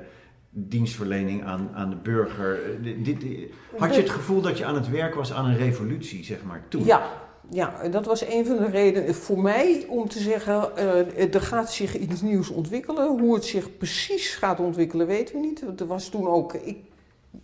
dienstverlening 0.51 1.45
aan, 1.45 1.71
aan 1.75 1.91
de 1.91 1.97
burger. 1.97 2.61
Eh, 2.85 3.79
had 3.79 3.95
je 3.95 4.01
het 4.01 4.11
gevoel 4.11 4.41
dat 4.41 4.59
je 4.59 4.65
aan 4.65 4.75
het 4.75 4.89
werk 4.89 5.15
was 5.15 5.33
aan 5.33 5.45
een 5.45 5.57
revolutie, 5.57 6.25
zeg 6.25 6.45
maar, 6.45 6.63
toen? 6.69 6.85
Ja, 6.85 7.03
ja, 7.51 7.89
dat 7.89 8.07
was 8.07 8.27
een 8.27 8.47
van 8.47 8.57
de 8.57 8.71
redenen 8.71 9.15
voor 9.15 9.41
mij 9.41 9.87
om 9.89 10.09
te 10.09 10.19
zeggen, 10.19 10.71
uh, 10.77 11.35
er 11.35 11.41
gaat 11.41 11.73
zich 11.73 11.99
iets 11.99 12.23
nieuws 12.23 12.49
ontwikkelen. 12.51 13.19
Hoe 13.19 13.35
het 13.35 13.45
zich 13.45 13.77
precies 13.77 14.35
gaat 14.35 14.61
ontwikkelen 14.61 15.07
weten 15.07 15.35
we 15.35 15.47
niet. 15.47 15.81
Er 15.81 15.87
was 15.87 16.09
toen 16.09 16.29
ook, 16.29 16.55
ik, 16.55 16.79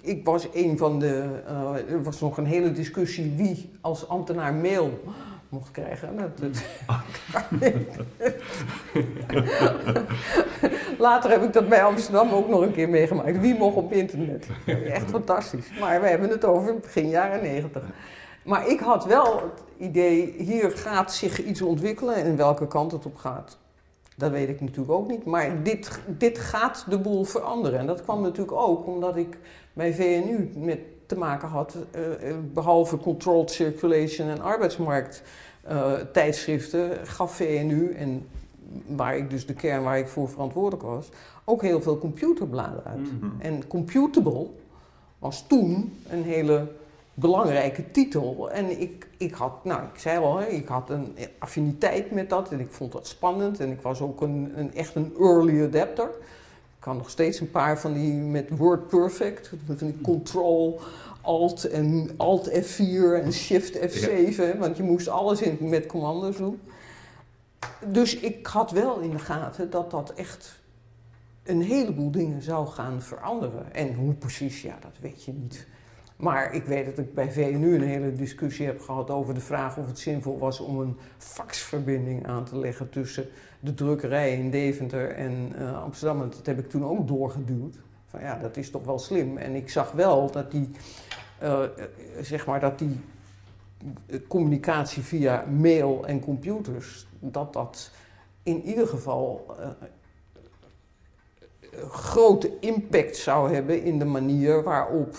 ik 0.03 0.25
was 0.25 0.49
een 0.55 0.79
van 0.79 0.99
de, 0.99 1.25
uh, 1.49 1.93
er 1.93 2.03
was 2.03 2.21
nog 2.21 2.37
een 2.37 2.47
hele 2.47 2.73
discussie 2.73 3.33
wie 3.37 3.71
als 3.81 4.09
ambtenaar 4.09 4.55
mail 4.55 5.01
mocht 5.49 5.71
krijgen. 5.71 6.17
Dat, 6.17 6.31
Later 10.99 11.31
heb 11.31 11.43
ik 11.43 11.53
dat 11.53 11.69
bij 11.69 11.85
Amsterdam 11.85 12.31
ook 12.31 12.49
nog 12.49 12.61
een 12.61 12.73
keer 12.73 12.89
meegemaakt. 12.89 13.41
Wie 13.41 13.55
mocht 13.55 13.77
op 13.77 13.93
internet? 13.93 14.47
Echt 14.67 15.11
fantastisch. 15.11 15.71
Maar 15.81 16.01
we 16.01 16.07
hebben 16.07 16.31
het 16.31 16.45
over 16.45 16.79
begin 16.79 17.09
jaren 17.09 17.43
negentig. 17.43 17.83
Maar 18.43 18.69
ik 18.69 18.81
had 18.81 19.05
wel 19.05 19.37
het 19.37 19.63
idee, 19.77 20.35
hier 20.39 20.71
gaat 20.71 21.15
zich 21.15 21.45
iets 21.45 21.63
ontwikkelen 21.63 22.15
en 22.15 22.37
welke 22.37 22.67
kant 22.67 22.93
het 22.93 23.07
op 23.07 23.17
gaat. 23.17 23.59
Dat 24.17 24.31
weet 24.31 24.49
ik 24.49 24.61
natuurlijk 24.61 24.91
ook 24.91 25.09
niet. 25.09 25.25
Maar 25.25 25.63
dit, 25.63 26.01
dit 26.07 26.39
gaat 26.39 26.87
de 26.89 26.99
boel 26.99 27.25
veranderen. 27.25 27.79
En 27.79 27.87
dat 27.87 28.03
kwam 28.03 28.23
natuurlijk 28.23 28.57
ook 28.57 28.87
omdat 28.87 29.17
ik 29.17 29.39
bij 29.73 29.95
VNU 29.95 30.51
met 30.55 30.79
te 31.07 31.19
maken 31.19 31.49
had, 31.49 31.77
uh, 31.97 32.35
behalve 32.53 32.97
controlled 32.97 33.51
circulation 33.51 34.29
en 34.29 34.41
arbeidsmarkt 34.41 35.23
uh, 35.71 35.93
tijdschriften, 36.13 37.07
gaf 37.07 37.35
VNU 37.35 37.93
en 37.93 38.29
waar 38.87 39.17
ik 39.17 39.31
dus 39.31 39.47
de 39.47 39.55
kern 39.55 39.83
waar 39.83 39.99
ik 39.99 40.09
voor 40.09 40.29
verantwoordelijk 40.29 40.83
was, 40.83 41.09
ook 41.45 41.63
heel 41.63 41.83
veel 41.83 41.99
computerbladen 41.99 42.85
uit. 42.85 43.21
Mhm. 43.21 43.31
En 43.39 43.67
Computable 43.67 44.47
was 45.19 45.47
toen 45.47 45.99
een 46.09 46.23
hele 46.23 46.69
belangrijke 47.15 47.91
titel. 47.91 48.51
En 48.51 48.81
ik, 48.81 49.09
ik 49.17 49.35
had, 49.35 49.65
nou 49.65 49.83
ik 49.83 49.99
zei 49.99 50.19
al, 50.19 50.43
ik 50.43 50.69
had 50.69 50.91
een 50.91 51.17
affiniteit 51.39 52.11
met 52.11 52.31
dat 52.31 52.51
en 52.51 52.61
ik 52.61 52.71
vond 52.71 52.93
dat 52.93 53.07
spannend 53.07 53.61
en 53.61 53.71
ik 53.71 53.81
was 53.81 54.01
ook 54.01 54.21
een, 54.21 54.53
een 54.57 54.75
echt 54.75 54.95
een 54.95 55.15
early 55.19 55.65
adapter. 55.65 56.11
Kan 56.87 56.97
nog 56.97 57.11
steeds 57.11 57.41
een 57.41 57.51
paar 57.51 57.79
van 57.79 57.93
die 57.93 58.13
met 58.13 58.51
WordPerfect, 58.51 59.51
van 59.67 59.77
die 59.87 60.01
control, 60.01 60.81
Alt 61.21 61.65
en 61.65 62.11
Alt 62.17 62.51
F4 62.51 63.23
en 63.23 63.33
Shift 63.33 63.79
F7, 63.79 64.59
want 64.59 64.77
je 64.77 64.83
moest 64.83 65.09
alles 65.09 65.41
in, 65.41 65.57
met 65.61 65.87
commando's 65.87 66.37
doen. 66.37 66.61
Dus 67.87 68.17
ik 68.17 68.47
had 68.47 68.71
wel 68.71 68.99
in 68.99 69.11
de 69.11 69.19
gaten 69.19 69.71
dat 69.71 69.91
dat 69.91 70.13
echt 70.15 70.61
een 71.43 71.63
heleboel 71.63 72.11
dingen 72.11 72.43
zou 72.43 72.67
gaan 72.67 73.03
veranderen. 73.03 73.75
En 73.75 73.95
hoe 73.95 74.15
precies, 74.15 74.63
ja, 74.63 74.79
dat 74.81 74.99
weet 75.01 75.25
je 75.25 75.33
niet. 75.33 75.67
Maar 76.17 76.55
ik 76.55 76.65
weet 76.65 76.85
dat 76.87 76.99
ik 76.99 77.15
bij 77.15 77.33
VNU 77.33 77.75
een 77.75 77.83
hele 77.83 78.13
discussie 78.13 78.67
heb 78.67 78.81
gehad 78.81 79.11
over 79.11 79.35
de 79.35 79.41
vraag 79.41 79.77
of 79.77 79.87
het 79.87 79.99
zinvol 79.99 80.39
was 80.39 80.61
om 80.61 80.81
een 80.81 80.97
faxverbinding 81.19 82.27
aan 82.27 82.45
te 82.45 82.59
leggen 82.59 82.91
tussen 82.91 83.29
de 83.67 83.75
drukkerij 83.75 84.33
in 84.33 84.51
Deventer 84.51 85.11
en 85.11 85.53
uh, 85.59 85.83
Amsterdam. 85.83 86.19
Dat 86.19 86.47
heb 86.47 86.59
ik 86.59 86.69
toen 86.69 86.85
ook 86.85 87.09
doorgeduwd. 87.09 87.77
Van 88.07 88.21
ja, 88.21 88.39
dat 88.39 88.57
is 88.57 88.71
toch 88.71 88.85
wel 88.85 88.99
slim. 88.99 89.37
En 89.37 89.55
ik 89.55 89.71
zag 89.71 89.93
wel 89.93 90.31
dat 90.31 90.51
die, 90.51 90.71
uh, 91.43 91.61
zeg 92.21 92.47
maar, 92.47 92.61
dat 92.61 92.79
die 92.79 93.01
communicatie 94.29 95.03
via 95.03 95.45
mail 95.61 96.07
en 96.07 96.21
computers, 96.21 97.07
dat 97.19 97.53
dat 97.53 97.91
in 98.43 98.63
ieder 98.63 98.87
geval 98.87 99.57
uh, 99.61 99.69
grote 101.91 102.59
impact 102.61 103.17
zou 103.17 103.55
hebben 103.55 103.83
in 103.83 103.99
de 103.99 104.05
manier 104.05 104.63
waarop 104.63 105.17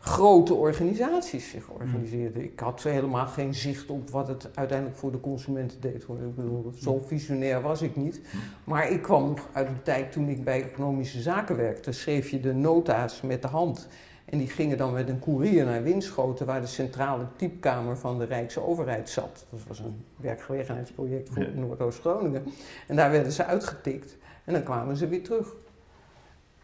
grote 0.00 0.54
organisaties 0.54 1.50
zich 1.50 1.68
organiseerden. 1.68 2.42
Ik 2.42 2.60
had 2.60 2.82
helemaal 2.82 3.26
geen 3.26 3.54
zicht 3.54 3.90
op 3.90 4.10
wat 4.10 4.28
het 4.28 4.48
uiteindelijk 4.54 4.98
voor 4.98 5.12
de 5.12 5.20
consumenten 5.20 5.80
deed. 5.80 6.02
Ik 6.02 6.34
bedoel, 6.36 6.72
zo 6.74 6.98
visionair 7.06 7.60
was 7.60 7.82
ik 7.82 7.96
niet. 7.96 8.20
Maar 8.64 8.90
ik 8.90 9.02
kwam 9.02 9.34
uit 9.52 9.68
een 9.68 9.82
tijd 9.82 10.12
toen 10.12 10.28
ik 10.28 10.44
bij 10.44 10.62
economische 10.62 11.20
zaken 11.20 11.56
werkte, 11.56 11.92
schreef 11.92 12.30
je 12.30 12.40
de 12.40 12.54
nota's 12.54 13.20
met 13.20 13.42
de 13.42 13.48
hand. 13.48 13.88
En 14.24 14.38
die 14.38 14.48
gingen 14.48 14.76
dan 14.76 14.92
met 14.92 15.08
een 15.08 15.18
koerier 15.18 15.64
naar 15.64 15.82
Winschoten, 15.82 16.46
waar 16.46 16.60
de 16.60 16.66
centrale 16.66 17.26
typkamer 17.36 17.98
van 17.98 18.18
de 18.18 18.24
Rijksoverheid 18.24 19.10
zat. 19.10 19.46
Dat 19.50 19.60
was 19.68 19.78
een 19.78 20.04
werkgelegenheidsproject 20.16 21.28
voor 21.32 21.46
Noordoost-Groningen. 21.54 22.44
En 22.86 22.96
daar 22.96 23.10
werden 23.10 23.32
ze 23.32 23.44
uitgetikt 23.44 24.16
en 24.44 24.52
dan 24.52 24.62
kwamen 24.62 24.96
ze 24.96 25.08
weer 25.08 25.22
terug. 25.22 25.54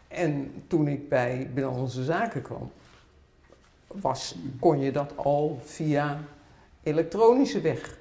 En 0.07 0.51
toen 0.67 0.87
ik 0.87 1.09
bij 1.09 1.49
Binnenlandse 1.53 2.03
Zaken 2.03 2.41
kwam, 2.41 2.71
was, 3.87 4.35
kon 4.59 4.79
je 4.79 4.91
dat 4.91 5.13
al 5.15 5.59
via 5.63 6.19
elektronische 6.83 7.61
weg 7.61 7.97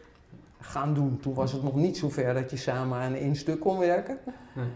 gaan 0.60 0.94
doen. 0.94 1.18
Toen 1.20 1.34
was 1.34 1.52
het 1.52 1.62
nog 1.62 1.74
niet 1.74 1.96
zo 1.96 2.08
ver 2.08 2.34
dat 2.34 2.50
je 2.50 2.56
samen 2.56 2.98
aan 2.98 3.14
één 3.14 3.36
stuk 3.36 3.60
kon 3.60 3.78
werken. 3.78 4.18
Nee. 4.52 4.66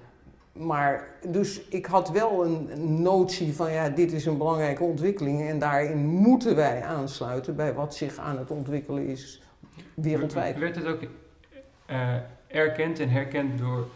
Maar 0.53 1.09
dus 1.29 1.69
ik 1.69 1.87
had 1.87 2.11
wel 2.11 2.45
een 2.45 3.03
notie 3.03 3.55
van 3.55 3.73
ja, 3.73 3.89
dit 3.89 4.13
is 4.13 4.27
een 4.27 4.39
belangrijke 4.39 4.83
ontwikkeling 4.83 5.49
en 5.49 5.59
daarin 5.59 6.07
moeten 6.07 6.57
wij 6.57 6.83
aansluiten 6.83 7.57
bij 7.57 7.75
wat 7.75 7.95
zich 7.95 8.19
aan 8.19 8.39
het 8.39 8.51
ontwikkelen 8.51 9.07
is 9.07 9.43
wereldwijd. 9.95 10.59
Werd 10.59 10.77
het 10.77 10.87
ook 10.87 11.01
uh, 11.91 12.15
erkend 12.47 12.99
en 12.99 13.09
herkend 13.09 13.59
door 13.59 13.89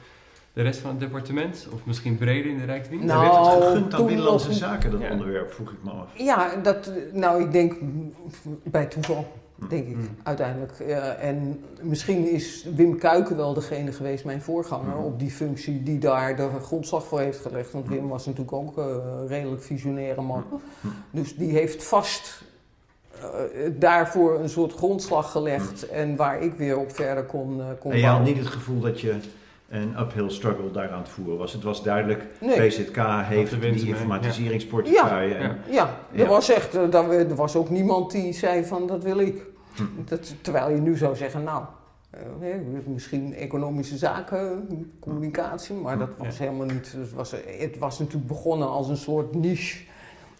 de 0.54 0.62
rest 0.62 0.80
van 0.80 0.90
het 0.90 1.00
departement? 1.00 1.68
Of 1.72 1.84
misschien 1.84 2.16
breder 2.16 2.50
in 2.50 2.58
de 2.58 2.64
Rijksdienst? 2.64 3.04
Nou, 3.04 3.20
werd 3.20 3.46
het 3.46 3.64
gegund 3.64 3.94
aan 3.94 4.06
Binnenlandse 4.06 4.52
Zaken, 4.52 4.90
dat 4.90 5.10
onderwerp, 5.10 5.52
vroeg 5.52 5.70
ik 5.70 5.78
me 5.82 5.90
af. 5.90 6.18
Ja, 6.18 6.56
dat, 6.62 6.92
nou 7.12 7.42
ik 7.42 7.52
denk 7.52 7.74
bij 8.62 8.86
toeval. 8.86 9.26
Denk 9.68 9.88
ik, 9.88 9.96
mm. 9.96 10.08
uiteindelijk. 10.22 10.78
en 11.20 11.64
misschien 11.82 12.28
is 12.28 12.66
Wim 12.74 12.98
Kuiken 12.98 13.36
wel 13.36 13.54
degene 13.54 13.92
geweest, 13.92 14.24
mijn 14.24 14.42
voorganger, 14.42 14.96
mm. 14.96 15.04
op 15.04 15.18
die 15.18 15.30
functie 15.30 15.82
die 15.82 15.98
daar 15.98 16.36
de 16.36 16.48
grondslag 16.62 17.06
voor 17.06 17.20
heeft 17.20 17.40
gelegd. 17.40 17.72
Want 17.72 17.88
Wim 17.88 18.08
was 18.08 18.26
natuurlijk 18.26 18.52
ook 18.52 18.78
uh, 18.78 18.84
een 18.84 19.26
redelijk 19.26 19.62
visionaire 19.62 20.20
man. 20.20 20.44
Mm. 20.50 20.92
Dus 21.10 21.36
die 21.36 21.52
heeft 21.52 21.84
vast 21.84 22.42
uh, 23.16 23.70
daarvoor 23.78 24.40
een 24.40 24.48
soort 24.48 24.72
grondslag 24.72 25.30
gelegd 25.30 25.88
en 25.88 26.16
waar 26.16 26.42
ik 26.42 26.52
weer 26.52 26.78
op 26.78 26.94
verder 26.94 27.24
kon, 27.24 27.58
uh, 27.58 27.64
kon 27.78 27.92
En 27.92 27.98
je 27.98 28.06
had 28.06 28.24
niet 28.24 28.38
het 28.38 28.46
gevoel 28.46 28.80
dat 28.80 29.00
je 29.00 29.14
een 29.68 30.00
uphill 30.00 30.30
struggle 30.30 30.70
daar 30.70 30.90
aan 30.90 30.98
het 30.98 31.08
voeren 31.08 31.38
was. 31.38 31.52
Het 31.52 31.62
was 31.62 31.82
duidelijk, 31.82 32.26
nee. 32.40 32.66
PZK 32.66 32.96
heeft 33.22 33.60
die 33.60 33.86
informatiseringsportefeuille. 33.86 35.38
Ja, 35.38 35.56
ja. 35.70 36.22
er 36.22 36.26
was 36.26 36.50
echt, 36.50 36.74
er 36.74 37.34
was 37.34 37.56
ook 37.56 37.70
niemand 37.70 38.10
die 38.10 38.32
zei 38.32 38.64
van 38.64 38.86
dat 38.86 39.02
wil 39.02 39.18
ik. 39.18 39.42
Hm. 39.74 39.82
Dat, 40.04 40.34
terwijl 40.40 40.70
je 40.70 40.80
nu 40.80 40.96
zou 40.96 41.16
zeggen, 41.16 41.42
nou, 41.42 41.64
uh, 42.40 42.86
misschien 42.86 43.34
economische 43.34 43.96
zaken, 43.96 44.66
communicatie, 45.00 45.74
maar 45.74 45.98
dat 45.98 46.10
was 46.18 46.38
helemaal 46.38 46.66
niet. 46.66 46.92
Het 46.92 47.12
was, 47.12 47.34
het 47.58 47.78
was 47.78 47.98
natuurlijk 47.98 48.26
begonnen 48.26 48.68
als 48.68 48.88
een 48.88 48.96
soort 48.96 49.34
niche 49.34 49.84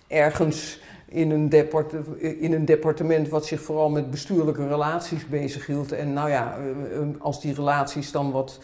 ergens 0.07 0.81
in 1.09 1.31
een, 1.31 1.49
depart 1.49 1.93
in 2.18 2.53
een 2.53 2.64
departement 2.64 3.29
wat 3.29 3.47
zich 3.47 3.61
vooral 3.61 3.91
met 3.91 4.11
bestuurlijke 4.11 4.68
relaties 4.68 5.27
bezighield. 5.27 5.93
En 5.93 6.12
nou 6.12 6.31
ja, 6.31 6.57
eh, 6.57 6.99
eh, 6.99 7.07
als 7.18 7.41
die 7.41 7.55
relaties 7.55 8.12
dan 8.12 8.31
wat 8.31 8.59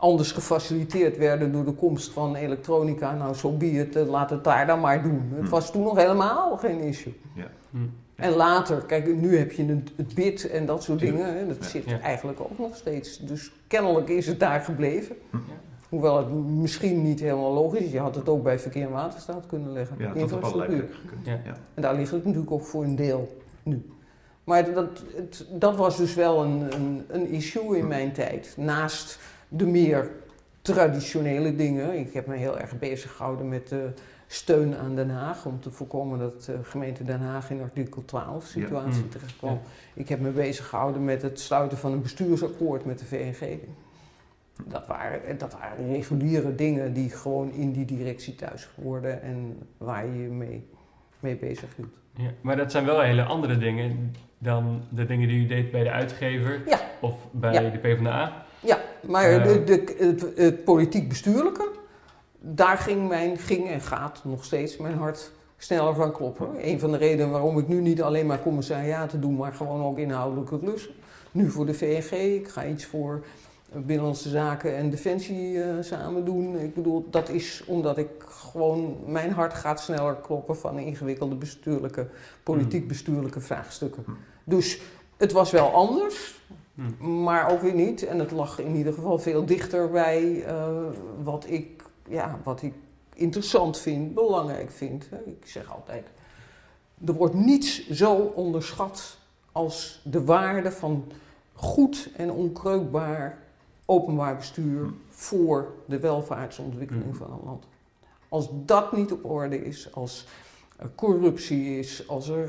anders 0.00 0.32
gefaciliteerd 0.32 1.16
werden 1.16 1.52
door 1.52 1.64
de 1.64 1.72
komst 1.72 2.12
van 2.12 2.34
elektronica, 2.34 3.14
nou 3.14 3.34
zo 3.34 3.40
so 3.40 3.56
be 3.56 3.66
het, 3.66 3.94
laat 3.94 4.30
het 4.30 4.44
daar 4.44 4.66
dan 4.66 4.80
maar 4.80 5.02
doen. 5.02 5.32
Het 5.34 5.44
hm. 5.44 5.50
was 5.50 5.72
toen 5.72 5.82
nog 5.82 5.96
helemaal 5.96 6.56
geen 6.56 6.80
issue. 6.80 7.14
Ja. 7.34 7.50
Hm. 7.70 7.78
En 8.14 8.32
later, 8.32 8.84
kijk, 8.84 9.14
nu 9.14 9.36
heb 9.36 9.52
je 9.52 9.64
het, 9.64 9.92
het 9.96 10.14
bid 10.14 10.50
en 10.50 10.66
dat 10.66 10.82
soort 10.82 10.98
dingen. 10.98 11.36
Hè, 11.36 11.46
dat 11.46 11.64
zit 11.64 12.00
eigenlijk 12.00 12.40
ook 12.40 12.58
nog 12.58 12.76
steeds. 12.76 13.18
Dus 13.18 13.52
kennelijk 13.66 14.08
is 14.08 14.26
het 14.26 14.40
daar 14.40 14.60
gebleven. 14.60 15.16
Hm. 15.30 15.36
Hoewel 15.88 16.16
het 16.16 16.32
misschien 16.46 17.02
niet 17.02 17.20
helemaal 17.20 17.52
logisch 17.52 17.80
is. 17.80 17.92
Je 17.92 17.98
had 17.98 18.14
het 18.14 18.28
ook 18.28 18.42
bij 18.42 18.58
verkeer 18.58 18.82
en 18.82 18.90
waterstaat 18.90 19.46
kunnen 19.46 19.72
leggen. 19.72 19.96
Ja, 19.98 20.14
infrastructuur. 20.14 21.00
Ja. 21.22 21.40
En 21.74 21.82
daar 21.82 21.94
ligt 21.94 22.10
het 22.10 22.24
natuurlijk 22.24 22.52
ook 22.52 22.64
voor 22.64 22.84
een 22.84 22.96
deel 22.96 23.36
nu. 23.62 23.90
Maar 24.44 24.72
dat, 24.74 25.04
het, 25.14 25.46
dat 25.50 25.76
was 25.76 25.96
dus 25.96 26.14
wel 26.14 26.42
een, 26.42 26.74
een, 26.74 27.04
een 27.08 27.28
issue 27.28 27.76
in 27.76 27.82
hm. 27.82 27.88
mijn 27.88 28.12
tijd. 28.12 28.54
Naast 28.56 29.18
de 29.50 29.66
meer 29.66 30.10
traditionele 30.62 31.56
dingen. 31.56 31.98
Ik 31.98 32.12
heb 32.12 32.26
me 32.26 32.36
heel 32.36 32.58
erg 32.58 32.78
bezig 32.78 33.12
gehouden 33.12 33.48
met 33.48 33.68
de 33.68 33.92
steun 34.26 34.76
aan 34.76 34.94
Den 34.94 35.10
Haag 35.10 35.46
om 35.46 35.60
te 35.60 35.70
voorkomen 35.70 36.18
dat 36.18 36.44
de 36.44 36.58
gemeente 36.62 37.04
Den 37.04 37.20
Haag 37.20 37.50
in 37.50 37.62
artikel 37.62 38.04
12 38.04 38.46
situatie 38.46 39.02
mm. 39.02 39.08
terecht 39.08 39.36
kwam. 39.36 39.60
Ik 39.94 40.08
heb 40.08 40.20
me 40.20 40.30
bezig 40.30 40.68
gehouden 40.68 41.04
met 41.04 41.22
het 41.22 41.40
sluiten 41.40 41.78
van 41.78 41.92
een 41.92 42.02
bestuursakkoord 42.02 42.84
met 42.84 42.98
de 42.98 43.04
VNG. 43.04 43.58
Dat 44.64 44.86
waren, 44.86 45.38
dat 45.38 45.52
waren 45.52 45.92
reguliere 45.92 46.54
dingen 46.54 46.92
die 46.92 47.10
gewoon 47.10 47.52
in 47.52 47.72
die 47.72 47.84
directie 47.84 48.34
thuis 48.34 48.68
hoorden 48.82 49.22
en 49.22 49.58
waar 49.76 50.06
je 50.06 50.22
je 50.22 50.28
mee, 50.28 50.68
mee 51.20 51.36
bezig 51.36 51.76
hield. 51.76 51.94
Ja, 52.16 52.30
maar 52.40 52.56
dat 52.56 52.70
zijn 52.70 52.84
wel 52.84 53.00
hele 53.00 53.22
andere 53.22 53.58
dingen 53.58 54.14
dan 54.38 54.82
de 54.88 55.06
dingen 55.06 55.28
die 55.28 55.44
u 55.44 55.46
deed 55.46 55.70
bij 55.70 55.82
de 55.82 55.90
uitgever 55.90 56.62
of 57.00 57.14
bij 57.30 57.70
de 57.70 57.78
PvdA. 57.78 58.44
Maar 59.06 59.32
uh, 59.32 59.44
de, 59.44 59.64
de, 59.64 59.94
het, 59.98 60.26
het 60.36 60.64
politiek 60.64 61.08
bestuurlijke, 61.08 61.70
daar 62.40 62.78
ging, 62.78 63.08
mijn, 63.08 63.38
ging 63.38 63.68
en 63.68 63.80
gaat 63.80 64.20
nog 64.24 64.44
steeds 64.44 64.76
mijn 64.76 64.98
hart 64.98 65.30
sneller 65.56 65.94
van 65.94 66.12
kloppen. 66.12 66.48
Een 66.68 66.78
van 66.78 66.90
de 66.90 66.96
redenen 66.96 67.30
waarom 67.30 67.58
ik 67.58 67.68
nu 67.68 67.80
niet 67.80 68.02
alleen 68.02 68.26
maar 68.26 68.42
commissariaten 68.42 69.20
doe, 69.20 69.32
maar 69.32 69.52
gewoon 69.52 69.82
ook 69.82 69.98
inhoudelijke 69.98 70.58
klussen. 70.58 70.92
Nu 71.30 71.50
voor 71.50 71.66
de 71.66 71.74
VNG, 71.74 72.10
ik 72.12 72.48
ga 72.48 72.66
iets 72.66 72.84
voor 72.84 73.24
Binnenlandse 73.72 74.28
Zaken 74.28 74.76
en 74.76 74.90
Defensie 74.90 75.52
uh, 75.52 75.64
samen 75.80 76.24
doen. 76.24 76.58
Ik 76.58 76.74
bedoel, 76.74 77.06
dat 77.10 77.28
is 77.28 77.64
omdat 77.66 77.98
ik 77.98 78.08
gewoon, 78.18 78.96
mijn 79.06 79.32
hart 79.32 79.54
gaat 79.54 79.80
sneller 79.80 80.14
kloppen 80.14 80.56
van 80.56 80.78
ingewikkelde 80.78 81.34
bestuurlijke, 81.34 82.06
politiek 82.42 82.88
bestuurlijke 82.88 83.40
vraagstukken. 83.40 84.04
Dus 84.44 84.80
het 85.16 85.32
was 85.32 85.50
wel 85.50 85.72
anders, 85.72 86.39
maar 86.98 87.50
ook 87.50 87.60
weer 87.60 87.74
niet. 87.74 88.02
En 88.02 88.18
het 88.18 88.30
lag 88.30 88.58
in 88.58 88.74
ieder 88.74 88.92
geval 88.92 89.18
veel 89.18 89.46
dichter 89.46 89.90
bij 89.90 90.22
uh, 90.22 90.66
wat 91.22 91.46
ik 91.48 91.82
ja, 92.08 92.38
wat 92.42 92.62
ik 92.62 92.74
interessant 93.14 93.78
vind, 93.78 94.14
belangrijk 94.14 94.70
vind. 94.70 95.08
Ik 95.24 95.46
zeg 95.46 95.72
altijd, 95.72 96.06
er 97.06 97.12
wordt 97.12 97.34
niets 97.34 97.88
zo 97.90 98.14
onderschat 98.14 99.18
als 99.52 100.00
de 100.04 100.24
waarde 100.24 100.72
van 100.72 101.04
goed 101.52 102.10
en 102.16 102.30
onkreukbaar 102.30 103.38
openbaar 103.84 104.36
bestuur 104.36 104.90
voor 105.08 105.72
de 105.86 105.98
welvaartsontwikkeling 105.98 107.06
mm. 107.06 107.14
van 107.14 107.30
een 107.32 107.44
land. 107.44 107.64
Als 108.28 108.48
dat 108.50 108.92
niet 108.92 109.12
op 109.12 109.24
orde 109.24 109.64
is, 109.64 109.92
als 109.94 110.26
corruptie 110.94 111.78
is, 111.78 112.08
als 112.08 112.28
er, 112.28 112.48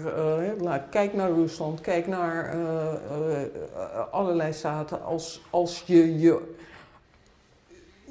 uh, 0.62 0.76
kijk 0.90 1.14
naar 1.14 1.32
Rusland, 1.32 1.82
kijk 1.82 2.08
naar 2.08 2.56
uh, 2.56 2.94
uh, 3.18 4.08
allerlei 4.12 4.54
staten, 4.54 5.04
als, 5.04 5.42
als 5.50 5.84
je 5.86 6.20
je 6.20 6.56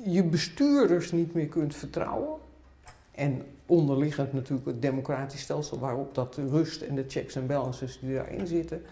je 0.04 0.24
bestuurders 0.24 1.12
niet 1.12 1.34
meer 1.34 1.46
kunt 1.46 1.74
vertrouwen. 1.74 2.38
En 3.10 3.42
onderliggend 3.66 4.32
natuurlijk 4.32 4.66
het 4.66 4.82
democratisch 4.82 5.40
stelsel 5.40 5.78
waarop 5.78 6.14
dat 6.14 6.36
rust 6.50 6.82
en 6.82 6.94
de 6.94 7.04
checks 7.08 7.34
en 7.34 7.46
balances 7.46 7.98
die 8.00 8.14
daarin 8.14 8.46
zitten, 8.46 8.82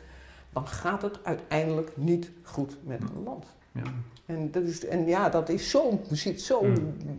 dan 0.52 0.66
gaat 0.66 1.02
het 1.02 1.18
uiteindelijk 1.22 1.90
niet 1.94 2.30
goed 2.42 2.76
met 2.82 3.00
een 3.00 3.22
land. 3.24 3.44
Ja. 3.72 3.82
En, 4.26 4.50
dus, 4.50 4.84
en 4.84 5.06
ja, 5.06 5.28
dat 5.28 5.48
is 5.48 5.70
zo, 5.70 6.00
zit 6.10 6.40
zo 6.40 6.72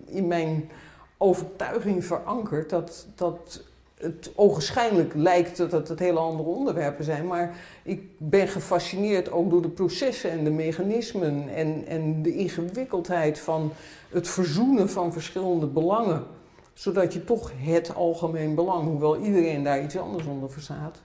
in 0.06 0.28
mijn 0.28 0.70
overtuiging 1.18 2.06
verankerd 2.06 2.70
dat, 2.70 3.08
dat 3.16 3.64
het 4.00 4.32
ogenschijnlijk 4.36 5.14
lijkt 5.14 5.58
dat 5.72 5.88
het 5.88 6.00
hele 6.00 6.20
andere 6.20 6.50
onderwerpen 6.50 7.04
zijn, 7.04 7.28
maar 7.28 7.56
ik 7.84 8.04
ben 8.18 8.48
gefascineerd 8.48 9.32
ook 9.32 9.50
door 9.50 9.62
de 9.62 9.70
processen 9.70 10.32
en 10.32 10.44
de 10.44 10.52
mechanismen 10.52 11.50
en, 11.56 11.86
en 11.88 12.22
de 12.22 12.36
ingewikkeldheid 12.36 13.40
van 13.40 13.72
het 14.10 14.28
verzoenen 14.28 14.90
van 14.90 15.14
verschillende 15.14 15.66
belangen, 15.66 16.26
zodat 16.74 17.14
je 17.14 17.24
toch 17.24 17.52
het 17.56 17.96
algemeen 17.96 18.56
belang, 18.56 18.84
hoewel 18.84 19.18
iedereen 19.18 19.64
daar 19.64 19.84
iets 19.84 19.98
anders 19.98 20.26
onder 20.26 20.52
verstaat, 20.52 21.02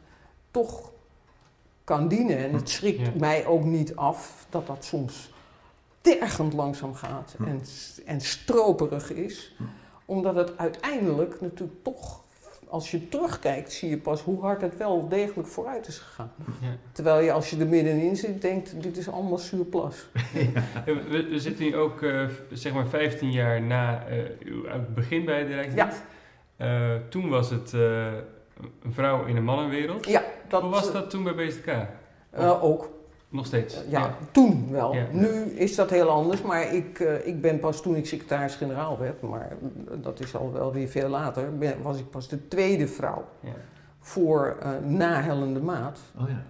toch 0.51 0.92
kan 1.84 2.09
dienen. 2.09 2.38
En 2.38 2.55
het 2.55 2.68
schrikt 2.68 3.18
mij 3.18 3.47
ook 3.47 3.64
niet 3.64 3.97
af 3.97 4.47
dat 4.51 4.66
dat 4.66 4.84
soms 4.84 5.32
tergend 6.01 6.53
langzaam 6.53 6.95
gaat 6.95 7.34
en, 7.47 7.62
en 8.07 8.20
stroperig 8.20 9.12
is, 9.12 9.57
omdat 10.05 10.34
het 10.34 10.59
uiteindelijk 10.59 11.40
natuurlijk 11.40 11.82
toch 11.82 12.23
als 12.74 12.90
je 12.90 13.08
terugkijkt, 13.08 13.72
zie 13.72 13.88
je 13.88 13.98
pas 13.98 14.22
hoe 14.22 14.40
hard 14.40 14.60
het 14.60 14.76
wel 14.76 15.08
degelijk 15.08 15.48
vooruit 15.48 15.86
is 15.86 15.98
gegaan. 15.98 16.32
Ja. 16.60 16.68
Terwijl 16.92 17.24
je 17.24 17.32
als 17.32 17.50
je 17.50 17.58
er 17.58 17.66
middenin 17.66 18.16
zit, 18.16 18.42
denkt, 18.42 18.82
dit 18.82 18.96
is 18.96 19.08
allemaal 19.08 19.38
zuurplas. 19.38 20.06
Ja. 20.54 20.62
We, 20.84 21.28
we, 21.30 21.38
zitten 21.38 21.64
nu 21.64 21.76
ook, 21.76 22.00
uh, 22.00 22.28
zeg 22.52 22.72
maar, 22.72 22.86
15 22.86 23.32
jaar 23.32 23.62
na 23.62 24.08
uh, 24.08 24.24
uw 24.44 24.64
begin 24.94 25.24
bij 25.24 25.44
de 25.46 25.54
Rijksdienst. 25.54 26.02
Ja. 26.56 26.94
Uh, 26.94 27.00
toen 27.08 27.28
was 27.28 27.50
het 27.50 27.72
een 27.72 28.92
vrouw 28.92 29.24
in 29.24 29.36
een 29.36 29.44
mannenwereld. 29.44 30.06
Ja. 30.06 30.22
Dat, 30.48 30.62
Hoe 30.62 30.70
was 30.70 30.92
dat 30.92 31.10
toen 31.10 31.24
bij? 31.24 31.52
Uh, 32.38 32.64
ook. 32.64 32.90
Nog 33.35 33.47
steeds? 33.47 33.82
ja, 33.89 34.16
toen 34.30 34.68
wel. 34.70 34.95
Nu 35.12 35.28
is 35.45 35.74
dat 35.74 35.91
heel 35.91 36.09
anders, 36.09 36.43
maar 36.43 36.74
ik, 36.74 36.99
uh, 36.99 37.26
ik 37.26 37.41
ben 37.41 37.59
pas 37.59 37.82
toen 37.82 37.97
ik 37.97 38.07
secretaris-generaal 38.07 38.99
werd, 38.99 39.22
maar 39.22 39.57
dat 40.01 40.20
is 40.20 40.37
al 40.37 40.53
wel 40.53 40.72
weer 40.72 40.89
veel 40.89 41.09
later, 41.09 41.59
ben, 41.59 41.82
was 41.82 41.99
ik 41.99 42.11
pas 42.11 42.28
de 42.28 42.49
tweede 42.49 42.89
vrouw 42.89 43.24
ja. 43.41 43.55
voor 44.01 44.57
uh, 44.62 44.70
na 44.91 45.20
Hellende 45.20 45.61
Maat. 45.61 46.01
Oh 46.20 46.28
ja 46.28 46.43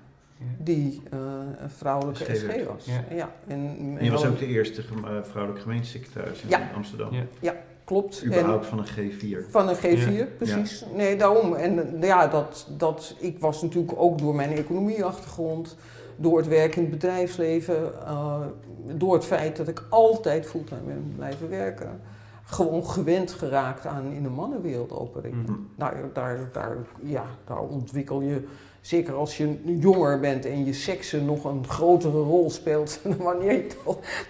die 0.58 1.02
uh, 1.14 1.20
een 1.58 1.70
vrouwelijke 1.70 2.34
SG 2.36 2.66
was. 2.66 2.84
Ja. 2.84 3.04
ja. 3.16 3.34
En, 3.46 3.76
en 3.98 4.04
je 4.04 4.10
was 4.10 4.26
ook 4.26 4.38
de 4.38 4.46
eerste 4.46 4.82
vrouwelijke 5.22 5.62
gemeentesecretaris 5.62 6.42
in 6.42 6.58
Amsterdam. 6.74 7.14
Ja, 7.14 7.22
ja 7.40 7.54
klopt. 7.84 8.24
Überhaupt 8.24 8.66
van 8.66 8.78
een 8.78 8.86
G4. 8.86 9.50
Van 9.50 9.68
een 9.68 9.76
G4, 9.76 10.36
precies. 10.36 10.84
Nee, 10.94 11.16
daarom. 11.16 11.54
En 11.54 11.98
ja, 12.00 12.26
dat, 12.26 12.68
dat, 12.76 13.16
ik 13.18 13.38
was 13.38 13.62
natuurlijk 13.62 13.92
ook 13.96 14.18
door 14.18 14.34
mijn 14.34 14.52
economieachtergrond, 14.52 15.76
door 16.16 16.36
het 16.36 16.48
werk 16.48 16.76
in 16.76 16.82
het 16.82 16.90
bedrijfsleven, 16.90 17.92
uh, 18.02 18.40
door 18.86 19.14
het 19.14 19.24
feit 19.24 19.56
dat 19.56 19.68
ik 19.68 19.84
altijd 19.88 20.46
fulltime 20.46 20.80
ben 20.86 21.12
blijven 21.16 21.48
werken, 21.48 22.00
gewoon 22.44 22.86
gewend 22.86 23.32
geraakt 23.32 23.86
aan 23.86 24.12
in 24.12 24.22
de 24.22 24.28
mannenwereld 24.28 24.92
opereren. 24.92 25.44
Mm. 25.48 25.68
Daar, 25.76 25.96
daar, 26.12 26.48
daar, 26.52 26.76
ja, 27.02 27.24
daar 27.44 27.60
ontwikkel 27.60 28.20
je 28.20 28.42
zeker 28.80 29.14
als 29.14 29.36
je 29.36 29.76
jonger 29.78 30.20
bent 30.20 30.44
en 30.44 30.64
je 30.64 30.72
seksen 30.72 31.24
nog 31.24 31.44
een 31.44 31.68
grotere 31.68 32.18
rol 32.18 32.50
speelt 32.50 33.00
dan 33.02 33.16
wanneer 33.32 33.64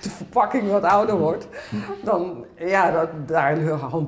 de 0.02 0.10
verpakking 0.10 0.70
wat 0.70 0.82
ouder 0.82 1.18
wordt, 1.18 1.48
dan 2.04 2.44
ja, 2.58 2.90
dat, 2.90 3.28
daar 3.28 3.58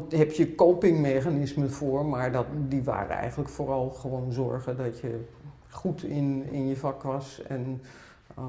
heb 0.08 0.32
je 0.32 0.54
copingmechanismen 0.54 1.70
voor, 1.70 2.06
maar 2.06 2.32
dat, 2.32 2.46
die 2.68 2.82
waren 2.84 3.16
eigenlijk 3.16 3.50
vooral 3.50 3.90
gewoon 3.90 4.32
zorgen 4.32 4.76
dat 4.76 5.00
je 5.00 5.24
goed 5.76 6.02
in, 6.02 6.46
in 6.50 6.68
je 6.68 6.76
vak 6.76 7.02
was. 7.02 7.42
En 7.42 7.82
uh, 8.38 8.44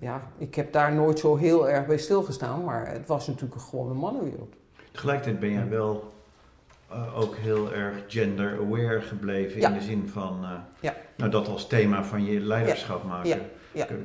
ja, 0.00 0.22
ik 0.38 0.54
heb 0.54 0.72
daar 0.72 0.92
nooit 0.92 1.18
zo 1.18 1.36
heel 1.36 1.68
erg 1.68 1.86
bij 1.86 1.98
stilgestaan, 1.98 2.64
maar 2.64 2.88
het 2.88 3.06
was 3.06 3.26
natuurlijk 3.26 3.60
gewoon 3.60 3.90
een 3.90 3.96
mannenwereld. 3.96 4.54
Tegelijkertijd 4.90 5.40
ben 5.40 5.52
jij 5.52 5.68
wel 5.68 6.12
uh, 6.92 7.18
ook 7.18 7.36
heel 7.36 7.72
erg 7.72 7.96
gender-aware 8.06 9.00
gebleven 9.00 9.60
in 9.60 9.72
de 9.72 9.80
zin 9.80 10.08
van 10.08 10.38
uh, 10.42 10.50
ja. 10.80 10.94
nou, 11.16 11.30
dat 11.30 11.48
als 11.48 11.66
thema 11.66 12.04
van 12.04 12.24
je 12.24 12.40
leiderschap 12.40 13.04
maken. 13.04 13.40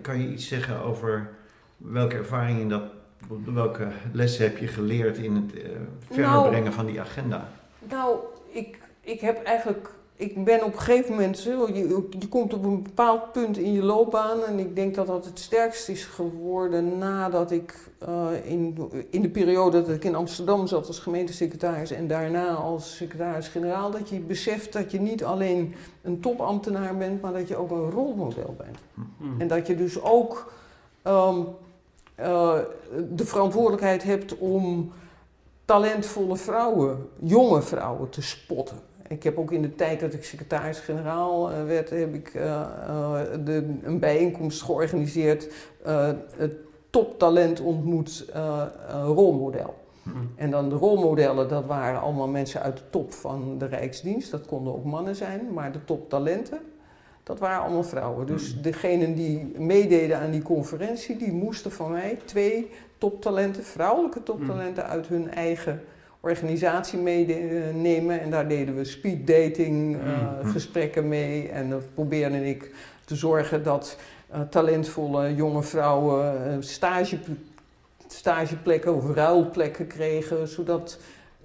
Kan, 0.01 0.21
je 0.21 0.27
iets 0.27 0.47
zeggen 0.47 0.81
over 0.81 1.29
welke 1.77 2.15
ervaring 2.15 2.59
in 2.59 2.69
dat, 2.69 2.83
welke 3.45 3.87
lessen 4.13 4.43
heb 4.43 4.57
je 4.57 4.67
geleerd 4.67 5.17
in 5.17 5.35
het 5.35 5.55
uh, 5.55 5.69
verder 6.05 6.25
nou, 6.25 6.49
brengen 6.49 6.73
van 6.73 6.85
die 6.85 6.99
agenda? 7.01 7.49
Nou, 7.79 8.17
ik, 8.49 8.79
ik 9.01 9.21
heb 9.21 9.43
eigenlijk 9.43 9.89
ik 10.21 10.43
ben 10.43 10.63
op 10.63 10.73
een 10.73 10.79
gegeven 10.79 11.11
moment, 11.11 11.43
je, 11.43 12.07
je 12.19 12.27
komt 12.29 12.53
op 12.53 12.63
een 12.63 12.83
bepaald 12.83 13.31
punt 13.31 13.57
in 13.57 13.73
je 13.73 13.83
loopbaan 13.83 14.43
en 14.43 14.59
ik 14.59 14.75
denk 14.75 14.95
dat 14.95 15.07
dat 15.07 15.25
het 15.25 15.39
sterkst 15.39 15.89
is 15.89 16.05
geworden 16.05 16.97
nadat 16.97 17.51
ik 17.51 17.89
uh, 18.09 18.27
in, 18.43 18.77
in 19.09 19.21
de 19.21 19.29
periode 19.29 19.81
dat 19.81 19.95
ik 19.95 20.03
in 20.03 20.15
Amsterdam 20.15 20.67
zat 20.67 20.87
als 20.87 20.99
gemeentesecretaris 20.99 21.91
en 21.91 22.07
daarna 22.07 22.53
als 22.53 22.95
secretaris-generaal, 22.95 23.91
dat 23.91 24.09
je 24.09 24.19
beseft 24.19 24.73
dat 24.73 24.91
je 24.91 24.99
niet 24.99 25.23
alleen 25.23 25.75
een 26.01 26.19
topambtenaar 26.19 26.97
bent, 26.97 27.21
maar 27.21 27.33
dat 27.33 27.47
je 27.47 27.55
ook 27.55 27.71
een 27.71 27.91
rolmodel 27.91 28.55
bent. 28.57 28.77
Hmm. 29.17 29.41
En 29.41 29.47
dat 29.47 29.67
je 29.67 29.75
dus 29.75 30.01
ook 30.01 30.53
um, 31.03 31.47
uh, 32.19 32.53
de 33.09 33.25
verantwoordelijkheid 33.25 34.03
hebt 34.03 34.37
om 34.37 34.91
talentvolle 35.65 36.37
vrouwen, 36.37 37.09
jonge 37.19 37.61
vrouwen 37.61 38.09
te 38.09 38.21
spotten. 38.21 38.89
Ik 39.11 39.23
heb 39.23 39.37
ook 39.37 39.51
in 39.51 39.61
de 39.61 39.75
tijd 39.75 39.99
dat 39.99 40.13
ik 40.13 40.23
secretaris-generaal 40.23 41.51
uh, 41.51 41.63
werd, 41.65 41.89
heb 41.89 42.13
ik 42.13 42.33
uh, 42.33 42.43
uh, 42.43 43.19
de, 43.43 43.75
een 43.83 43.99
bijeenkomst 43.99 44.61
georganiseerd. 44.61 45.53
het 46.37 46.53
toptalent 46.89 47.59
ontmoet 47.59 48.31
rolmodel. 49.03 49.75
Hmm. 50.03 50.31
En 50.35 50.51
dan 50.51 50.69
de 50.69 50.75
rolmodellen, 50.75 51.49
dat 51.49 51.65
waren 51.65 52.01
allemaal 52.01 52.27
mensen 52.27 52.61
uit 52.61 52.77
de 52.77 52.83
top 52.89 53.13
van 53.13 53.57
de 53.57 53.65
Rijksdienst. 53.65 54.31
Dat 54.31 54.45
konden 54.45 54.73
ook 54.73 54.83
mannen 54.83 55.15
zijn, 55.15 55.53
maar 55.53 55.71
de 55.71 55.85
toptalenten, 55.85 56.59
dat 57.23 57.39
waren 57.39 57.61
allemaal 57.61 57.83
vrouwen. 57.83 58.25
Dus 58.27 58.53
hmm. 58.53 58.61
degenen 58.61 59.15
die 59.15 59.53
meededen 59.57 60.17
aan 60.19 60.31
die 60.31 60.41
conferentie, 60.41 61.17
die 61.17 61.31
moesten 61.31 61.71
van 61.71 61.91
mij 61.91 62.19
twee 62.25 62.69
toptalenten, 62.97 63.63
vrouwelijke 63.63 64.23
toptalenten 64.23 64.85
uit 64.85 65.07
hun 65.07 65.31
eigen 65.31 65.81
organisatie 66.21 66.99
meenemen. 66.99 68.21
En 68.21 68.29
daar 68.29 68.47
deden 68.47 68.75
we 68.75 68.83
speed 68.83 69.27
dating 69.27 69.95
uh, 69.95 70.27
gesprekken 70.43 71.07
mee. 71.07 71.49
En 71.49 71.69
dan 71.69 71.81
probeerde 71.93 72.49
ik 72.49 72.71
te 73.05 73.15
zorgen 73.15 73.63
dat 73.63 73.97
uh, 74.33 74.41
talentvolle 74.41 75.35
jonge 75.35 75.63
vrouwen 75.63 76.47
uh, 76.47 76.55
stage, 76.59 77.19
stageplekken 78.07 78.95
of 78.95 79.13
ruilplekken 79.13 79.87
kregen. 79.87 80.47
Zodat 80.47 80.99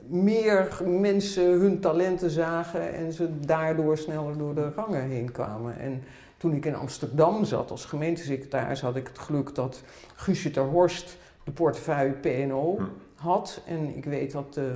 meer 0.07 0.68
mensen 0.85 1.45
hun 1.45 1.81
talenten 1.81 2.31
zagen 2.31 2.95
en 2.95 3.12
ze 3.12 3.41
daardoor 3.41 3.99
sneller 3.99 4.39
door 4.39 4.55
de 4.55 4.70
rangen 4.77 5.03
heen 5.03 5.33
kwamen. 5.33 5.79
En 5.79 6.03
toen 6.37 6.55
ik 6.55 6.64
in 6.64 6.74
Amsterdam 6.74 7.45
zat 7.45 7.70
als 7.70 7.85
gemeentesecretaris 7.85 8.81
had 8.81 8.97
ik 8.97 9.07
het 9.07 9.18
geluk 9.18 9.55
dat 9.55 9.83
Guusje 10.14 10.51
ter 10.51 10.64
Horst 10.64 11.16
de 11.45 11.51
portefeuille 11.51 12.12
PNO 12.12 12.79
had. 13.17 13.62
En 13.67 13.97
ik 13.97 14.05
weet 14.05 14.33
dat 14.33 14.55
de 14.55 14.75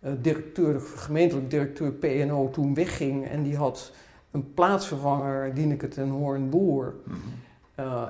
uh, 0.00 0.12
directeur, 0.20 0.72
de 0.72 0.80
gemeentelijk 0.80 1.50
directeur 1.50 1.92
PNO 1.92 2.50
toen 2.50 2.74
wegging 2.74 3.28
en 3.28 3.42
die 3.42 3.56
had 3.56 3.92
een 4.30 4.54
plaatsvervanger, 4.54 5.54
Dieneke 5.54 5.88
ten 5.88 6.08
Hoorn 6.08 6.50
Boer. 6.50 6.94
Mm 7.04 7.14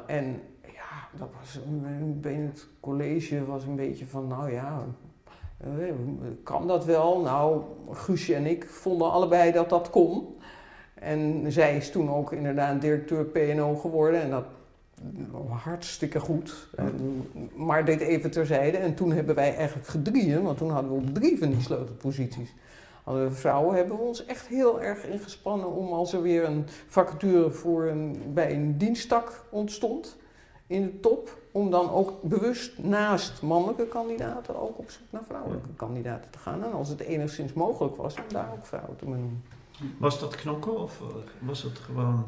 en 0.07 0.41
ja, 0.62 1.18
dat 1.18 1.29
was 1.41 1.59
een, 1.66 2.20
het 2.22 2.66
college 2.81 3.45
was 3.45 3.64
een 3.64 3.77
beetje 3.77 4.07
van, 4.07 4.27
nou 4.27 4.53
ja, 4.53 4.85
uh, 5.66 5.93
kan 6.43 6.66
dat 6.66 6.85
wel? 6.85 7.20
Nou, 7.20 7.62
Guusje 7.91 8.35
en 8.35 8.47
ik 8.47 8.66
vonden 8.66 9.11
allebei 9.11 9.53
dat 9.53 9.68
dat 9.68 9.91
kon. 9.91 10.37
En 10.95 11.53
zij 11.53 11.77
is 11.77 11.91
toen 11.91 12.11
ook 12.11 12.33
inderdaad 12.33 12.81
directeur 12.81 13.25
PNO 13.25 13.75
geworden 13.75 14.20
en 14.22 14.31
dat 14.31 14.45
hartstikke 15.48 16.20
goed. 16.20 16.68
En, 16.76 17.26
maar 17.55 17.84
dit 17.84 18.00
even 18.00 18.30
terzijde. 18.30 18.76
En 18.76 18.94
toen 18.94 19.12
hebben 19.12 19.34
wij 19.34 19.57
eigenlijk 19.57 19.88
gedrieën, 19.88 20.42
want 20.42 20.59
toen 20.59 20.70
hadden 20.70 20.90
we 20.90 20.96
op 20.96 21.14
drie 21.14 21.38
van 21.38 21.50
die 21.50 21.61
sleutelposities. 21.61 22.55
We 23.05 23.28
vrouwen 23.30 23.76
hebben 23.76 23.96
we 23.96 24.02
ons 24.02 24.24
echt 24.24 24.46
heel 24.46 24.82
erg 24.82 25.07
ingespannen 25.07 25.72
om 25.72 25.92
als 25.92 26.12
er 26.12 26.22
weer 26.22 26.44
een 26.44 26.64
vacature 26.86 27.50
voor 27.50 27.84
een, 27.84 28.22
bij 28.34 28.55
een 28.55 28.78
diensttak 28.78 29.44
ontstond 29.50 30.16
in 30.66 30.82
de 30.82 31.00
top, 31.00 31.38
om 31.52 31.70
dan 31.70 31.90
ook 31.90 32.22
bewust 32.22 32.78
naast 32.78 33.42
mannelijke 33.42 33.86
kandidaten 33.86 34.61
ook 34.61 34.78
op 34.78 34.90
zoek 34.90 35.07
naar 35.11 35.24
vrouwelijke 35.24 35.68
kandidaten 35.76 36.30
te 36.30 36.38
gaan. 36.38 36.64
En 36.64 36.72
als 36.72 36.88
het 36.88 37.00
enigszins 37.00 37.52
mogelijk 37.52 37.96
was, 37.96 38.14
om 38.14 38.28
daar 38.28 38.52
ook 38.52 38.66
vrouwen 38.66 38.96
te 38.96 39.05
benoemen. 39.05 39.44
Was 39.98 40.20
dat 40.20 40.34
knokken 40.34 40.78
of 40.78 41.00
was 41.38 41.62
het 41.62 41.78
gewoon 41.78 42.24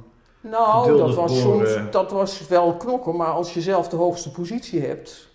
nou, 0.51 0.97
dat 0.97 1.15
was, 1.15 1.41
soms, 1.41 1.79
dat 1.91 2.11
was 2.11 2.49
wel 2.49 2.77
knokken, 2.77 3.17
maar 3.17 3.27
als 3.27 3.55
je 3.55 3.61
zelf 3.61 3.89
de 3.89 3.97
hoogste 3.97 4.31
positie 4.31 4.81
hebt. 4.81 5.35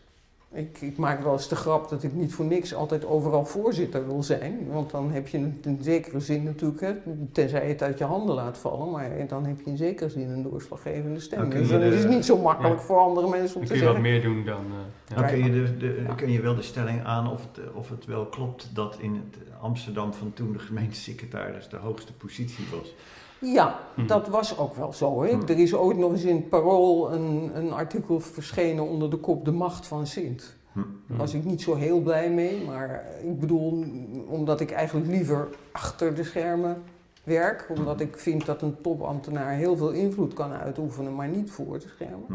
Ik, 0.53 0.81
ik, 0.81 0.97
maak 0.97 1.23
wel 1.23 1.33
eens 1.33 1.47
de 1.47 1.55
grap 1.55 1.89
dat 1.89 2.03
ik 2.03 2.13
niet 2.13 2.33
voor 2.33 2.45
niks 2.45 2.73
altijd 2.73 3.05
overal 3.05 3.45
voorzitter 3.45 4.07
wil 4.07 4.23
zijn. 4.23 4.67
Want 4.71 4.91
dan 4.91 5.11
heb 5.11 5.27
je 5.27 5.37
in 5.37 5.77
zekere 5.81 6.19
zin 6.19 6.43
natuurlijk, 6.43 6.81
hè, 6.81 6.93
tenzij 7.31 7.63
je 7.63 7.71
het 7.71 7.83
uit 7.83 7.97
je 7.97 8.03
handen 8.03 8.35
laat 8.35 8.57
vallen, 8.57 8.91
maar 8.91 9.27
dan 9.27 9.45
heb 9.45 9.59
je 9.59 9.69
in 9.71 9.77
zekere 9.77 10.09
zin 10.09 10.29
een 10.29 10.43
doorslaggevende 10.43 11.19
stem. 11.19 11.49
Dus 11.49 11.69
het 11.69 11.93
is 11.93 12.05
niet 12.05 12.25
zo 12.25 12.37
makkelijk 12.37 12.81
voor 12.81 12.99
andere 12.99 13.29
mensen 13.29 13.59
om 13.59 13.65
te 13.65 13.67
zeggen. 13.67 13.93
kun 13.93 13.95
je 13.95 14.01
wat 14.01 14.11
meer 14.11 14.21
doen 14.21 14.45
dan... 14.45 14.65
Uh, 14.65 15.15
dan 15.17 15.27
kun 15.27 15.43
je, 15.43 15.51
de, 15.51 15.77
de, 15.77 16.15
kun 16.15 16.31
je 16.31 16.41
wel 16.41 16.55
de 16.55 16.61
stelling 16.61 17.03
aan 17.05 17.31
of 17.31 17.41
het, 17.41 17.73
of 17.73 17.89
het 17.89 18.05
wel 18.05 18.25
klopt 18.25 18.69
dat 18.73 18.97
in 18.99 19.13
het 19.13 19.37
Amsterdam 19.61 20.13
van 20.13 20.33
toen 20.33 20.53
de 20.53 20.59
gemeentesecretaris 20.59 21.69
de 21.69 21.77
hoogste 21.77 22.13
positie 22.13 22.65
was. 22.71 22.93
Ja, 23.41 23.79
mhm. 23.95 24.07
dat 24.07 24.27
was 24.27 24.57
ook 24.57 24.75
wel 24.75 24.93
zo. 24.93 25.23
Hè? 25.23 25.35
Mhm. 25.35 25.51
Er 25.51 25.59
is 25.59 25.75
ooit 25.75 25.97
nog 25.97 26.11
eens 26.11 26.23
in 26.23 26.35
het 26.35 26.49
Parool 26.49 27.13
een, 27.13 27.51
een 27.53 27.71
artikel 27.71 28.19
verschenen 28.19 28.87
onder 28.87 29.09
de 29.09 29.17
kop 29.17 29.45
De 29.45 29.51
Macht 29.51 29.87
van 29.87 30.07
Sint. 30.07 30.55
Mhm. 30.71 30.85
Daar 31.07 31.17
was 31.17 31.33
ik 31.33 31.43
niet 31.43 31.61
zo 31.61 31.75
heel 31.75 31.99
blij 31.99 32.31
mee, 32.31 32.65
maar 32.65 33.05
ik 33.23 33.39
bedoel, 33.39 33.85
omdat 34.27 34.59
ik 34.59 34.71
eigenlijk 34.71 35.07
liever 35.07 35.47
achter 35.71 36.15
de 36.15 36.23
schermen 36.23 36.83
werk, 37.23 37.67
omdat 37.77 37.99
ik 37.99 38.17
vind 38.17 38.45
dat 38.45 38.61
een 38.61 38.81
topambtenaar 38.81 39.51
heel 39.51 39.77
veel 39.77 39.91
invloed 39.91 40.33
kan 40.33 40.51
uitoefenen, 40.51 41.15
maar 41.15 41.27
niet 41.27 41.51
voor 41.51 41.79
de 41.79 41.87
schermen. 41.87 42.25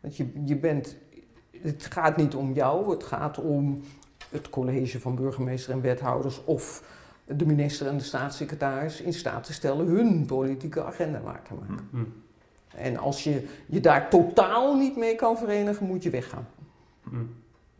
Want 0.00 0.16
je, 0.16 0.26
je 0.44 0.56
bent, 0.56 0.96
het 1.62 1.86
gaat 1.90 2.16
niet 2.16 2.34
om 2.34 2.52
jou, 2.52 2.90
het 2.90 3.04
gaat 3.04 3.38
om 3.38 3.80
het 4.30 4.50
college 4.50 5.00
van 5.00 5.14
burgemeester 5.14 5.72
en 5.72 5.80
wethouders 5.80 6.44
of 6.44 6.82
de 7.36 7.46
minister 7.46 7.86
en 7.86 7.96
de 7.96 8.04
staatssecretaris 8.04 9.00
in 9.00 9.12
staat 9.12 9.44
te 9.44 9.52
stellen 9.52 9.86
hun 9.86 10.26
politieke 10.26 10.84
agenda 10.84 11.20
waar 11.20 11.42
te 11.42 11.54
maken. 11.54 11.88
Mm. 11.90 12.12
En 12.74 12.96
als 12.96 13.24
je 13.24 13.46
je 13.66 13.80
daar 13.80 14.10
totaal 14.10 14.76
niet 14.76 14.96
mee 14.96 15.14
kan 15.14 15.38
verenigen, 15.38 15.86
moet 15.86 16.02
je 16.02 16.10
weggaan. 16.10 16.46
Mm. 17.02 17.34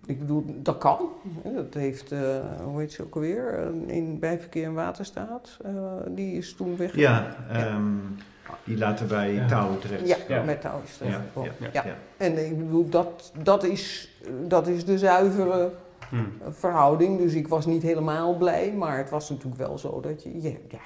ik 0.06 0.18
bedoel, 0.18 0.44
dat 0.62 0.78
kan. 0.78 1.08
Dat 1.54 1.74
heeft, 1.74 2.12
uh, 2.12 2.20
hoe 2.64 2.80
heet 2.80 2.92
ze 2.92 3.02
ook 3.02 3.14
alweer, 3.14 3.70
in, 3.86 4.18
bij 4.18 4.38
Verkeer 4.38 4.64
en 4.64 4.74
Waterstaat. 4.74 5.58
Uh, 5.66 5.92
die 6.08 6.36
is 6.36 6.54
toen 6.54 6.76
weg. 6.76 6.96
Ja, 6.96 7.36
um, 7.74 8.16
die 8.64 8.78
later 8.78 9.06
bij 9.06 9.32
ja. 9.32 9.46
Touw 9.46 9.78
terecht 9.78 10.08
ja, 10.08 10.16
ja, 10.28 10.42
met 10.42 10.60
Touw 10.60 10.80
is 10.84 10.96
terecht 10.96 11.18
ja, 11.58 11.82
ja, 11.84 11.96
En 12.16 12.46
ik 12.46 12.58
bedoel, 12.58 12.88
dat, 12.88 13.32
dat, 13.42 13.64
is, 13.64 14.10
dat 14.46 14.66
is 14.66 14.84
de 14.84 14.98
zuivere 14.98 15.70
hmm. 16.08 16.32
verhouding. 16.50 17.18
Dus 17.18 17.34
ik 17.34 17.48
was 17.48 17.66
niet 17.66 17.82
helemaal 17.82 18.36
blij, 18.36 18.72
maar 18.72 18.98
het 18.98 19.10
was 19.10 19.30
natuurlijk 19.30 19.60
wel 19.60 19.78
zo 19.78 20.00
dat 20.00 20.22
je, 20.22 20.42
je 20.42 20.56
ja, 20.68 20.80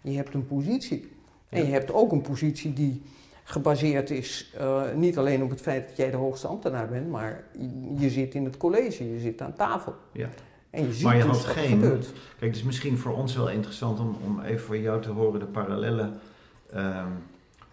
je 0.00 0.16
hebt 0.16 0.34
een 0.34 0.46
positie. 0.46 1.16
En 1.48 1.66
je 1.66 1.72
hebt 1.72 1.92
ook 1.92 2.12
een 2.12 2.20
positie 2.20 2.72
die 2.72 3.02
gebaseerd 3.44 4.10
is 4.10 4.54
uh, 4.60 4.82
niet 4.94 5.18
alleen 5.18 5.42
op 5.42 5.50
het 5.50 5.60
feit 5.60 5.88
dat 5.88 5.96
jij 5.96 6.10
de 6.10 6.16
hoogste 6.16 6.46
ambtenaar 6.46 6.88
bent, 6.88 7.08
maar 7.08 7.44
je, 7.96 8.10
zit 8.10 8.34
in 8.34 8.44
het 8.44 8.56
college, 8.56 9.12
je 9.12 9.20
zit 9.20 9.42
aan 9.42 9.54
tafel. 9.54 9.94
Ja. 10.12 10.28
En 10.70 10.86
je 10.86 10.92
ziet 10.92 11.04
maar 11.04 11.16
je 11.16 11.22
dus 11.22 11.44
had 11.44 11.44
geen. 11.44 11.68
Gebeurt. 11.68 12.12
Kijk, 12.38 12.50
het 12.50 12.56
is 12.56 12.62
misschien 12.62 12.98
voor 12.98 13.12
ons 13.12 13.36
wel 13.36 13.50
interessant 13.50 14.00
om, 14.00 14.16
om 14.24 14.40
even 14.40 14.66
voor 14.66 14.78
jou 14.78 15.02
te 15.02 15.10
horen 15.10 15.40
de 15.40 15.46
parallellen. 15.46 16.20
Um, 16.74 17.22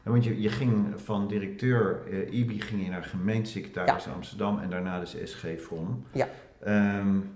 want 0.03 0.23
je, 0.23 0.41
je 0.41 0.49
ging 0.49 0.85
van 0.95 1.27
directeur 1.27 2.01
uh, 2.09 2.39
IBI 2.39 2.61
ging 2.61 2.83
je 2.83 2.89
naar 2.89 3.03
gemeentesecretaris 3.03 4.07
Amsterdam 4.07 4.59
en 4.59 4.69
daarna 4.69 4.99
dus 4.99 5.15
SG 5.23 5.45
From. 5.59 6.03
Ja. 6.11 6.27
Um, 6.67 7.33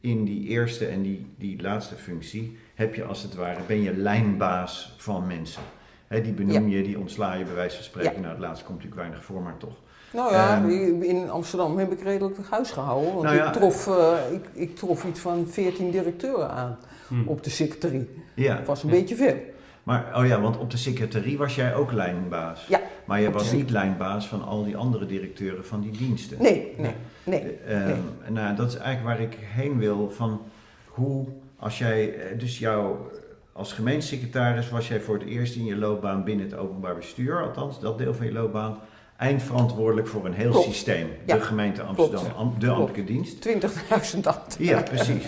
in 0.00 0.24
die 0.24 0.48
eerste 0.48 0.86
en 0.86 1.02
die, 1.02 1.26
die 1.38 1.62
laatste 1.62 1.94
functie 1.94 2.58
heb 2.74 2.94
je 2.94 3.04
als 3.04 3.22
het 3.22 3.34
ware, 3.34 3.60
ben 3.66 3.82
je 3.82 3.96
lijnbaas 3.96 4.94
van 4.96 5.26
mensen 5.26 5.62
die 6.08 6.32
benoem 6.32 6.68
je, 6.68 6.82
die 6.82 6.98
ontsla 6.98 7.34
je 7.34 7.44
bij 7.44 7.54
wijze 7.54 7.76
van 7.76 7.84
spreken. 7.84 8.20
Nou, 8.20 8.32
het 8.32 8.42
laatste 8.42 8.64
komt 8.64 8.76
natuurlijk 8.76 9.02
weinig 9.02 9.24
voor, 9.24 9.42
maar 9.42 9.56
toch. 9.56 9.74
Nou 10.12 10.32
ja, 10.32 10.56
ehm, 10.56 11.02
in 11.02 11.30
Amsterdam 11.30 11.78
heb 11.78 11.92
ik 11.92 12.02
redelijk 12.02 12.36
het 12.36 12.48
huis 12.50 12.70
gehouden. 12.70 13.12
Want 13.12 13.24
nou 13.24 13.36
ik, 13.36 13.52
trof, 13.52 13.86
uh, 13.86 14.14
ik, 14.32 14.44
ik, 14.52 14.76
trof 14.76 15.04
iets 15.04 15.20
van 15.20 15.46
14 15.46 15.90
directeuren 15.90 16.50
aan 16.50 16.78
hmm. 17.08 17.28
op 17.28 17.42
de 17.42 17.50
secretarie. 17.50 18.10
Ja. 18.34 18.56
Dat 18.56 18.66
was 18.66 18.82
een 18.82 18.90
beetje 18.90 19.16
veel. 19.16 19.36
Maar, 19.82 20.12
oh 20.16 20.26
ja, 20.26 20.40
want 20.40 20.58
op 20.58 20.70
de 20.70 20.76
secretarie 20.76 21.38
was 21.38 21.54
jij 21.54 21.74
ook 21.74 21.92
lijnbaas. 21.92 22.66
Ja. 22.66 22.80
Maar 23.06 23.20
je 23.20 23.30
was 23.30 23.52
niet 23.52 23.70
lijnbaas 23.70 24.26
van 24.26 24.44
al 24.44 24.64
die 24.64 24.76
andere 24.76 25.06
directeuren 25.06 25.64
van 25.64 25.80
die 25.80 25.90
diensten. 25.90 26.42
Nee, 26.42 26.74
nee, 26.76 26.94
nee. 27.24 27.58
Uh, 27.68 27.86
nee. 27.86 27.96
Nou, 28.28 28.56
dat 28.56 28.68
is 28.68 28.76
eigenlijk 28.76 29.18
waar 29.18 29.26
ik 29.26 29.38
heen 29.40 29.78
wil 29.78 30.10
van 30.10 30.40
hoe, 30.86 31.26
als 31.58 31.78
jij, 31.78 32.14
eh, 32.14 32.38
dus 32.38 32.58
jouw 32.58 33.10
als 33.56 33.72
gemeentesecretaris 33.72 34.70
was 34.70 34.88
jij 34.88 35.00
voor 35.00 35.14
het 35.14 35.28
eerst 35.28 35.56
in 35.56 35.64
je 35.64 35.76
loopbaan 35.76 36.24
binnen 36.24 36.46
het 36.46 36.58
openbaar 36.58 36.96
bestuur, 36.96 37.42
althans 37.42 37.80
dat 37.80 37.98
deel 37.98 38.14
van 38.14 38.26
je 38.26 38.32
loopbaan, 38.32 38.78
eindverantwoordelijk 39.16 40.08
voor 40.08 40.26
een 40.26 40.34
heel 40.34 40.52
systeem. 40.52 41.08
De 41.26 41.40
gemeente 41.40 41.82
Amsterdam, 41.82 42.22
de 42.58 42.68
ambtelijke 42.68 43.04
dienst. 43.04 43.48
20.000 43.48 44.26
ambtenaren. 44.26 44.44
Ja, 44.58 44.82
precies. 44.82 45.24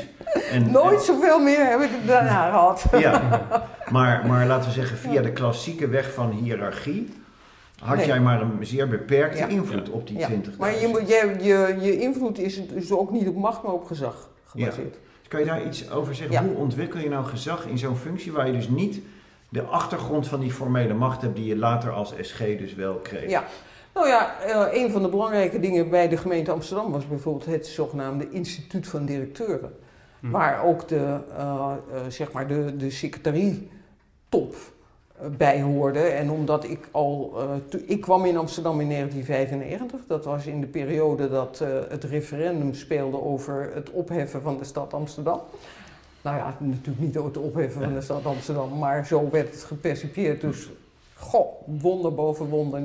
En, 0.50 0.70
Nooit 0.70 1.02
zoveel 1.02 1.40
meer 1.40 1.70
heb 1.70 1.80
ik 1.80 1.90
daarna 2.06 2.50
gehad. 2.50 2.84
Ja, 2.98 3.42
maar, 3.90 4.26
maar 4.26 4.46
laten 4.46 4.68
we 4.68 4.74
zeggen, 4.74 4.96
via 4.96 5.22
de 5.22 5.32
klassieke 5.32 5.88
weg 5.88 6.12
van 6.12 6.30
hiërarchie 6.30 7.08
had 7.78 8.04
jij 8.04 8.20
maar 8.20 8.40
een 8.40 8.66
zeer 8.66 8.88
beperkte 8.88 9.48
invloed 9.48 9.90
op 9.90 10.06
die 10.06 10.18
20.000. 10.18 10.56
Maar 10.58 10.80
je, 10.80 10.88
je, 11.06 11.34
je, 11.40 11.76
je 11.80 11.98
invloed 11.98 12.38
is 12.38 12.68
dus 12.68 12.92
ook 12.92 13.10
niet 13.10 13.28
op 13.28 13.36
macht, 13.36 13.62
maar 13.62 13.72
op 13.72 13.84
gezag 13.84 14.28
gebaseerd. 14.44 14.98
Kan 15.28 15.40
je 15.40 15.46
daar 15.46 15.66
iets 15.66 15.90
over 15.90 16.14
zeggen? 16.14 16.46
Hoe 16.46 16.56
ontwikkel 16.56 17.00
je 17.00 17.08
nou 17.08 17.24
gezag 17.24 17.66
in 17.66 17.78
zo'n 17.78 17.96
functie 17.96 18.32
waar 18.32 18.46
je 18.46 18.52
dus 18.52 18.68
niet 18.68 19.00
de 19.48 19.62
achtergrond 19.62 20.28
van 20.28 20.40
die 20.40 20.52
formele 20.52 20.94
macht 20.94 21.22
hebt 21.22 21.36
die 21.36 21.46
je 21.46 21.56
later 21.56 21.90
als 21.90 22.14
SG 22.20 22.38
dus 22.38 22.74
wel 22.74 22.94
kreeg? 22.94 23.30
Ja. 23.30 23.44
Nou 23.94 24.08
ja, 24.08 24.36
uh, 24.46 24.82
een 24.82 24.90
van 24.90 25.02
de 25.02 25.08
belangrijke 25.08 25.60
dingen 25.60 25.90
bij 25.90 26.08
de 26.08 26.16
gemeente 26.16 26.50
Amsterdam 26.50 26.92
was 26.92 27.08
bijvoorbeeld 27.08 27.46
het 27.46 27.66
zogenaamde 27.66 28.30
instituut 28.30 28.88
van 28.88 29.04
directeuren. 29.04 29.76
Hm. 30.20 30.30
Waar 30.30 30.64
ook 30.64 30.88
de, 30.88 31.18
uh, 31.30 31.72
uh, 31.92 32.00
zeg 32.08 32.32
maar 32.32 32.46
de, 32.46 32.76
de 32.76 32.90
secretarie 32.90 33.68
top 34.28 34.54
bij 35.36 35.62
hoorde. 35.62 36.00
En 36.00 36.30
omdat 36.30 36.64
ik 36.64 36.88
al. 36.90 37.32
Uh, 37.72 37.80
ik 37.86 38.00
kwam 38.00 38.24
in 38.24 38.36
Amsterdam 38.36 38.80
in 38.80 38.88
1995. 38.88 40.00
Dat 40.06 40.24
was 40.24 40.46
in 40.46 40.60
de 40.60 40.66
periode 40.66 41.28
dat 41.28 41.60
uh, 41.62 41.68
het 41.88 42.04
referendum 42.04 42.74
speelde 42.74 43.22
over 43.22 43.70
het 43.74 43.90
opheffen 43.90 44.42
van 44.42 44.58
de 44.58 44.64
stad 44.64 44.94
Amsterdam. 44.94 45.40
Nou 46.22 46.36
ja, 46.36 46.56
natuurlijk 46.58 46.98
niet 46.98 47.16
over 47.16 47.30
het 47.30 47.40
opheffen 47.40 47.82
van 47.82 47.94
de 47.94 48.00
stad 48.00 48.26
Amsterdam, 48.26 48.78
maar 48.78 49.06
zo 49.06 49.28
werd 49.30 49.50
het 49.50 49.64
gepercipieerd. 49.64 50.40
Dus, 50.40 50.70
goh, 51.14 51.52
wonder 51.64 52.14
boven 52.14 52.46
wonder. 52.46 52.80
99,99% 52.80 52.84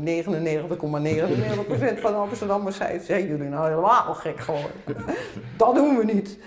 van 1.99 2.15
Amsterdammers 2.15 2.75
zei: 2.75 2.99
zijn 2.99 3.27
jullie 3.27 3.49
nou 3.49 3.69
helemaal 3.69 4.13
gek 4.13 4.39
geworden? 4.39 4.71
dat 5.57 5.75
doen 5.75 5.97
we 5.97 6.03
niet. 6.05 6.37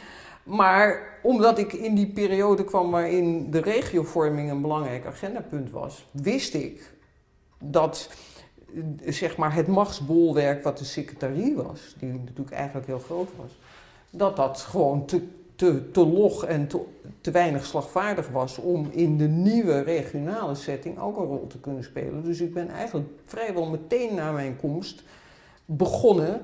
Maar 0.46 1.18
omdat 1.22 1.58
ik 1.58 1.72
in 1.72 1.94
die 1.94 2.06
periode 2.06 2.64
kwam 2.64 2.90
waarin 2.90 3.50
de 3.50 3.60
regiovorming 3.60 4.50
een 4.50 4.60
belangrijk 4.60 5.06
agendapunt 5.06 5.70
was, 5.70 6.06
wist 6.12 6.54
ik 6.54 6.94
dat 7.58 8.10
zeg 9.04 9.36
maar, 9.36 9.54
het 9.54 9.66
machtsbolwerk 9.66 10.62
wat 10.62 10.78
de 10.78 10.84
secretarie 10.84 11.54
was, 11.54 11.94
die 11.98 12.12
natuurlijk 12.12 12.50
eigenlijk 12.50 12.86
heel 12.86 12.98
groot 12.98 13.28
was, 13.36 13.58
dat 14.10 14.36
dat 14.36 14.60
gewoon 14.60 15.04
te, 15.04 15.22
te, 15.56 15.90
te 15.90 16.06
log 16.06 16.44
en 16.44 16.66
te, 16.66 16.80
te 17.20 17.30
weinig 17.30 17.64
slagvaardig 17.64 18.28
was 18.28 18.58
om 18.58 18.88
in 18.90 19.16
de 19.16 19.28
nieuwe 19.28 19.80
regionale 19.80 20.54
setting 20.54 20.98
ook 20.98 21.16
een 21.16 21.24
rol 21.24 21.46
te 21.46 21.60
kunnen 21.60 21.84
spelen. 21.84 22.24
Dus 22.24 22.40
ik 22.40 22.54
ben 22.54 22.68
eigenlijk 22.68 23.08
vrijwel 23.24 23.66
meteen 23.66 24.14
na 24.14 24.32
mijn 24.32 24.56
komst 24.56 25.02
begonnen 25.64 26.42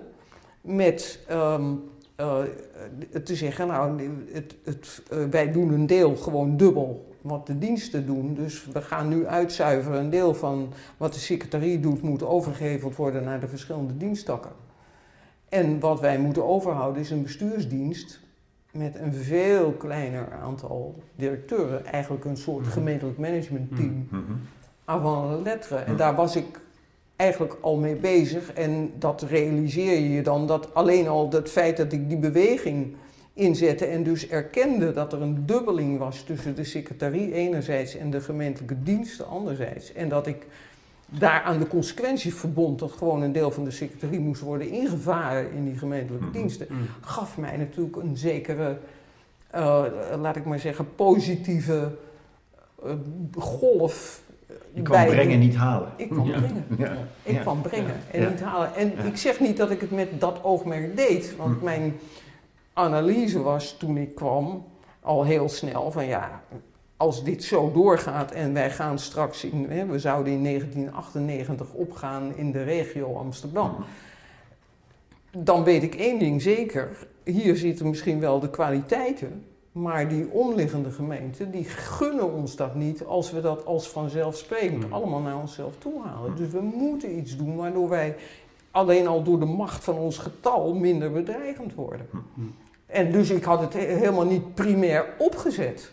met 0.61 1.18
ehm, 1.28 1.74
uh, 2.22 3.20
te 3.22 3.36
zeggen, 3.36 3.66
nou, 3.66 4.02
het, 4.32 4.54
het, 4.64 5.02
uh, 5.12 5.24
wij 5.30 5.52
doen 5.52 5.72
een 5.72 5.86
deel 5.86 6.16
gewoon 6.16 6.56
dubbel 6.56 7.12
wat 7.22 7.46
de 7.46 7.58
diensten 7.58 8.06
doen. 8.06 8.34
Dus 8.34 8.66
we 8.72 8.82
gaan 8.82 9.08
nu 9.08 9.26
uitzuiveren. 9.26 10.00
Een 10.00 10.10
deel 10.10 10.34
van 10.34 10.72
wat 10.96 11.14
de 11.14 11.20
secretarie 11.20 11.80
doet, 11.80 12.02
moet 12.02 12.22
overgeheveld 12.22 12.96
worden 12.96 13.24
naar 13.24 13.40
de 13.40 13.48
verschillende 13.48 13.96
diensttakken. 13.96 14.52
En 15.48 15.80
wat 15.80 16.00
wij 16.00 16.18
moeten 16.18 16.44
overhouden 16.44 17.02
is 17.02 17.10
een 17.10 17.22
bestuursdienst 17.22 18.20
met 18.72 18.98
een 18.98 19.14
veel 19.14 19.72
kleiner 19.72 20.32
aantal 20.42 21.02
directeuren. 21.16 21.86
Eigenlijk 21.86 22.24
een 22.24 22.36
soort 22.36 22.64
mhm. 22.64 22.72
gemeentelijk 22.72 23.18
managementteam. 23.18 24.06
Mm 24.10 24.24
-hmm. 24.26 24.40
Avant 24.84 25.42
lettre. 25.42 25.76
En 25.76 25.96
daar 25.96 26.14
was 26.14 26.36
ik 26.36 26.60
eigenlijk 27.22 27.56
al 27.60 27.76
mee 27.76 27.94
bezig. 27.94 28.52
En 28.52 28.92
dat 28.98 29.22
realiseer 29.22 30.00
je 30.00 30.10
je 30.10 30.22
dan, 30.22 30.46
dat 30.46 30.74
alleen 30.74 31.08
al 31.08 31.30
het 31.30 31.50
feit 31.50 31.76
dat 31.76 31.92
ik 31.92 32.08
die 32.08 32.18
beweging 32.18 32.94
inzette 33.34 33.84
en 33.86 34.02
dus 34.02 34.28
erkende 34.28 34.92
dat 34.92 35.12
er 35.12 35.22
een 35.22 35.46
dubbeling 35.46 35.98
was 35.98 36.22
tussen 36.22 36.54
de 36.54 36.64
secretarie 36.64 37.32
enerzijds 37.32 37.96
en 37.96 38.10
de 38.10 38.20
gemeentelijke 38.20 38.82
diensten 38.82 39.28
anderzijds. 39.28 39.92
En 39.92 40.08
dat 40.08 40.26
ik 40.26 40.46
daar 41.08 41.42
aan 41.42 41.58
de 41.58 41.66
consequenties 41.66 42.34
verbond 42.34 42.78
dat 42.78 42.92
gewoon 42.92 43.22
een 43.22 43.32
deel 43.32 43.50
van 43.50 43.64
de 43.64 43.70
secretarie 43.70 44.20
moest 44.20 44.40
worden 44.40 44.68
ingevaren 44.68 45.52
in 45.52 45.64
die 45.64 45.78
gemeentelijke 45.78 46.26
mhm. 46.26 46.36
diensten, 46.36 46.66
mhm. 46.70 46.82
gaf 47.00 47.38
mij 47.38 47.56
natuurlijk 47.56 47.96
een 47.96 48.16
zekere, 48.16 48.78
uh, 49.54 49.84
laat 50.20 50.36
ik 50.36 50.44
maar 50.44 50.58
zeggen, 50.58 50.94
positieve 50.94 51.96
uh, 52.84 52.92
golf 53.38 54.21
je 54.72 54.82
kwam 54.82 55.07
brengen, 55.07 55.38
niet 55.38 55.55
halen. 55.55 55.92
Ik 55.96 56.11
kwam 56.11 56.30
brengen. 56.30 56.64
Ja. 56.78 56.96
Ik 57.22 57.40
kwam 57.40 57.62
brengen 57.62 57.94
en 58.11 58.28
niet 58.28 58.40
halen. 58.40 58.74
En 58.74 59.07
ik 59.07 59.16
zeg 59.16 59.40
niet 59.40 59.57
dat 59.57 59.70
ik 59.70 59.80
het 59.80 59.90
met 59.90 60.20
dat 60.20 60.38
oogmerk 60.42 60.96
deed, 60.96 61.36
want 61.36 61.59
hm. 61.59 61.64
mijn 61.64 61.98
analyse 62.72 63.42
was 63.42 63.76
toen 63.78 63.96
ik 63.96 64.14
kwam 64.14 64.64
al 65.00 65.24
heel 65.24 65.48
snel 65.48 65.90
van 65.90 66.07
ja, 66.07 66.42
als 66.96 67.24
dit 67.24 67.44
zo 67.44 67.72
doorgaat 67.72 68.30
en 68.30 68.53
wij 68.53 68.70
gaan 68.70 68.98
straks 68.98 69.44
in, 69.44 69.66
hè, 69.68 69.86
we 69.86 69.98
zouden 69.98 70.32
in 70.32 70.44
1998 70.44 71.72
opgaan 71.72 72.36
in 72.36 72.53
de 72.53 72.62
regio 72.62 73.16
Amsterdam. 73.16 73.74
Hm. 73.76 75.44
Dan 75.44 75.64
weet 75.64 75.82
ik 75.82 75.94
één 75.94 76.18
ding 76.18 76.42
zeker, 76.42 77.07
hier 77.24 77.57
zitten 77.57 77.88
misschien 77.88 78.20
wel 78.20 78.40
de 78.40 78.50
kwaliteiten, 78.50 79.44
maar 79.72 80.08
die 80.08 80.30
omliggende 80.30 80.90
gemeenten, 80.90 81.50
die 81.50 81.64
gunnen 81.64 82.32
ons 82.32 82.56
dat 82.56 82.74
niet 82.74 83.04
als 83.04 83.30
we 83.30 83.40
dat 83.40 83.64
als 83.64 83.88
vanzelfsprekend 83.88 84.82
hmm. 84.82 84.92
allemaal 84.92 85.20
naar 85.20 85.36
onszelf 85.36 85.74
toe 85.78 86.02
halen. 86.04 86.30
Hmm. 86.30 86.36
Dus 86.36 86.48
we 86.48 86.60
moeten 86.60 87.18
iets 87.18 87.36
doen 87.36 87.56
waardoor 87.56 87.88
wij 87.88 88.16
alleen 88.70 89.06
al 89.06 89.22
door 89.22 89.38
de 89.38 89.44
macht 89.44 89.84
van 89.84 89.94
ons 89.94 90.18
getal 90.18 90.74
minder 90.74 91.12
bedreigend 91.12 91.74
worden. 91.74 92.06
Hmm. 92.10 92.54
En 92.86 93.12
dus 93.12 93.30
ik 93.30 93.44
had 93.44 93.60
het 93.60 93.74
helemaal 93.74 94.26
niet 94.26 94.54
primair 94.54 95.04
opgezet 95.18 95.92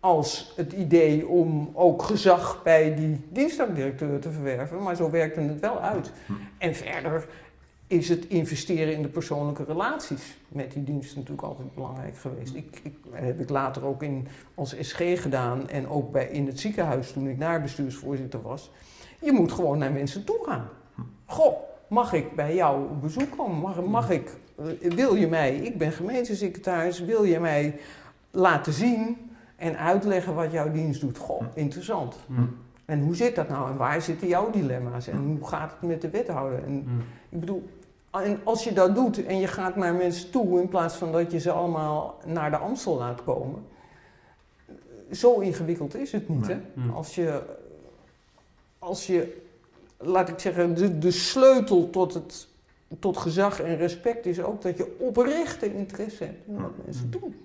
als 0.00 0.52
het 0.56 0.72
idee 0.72 1.28
om 1.28 1.70
ook 1.72 2.02
gezag 2.02 2.62
bij 2.62 2.94
die 2.94 3.20
dienstdagdirecteur 3.28 4.20
te 4.20 4.30
verwerven, 4.30 4.82
maar 4.82 4.96
zo 4.96 5.10
werkte 5.10 5.40
het 5.40 5.60
wel 5.60 5.80
uit. 5.80 6.12
En 6.58 6.74
verder 6.74 7.26
is 7.90 8.08
het 8.08 8.26
investeren 8.26 8.94
in 8.94 9.02
de 9.02 9.08
persoonlijke 9.08 9.64
relaties 9.64 10.36
met 10.48 10.72
die 10.72 10.84
diensten 10.84 11.18
natuurlijk 11.18 11.46
altijd 11.46 11.74
belangrijk 11.74 12.16
geweest. 12.16 12.54
Ik, 12.54 12.80
ik, 12.82 12.94
dat 13.04 13.20
heb 13.20 13.40
ik 13.40 13.48
later 13.48 13.84
ook 13.84 14.02
in, 14.02 14.26
als 14.54 14.74
SG 14.80 15.22
gedaan 15.22 15.68
en 15.68 15.88
ook 15.88 16.12
bij, 16.12 16.28
in 16.28 16.46
het 16.46 16.60
ziekenhuis 16.60 17.12
toen 17.12 17.28
ik 17.28 17.40
daar 17.40 17.62
bestuursvoorzitter 17.62 18.42
was. 18.42 18.70
Je 19.20 19.32
moet 19.32 19.52
gewoon 19.52 19.78
naar 19.78 19.92
mensen 19.92 20.24
toe 20.24 20.38
gaan. 20.42 20.68
Goh, 21.26 21.56
mag 21.88 22.12
ik 22.12 22.34
bij 22.34 22.54
jou 22.54 22.90
op 22.90 23.02
bezoek 23.02 23.36
komen? 23.36 23.58
Mag, 23.58 23.84
mag 23.84 24.10
ik, 24.10 24.30
wil 24.80 25.14
je 25.14 25.28
mij, 25.28 25.56
ik 25.56 25.78
ben 25.78 25.92
gemeentesecretaris, 25.92 27.00
wil 27.00 27.24
je 27.24 27.40
mij 27.40 27.78
laten 28.30 28.72
zien 28.72 29.16
en 29.56 29.78
uitleggen 29.78 30.34
wat 30.34 30.52
jouw 30.52 30.72
dienst 30.72 31.00
doet? 31.00 31.18
Goh, 31.18 31.42
interessant. 31.54 32.16
En 32.84 33.00
hoe 33.00 33.16
zit 33.16 33.34
dat 33.34 33.48
nou? 33.48 33.70
En 33.70 33.76
waar 33.76 34.02
zitten 34.02 34.28
jouw 34.28 34.50
dilemma's? 34.50 35.08
En 35.08 35.18
hoe 35.18 35.48
gaat 35.48 35.70
het 35.70 35.88
met 35.88 36.02
de 36.02 36.10
wethouder? 36.10 36.64
En 36.64 36.86
ik 37.28 37.40
bedoel, 37.40 37.68
en 38.10 38.40
als 38.44 38.64
je 38.64 38.72
dat 38.72 38.94
doet 38.94 39.24
en 39.24 39.38
je 39.38 39.46
gaat 39.46 39.76
naar 39.76 39.94
mensen 39.94 40.30
toe 40.30 40.60
in 40.60 40.68
plaats 40.68 40.94
van 40.94 41.12
dat 41.12 41.32
je 41.32 41.38
ze 41.38 41.50
allemaal 41.50 42.18
naar 42.26 42.50
de 42.50 42.56
Amstel 42.56 42.96
laat 42.96 43.24
komen, 43.24 43.66
zo 45.10 45.38
ingewikkeld 45.38 45.94
is 45.94 46.12
het 46.12 46.28
niet. 46.28 46.46
Hè? 46.46 46.60
Als, 46.94 47.14
je, 47.14 47.42
als 48.78 49.06
je, 49.06 49.42
laat 49.98 50.28
ik 50.28 50.38
zeggen, 50.38 50.74
de, 50.74 50.98
de 50.98 51.10
sleutel 51.10 51.90
tot, 51.90 52.14
het, 52.14 52.48
tot 52.98 53.16
gezag 53.16 53.60
en 53.60 53.76
respect 53.76 54.26
is 54.26 54.42
ook 54.42 54.62
dat 54.62 54.76
je 54.76 54.96
oprechte 54.98 55.74
interesse 55.74 56.24
hebt 56.24 56.46
in 56.46 56.62
wat 56.62 56.72
mensen 56.84 57.10
doen. 57.10 57.44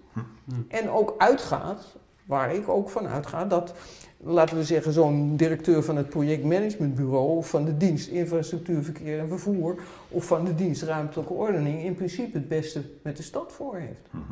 En 0.67 0.89
ook 0.89 1.13
uitgaat, 1.17 1.95
waar 2.25 2.55
ik 2.55 2.69
ook 2.69 2.89
van 2.89 3.07
uitga, 3.07 3.45
dat 3.45 3.73
laten 4.17 4.57
we 4.57 4.63
zeggen, 4.63 4.93
zo'n 4.93 5.35
directeur 5.35 5.83
van 5.83 5.97
het 5.97 6.09
projectmanagementbureau 6.09 7.37
of 7.37 7.49
van 7.49 7.65
de 7.65 7.77
dienst 7.77 8.07
infrastructuur, 8.07 8.83
verkeer 8.83 9.19
en 9.19 9.27
vervoer 9.27 9.75
of 10.09 10.25
van 10.25 10.45
de 10.45 10.55
dienst 10.55 10.81
ruimtelijke 10.81 11.33
ordening 11.33 11.83
in 11.83 11.95
principe 11.95 12.37
het 12.37 12.47
beste 12.47 12.81
met 13.01 13.17
de 13.17 13.23
stad 13.23 13.51
voor 13.51 13.75
heeft. 13.75 14.01
Mhm. 14.09 14.23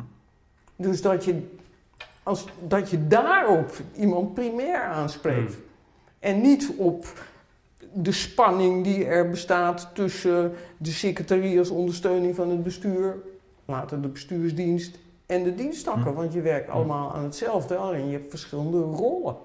Dus 0.76 1.02
dat 1.02 1.26
je, 1.26 1.42
als, 2.24 2.46
dat 2.68 2.90
je 2.90 3.08
daarop 3.08 3.72
iemand 3.98 4.34
primair 4.34 4.82
aanspreekt 4.82 5.52
mhm. 5.52 5.60
en 6.20 6.42
niet 6.42 6.72
op 6.78 7.26
de 7.94 8.12
spanning 8.12 8.84
die 8.84 9.06
er 9.06 9.30
bestaat 9.30 9.90
tussen 9.94 10.52
de 10.78 10.92
secretarie 10.92 11.60
als 11.60 11.70
ondersteuning 11.70 12.36
van 12.36 12.50
het 12.50 12.64
bestuur, 12.64 13.16
later 13.66 14.02
de 14.02 14.08
bestuursdienst 14.08 14.98
en 15.34 15.44
de 15.44 15.56
diensttakken. 15.56 16.12
Mhm. 16.12 16.14
Want 16.14 16.34
je 16.34 16.42
werkt 16.42 16.70
allemaal 16.70 17.14
aan 17.14 17.24
hetzelfde, 17.24 17.76
alleen 17.76 18.08
je 18.08 18.18
hebt 18.18 18.30
verschillende 18.30 18.80
rollen. 18.80 19.36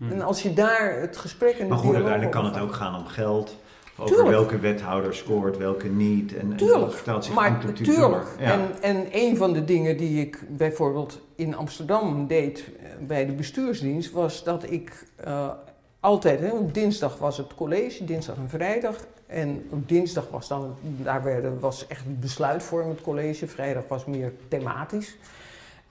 En 0.00 0.10
hmm. 0.10 0.20
als 0.20 0.42
je 0.42 0.54
daar 0.54 1.00
het 1.00 1.16
gesprek 1.16 1.52
en 1.52 1.58
de 1.58 1.68
Maar 1.68 1.78
goed, 1.78 1.94
uiteindelijk 1.94 2.32
kan 2.32 2.44
het 2.44 2.58
ook 2.58 2.72
gaan 2.72 2.94
om 2.94 3.06
geld. 3.06 3.56
Over 3.98 4.28
welke 4.28 4.58
wethouder 4.58 5.14
scoort, 5.14 5.56
welke 5.56 5.88
niet. 5.88 6.36
En, 6.36 6.56
tuurlijk. 6.56 6.92
vertelt 6.92 7.24
zich 7.24 7.34
maar 7.34 7.72
tuurlijk. 7.72 8.26
En, 8.38 8.60
en 8.80 9.06
een 9.10 9.36
van 9.36 9.52
de 9.52 9.64
dingen 9.64 9.96
die 9.96 10.20
ik 10.20 10.42
bijvoorbeeld 10.48 11.20
in 11.34 11.56
Amsterdam 11.56 12.26
deed 12.26 12.58
eh, 12.58 13.06
bij 13.06 13.26
de 13.26 13.32
bestuursdienst, 13.32 14.12
was 14.12 14.44
dat 14.44 14.70
ik 14.70 15.06
uh, 15.26 15.48
altijd, 16.00 16.40
hè, 16.40 16.50
op 16.50 16.74
dinsdag 16.74 17.18
was 17.18 17.36
het 17.36 17.54
college, 17.54 18.04
dinsdag 18.04 18.36
en 18.36 18.48
vrijdag. 18.48 18.96
En 19.30 19.66
op 19.70 19.88
dinsdag 19.88 20.28
was 20.30 20.48
dan, 20.48 20.74
daar 20.80 21.22
werden, 21.22 21.60
was 21.60 21.86
echt 21.86 22.04
het 22.04 22.20
besluitvormend 22.20 23.00
college, 23.00 23.46
vrijdag 23.46 23.88
was 23.88 24.04
meer 24.04 24.32
thematisch. 24.48 25.16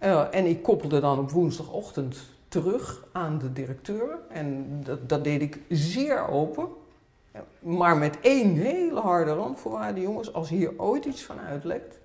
Uh, 0.03 0.35
en 0.35 0.45
ik 0.45 0.63
koppelde 0.63 0.99
dan 0.99 1.19
op 1.19 1.31
woensdagochtend 1.31 2.17
terug 2.47 3.07
aan 3.11 3.37
de 3.37 3.53
directeur. 3.53 4.17
En 4.29 4.67
dat, 4.83 5.09
dat 5.09 5.23
deed 5.23 5.41
ik 5.41 5.59
zeer 5.69 6.27
open. 6.27 6.67
Maar 7.59 7.97
met 7.97 8.19
één 8.21 8.55
hele 8.55 8.99
harde 8.99 9.33
randvoorwaarde, 9.33 10.01
jongens. 10.01 10.33
Als 10.33 10.49
hier 10.49 10.73
ooit 10.77 11.05
iets 11.05 11.23
van 11.23 11.39
uitlekt, 11.39 11.99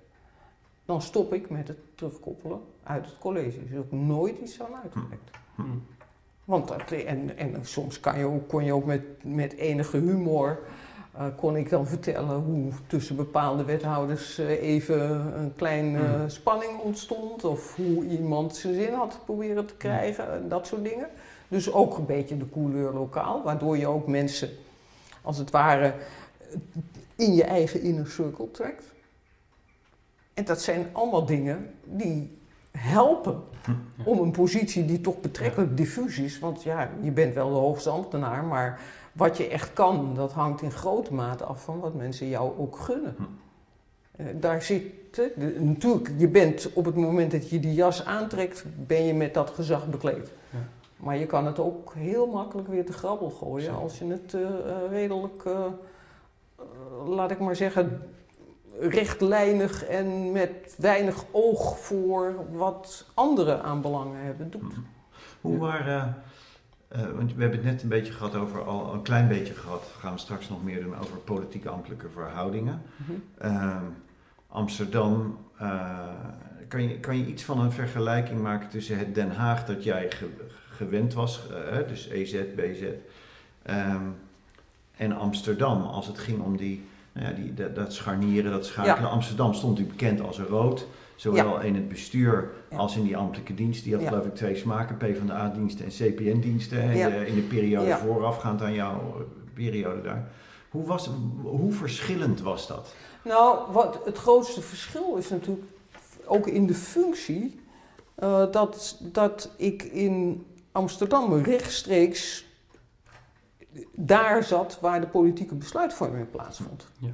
dan 0.85 1.01
stop 1.01 1.33
ik 1.33 1.49
met 1.49 1.67
het 1.67 1.77
terugkoppelen 1.95 2.59
uit 2.83 3.05
het 3.05 3.17
college. 3.17 3.65
Dus 3.65 3.77
ook 3.77 3.91
nooit 3.91 4.39
iets 4.39 4.55
van 4.55 4.75
uitgelekt. 4.83 5.29
Hm. 5.55 5.61
hm. 5.61 5.67
Want 6.45 6.67
dat, 6.67 6.91
en, 6.91 7.37
en 7.37 7.55
soms 7.61 7.99
kan 7.99 8.19
je 8.19 8.25
ook, 8.25 8.47
kon 8.47 8.63
je 8.63 8.73
ook 8.73 8.85
met, 8.85 9.03
met 9.23 9.53
enige 9.53 9.97
humor 9.97 10.59
uh, 11.17 11.25
kon 11.35 11.55
ik 11.55 11.69
dan 11.69 11.87
vertellen 11.87 12.35
hoe 12.35 12.71
tussen 12.87 13.15
bepaalde 13.15 13.63
wethouders 13.63 14.39
uh, 14.39 14.61
even 14.61 14.99
een 15.39 15.55
kleine 15.55 15.99
uh, 15.99 16.21
spanning 16.27 16.79
ontstond. 16.79 17.43
Of 17.43 17.75
hoe 17.75 18.05
iemand 18.05 18.55
zijn 18.55 18.73
zin 18.73 18.93
had 18.93 19.19
proberen 19.25 19.65
te 19.65 19.75
krijgen. 19.75 20.33
En 20.33 20.49
dat 20.49 20.67
soort 20.67 20.83
dingen. 20.83 21.07
Dus 21.47 21.71
ook 21.71 21.97
een 21.97 22.05
beetje 22.05 22.37
de 22.37 22.49
couleur 22.49 22.93
lokaal. 22.93 23.43
Waardoor 23.43 23.77
je 23.77 23.87
ook 23.87 24.07
mensen, 24.07 24.49
als 25.21 25.37
het 25.37 25.51
ware, 25.51 25.93
in 27.15 27.33
je 27.33 27.43
eigen 27.43 27.81
inner 27.81 28.07
circle 28.07 28.51
trekt. 28.51 28.93
En 30.33 30.45
dat 30.45 30.61
zijn 30.61 30.87
allemaal 30.91 31.25
dingen 31.25 31.69
die 31.83 32.37
helpen 32.77 33.43
om 34.05 34.19
een 34.19 34.31
positie 34.31 34.85
die 34.85 35.01
toch 35.01 35.21
betrekkelijk 35.21 35.77
diffuus 35.77 36.19
is. 36.19 36.39
Want 36.39 36.63
ja, 36.63 36.89
je 37.01 37.11
bent 37.11 37.33
wel 37.33 37.49
de 37.49 37.55
hoogste 37.55 37.89
ambtenaar, 37.89 38.43
maar 38.43 38.79
wat 39.15 39.37
je 39.37 39.47
echt 39.47 39.73
kan, 39.73 40.13
dat 40.15 40.31
hangt 40.31 40.61
in 40.61 40.71
grote 40.71 41.13
mate 41.13 41.43
af 41.43 41.63
van 41.63 41.79
wat 41.79 41.93
mensen 41.93 42.27
jou 42.27 42.51
ook 42.57 42.77
gunnen. 42.77 43.15
Hm. 43.17 43.23
Eh, 44.11 44.25
daar 44.39 44.61
zit, 44.61 44.83
natuurlijk, 45.57 46.09
je 46.17 46.27
bent 46.27 46.69
op 46.73 46.85
het 46.85 46.95
moment 46.95 47.31
dat 47.31 47.49
je 47.49 47.59
die 47.59 47.73
jas 47.73 48.05
aantrekt, 48.05 48.65
ben 48.87 49.03
je 49.03 49.13
met 49.13 49.33
dat 49.33 49.49
gezag 49.49 49.87
bekleed. 49.89 50.31
Ja. 50.49 50.57
Maar 50.97 51.17
je 51.17 51.25
kan 51.25 51.45
het 51.45 51.59
ook 51.59 51.93
heel 51.93 52.27
makkelijk 52.27 52.67
weer 52.67 52.85
te 52.85 52.93
grabbel 52.93 53.29
gooien 53.29 53.75
als 53.75 53.97
je 53.97 54.05
het 54.05 54.33
uh, 54.33 54.49
redelijk, 54.89 55.43
laat 57.05 57.31
ik 57.31 57.39
maar 57.39 57.55
zeggen, 57.55 58.01
rechtlijnig 58.79 59.85
en 59.85 60.31
met 60.31 60.75
weinig 60.77 61.25
oog 61.31 61.79
voor 61.79 62.35
wat 62.51 63.05
anderen 63.13 63.63
aan 63.63 63.81
belangen 63.81 64.19
hebben 64.19 64.51
doet. 64.51 64.73
Hm. 64.73 64.79
Hoe 65.41 65.57
waren 65.57 66.23
uh, 66.95 67.01
want 67.15 67.35
we 67.35 67.41
hebben 67.41 67.59
het 67.59 67.67
net 67.71 67.83
een 67.83 67.89
beetje 67.89 68.13
gehad 68.13 68.35
over, 68.35 68.63
al 68.63 68.93
een 68.93 69.01
klein 69.01 69.27
beetje 69.27 69.53
gehad, 69.53 69.93
gaan 69.99 70.13
we 70.13 70.19
straks 70.19 70.49
nog 70.49 70.63
meer 70.63 70.83
doen 70.83 70.97
over 70.97 71.17
politieke 71.17 71.69
ambtelijke 71.69 72.09
verhoudingen. 72.09 72.81
uh, 73.43 73.77
Amsterdam, 74.47 75.37
uh, 75.61 75.99
kan, 76.67 76.83
je, 76.83 76.99
kan 76.99 77.17
je 77.17 77.25
iets 77.25 77.43
van 77.43 77.59
een 77.59 77.71
vergelijking 77.71 78.41
maken 78.41 78.69
tussen 78.69 78.97
het 78.97 79.15
Den 79.15 79.31
Haag 79.31 79.65
dat 79.65 79.83
jij 79.83 80.11
gewend 80.69 81.13
was, 81.13 81.41
uh, 81.51 81.87
dus 81.87 82.07
EZ, 82.09 82.41
BZ, 82.55 82.81
um, 83.69 84.15
en 84.97 85.11
Amsterdam 85.11 85.81
als 85.81 86.07
het 86.07 86.19
ging 86.19 86.41
om 86.41 86.57
die, 86.57 86.85
nou 87.11 87.27
ja, 87.27 87.33
die, 87.33 87.53
dat, 87.53 87.75
dat 87.75 87.93
scharnieren, 87.93 88.51
dat 88.51 88.65
schakelen. 88.65 89.09
Amsterdam 89.09 89.53
stond 89.53 89.79
u 89.79 89.83
bekend 89.85 90.21
als 90.21 90.39
rood. 90.39 90.87
Zowel 91.15 91.61
in 91.61 91.75
het 91.75 91.87
bestuur 91.87 92.51
als 92.75 92.95
in 92.95 93.03
die 93.03 93.17
ambtelijke 93.17 93.53
dienst. 93.53 93.83
Die 93.83 93.95
had 93.95 94.07
geloof 94.07 94.25
ik 94.25 94.35
twee 94.35 94.55
smaken, 94.55 94.97
PvdA-diensten 94.97 95.85
en 95.85 95.91
CPN-diensten. 95.91 96.81
In, 97.25 97.35
de 97.35 97.45
periode 97.49 97.97
voorafgaand 97.97 98.61
aan 98.61 98.73
jouw 98.73 98.99
eh, 98.99 99.53
periode 99.53 100.01
daar. 100.01 100.27
Hoe, 100.69 100.85
was, 100.85 101.09
hoe 101.43 101.71
verschillend 101.71 102.41
was 102.41 102.67
dat? 102.67 102.93
Nou, 103.23 103.71
wat 103.71 103.99
het 104.05 104.17
grootste 104.17 104.61
verschil 104.61 105.15
is 105.15 105.29
natuurlijk 105.29 105.67
ook 106.25 106.47
in 106.47 106.67
de 106.67 106.73
functie. 106.73 107.59
Uh, 108.19 108.51
dat, 108.51 108.99
dat 109.01 109.51
ik 109.57 109.83
in 109.83 110.45
Amsterdam 110.71 111.33
rechtstreeks 111.33 112.45
daar 113.91 114.43
zat 114.43 114.79
waar 114.81 115.01
de 115.01 115.07
politieke 115.07 115.55
besluitvorming 115.55 116.31
plaatsvond. 116.31 116.87
Ja. 116.99 117.09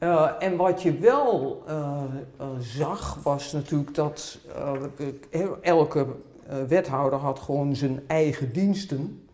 Uh, 0.00 0.30
en 0.38 0.56
wat 0.56 0.82
je 0.82 0.98
wel 0.98 1.62
uh, 1.68 2.02
uh, 2.40 2.46
zag, 2.58 3.18
was 3.22 3.52
natuurlijk 3.52 3.94
dat 3.94 4.38
elke 5.60 6.06
wethouder 6.68 7.18
had 7.18 7.38
gewoon 7.38 7.76
zijn 7.76 8.00
eigen 8.06 8.52
diensten. 8.52 9.24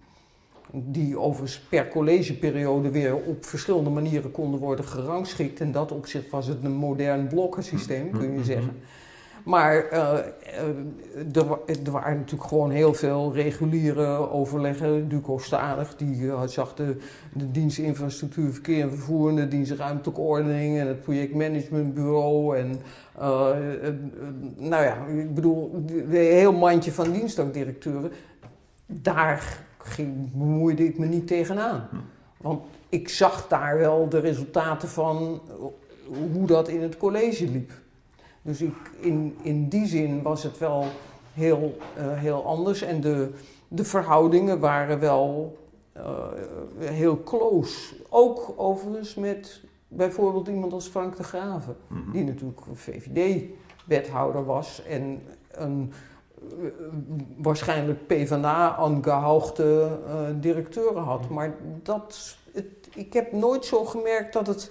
Die 0.72 1.18
overigens 1.18 1.60
per 1.60 1.88
collegeperiode 1.88 2.90
weer 2.90 3.14
op 3.14 3.44
verschillende 3.44 3.90
manieren 3.90 4.30
konden 4.30 4.60
worden 4.60 4.84
gerangschikt. 4.84 5.60
En 5.60 5.72
dat 5.72 5.92
opzicht 5.92 6.30
was 6.30 6.46
het 6.46 6.64
een 6.64 6.74
modern 6.74 7.26
blokkensysteem, 7.26 8.10
kun 8.10 8.22
je 8.22 8.26
mm-hmm. 8.26 8.44
zeggen. 8.44 8.80
Maar 9.46 9.92
uh, 9.92 10.12
er, 11.32 11.58
er, 11.84 11.90
waren 11.90 12.16
natuurlijk 12.16 12.48
gewoon 12.48 12.70
heel 12.70 12.94
veel 12.94 13.34
reguliere 13.34 14.30
overleggen. 14.30 15.08
Duco 15.08 15.38
Stadig, 15.38 15.96
die 15.96 16.16
uh, 16.16 16.42
zag 16.46 16.74
de, 16.74 16.96
de 17.32 17.50
dienst 17.50 17.78
infrastructuur, 17.78 18.52
verkeer 18.52 18.82
en 18.82 18.90
vervoer, 18.90 19.34
de 19.34 19.48
dienst 19.48 19.72
ruimtelijke 19.72 20.20
ordening 20.20 20.78
en 20.78 20.86
het 20.86 21.02
projectmanagementbureau. 21.02 22.56
En 22.56 22.80
nou 24.56 24.84
ja, 24.84 25.06
ik 25.06 25.34
bedoel, 25.34 25.84
een 25.88 26.10
heel 26.10 26.52
mandje 26.52 26.92
van 26.92 27.12
dienstdagdirecteuren. 27.12 28.10
Daar 28.86 29.64
ging, 29.78 30.32
bemoeide 30.32 30.84
ik 30.84 30.98
me 30.98 31.06
niet 31.06 31.26
tegenaan. 31.26 31.88
Hm. 31.90 31.96
Want 32.36 32.62
ik 32.88 33.08
zag 33.08 33.48
daar 33.48 33.78
wel 33.78 34.08
de 34.08 34.18
resultaten 34.18 34.88
van 34.88 35.40
hoe 36.32 36.46
dat 36.46 36.68
in 36.68 36.82
het 36.82 36.96
college 36.96 37.50
liep. 37.50 37.72
Dus 38.46 38.62
ik, 38.62 38.74
in, 39.00 39.36
in 39.42 39.68
die 39.68 39.86
zin 39.86 40.22
was 40.22 40.42
het 40.42 40.58
wel 40.58 40.84
heel, 41.34 41.76
uh, 41.98 42.18
heel 42.18 42.44
anders. 42.44 42.82
En 42.82 43.00
de, 43.00 43.30
de 43.68 43.84
verhoudingen 43.84 44.60
waren 44.60 45.00
wel 45.00 45.56
uh, 45.96 46.02
heel 46.78 47.22
close. 47.22 47.94
Ook 48.08 48.54
overigens 48.56 49.14
met 49.14 49.60
bijvoorbeeld 49.88 50.48
iemand 50.48 50.72
als 50.72 50.86
Frank 50.86 51.16
de 51.16 51.22
Graven, 51.22 51.76
mm 51.88 52.12
die 52.12 52.24
natuurlijk 52.24 52.60
VVD-wethouder 52.72 54.44
was 54.44 54.82
en 54.82 55.22
een 55.50 55.92
uh, 56.60 56.68
waarschijnlijk 57.36 58.06
PvdA 58.06 58.76
aangehoogde 58.76 59.98
uh, 60.06 60.20
directeur 60.40 60.98
had. 60.98 61.28
Maar 61.28 61.56
dat 61.82 62.36
het, 62.52 62.66
ik 62.94 63.12
heb 63.12 63.32
nooit 63.32 63.64
zo 63.64 63.84
gemerkt 63.84 64.32
dat 64.32 64.46
het, 64.46 64.70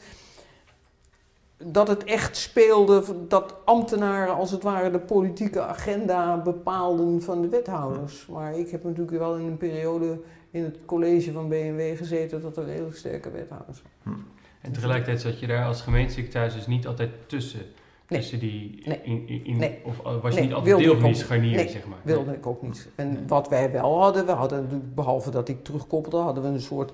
dat 1.58 1.88
het 1.88 2.04
echt 2.04 2.38
speelde, 2.38 3.04
dat 3.28 3.56
ambtenaren 3.66 4.36
als 4.36 4.52
het 4.52 4.64
ware 4.64 4.92
de 4.92 5.00
politieke 5.00 5.62
agenda 5.62 6.42
bepaalden 6.42 7.22
van 7.22 7.42
de 7.42 7.50
wethouders. 7.50 8.26
Maar 8.28 8.58
ik 8.58 8.70
heb 8.70 8.84
natuurlijk 8.84 9.18
wel 9.18 9.36
in 9.36 9.46
een 9.46 9.58
periode 9.58 10.20
in 10.52 10.64
het 10.64 10.78
college 10.86 11.32
van 11.32 11.50
BMW 11.50 11.98
gezeten 11.98 12.42
dat 12.42 12.58
er 12.58 12.66
redelijk 12.66 12.96
sterke 12.96 13.32
wethouders 13.32 13.82
waren. 13.82 14.20
Hm. 14.20 14.26
En 14.62 14.72
tegelijkertijd 14.72 15.22
zat 15.22 15.40
je 15.40 15.48
daar 15.48 15.66
als 15.66 15.82
gemeentesecretaris 15.82 16.54
dus 16.54 16.68
niet 16.68 16.88
altijd 16.88 17.10
tussen. 17.28 17.62
Nee. 18.08 18.20
Tussen 18.20 18.40
die, 18.40 18.82
nee. 18.86 19.02
in, 19.04 19.46
in, 19.46 19.58
nee. 19.58 19.80
of 19.84 20.22
was 20.22 20.36
je 20.36 20.42
niet 20.42 20.54
altijd 20.54 20.78
deel 20.78 21.00
van 21.00 21.04
die 21.04 21.16
scharnier, 21.16 21.70
zeg 21.70 21.86
maar? 21.88 21.98
wilde 22.04 22.34
ik 22.34 22.46
ook 22.46 22.62
niet. 22.62 22.90
En 22.96 23.28
wat 23.28 23.50
wij 23.50 23.72
wel 23.72 24.02
hadden, 24.02 24.26
we 24.26 24.32
hadden, 24.32 24.92
behalve 24.96 25.32
dat 25.32 25.50
ik 25.50 25.64
terugkoppelde, 25.64 26.18
hadden 26.18 26.44
we 26.44 26.50
een 26.50 26.62
soort, 26.62 26.92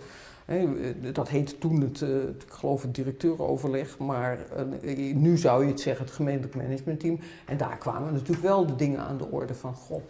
dat 1.14 1.30
heette 1.30 1.58
toen 1.58 1.82
het, 1.82 2.02
uh, 2.02 2.10
ik 2.22 2.44
geloof 2.48 2.82
het 2.82 2.96
directeuroverleg, 2.96 3.98
maar 3.98 4.38
uh, 4.84 5.16
nu 5.16 5.38
zou 5.38 5.64
je 5.64 5.70
het 5.72 5.82
zeggen 5.82 6.06
het 6.06 6.14
gemeentelijk 6.14 6.56
managementteam. 6.56 7.20
En 7.46 7.58
daar 7.58 7.78
kwamen 7.78 8.14
natuurlijk 8.14 8.42
wel 8.42 8.66
de 8.66 8.76
dingen 8.76 9.00
aan 9.00 9.18
de 9.18 9.28
orde 9.32 9.54
van, 9.54 9.74
goh, 9.74 10.02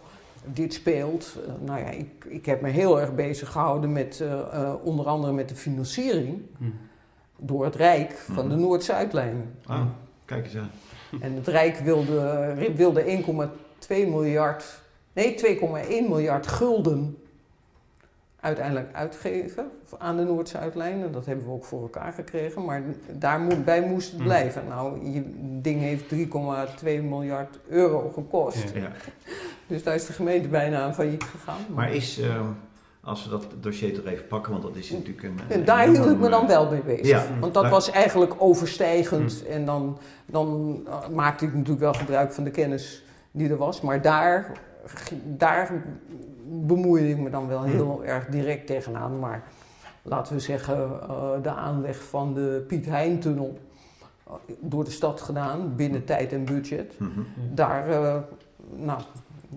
dit 0.44 0.74
speelt. 0.74 1.38
Nou 1.64 1.78
ja, 1.78 1.90
ik, 1.90 2.24
ik 2.28 2.46
heb 2.46 2.60
me 2.60 2.68
heel 2.68 3.00
erg 3.00 3.14
bezig 3.14 3.50
gehouden 3.50 3.92
met 3.92 4.24
onder 4.82 5.06
andere 5.06 5.32
met 5.32 5.48
de 5.48 5.54
financiering. 5.54 6.42
Hm 6.58 6.64
door 7.42 7.64
het 7.64 7.74
Rijk 7.74 8.12
van 8.12 8.48
de 8.48 8.54
mhm. 8.54 8.64
Noord-Zuidlijn. 8.64 9.54
Ah, 9.66 9.86
kijk 10.24 10.44
eens 10.44 10.56
aan. 10.56 10.70
En 11.20 11.34
het 11.34 11.48
Rijk 11.48 11.76
wilde, 11.76 12.54
wilde 12.74 13.22
1,2 13.88 13.88
miljard, 13.88 14.82
nee 15.12 15.58
2,1 15.58 15.68
miljard 16.08 16.46
gulden 16.46 17.16
uiteindelijk 18.42 18.94
uitgeven 18.94 19.70
aan 19.98 20.16
de 20.16 20.22
Noord-Zuidlijn. 20.22 21.02
En 21.02 21.12
dat 21.12 21.26
hebben 21.26 21.44
we 21.44 21.52
ook 21.52 21.64
voor 21.64 21.82
elkaar 21.82 22.12
gekregen, 22.12 22.64
maar 22.64 22.82
daarbij 23.12 23.82
moest 23.82 24.08
het 24.08 24.18
mhm. 24.18 24.28
blijven. 24.28 24.62
Nou, 24.68 25.10
je 25.10 25.22
ding 25.60 25.80
heeft 25.80 26.04
3,2 26.14 26.84
miljard 26.84 27.58
euro 27.68 28.10
gekost. 28.14 28.72
Ja. 28.74 28.90
Dus 29.66 29.82
daar 29.82 29.94
is 29.94 30.06
de 30.06 30.12
gemeente 30.12 30.48
bijna 30.48 30.80
aan 30.82 30.94
failliet 30.94 31.22
gegaan. 31.24 31.60
Maar 31.74 31.92
is... 31.92 32.18
Ehm, 32.18 32.46
als 33.04 33.24
we 33.24 33.30
dat 33.30 33.46
dossier 33.60 33.94
toch 33.94 34.04
even 34.04 34.26
pakken, 34.26 34.52
want 34.52 34.64
dat 34.64 34.76
is 34.76 34.90
natuurlijk 34.90 35.22
een. 35.22 35.38
En 35.48 35.64
daar 35.64 35.88
hield 35.88 36.06
ik 36.06 36.18
me 36.18 36.28
dan 36.28 36.46
wel 36.46 36.70
mee 36.70 36.82
bezig. 36.82 37.06
Ja, 37.06 37.24
want 37.40 37.54
dat 37.54 37.68
was 37.68 37.90
eigenlijk 37.90 38.34
overstijgend. 38.38 39.42
Hm. 39.46 39.52
En 39.52 39.64
dan, 39.64 39.98
dan 40.26 40.80
uh, 40.86 41.08
maakte 41.08 41.44
ik 41.44 41.52
natuurlijk 41.52 41.80
wel 41.80 41.92
gebruik 41.92 42.32
van 42.32 42.44
de 42.44 42.50
kennis 42.50 43.04
die 43.30 43.50
er 43.50 43.56
was. 43.56 43.80
Maar 43.80 44.02
daar, 44.02 44.52
daar 45.24 45.84
bemoeide 46.44 47.08
ik 47.08 47.18
me 47.18 47.30
dan 47.30 47.48
wel 47.48 47.62
hm. 47.62 47.70
heel 47.70 48.04
erg 48.04 48.26
direct 48.26 48.66
tegenaan. 48.66 49.18
Maar 49.18 49.42
laten 50.02 50.34
we 50.34 50.40
zeggen, 50.40 50.90
uh, 51.10 51.30
de 51.42 51.50
aanleg 51.50 52.02
van 52.02 52.34
de 52.34 52.64
Piet 52.66 52.86
Hein-tunnel 52.86 53.58
uh, 54.28 54.34
door 54.60 54.84
de 54.84 54.90
stad 54.90 55.20
gedaan, 55.20 55.76
binnen 55.76 56.00
hm. 56.00 56.06
tijd 56.06 56.32
en 56.32 56.44
budget. 56.44 56.94
-hmm. 56.98 57.26
Daar, 57.54 57.88
uh, 57.88 58.16
nou, 58.76 59.00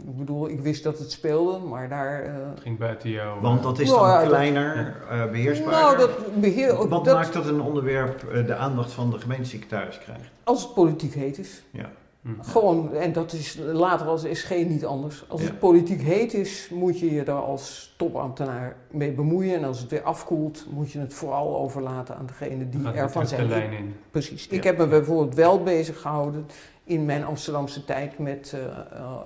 ik 0.03 0.17
bedoel, 0.17 0.49
ik 0.49 0.59
wist 0.59 0.83
dat 0.83 0.99
het 0.99 1.11
speelde, 1.11 1.59
maar 1.59 1.89
daar... 1.89 2.25
Uh... 2.25 2.31
ging 2.61 2.77
buiten 2.77 3.09
jou... 3.09 3.41
Want 3.41 3.63
dat 3.63 3.79
is 3.79 3.89
nou 3.89 4.19
dan 4.19 4.27
kleiner, 4.27 4.95
uh, 5.11 5.31
beheersbaar. 5.31 5.71
Nou, 5.71 5.97
dat 5.97 6.41
beheer... 6.41 6.87
Wat 6.87 7.05
maakt 7.05 7.33
dat 7.33 7.45
een 7.45 7.61
onderwerp 7.61 8.23
uh, 8.33 8.45
de 8.45 8.55
aandacht 8.55 8.91
van 8.91 9.09
de 9.09 9.19
gemeentesecretaris 9.19 9.99
krijgt? 9.99 10.29
Als 10.43 10.63
het 10.63 10.73
politiek 10.73 11.13
heet 11.13 11.37
is. 11.37 11.63
Ja. 11.71 11.89
Hm. 12.25 12.41
Gewoon, 12.41 12.93
en 12.93 13.13
dat 13.13 13.33
is 13.33 13.57
later 13.57 14.07
als 14.07 14.25
SG 14.31 14.49
niet 14.49 14.85
anders. 14.85 15.25
Als 15.29 15.41
het 15.41 15.59
politiek 15.59 16.01
heet 16.01 16.33
is, 16.33 16.69
moet 16.73 16.99
je 16.99 17.13
je 17.13 17.23
daar 17.23 17.41
als 17.41 17.93
topambtenaar 17.97 18.75
mee 18.91 19.11
bemoeien. 19.11 19.55
En 19.55 19.63
als 19.63 19.79
het 19.79 19.89
weer 19.89 20.01
afkoelt, 20.01 20.65
moet 20.71 20.91
je 20.91 20.99
het 20.99 21.13
vooral 21.13 21.57
overlaten 21.57 22.15
aan 22.15 22.25
degene 22.25 22.69
die 22.69 22.91
ervan 22.91 23.27
zijn. 23.27 23.41
De 23.41 23.47
lijn 23.47 23.71
in. 23.71 23.95
Precies. 24.11 24.47
Ik 24.47 24.63
heb 24.63 24.77
me 24.77 24.87
bijvoorbeeld 24.87 25.35
wel 25.35 25.63
bezig 25.63 26.01
gehouden 26.01 26.45
in 26.83 27.05
mijn 27.05 27.25
Amsterdamse 27.25 27.85
tijd 27.85 28.19
met, 28.19 28.53
uh, 28.55 28.61
uh, 28.93 29.19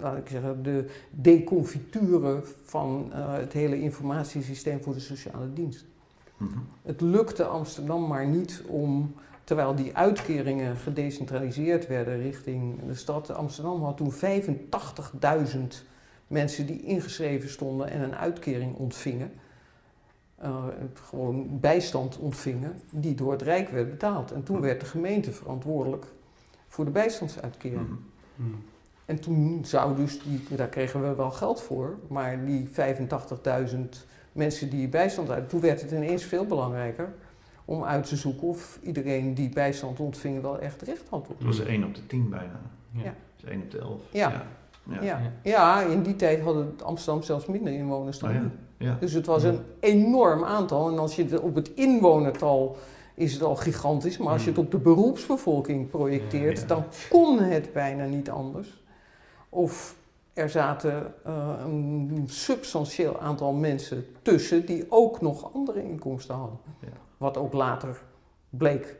laat 0.00 0.16
ik 0.16 0.28
zeggen, 0.28 0.62
de 0.62 0.90
deconfituren 1.10 2.42
van 2.64 3.10
het 3.12 3.52
hele 3.52 3.80
informatiesysteem 3.80 4.82
voor 4.82 4.94
de 4.94 5.00
sociale 5.00 5.52
dienst. 5.52 5.84
Mm 6.36 6.48
-hmm. 6.48 6.66
Het 6.82 7.00
lukte 7.00 7.44
Amsterdam 7.44 8.06
maar 8.06 8.26
niet 8.26 8.62
om 8.66 9.14
Terwijl 9.44 9.74
die 9.74 9.96
uitkeringen 9.96 10.76
gedecentraliseerd 10.76 11.86
werden 11.86 12.20
richting 12.20 12.86
de 12.86 12.94
stad. 12.94 13.30
Amsterdam 13.30 13.82
had 13.82 13.96
toen 13.96 14.12
85.000 14.12 15.58
mensen 16.26 16.66
die 16.66 16.82
ingeschreven 16.82 17.50
stonden 17.50 17.90
en 17.90 18.00
een 18.00 18.14
uitkering 18.14 18.76
ontvingen. 18.76 19.32
Uh, 20.42 20.64
gewoon 20.94 21.60
bijstand 21.60 22.18
ontvingen, 22.18 22.80
die 22.90 23.14
door 23.14 23.32
het 23.32 23.42
Rijk 23.42 23.68
werd 23.68 23.90
betaald. 23.90 24.32
En 24.32 24.42
toen 24.42 24.60
werd 24.60 24.80
de 24.80 24.86
gemeente 24.86 25.32
verantwoordelijk 25.32 26.06
voor 26.68 26.84
de 26.84 26.90
bijstandsuitkering. 26.90 27.80
Mhm. 27.82 27.94
Mhm. 28.34 28.56
En 29.04 29.20
toen 29.20 29.60
zou 29.64 29.96
dus, 29.96 30.22
die, 30.22 30.56
daar 30.56 30.68
kregen 30.68 31.02
we 31.02 31.14
wel 31.14 31.30
geld 31.30 31.62
voor, 31.62 31.98
maar 32.08 32.44
die 32.44 32.68
85.000 32.68 33.78
mensen 34.32 34.70
die 34.70 34.88
bijstand 34.88 35.30
uit, 35.30 35.48
toen 35.48 35.60
werd 35.60 35.80
het 35.80 35.90
ineens 35.90 36.24
veel 36.24 36.46
belangrijker 36.46 37.14
om 37.64 37.84
uit 37.84 38.06
te 38.06 38.16
zoeken 38.16 38.48
of 38.48 38.78
iedereen 38.82 39.34
die 39.34 39.48
bijstand 39.48 40.00
ontving 40.00 40.42
wel 40.42 40.58
echt 40.58 40.82
recht 40.82 41.08
had 41.08 41.28
op. 41.28 41.38
Dat 41.38 41.46
was 41.46 41.60
1 41.60 41.84
op 41.84 41.94
de 41.94 42.06
10 42.06 42.28
bijna. 42.28 42.60
Ja. 42.90 43.14
Dus 43.36 43.50
1 43.50 43.62
op 43.62 43.70
de 43.70 43.78
11. 43.78 44.00
Ja. 44.10 44.46
Ja. 44.90 45.02
Ja. 45.02 45.20
ja. 45.42 45.80
in 45.82 46.02
die 46.02 46.16
tijd 46.16 46.40
hadden 46.40 46.74
Amsterdam 46.82 47.22
zelfs 47.22 47.46
minder 47.46 47.72
inwoners 47.72 48.18
dan 48.18 48.30
oh, 48.30 48.40
nu. 48.40 48.50
Ja. 48.76 48.96
Dus 49.00 49.12
het 49.12 49.26
was 49.26 49.42
een 49.42 49.60
enorm 49.80 50.44
aantal. 50.44 50.90
En 50.90 50.98
als 50.98 51.16
je 51.16 51.24
het 51.24 51.40
op 51.40 51.54
het 51.54 51.70
inwonertal 51.74 52.76
is 53.14 53.32
het 53.32 53.42
al 53.42 53.56
gigantisch. 53.56 54.18
Maar 54.18 54.32
als 54.32 54.44
je 54.44 54.50
het 54.50 54.58
op 54.58 54.70
de 54.70 54.78
beroepsbevolking 54.78 55.90
projecteert, 55.90 56.68
dan 56.68 56.84
kon 57.10 57.38
het 57.38 57.72
bijna 57.72 58.04
niet 58.04 58.30
anders. 58.30 58.82
Of 59.48 59.96
er 60.32 60.50
zaten 60.50 61.14
uh, 61.26 61.48
een 61.64 62.24
substantieel 62.26 63.20
aantal 63.20 63.52
mensen 63.52 64.06
tussen 64.22 64.66
die 64.66 64.86
ook 64.88 65.20
nog 65.20 65.52
andere 65.54 65.84
inkomsten 65.84 66.34
hadden. 66.34 66.58
Wat 67.24 67.36
ook 67.36 67.52
later 67.52 67.96
bleek. 68.50 68.96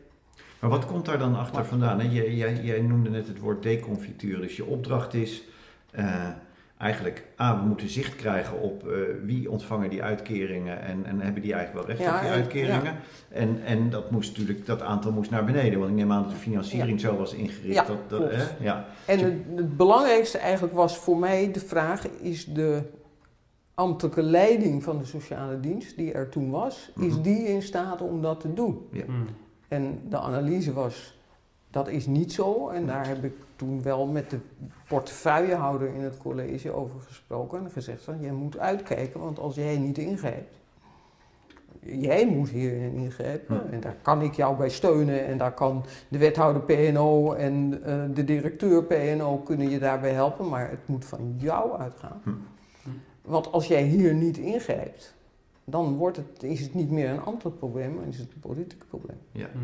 Maar 0.59 0.71
wat 0.71 0.87
komt 0.87 1.05
daar 1.05 1.19
dan 1.19 1.37
achter 1.37 1.65
vandaan? 1.65 2.13
Jij, 2.13 2.35
jij, 2.35 2.61
jij, 2.63 2.81
noemde 2.81 3.11
net 3.11 3.27
het 3.27 3.39
woord 3.39 3.63
deconfituur. 3.63 4.41
Dus 4.41 4.57
je 4.57 4.65
opdracht 4.65 5.15
is 5.15 5.43
uh, 5.99 6.29
eigenlijk, 6.79 7.25
A, 7.41 7.61
we 7.61 7.67
moeten 7.67 7.89
zicht 7.89 8.17
krijgen 8.17 8.61
op 8.61 8.87
uh, 8.87 8.93
wie 9.25 9.51
ontvangen 9.51 9.91
die 9.91 10.03
uitkeringen 10.03 10.83
en, 10.83 11.07
en 11.07 11.21
hebben 11.21 11.43
die 11.43 11.53
eigenlijk 11.53 11.87
wel 11.87 11.97
recht 11.97 12.15
op 12.15 12.21
die 12.21 12.31
uitkeringen. 12.31 12.97
En, 13.29 13.63
en 13.65 13.91
dat, 13.91 14.11
moest 14.11 14.31
natuurlijk, 14.31 14.67
dat 14.67 14.83
aantal 14.83 15.13
moest 15.13 15.31
naar 15.31 15.45
beneden, 15.45 15.79
want 15.79 15.91
ik 15.91 15.97
neem 15.97 16.13
aan 16.13 16.23
dat 16.23 16.31
de 16.31 16.37
financiering 16.37 17.01
zo 17.01 17.17
was 17.17 17.35
ingericht. 17.35 17.87
dat, 17.87 18.09
dat, 18.09 18.55
ja. 18.61 18.87
En 19.07 19.19
het, 19.19 19.35
het 19.57 19.77
belangrijkste 19.77 20.39
eigenlijk 20.39 20.75
was 20.75 20.97
voor 20.97 21.17
mij 21.17 21.51
de 21.53 21.61
vraag, 21.61 22.09
is 22.09 22.45
de 22.45 22.83
ambtelijke 23.75 24.23
leiding 24.23 24.83
van 24.83 24.99
de 24.99 25.05
sociale 25.05 25.61
dienst, 25.61 25.97
die 25.97 26.13
er 26.13 26.29
toen 26.29 26.51
was, 26.51 26.93
is 26.97 27.13
mhm. 27.15 27.23
die 27.23 27.47
in 27.47 27.63
staat 27.63 28.01
om 28.01 28.23
dat 28.23 28.41
te 28.41 28.55
doen. 28.55 28.87
Ja. 28.91 29.05
Mhm. 29.05 29.23
En 29.69 30.01
de 30.09 30.19
analyse 30.19 30.73
was, 30.73 31.19
dat 31.71 31.89
is 31.89 32.07
niet 32.07 32.33
zo. 32.33 32.69
En 32.69 32.87
daar 32.87 33.07
heb 33.07 33.25
ik 33.25 33.35
toen 33.57 33.83
wel 33.83 34.07
met 34.07 34.31
de 34.31 34.39
portefeuillehouder 34.89 35.95
in 35.95 36.01
het 36.01 36.19
college 36.19 36.73
over 36.73 37.01
gesproken. 37.01 37.59
En 37.59 37.71
gezegd 37.71 38.03
van, 38.03 38.21
jij 38.21 38.33
moet 38.33 38.59
uitkijken, 38.59 39.21
want 39.21 39.39
als 39.39 39.55
jij 39.55 39.79
niet 39.79 39.99
ingrijpt, 39.99 40.57
jij 41.81 42.27
moet 42.27 42.49
hierin 42.49 42.95
ingrijpen. 42.95 43.73
En 43.73 43.81
daar 43.81 43.97
kan 44.03 44.23
ik 44.23 44.35
jou 44.35 44.57
bij 44.57 44.69
steunen. 44.69 45.27
En 45.27 45.39
daar 45.39 45.53
kan 45.53 45.85
de 46.09 46.19
wethouder 46.19 46.63
PNO 46.63 47.33
en 47.33 47.81
uh, 47.87 48.05
de 48.15 48.25
directeur 48.25 48.85
PNO 48.85 49.37
kunnen 49.37 49.71
je 49.71 49.79
daarbij 49.79 50.13
helpen. 50.13 50.49
Maar 50.49 50.71
het 50.71 50.87
moet 50.89 51.05
van 51.05 51.35
jou 51.39 51.79
uitgaan. 51.79 52.23
Want 53.25 53.53
als 53.53 53.67
jij 53.67 53.83
hier 53.83 54.15
niet 54.15 54.39
ingrijpt, 54.39 55.15
dan 55.65 55.97
wordt 55.97 56.17
het, 56.17 56.43
is 56.43 56.61
het 56.61 56.75
niet 56.75 56.91
meer 56.91 57.09
een 57.11 57.23
ambtelijk 57.23 57.59
probleem, 57.59 57.95
maar 57.95 58.07
is 58.07 58.19
het 58.19 58.33
een 58.35 58.41
politiek 58.41 58.85
probleem. 58.89 59.19
Ja. 59.33 59.49
Hm. 59.53 59.59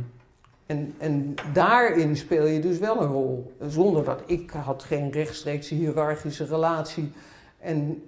En, 0.66 0.94
en 0.98 1.34
daarin 1.52 2.16
speel 2.16 2.46
je 2.46 2.60
dus 2.60 2.78
wel 2.78 3.02
een 3.02 3.08
rol. 3.08 3.52
Zonder 3.68 4.04
dat 4.04 4.22
ik 4.26 4.50
had 4.50 4.82
geen 4.82 5.10
rechtstreekse 5.10 5.74
hiërarchische 5.74 6.44
relatie. 6.44 7.12
En 7.58 8.02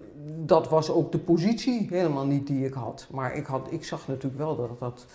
dat 0.44 0.68
was 0.68 0.90
ook 0.90 1.12
de 1.12 1.18
positie 1.18 1.86
helemaal 1.90 2.26
niet 2.26 2.46
die 2.46 2.66
ik 2.66 2.72
had. 2.72 3.06
Maar 3.10 3.36
ik, 3.36 3.46
had, 3.46 3.72
ik 3.72 3.84
zag 3.84 4.08
natuurlijk 4.08 4.36
wel 4.36 4.56
dat 4.56 4.78
dat 4.78 5.06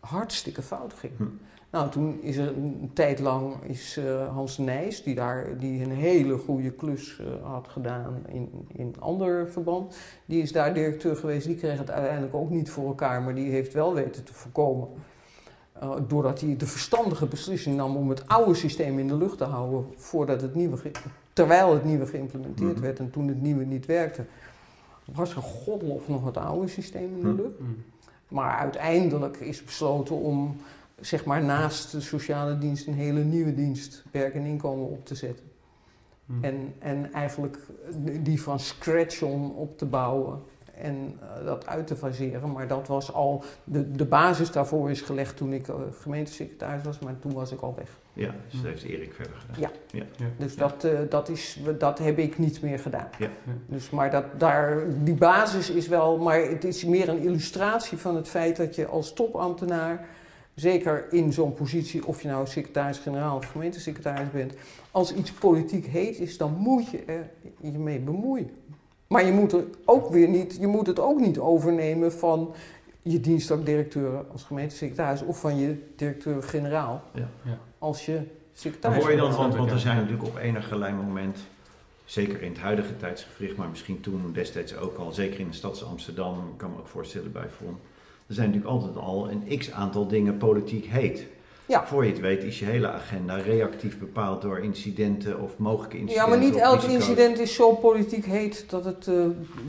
hartstikke 0.00 0.62
fout 0.62 0.92
ging. 0.92 1.12
Hm. 1.16 1.24
Nou, 1.70 1.90
toen 1.90 2.22
is 2.22 2.36
er 2.36 2.48
een 2.48 2.90
tijd 2.92 3.18
lang 3.18 3.62
is, 3.62 3.98
uh, 3.98 4.28
Hans 4.28 4.58
Nijs, 4.58 5.02
die 5.02 5.14
daar 5.14 5.58
die 5.58 5.84
een 5.84 5.90
hele 5.90 6.38
goede 6.38 6.70
klus 6.70 7.20
uh, 7.20 7.26
had 7.42 7.68
gedaan 7.68 8.22
in, 8.28 8.66
in 8.68 8.94
ander 8.98 9.50
verband, 9.50 9.96
die 10.26 10.42
is 10.42 10.52
daar 10.52 10.74
directeur 10.74 11.16
geweest. 11.16 11.46
Die 11.46 11.56
kreeg 11.56 11.78
het 11.78 11.90
uiteindelijk 11.90 12.34
ook 12.34 12.50
niet 12.50 12.70
voor 12.70 12.86
elkaar, 12.86 13.22
maar 13.22 13.34
die 13.34 13.50
heeft 13.50 13.72
wel 13.72 13.94
weten 13.94 14.24
te 14.24 14.34
voorkomen. 14.34 14.88
Uh, 15.82 15.94
doordat 16.08 16.40
hij 16.40 16.56
de 16.56 16.66
verstandige 16.66 17.26
beslissing 17.26 17.76
nam 17.76 17.96
om 17.96 18.08
het 18.08 18.28
oude 18.28 18.54
systeem 18.54 18.98
in 18.98 19.08
de 19.08 19.16
lucht 19.16 19.38
te 19.38 19.44
houden 19.44 19.86
voordat 19.96 20.40
het 20.40 20.54
nieuwe, 20.54 20.78
terwijl 21.32 21.74
het 21.74 21.84
nieuwe 21.84 22.06
geïmplementeerd 22.06 22.72
mhm. 22.72 22.80
werd 22.82 22.98
en 22.98 23.10
toen 23.10 23.28
het 23.28 23.42
nieuwe 23.42 23.64
niet 23.64 23.86
werkte, 23.86 24.24
was 25.04 25.34
er 25.34 25.42
godlof 25.42 26.08
nog 26.08 26.24
het 26.24 26.36
oude 26.36 26.68
systeem 26.68 27.14
in 27.14 27.20
de 27.20 27.26
mhm. 27.26 27.36
lucht. 27.36 27.58
Mm 27.58 27.84
Maar 28.28 28.58
uiteindelijk 28.58 29.36
is 29.36 29.64
besloten 29.64 30.16
om 30.16 30.56
zeg 31.00 31.24
maar 31.24 31.44
naast 31.44 31.90
de 31.90 32.00
sociale 32.00 32.58
dienst 32.58 32.86
een 32.86 32.94
hele 32.94 33.24
nieuwe 33.24 33.54
dienst 33.54 34.04
werk 34.10 34.34
en 34.34 34.44
inkomen 34.44 34.86
op 34.86 35.06
te 35.06 35.14
zetten. 35.14 35.44
Hmm. 36.26 36.44
En, 36.44 36.74
en 36.78 37.12
eigenlijk 37.12 37.58
die 38.20 38.42
van 38.42 38.60
scratch 38.60 39.22
om 39.22 39.50
op 39.50 39.78
te 39.78 39.86
bouwen 39.86 40.42
en 40.80 41.18
uh, 41.22 41.46
dat 41.46 41.66
uit 41.66 41.86
te 41.86 41.96
faseren. 41.96 42.52
Maar 42.52 42.68
dat 42.68 42.86
was 42.86 43.12
al, 43.12 43.44
de, 43.64 43.92
de 43.92 44.04
basis 44.04 44.50
daarvoor 44.50 44.90
is 44.90 45.00
gelegd 45.00 45.36
toen 45.36 45.52
ik 45.52 45.68
uh, 45.68 45.74
gemeentesecretaris 46.00 46.84
was, 46.84 46.98
maar 46.98 47.18
toen 47.18 47.32
was 47.32 47.52
ik 47.52 47.60
al 47.60 47.74
weg. 47.76 47.88
Ja, 48.12 48.34
dus 48.50 48.60
dat 48.60 48.70
heeft 48.70 48.82
Erik 48.82 49.12
verder 49.14 49.36
gedaan. 49.36 49.60
Ja, 49.60 49.70
ja. 49.98 50.04
ja. 50.16 50.26
dus 50.36 50.56
Dat, 50.56 50.84
uh, 50.84 50.98
dat, 51.08 51.28
is, 51.28 51.60
dat 51.78 51.98
heb 51.98 52.18
ik 52.18 52.38
niet 52.38 52.62
meer 52.62 52.78
gedaan. 52.78 53.08
Ja. 53.18 53.28
Dus, 53.66 53.90
maar 53.90 54.10
dat, 54.10 54.24
daar, 54.36 54.82
die 55.04 55.14
basis 55.14 55.70
is 55.70 55.88
wel, 55.88 56.18
maar 56.18 56.40
het 56.40 56.64
is 56.64 56.84
meer 56.84 57.08
een 57.08 57.22
illustratie 57.22 57.98
van 57.98 58.16
het 58.16 58.28
feit 58.28 58.56
dat 58.56 58.74
je 58.74 58.86
als 58.86 59.12
topambtenaar 59.12 60.06
zeker 60.60 61.12
in 61.12 61.32
zo'n 61.32 61.54
positie, 61.54 62.06
of 62.06 62.22
je 62.22 62.28
nou 62.28 62.46
secretaris-generaal 62.46 63.36
of 63.36 63.46
gemeentesecretaris 63.46 64.30
bent, 64.30 64.54
als 64.90 65.14
iets 65.14 65.32
politiek 65.32 65.86
heet 65.86 66.18
is, 66.18 66.36
dan 66.36 66.54
moet 66.58 66.90
je 66.90 67.02
er 67.06 67.30
je 67.60 67.78
mee 67.78 67.98
bemoeien. 67.98 68.50
Maar 69.06 69.24
je 69.24 69.32
moet, 69.32 69.52
er 69.52 69.64
ook 69.84 70.08
weer 70.08 70.28
niet, 70.28 70.56
je 70.60 70.66
moet 70.66 70.86
het 70.86 70.98
ook 70.98 71.20
niet 71.20 71.38
overnemen 71.38 72.12
van 72.12 72.54
je 73.02 73.20
dienstdagdirecteur 73.20 74.24
als 74.32 74.42
gemeentesecretaris 74.42 75.22
of 75.22 75.40
van 75.40 75.58
je 75.58 75.86
directeur-generaal 75.96 77.02
ja. 77.14 77.28
ja. 77.42 77.58
als 77.78 78.06
je 78.06 78.22
secretaris 78.52 78.96
bent. 78.96 79.08
Hoor 79.08 79.24
je 79.24 79.30
dan, 79.30 79.40
want, 79.40 79.54
want 79.54 79.70
er 79.70 79.78
zijn 79.78 79.96
natuurlijk 79.96 80.24
op 80.24 80.36
enig 80.36 80.70
moment, 80.70 81.38
zeker 82.04 82.42
in 82.42 82.52
het 82.52 82.60
huidige 82.60 82.96
tijdsgevricht, 82.96 83.56
maar 83.56 83.68
misschien 83.68 84.00
toen 84.00 84.32
destijds 84.32 84.76
ook 84.76 84.96
al, 84.96 85.12
zeker 85.12 85.40
in 85.40 85.48
de 85.48 85.54
stad 85.54 85.84
Amsterdam, 85.84 86.54
kan 86.56 86.70
me 86.70 86.78
ook 86.78 86.88
voorstellen 86.88 87.32
bij 87.32 87.48
Front, 87.48 87.78
er 88.28 88.34
zijn 88.34 88.46
natuurlijk 88.46 88.74
altijd 88.74 88.96
al 88.96 89.30
een 89.30 89.58
x 89.58 89.72
aantal 89.72 90.06
dingen 90.06 90.36
politiek 90.36 90.84
heet. 90.84 91.26
Ja. 91.68 91.86
Voor 91.86 92.04
je 92.04 92.10
het 92.10 92.20
weet 92.20 92.42
is 92.42 92.58
je 92.58 92.64
hele 92.64 92.90
agenda 92.90 93.36
reactief 93.36 93.98
bepaald 93.98 94.42
door 94.42 94.58
incidenten 94.58 95.40
of 95.40 95.58
mogelijke 95.58 95.98
incidenten. 95.98 96.32
Ja, 96.32 96.38
maar 96.38 96.46
niet 96.46 96.56
elk 96.56 96.82
incident 96.82 97.38
is 97.38 97.54
zo 97.54 97.72
politiek 97.72 98.24
heet 98.24 98.70
dat 98.70 98.84
het, 98.84 99.06
uh, 99.06 99.24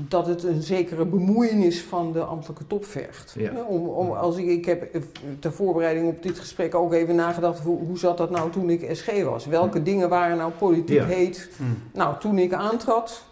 dat 0.07 0.27
het 0.27 0.43
een 0.43 0.61
zekere 0.61 1.05
bemoeienis 1.05 1.81
van 1.81 2.11
de 2.11 2.23
ambtelijke 2.23 2.67
top 2.67 2.85
vergt. 2.85 3.35
Ja. 3.37 3.51
Om, 3.67 3.87
om, 3.87 4.11
als 4.11 4.37
ik, 4.37 4.45
ik 4.45 4.65
heb 4.65 4.83
eh, 4.83 5.01
ter 5.39 5.51
voorbereiding 5.51 6.07
op 6.07 6.23
dit 6.23 6.39
gesprek 6.39 6.75
ook 6.75 6.93
even 6.93 7.15
nagedacht, 7.15 7.59
hoe, 7.59 7.79
hoe 7.79 7.97
zat 7.97 8.17
dat 8.17 8.29
nou 8.29 8.51
toen 8.51 8.69
ik 8.69 8.95
SG 8.95 9.23
was? 9.23 9.45
Welke 9.45 9.83
dingen 9.83 10.09
waren 10.09 10.37
nou 10.37 10.51
politiek 10.51 11.03
heet? 11.03 11.49
Hm. 11.57 11.63
Nou, 11.97 12.19
toen 12.19 12.37
ik 12.37 12.53
aantrad, 12.53 13.23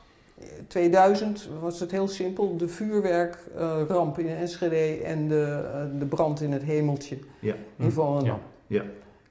2000 0.68 1.50
was 1.60 1.80
het 1.80 1.92
heel 1.92 2.08
simpel. 2.08 2.58
De 2.58 2.68
vuurwerkramp 2.68 4.20
in 4.20 4.28
Enschede 4.28 5.04
en 5.04 5.28
de, 5.28 5.64
uh, 5.74 6.00
de 6.00 6.06
brand 6.06 6.42
in 6.42 6.52
het 6.52 6.64
hemeltje 6.64 7.18
ja. 7.40 7.56
in 7.78 7.92
Volendam. 7.92 8.40
Ja. 8.68 8.84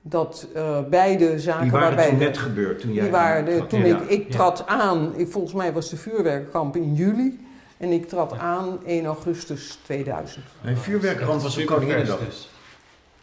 Dat 0.02 0.48
uh, 0.56 0.78
beide 0.90 1.38
zaken 1.40 1.62
die 1.62 1.70
waren 1.70 1.86
waarbij... 1.86 2.08
toen 2.08 2.18
net 2.18 2.38
gebeurd, 2.38 2.80
toen 2.80 2.92
jij... 2.92 3.02
Die 3.02 3.12
waren 3.12 3.44
de, 3.44 3.66
toen 3.66 3.84
ik, 3.84 4.00
ik 4.00 4.30
trad 4.30 4.66
aan, 4.66 5.12
ik, 5.16 5.28
volgens 5.28 5.54
mij 5.54 5.72
was 5.72 5.90
de 5.90 5.96
vuurwerkramp 5.96 6.76
in 6.76 6.94
juli. 6.94 7.44
En 7.76 7.92
ik 7.92 8.08
trad 8.08 8.38
aan 8.38 8.78
1 8.84 9.04
augustus 9.04 9.78
2000. 9.82 10.44
Nee, 10.60 10.76
vuurwerkramp 10.76 11.40
was 11.40 11.58
op 11.58 11.66
Koninginnedag. 11.66 12.20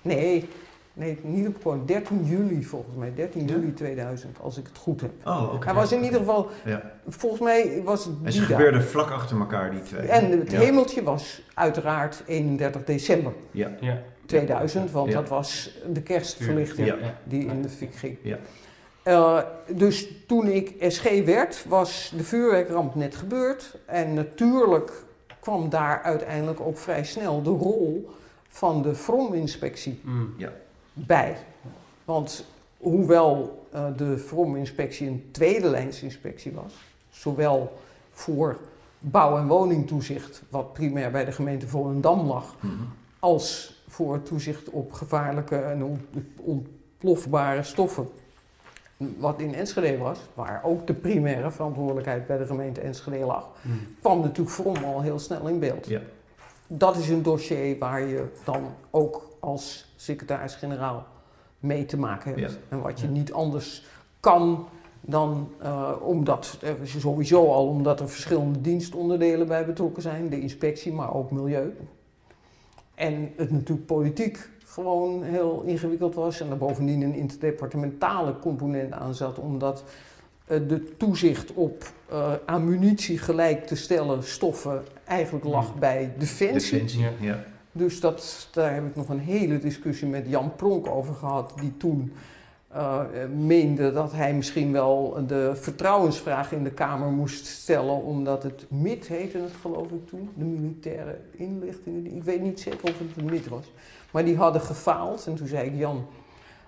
Nee, 0.02 0.50
Nee, 0.96 1.20
niet 1.24 1.48
op 1.48 1.62
gewoon 1.62 1.86
13 1.86 2.26
juli 2.26 2.64
volgens 2.64 2.96
mij. 2.96 3.14
13 3.16 3.46
juli 3.46 3.74
2000, 3.74 4.38
als 4.42 4.58
ik 4.58 4.68
het 4.68 4.78
goed 4.78 5.02
heb. 5.02 5.12
Oh, 5.24 5.54
oké. 5.54 5.66
Hij 5.66 5.74
was 5.74 5.92
in 5.92 6.04
ieder 6.04 6.20
geval, 6.20 6.50
ja. 6.66 6.92
volgens 7.08 7.42
mij 7.42 7.82
was 7.84 8.06
het. 8.06 8.16
En 8.24 8.34
ze 8.34 8.42
gebeurden 8.42 8.84
vlak 8.84 9.10
achter 9.10 9.40
elkaar, 9.40 9.72
die 9.72 9.82
twee. 9.82 10.08
En 10.08 10.40
het 10.40 10.52
hemeltje 10.52 11.04
was 11.04 11.42
uiteraard 11.54 12.24
31 12.26 12.84
december 12.84 13.34
ja. 13.52 13.72
2000, 14.26 14.92
want 14.92 15.12
dat 15.12 15.30
was 15.30 15.80
de 15.94 16.02
kerstverlichting 16.02 16.96
die 17.24 17.46
in 17.46 17.62
de 17.62 17.70
fik 17.70 17.96
ging. 17.96 18.18
Ja. 18.22 18.38
Uh, 19.04 19.40
dus 19.76 20.10
toen 20.28 20.48
ik 20.48 20.76
SG 20.80 21.24
werd, 21.26 21.66
was 21.68 22.14
de 22.18 22.24
vuurwerkramp 22.24 22.96
net 22.96 23.16
gebeurd. 23.16 23.78
En 23.86 24.14
natuurlijk 24.14 24.92
kwam 25.40 25.70
daar 25.70 26.02
uiteindelijk 26.02 26.60
ook 26.60 26.78
vrij 26.78 27.04
snel 27.04 27.42
de 27.42 27.50
rol 27.50 28.10
van 28.48 28.82
de 28.82 28.96
FROM-inspectie. 28.96 30.00
Mm. 30.04 30.34
Ja 30.38 30.52
bij. 30.94 31.38
Want 32.06 32.46
hoewel 32.78 33.66
uh, 33.74 33.86
de 33.98 34.18
VROM-inspectie 34.18 35.08
een 35.08 35.30
tweede 35.32 35.70
lijnsinspectie 35.70 36.52
was, 36.52 36.74
zowel 37.10 37.80
voor 38.12 38.58
bouw- 39.00 39.38
en 39.38 39.48
woningtoezicht, 39.48 40.44
wat 40.50 40.74
primair 40.74 41.12
bij 41.12 41.26
de 41.26 41.32
gemeente 41.32 41.68
Volendam 41.68 42.28
lag, 42.28 42.56
mhm. 42.60 42.74
als 43.20 43.76
voor 43.88 44.24
toezicht 44.24 44.70
op 44.70 44.92
gevaarlijke 44.92 45.56
en 45.56 46.08
ontplofbare 46.36 47.64
stoffen, 47.64 48.08
wat 49.18 49.40
in 49.40 49.54
Enschede 49.54 49.98
was, 49.98 50.20
waar 50.34 50.62
ook 50.64 50.88
de 50.88 50.94
primaire 50.94 51.52
verantwoordelijkheid 51.52 52.28
bij 52.28 52.38
de 52.38 52.46
gemeente 52.46 52.82
Enschede 52.82 53.26
lag, 53.26 53.50
mm. 53.62 53.80
kwam 54.00 54.22
natuurlijk 54.22 54.56
VROM 54.56 54.84
al 54.84 55.02
heel 55.02 55.20
snel 55.20 55.48
in 55.48 55.60
beeld. 55.60 55.88
Ja. 55.88 56.02
Dat 56.78 56.96
is 56.96 57.10
een 57.10 57.24
dossier 57.24 57.78
waar 57.78 58.08
je 58.08 58.26
dan 58.46 58.64
ook 58.90 59.30
als 59.40 59.94
secretaris-generaal 59.96 61.06
mee 61.60 61.86
te 61.86 61.98
maken 61.98 62.40
hebt. 62.40 62.58
En 62.70 62.82
wat 62.82 63.00
je 63.00 63.08
niet 63.08 63.34
anders 63.34 63.86
kan 64.20 64.68
dan 65.06 65.50
uh, 65.64 65.92
omdat 66.02 66.58
er 66.62 66.76
sowieso 67.00 67.52
al 67.52 67.68
omdat 67.68 68.00
er 68.00 68.10
verschillende 68.10 68.62
dienstonderdelen 68.62 69.48
bij 69.48 69.66
betrokken 69.66 70.02
zijn, 70.02 70.30
de 70.30 70.40
inspectie, 70.40 70.94
maar 70.94 71.14
ook 71.16 71.32
milieu. 71.32 71.74
En 72.96 73.32
het 73.36 73.52
natuurlijk 73.52 73.86
politiek 73.86 74.50
gewoon 74.66 75.24
heel 75.24 75.62
ingewikkeld 75.66 76.16
was 76.16 76.40
en 76.40 76.50
er 76.50 76.58
bovendien 76.58 77.02
een 77.02 77.14
interdepartementale 77.14 78.40
component 78.40 78.92
aan 78.92 79.14
zat, 79.14 79.40
omdat 79.40 79.84
de 80.48 80.96
toezicht 80.98 81.54
op 81.54 81.84
uh, 82.12 82.34
ammunitie 82.46 83.18
gelijk 83.18 83.68
te 83.68 83.76
stellen 83.76 84.24
stoffen 84.24 84.84
eigenlijk 85.04 85.46
lag 85.46 85.76
bij 85.76 86.14
Defensie. 86.18 86.72
Defensie 86.72 87.08
ja. 87.20 87.44
Dus 87.72 88.00
dat, 88.00 88.48
daar 88.52 88.74
heb 88.74 88.86
ik 88.86 88.96
nog 88.96 89.10
een 89.10 89.20
hele 89.20 89.60
discussie 89.60 90.08
met 90.08 90.30
Jan 90.30 90.56
Pronk 90.56 90.88
over 90.88 91.14
gehad, 91.14 91.54
die 91.60 91.78
toen 91.78 92.14
uh, 92.76 93.02
meende 93.36 93.92
dat 93.92 94.12
hij 94.12 94.34
misschien 94.34 94.72
wel 94.72 95.24
de 95.28 95.52
vertrouwensvraag 95.56 96.52
in 96.52 96.64
de 96.64 96.72
Kamer 96.72 97.10
moest 97.10 97.46
stellen, 97.46 98.04
omdat 98.04 98.44
het 98.44 98.66
MIT 98.70 99.08
heette 99.08 99.38
het 99.38 99.52
geloof 99.62 99.92
ik 99.92 100.08
toen, 100.08 100.30
de 100.36 100.46
militaire 100.46 101.20
inlichtingen. 101.32 102.16
Ik 102.16 102.24
weet 102.24 102.42
niet 102.42 102.60
zeker 102.60 102.84
of 102.84 103.00
het 103.00 103.18
een 103.18 103.26
MIT 103.26 103.48
was, 103.48 103.72
maar 104.12 104.26
die 104.26 104.36
hadden 104.36 104.62
gefaald. 104.62 105.28
En 105.28 105.36
toen 105.36 105.48
zei 105.48 105.68
ik, 105.68 105.76
Jan, 105.76 106.06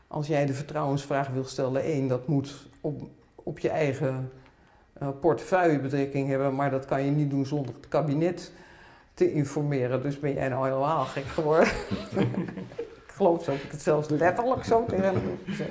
als 0.08 0.28
jij 0.28 0.46
de 0.46 0.54
vertrouwensvraag 0.54 1.30
wil 1.30 1.44
stellen, 1.44 1.84
één, 1.84 2.08
dat 2.08 2.28
moet 2.28 2.68
op, 2.82 3.02
op 3.46 3.60
je 3.60 3.70
eigen 3.70 4.32
uh, 5.02 5.08
portefeuille 5.22 5.80
betrekking 5.80 6.30
hebben, 6.30 6.56
maar 6.56 6.72
dat 6.72 6.86
kan 6.86 7.04
je 7.06 7.12
niet 7.12 7.30
doen 7.30 7.46
zonder 7.46 7.76
het 7.76 7.88
kabinet 7.88 8.52
te 9.14 9.32
informeren. 9.32 10.02
Dus 10.02 10.20
ben 10.20 10.34
jij 10.34 10.48
nou 10.48 10.66
helemaal 10.66 11.06
gek 11.06 11.26
geworden. 11.26 11.68
ik 13.16 13.22
geloof 13.22 13.44
zo 13.44 13.52
dat 13.52 13.62
ik 13.64 13.72
het 13.72 13.82
zelfs 13.82 14.10
letterlijk 14.10 14.64
zo 14.64 14.86
tegen 14.88 15.04
hem 15.04 15.40
gezegd. 15.46 15.70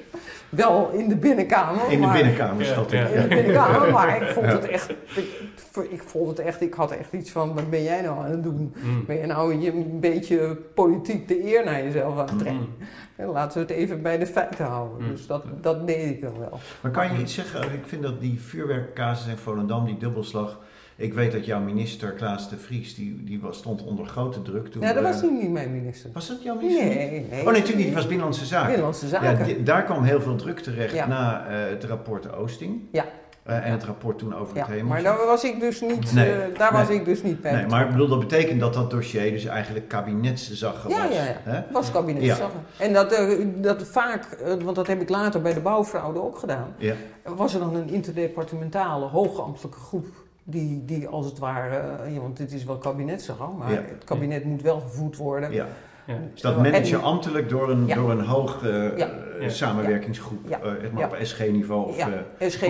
Wel 0.48 0.90
in 0.90 1.08
de 1.08 1.16
binnenkamer. 1.16 1.90
In 1.90 2.00
de 2.00 2.10
binnenkamer 2.12 2.64
zat 2.64 2.90
ja, 2.90 3.06
In 3.06 3.22
de 3.22 3.28
binnenkamer, 3.28 3.92
maar 3.92 4.22
ik 4.22 4.28
vond 4.28 4.46
het 4.46 4.68
echt, 4.68 4.90
ik, 4.90 5.90
ik, 5.90 6.02
vond 6.02 6.28
het 6.28 6.38
echt, 6.38 6.60
ik 6.60 6.74
had 6.74 6.90
echt 6.90 7.12
iets 7.12 7.30
van, 7.30 7.54
wat 7.54 7.70
ben 7.70 7.82
jij 7.82 8.00
nou 8.00 8.18
aan 8.18 8.30
het 8.30 8.42
doen? 8.42 8.74
Mm. 8.76 9.04
Ben 9.06 9.16
je 9.16 9.26
nou 9.26 9.54
je 9.54 9.72
een 9.72 10.00
beetje 10.00 10.56
politiek 10.74 11.28
de 11.28 11.44
eer 11.44 11.64
naar 11.64 11.82
jezelf 11.82 12.18
aan 12.18 12.26
het 12.28 12.38
trekken? 12.38 12.68
Mm. 13.16 13.32
Laten 13.32 13.66
we 13.66 13.72
het 13.72 13.76
even 13.82 14.02
bij 14.02 14.18
de 14.18 14.26
feiten 14.26 14.64
houden. 14.64 15.02
Mm. 15.02 15.10
Dus 15.10 15.26
dat, 15.26 15.44
dat 15.60 15.86
deed 15.86 16.10
ik 16.10 16.20
dan 16.20 16.38
wel. 16.38 16.58
Maar 16.80 16.90
kan 16.90 17.12
je 17.12 17.20
iets 17.20 17.34
zeggen? 17.34 17.62
Ik 17.72 17.86
vind 17.86 18.02
dat 18.02 18.20
die 18.20 18.40
vuurwerkcasus 18.40 19.26
in 19.26 19.36
Volendam, 19.36 19.84
die 19.84 19.96
dubbelslag 19.96 20.58
ik 20.96 21.14
weet 21.14 21.32
dat 21.32 21.46
jouw 21.46 21.60
minister 21.60 22.12
Klaas 22.12 22.48
de 22.48 22.56
Vries, 22.56 22.94
die, 22.94 23.24
die 23.24 23.40
was, 23.40 23.56
stond 23.56 23.82
onder 23.82 24.06
grote 24.06 24.42
druk 24.42 24.66
toen... 24.66 24.82
Ja, 24.82 24.92
dat 24.92 25.02
was 25.02 25.22
niet 25.22 25.50
mijn 25.50 25.72
minister. 25.72 26.10
Was 26.12 26.28
dat 26.28 26.42
jouw 26.42 26.56
minister? 26.56 26.84
Nee, 26.84 27.10
nee. 27.10 27.20
Oh 27.22 27.30
nee, 27.30 27.44
natuurlijk 27.44 27.76
niet, 27.76 27.86
het 27.86 27.94
was 27.94 28.06
Binnenlandse 28.06 28.44
Zaken. 28.44 28.66
Binnenlandse 28.66 29.08
Zaken. 29.08 29.48
Ja, 29.48 29.64
daar 29.64 29.84
kwam 29.84 30.02
heel 30.02 30.20
veel 30.20 30.36
druk 30.36 30.60
terecht 30.60 31.06
na 31.06 31.46
uh, 31.50 31.70
het 31.70 31.84
rapport 31.84 32.32
Oosting. 32.32 32.80
Ja. 32.92 33.04
Uh, 33.48 33.66
en 33.66 33.72
het 33.72 33.84
rapport 33.84 34.18
toen 34.18 34.34
over 34.34 34.58
het 34.58 34.76
ja, 34.76 34.84
Maar 34.84 35.02
daar 35.02 35.26
was 35.26 35.44
ik 35.44 35.60
dus 35.60 35.80
niet, 35.80 36.12
nee, 36.12 36.30
uh, 36.30 36.58
daar 36.58 36.72
was 36.72 36.88
ik 36.88 37.04
dus 37.04 37.22
niet 37.22 37.40
bij. 37.40 37.52
Nee, 37.52 37.66
maar 37.66 37.84
ik 37.84 37.90
bedoel, 37.90 38.08
dat 38.08 38.18
betekent 38.18 38.60
dat 38.60 38.74
dat 38.74 38.90
dossier 38.90 39.30
dus 39.30 39.44
eigenlijk 39.44 39.88
kabinetszaggen 39.88 40.90
ja, 40.90 41.08
was. 41.08 41.16
Ja, 41.16 41.24
ja, 41.46 41.66
was 41.72 41.90
kabinetszaggen. 41.90 42.60
En 42.78 42.92
dat, 42.92 43.18
uh, 43.18 43.46
dat 43.56 43.82
vaak, 43.82 44.38
want 44.62 44.76
dat 44.76 44.86
heb 44.86 45.00
ik 45.00 45.08
later 45.08 45.42
bij 45.42 45.54
de 45.54 45.60
bouwfraude 45.60 46.22
ook 46.22 46.38
gedaan, 46.38 46.74
ja. 46.78 46.94
was 47.24 47.54
er 47.54 47.60
dan 47.60 47.74
een 47.74 47.88
interdepartementale 47.88 49.06
hoogambtelijke 49.06 49.78
groep 49.78 50.06
die, 50.44 50.84
die 50.84 51.08
als 51.08 51.26
het 51.26 51.38
ware, 51.38 52.10
ja, 52.10 52.20
want 52.20 52.36
dit 52.36 52.52
is 52.52 52.64
wel 52.64 52.78
kabinetszaak, 52.78 53.38
maar 53.58 53.70
het 53.70 54.04
kabinet 54.04 54.44
moet 54.44 54.62
wel 54.62 54.80
gevoed 54.80 55.16
worden. 55.16 55.52
Ja. 55.52 55.66
Ja. 56.06 56.14
Dus 56.32 56.40
dat 56.40 56.56
manage 56.56 56.86
je 56.86 56.96
ambtelijk 56.96 57.48
door 57.48 57.70
een, 57.70 57.86
door 57.86 58.10
een 58.10 58.20
hoog 58.20 58.62
uh, 58.62 59.48
samenwerkingsgroep, 59.48 60.38
ja. 60.48 60.60
Uh, 60.94 61.04
op 61.04 61.16
SG-niveau 61.22 61.88
of... 61.88 61.96
Ja, 61.96 62.24
SG, 62.38 62.64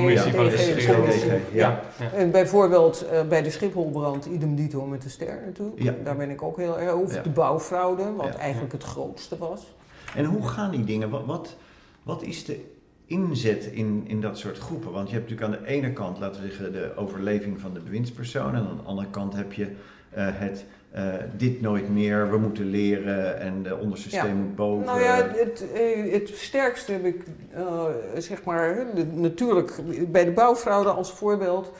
SG, 0.58 1.26
ja. 1.52 1.80
En 2.14 2.30
bijvoorbeeld 2.30 3.06
bij 3.28 3.42
de 3.42 3.50
Schipholbrand, 3.50 4.26
idem 4.26 4.54
dito 4.54 4.86
met 4.86 5.02
de 5.02 5.08
ster 5.08 5.42
natuurlijk. 5.46 6.04
Daar 6.04 6.16
ben 6.16 6.30
ik 6.30 6.42
ook 6.42 6.56
heel 6.56 6.78
erg... 6.78 6.94
Of 6.94 7.12
de 7.12 7.30
bouwfraude, 7.30 8.12
wat 8.16 8.34
eigenlijk 8.34 8.72
het 8.72 8.84
grootste 8.84 9.38
was. 9.38 9.74
En 10.14 10.24
hoe 10.24 10.48
gaan 10.48 10.70
die 10.70 10.84
dingen? 10.84 11.10
Wat, 11.10 11.24
wat, 11.24 11.56
wat 12.02 12.22
is 12.22 12.44
de 12.44 12.73
inzet 13.06 13.64
in, 13.64 14.04
in 14.06 14.20
dat 14.20 14.38
soort 14.38 14.58
groepen? 14.58 14.92
Want 14.92 15.08
je 15.08 15.14
hebt 15.14 15.30
natuurlijk 15.30 15.58
aan 15.58 15.64
de 15.64 15.70
ene 15.70 15.92
kant, 15.92 16.18
laten 16.18 16.42
we 16.42 16.48
zeggen, 16.48 16.72
de 16.72 16.92
overleving 16.96 17.60
van 17.60 17.74
de 17.74 17.80
bewindspersoon. 17.80 18.54
En 18.54 18.66
aan 18.66 18.76
de 18.76 18.82
andere 18.82 19.10
kant 19.10 19.34
heb 19.34 19.52
je 19.52 19.64
uh, 19.64 19.70
het 20.16 20.64
uh, 20.96 21.14
dit 21.36 21.60
nooit 21.60 21.88
meer, 21.88 22.30
we 22.30 22.38
moeten 22.38 22.70
leren 22.70 23.40
en 23.40 23.62
de 23.62 23.76
ondersysteem 23.76 24.36
moet 24.36 24.56
boven. 24.56 24.86
Nou 24.86 25.00
ja, 25.00 25.16
het, 25.16 25.72
eh, 25.72 26.12
het 26.12 26.28
sterkste 26.28 26.92
heb 26.92 27.04
ik, 27.04 27.24
uh, 27.56 27.84
zeg 28.18 28.44
maar, 28.44 28.86
natuurlijk 29.12 29.80
bij 30.12 30.24
de 30.24 30.30
bouwfraude 30.30 30.90
als 30.90 31.12
voorbeeld. 31.12 31.72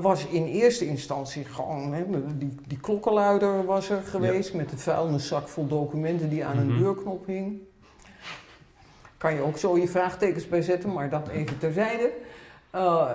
was 0.00 0.26
in 0.26 0.44
eerste 0.44 0.86
instantie 0.86 1.44
gewoon, 1.44 1.92
hè, 1.92 2.04
die, 2.38 2.54
die 2.66 2.80
klokkenluider 2.80 3.64
was 3.64 3.90
er 3.90 4.02
geweest 4.02 4.54
met 4.54 4.72
een 4.72 4.78
vuilniszak 4.78 5.48
vol 5.48 5.66
documenten 5.66 6.28
die 6.28 6.44
aan 6.44 6.58
een 6.58 6.72
mhm. 6.72 6.82
deurknop 6.82 7.26
hing. 7.26 7.60
Kan 9.20 9.34
je 9.34 9.40
ook 9.40 9.58
zo 9.58 9.78
je 9.78 9.88
vraagtekens 9.88 10.48
bij 10.48 10.62
zetten, 10.62 10.92
maar 10.92 11.10
dat 11.10 11.28
even 11.28 11.58
terzijde. 11.58 12.12
Uh, 12.74 13.10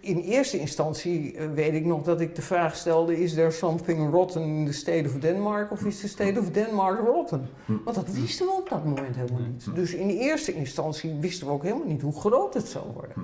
in 0.00 0.18
eerste 0.18 0.58
instantie 0.58 1.36
eh, 1.36 1.46
weet 1.54 1.74
ik 1.74 1.84
nog 1.84 2.02
dat 2.02 2.20
ik 2.20 2.34
de 2.34 2.42
vraag 2.42 2.76
stelde: 2.76 3.22
is 3.22 3.34
there 3.34 3.50
something 3.50 4.10
rotten 4.10 4.42
in 4.42 4.66
the 4.66 4.72
state 4.72 5.04
of 5.06 5.12
Denmark 5.12 5.70
of 5.70 5.84
is 5.84 6.00
the 6.00 6.08
state 6.08 6.40
of 6.40 6.50
Denmark 6.50 7.00
rotten? 7.06 7.48
Hm. 7.64 7.72
Want 7.84 7.96
dat 7.96 8.10
wisten 8.10 8.46
we 8.46 8.52
op 8.52 8.68
dat 8.68 8.84
moment 8.84 9.16
helemaal 9.16 9.40
niet. 9.40 9.64
Hm. 9.64 9.74
Dus 9.74 9.94
in 9.94 10.08
eerste 10.08 10.52
instantie 10.52 11.14
wisten 11.20 11.46
we 11.46 11.52
ook 11.52 11.62
helemaal 11.62 11.86
niet 11.86 12.02
hoe 12.02 12.20
groot 12.20 12.54
het 12.54 12.68
zou 12.68 12.84
worden. 12.94 13.14
Hm. 13.14 13.20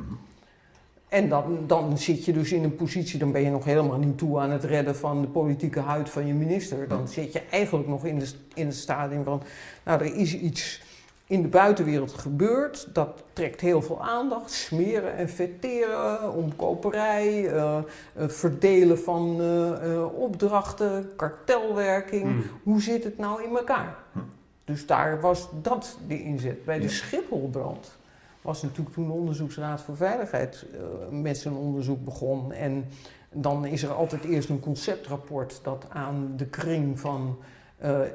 En 1.08 1.28
dan, 1.28 1.58
dan 1.66 1.98
zit 1.98 2.24
je 2.24 2.32
dus 2.32 2.52
in 2.52 2.64
een 2.64 2.74
positie, 2.74 3.18
dan 3.18 3.32
ben 3.32 3.42
je 3.42 3.50
nog 3.50 3.64
helemaal 3.64 3.98
niet 3.98 4.18
toe 4.18 4.38
aan 4.38 4.50
het 4.50 4.64
redden 4.64 4.96
van 4.96 5.20
de 5.20 5.28
politieke 5.28 5.80
huid 5.80 6.10
van 6.10 6.26
je 6.26 6.34
minister. 6.34 6.88
Dan 6.88 7.08
zit 7.08 7.32
je 7.32 7.42
eigenlijk 7.50 7.88
nog 7.88 8.04
in, 8.04 8.18
de, 8.18 8.30
in 8.54 8.66
het 8.66 8.76
stadium 8.76 9.24
van, 9.24 9.42
nou 9.84 10.00
er 10.00 10.14
is 10.14 10.38
iets 10.38 10.88
in 11.30 11.42
de 11.42 11.48
buitenwereld 11.48 12.12
gebeurt. 12.12 12.88
Dat 12.92 13.22
trekt 13.32 13.60
heel 13.60 13.82
veel 13.82 14.02
aandacht. 14.02 14.50
Smeren 14.50 15.16
en 15.16 15.28
vetteren, 15.28 16.32
omkoperij, 16.32 17.54
uh, 17.54 17.78
verdelen 18.14 18.98
van 18.98 19.40
uh, 19.40 20.20
opdrachten, 20.20 21.10
kartelwerking. 21.16 22.22
Hmm. 22.22 22.42
Hoe 22.62 22.82
zit 22.82 23.04
het 23.04 23.18
nou 23.18 23.42
in 23.42 23.56
elkaar? 23.56 23.96
Hmm. 24.12 24.30
Dus 24.64 24.86
daar 24.86 25.20
was 25.20 25.48
dat 25.62 25.98
de 26.06 26.22
inzet. 26.22 26.64
Bij 26.64 26.78
de 26.78 26.88
Schipholbrand 26.88 27.96
was 28.42 28.62
natuurlijk 28.62 28.94
toen 28.94 29.06
de 29.06 29.12
Onderzoeksraad 29.12 29.80
voor 29.80 29.96
Veiligheid 29.96 30.66
met 31.10 31.38
zijn 31.38 31.54
onderzoek 31.54 32.04
begon. 32.04 32.52
En 32.52 32.88
dan 33.32 33.66
is 33.66 33.82
er 33.82 33.92
altijd 33.92 34.24
eerst 34.24 34.48
een 34.48 34.60
conceptrapport 34.60 35.60
dat 35.62 35.84
aan 35.88 36.32
de 36.36 36.46
kring 36.46 37.00
van 37.00 37.38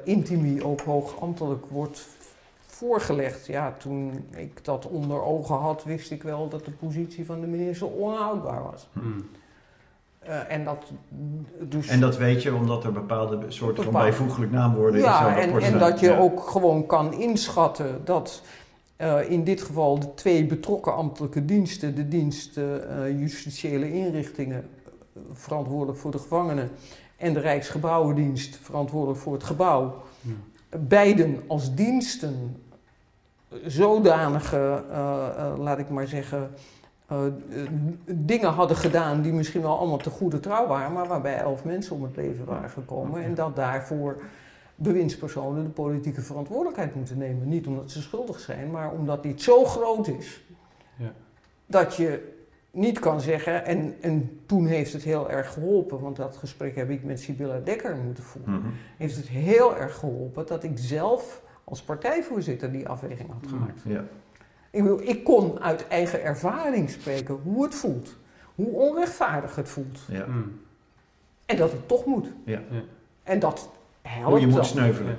intimi 0.04 0.62
ook 0.62 0.80
hoogambtelijk 0.80 1.66
wordt 1.66 2.08
voorgelegd. 2.76 3.46
Ja, 3.46 3.74
toen 3.78 4.26
ik 4.36 4.64
dat 4.64 4.86
onder 4.86 5.22
ogen 5.22 5.56
had, 5.56 5.84
wist 5.84 6.10
ik 6.10 6.22
wel 6.22 6.48
dat 6.48 6.64
de 6.64 6.70
positie 6.70 7.24
van 7.24 7.40
de 7.40 7.46
minister 7.46 7.86
onhoudbaar 7.86 8.62
was. 8.62 8.88
Hmm. 8.92 9.28
Uh, 10.28 10.52
en, 10.52 10.64
dat, 10.64 10.92
dus 11.60 11.88
en 11.88 12.00
dat 12.00 12.16
weet 12.16 12.42
je 12.42 12.54
omdat 12.54 12.84
er 12.84 12.92
bepaalde 12.92 13.38
soorten 13.48 13.84
van 13.84 13.92
bijvoeglijk 13.92 14.52
naamwoorden 14.52 15.00
ja, 15.00 15.18
in 15.18 15.32
zo'n 15.32 15.42
rapport 15.42 15.62
en, 15.62 15.72
en 15.72 15.78
dat 15.78 16.00
je 16.00 16.18
ook 16.18 16.40
gewoon 16.40 16.86
kan 16.86 17.12
inschatten 17.12 18.00
dat 18.04 18.42
uh, 18.98 19.30
in 19.30 19.44
dit 19.44 19.62
geval 19.62 19.98
de 19.98 20.14
twee 20.14 20.46
betrokken 20.46 20.94
ambtelijke 20.94 21.44
diensten, 21.44 21.94
de 21.94 22.08
dienst 22.08 22.56
uh, 22.56 22.64
justitiële 23.20 23.92
inrichtingen, 23.92 24.68
verantwoordelijk 25.32 25.98
voor 25.98 26.10
de 26.10 26.18
gevangenen, 26.18 26.70
en 27.16 27.32
de 27.32 27.40
Rijksgebouwendienst, 27.40 28.58
verantwoordelijk 28.62 29.20
voor 29.20 29.32
het 29.32 29.44
gebouw, 29.44 29.94
beiden 30.78 31.42
als 31.46 31.74
diensten 31.74 32.56
zodanige, 33.66 34.82
uh, 34.90 34.96
uh, 34.96 35.52
laat 35.58 35.78
ik 35.78 35.88
maar 35.88 36.06
zeggen, 36.06 36.50
uh, 37.12 37.18
dingen 38.04 38.50
hadden 38.50 38.76
gedaan 38.76 39.22
die 39.22 39.32
misschien 39.32 39.62
wel 39.62 39.78
allemaal 39.78 39.98
te 39.98 40.10
goede 40.10 40.40
trouw 40.40 40.66
waren, 40.66 40.92
maar 40.92 41.06
waarbij 41.06 41.38
elf 41.38 41.64
mensen 41.64 41.96
om 41.96 42.02
het 42.02 42.16
leven 42.16 42.44
waren 42.44 42.70
gekomen. 42.70 43.22
En 43.22 43.34
dat 43.34 43.56
daarvoor 43.56 44.22
bewindspersonen 44.74 45.64
de 45.64 45.70
politieke 45.70 46.20
verantwoordelijkheid 46.20 46.94
moeten 46.94 47.18
nemen. 47.18 47.48
Niet 47.48 47.66
omdat 47.66 47.90
ze 47.90 48.02
schuldig 48.02 48.40
zijn, 48.40 48.70
maar 48.70 48.90
omdat 48.92 49.22
dit 49.22 49.42
zo 49.42 49.64
groot 49.64 50.08
is. 50.08 50.44
Ja. 50.96 51.12
Dat 51.66 51.96
je 51.96 52.34
niet 52.70 52.98
kan 52.98 53.20
zeggen, 53.20 53.64
en, 53.64 53.94
en 54.00 54.40
toen 54.46 54.66
heeft 54.66 54.92
het 54.92 55.02
heel 55.02 55.30
erg 55.30 55.52
geholpen, 55.52 56.00
want 56.00 56.16
dat 56.16 56.36
gesprek 56.36 56.76
heb 56.76 56.90
ik 56.90 57.04
met 57.04 57.20
Sibylla 57.20 57.58
Dekker 57.58 57.96
moeten 57.96 58.24
voeren, 58.24 58.54
mm 58.54 58.72
heeft 58.96 59.16
het 59.16 59.28
heel 59.28 59.76
erg 59.76 59.96
geholpen 59.96 60.46
dat 60.46 60.64
ik 60.64 60.72
zelf 60.74 61.42
als 61.68 61.82
partijvoorzitter 61.82 62.72
die 62.72 62.88
afweging 62.88 63.28
had 63.28 63.50
gemaakt. 63.50 63.80
Ja. 63.84 64.04
Ik, 64.70 64.82
bedoel, 64.82 65.00
ik 65.02 65.24
kon 65.24 65.60
uit 65.60 65.88
eigen 65.88 66.22
ervaring 66.22 66.90
spreken 66.90 67.34
hoe 67.42 67.64
het 67.64 67.74
voelt. 67.74 68.16
Hoe 68.54 68.68
onrechtvaardig 68.68 69.56
het 69.56 69.68
voelt. 69.68 69.98
Ja. 70.08 70.26
Mm. 70.26 70.60
En 71.46 71.56
dat 71.56 71.72
het 71.72 71.88
toch 71.88 72.04
moet. 72.04 72.26
Ja. 72.44 72.60
En 73.22 73.38
dat 73.38 73.68
helpt 74.02 74.28
Hoe 74.28 74.40
je 74.40 74.46
moet 74.46 74.66
sneuvelen. 74.66 75.16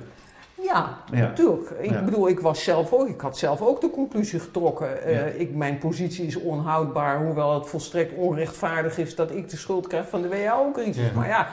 Ja, 0.62 0.98
natuurlijk. 1.10 1.70
Ik 1.70 2.04
bedoel, 2.04 2.28
ik 2.28 2.40
was 2.40 2.64
zelf 2.64 2.92
ook, 2.92 3.08
ik 3.08 3.20
had 3.20 3.38
zelf 3.38 3.62
ook 3.62 3.80
de 3.80 3.90
conclusie 3.90 4.40
getrokken. 4.40 4.88
Uh, 5.06 5.40
ik, 5.40 5.54
mijn 5.54 5.78
positie 5.78 6.26
is 6.26 6.36
onhoudbaar, 6.36 7.24
hoewel 7.24 7.54
het 7.54 7.68
volstrekt 7.68 8.14
onrechtvaardig 8.14 8.98
is 8.98 9.14
dat 9.14 9.30
ik 9.30 9.48
de 9.48 9.56
schuld 9.56 9.86
krijg 9.86 10.08
van 10.08 10.22
de 10.22 10.28
WHO-crisis. 10.28 11.12
Maar 11.12 11.28
ja, 11.28 11.48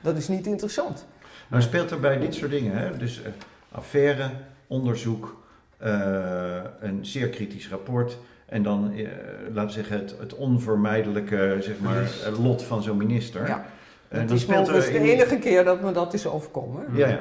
dat 0.00 0.16
is 0.16 0.28
niet 0.28 0.46
interessant. 0.46 1.06
Nou 1.48 1.62
speelt 1.62 1.90
er 1.90 2.00
bij 2.00 2.18
dit 2.18 2.34
soort 2.34 2.50
dingen, 2.50 2.76
hè? 2.76 2.96
dus 2.96 3.20
uh, 3.20 3.26
affaire, 3.74 4.30
onderzoek, 4.66 5.44
uh, 5.84 6.62
een 6.80 7.06
zeer 7.06 7.28
kritisch 7.28 7.68
rapport. 7.68 8.18
En 8.46 8.62
dan, 8.62 8.92
uh, 8.92 9.08
laten 9.52 9.66
we 9.66 9.72
zeggen, 9.72 9.98
het, 9.98 10.14
het 10.18 10.34
onvermijdelijke 10.34 11.56
zeg 11.60 11.78
maar, 11.78 12.10
lot 12.38 12.62
van 12.62 12.82
zo'n 12.82 12.96
minister. 12.96 13.48
Ja. 13.48 13.66
Uh, 14.08 14.20
het 14.20 14.30
is 14.30 14.46
de 14.46 15.00
enige 15.00 15.38
keer 15.38 15.64
dat 15.64 15.82
me 15.82 15.92
dat 15.92 16.14
is 16.14 16.26
overkomen. 16.26 16.84
Ja, 16.92 17.08
ja. 17.08 17.20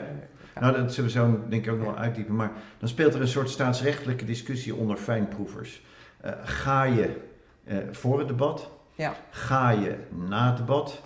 Nou, 0.59 0.77
dat 0.77 0.93
zullen 0.93 1.09
we 1.09 1.17
zo 1.17 1.39
denk 1.49 1.65
ik 1.65 1.71
ook 1.71 1.77
nog 1.77 1.87
wel 1.87 1.97
uitdiepen. 1.97 2.35
Maar 2.35 2.51
dan 2.79 2.89
speelt 2.89 3.13
er 3.13 3.21
een 3.21 3.27
soort 3.27 3.49
staatsrechtelijke 3.49 4.25
discussie 4.25 4.75
onder 4.75 4.97
fijnproevers. 4.97 5.81
ga 6.43 6.83
je 6.83 7.09
voor 7.91 8.19
het 8.19 8.27
debat? 8.27 8.69
Ja. 8.95 9.13
Ga 9.29 9.69
je 9.69 9.95
na 10.27 10.47
het 10.47 10.57
debat? 10.57 11.01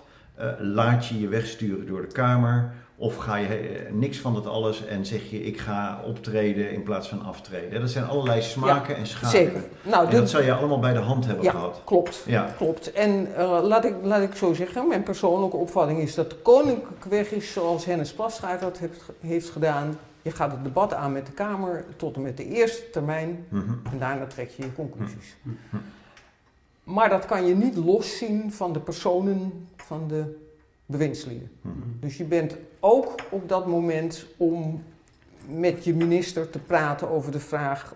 laat 0.59 1.07
je 1.07 1.19
je 1.19 1.27
wegsturen 1.27 1.87
door 1.87 2.01
de 2.01 2.07
Kamer? 2.07 2.73
Of 2.99 3.15
ga 3.15 3.35
je 3.35 3.47
eh, 3.47 3.93
niks 3.93 4.19
van 4.19 4.33
dat 4.33 4.47
alles 4.47 4.85
en 4.85 5.05
zeg 5.05 5.29
je 5.29 5.43
ik 5.43 5.57
ga 5.57 6.01
optreden 6.05 6.71
in 6.71 6.83
plaats 6.83 7.07
van 7.07 7.21
aftreden. 7.21 7.81
Dat 7.81 7.89
zijn 7.89 8.05
allerlei 8.05 8.41
smaken 8.41 8.95
en 8.95 9.07
schaken. 9.07 9.29
Zeker. 9.29 9.63
Nou, 9.81 10.07
en 10.07 10.15
dat 10.15 10.29
zou 10.29 10.43
je 10.43 10.53
allemaal 10.53 10.79
bij 10.79 10.93
de 10.93 10.99
hand 10.99 11.25
hebben 11.25 11.43
ja, 11.43 11.51
gehad. 11.51 11.81
Klopt. 11.83 12.23
Ja, 12.25 12.53
klopt. 12.57 12.91
En 12.91 13.27
uh, 13.37 13.59
laat, 13.63 13.85
ik, 13.85 13.95
laat 14.01 14.21
ik 14.21 14.35
zo 14.35 14.53
zeggen, 14.53 14.87
mijn 14.87 15.03
persoonlijke 15.03 15.57
opvatting 15.57 15.99
is 15.99 16.15
dat 16.15 16.29
de 16.29 16.35
koninklijke 16.35 17.09
weg 17.09 17.31
is 17.31 17.53
zoals 17.53 17.85
Hennis 17.85 18.13
Plasgaard 18.13 18.61
dat 18.61 18.77
heeft, 18.77 19.01
heeft 19.19 19.49
gedaan. 19.49 19.97
Je 20.21 20.31
gaat 20.31 20.51
het 20.51 20.63
debat 20.63 20.93
aan 20.93 21.11
met 21.11 21.25
de 21.25 21.31
Kamer 21.31 21.85
tot 21.95 22.15
en 22.15 22.21
met 22.21 22.37
de 22.37 22.45
eerste 22.45 22.89
termijn 22.89 23.45
mhm. 23.49 23.73
en 23.91 23.99
daarna 23.99 24.25
trek 24.25 24.49
je 24.49 24.63
je 24.63 24.73
conclusies. 24.73 25.35
Mhm. 25.41 25.55
Mhm. 25.69 25.83
Maar 26.83 27.09
dat 27.09 27.25
kan 27.25 27.45
je 27.45 27.55
niet 27.55 27.75
loszien 27.75 28.51
van 28.51 28.73
de 28.73 28.79
personen 28.79 29.67
van 29.75 30.07
de 30.07 30.46
bewindslieden. 30.87 31.51
Mhm. 31.61 31.75
Dus 31.99 32.17
je 32.17 32.23
bent 32.23 32.55
ook 32.79 33.15
op 33.29 33.49
dat 33.49 33.67
moment 33.67 34.25
om 34.37 34.83
met 35.47 35.83
je 35.83 35.93
minister 35.93 36.49
te 36.49 36.59
praten 36.59 37.09
over 37.09 37.31
de 37.31 37.39
vraag: 37.39 37.95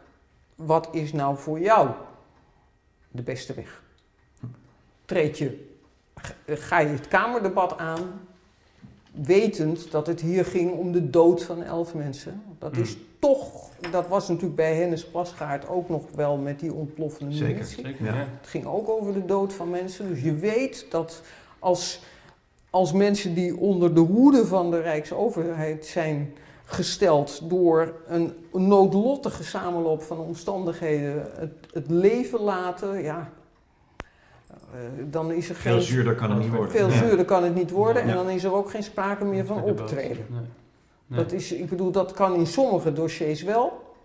wat 0.56 0.88
is 0.92 1.14
nou 1.14 1.38
voor 1.38 1.60
jou 1.60 1.90
de 3.12 3.22
beste 3.22 3.54
weg? 3.54 3.84
Treed 5.06 5.38
je, 5.38 5.70
ga 6.46 6.80
je 6.80 6.88
het 6.88 7.08
Kamerdebat 7.08 7.78
aan, 7.78 8.22
wetend 9.12 9.92
dat 9.92 10.08
het 10.08 10.22
hier 10.22 10.46
ging 10.46 10.72
om 10.72 10.92
de 10.92 11.10
dood 11.10 11.44
van 11.44 11.64
elf 11.64 11.94
mensen? 11.94 12.44
Dat 12.60 12.78
is 12.78 12.96
mhm. 12.96 13.04
toch, 13.20 13.70
dat 13.92 14.08
was 14.08 14.28
natuurlijk 14.28 14.56
bij 14.56 14.76
Hennis 14.76 15.06
Plasgaard 15.06 15.68
ook 15.68 15.90
nog 15.90 16.04
wel 16.16 16.38
met 16.38 16.60
die 16.60 16.74
ontploffende 16.74 17.34
munitie. 17.34 17.66
Zeker, 17.66 17.86
zeker 17.90 18.06
ja. 18.06 18.14
Het 18.14 18.48
ging 18.48 18.66
ook 18.66 18.90
over 18.90 19.14
de 19.14 19.26
dood 19.26 19.54
van 19.54 19.70
mensen. 19.70 20.08
Dus 20.08 20.22
je 20.22 20.36
weet 20.36 20.86
dat 20.90 21.22
als 21.60 22.02
als 22.72 22.92
mensen 22.92 23.34
die 23.34 23.58
onder 23.58 23.94
de 23.94 24.00
hoede 24.00 24.46
van 24.46 24.72
de 24.72 24.82
Rijksoverheid 24.82 25.86
zijn 25.86 26.34
gesteld 26.66 27.50
door 27.50 27.94
een 28.08 28.34
noodlottige 28.52 29.44
samenloop 29.44 30.02
van 30.02 30.20
omstandigheden 30.20 31.26
het, 31.36 31.54
het 31.74 31.90
leven 31.90 32.40
laten, 32.40 33.02
ja, 33.02 33.30
uh, 34.74 34.80
dan 35.10 35.32
is 35.32 35.50
er 35.50 35.56
veel 35.56 35.74
geen... 35.74 35.82
zuurder 35.82 36.16
kan 36.16 36.30
het 36.30 36.40
niet 36.40 36.50
worden. 36.50 36.72
Veel 36.72 36.90
zuurder 36.90 37.26
kan 37.26 37.44
het 37.44 37.56
niet 37.56 37.72
worden 37.72 38.04
en 38.04 38.14
dan 38.14 38.30
is 38.30 38.44
er 38.44 38.54
ook 38.54 38.70
geen 38.70 38.84
sprake 38.84 39.26
meer 39.26 39.46
van 39.46 39.64
optreden. 39.64 40.26
Nee. 40.30 40.42
Nee. 41.08 41.20
Dat 41.20 41.32
is, 41.32 41.52
ik 41.52 41.70
bedoel, 41.70 41.92
dat 41.92 42.12
kan 42.12 42.36
in 42.36 42.48
sommige 42.48 42.94
dossiers 42.94 43.44
wel, 43.44 43.96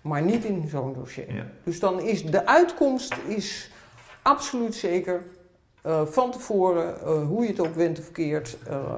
maar 0.00 0.22
niet 0.22 0.44
in 0.44 0.68
zo'n 0.68 0.92
dossier. 0.92 1.46
Dus 1.64 1.80
dan 1.80 2.00
is 2.00 2.24
de 2.24 2.46
uitkomst 2.46 3.14
is 3.26 3.70
absoluut 4.22 4.74
zeker 4.74 5.22
uh, 5.86 6.06
van 6.06 6.30
tevoren, 6.30 6.94
uh, 7.04 7.26
hoe 7.26 7.42
je 7.42 7.48
het 7.48 7.60
ook 7.60 7.74
went 7.74 7.98
of 7.98 8.04
verkeerd. 8.04 8.56
Uh, 8.68 8.92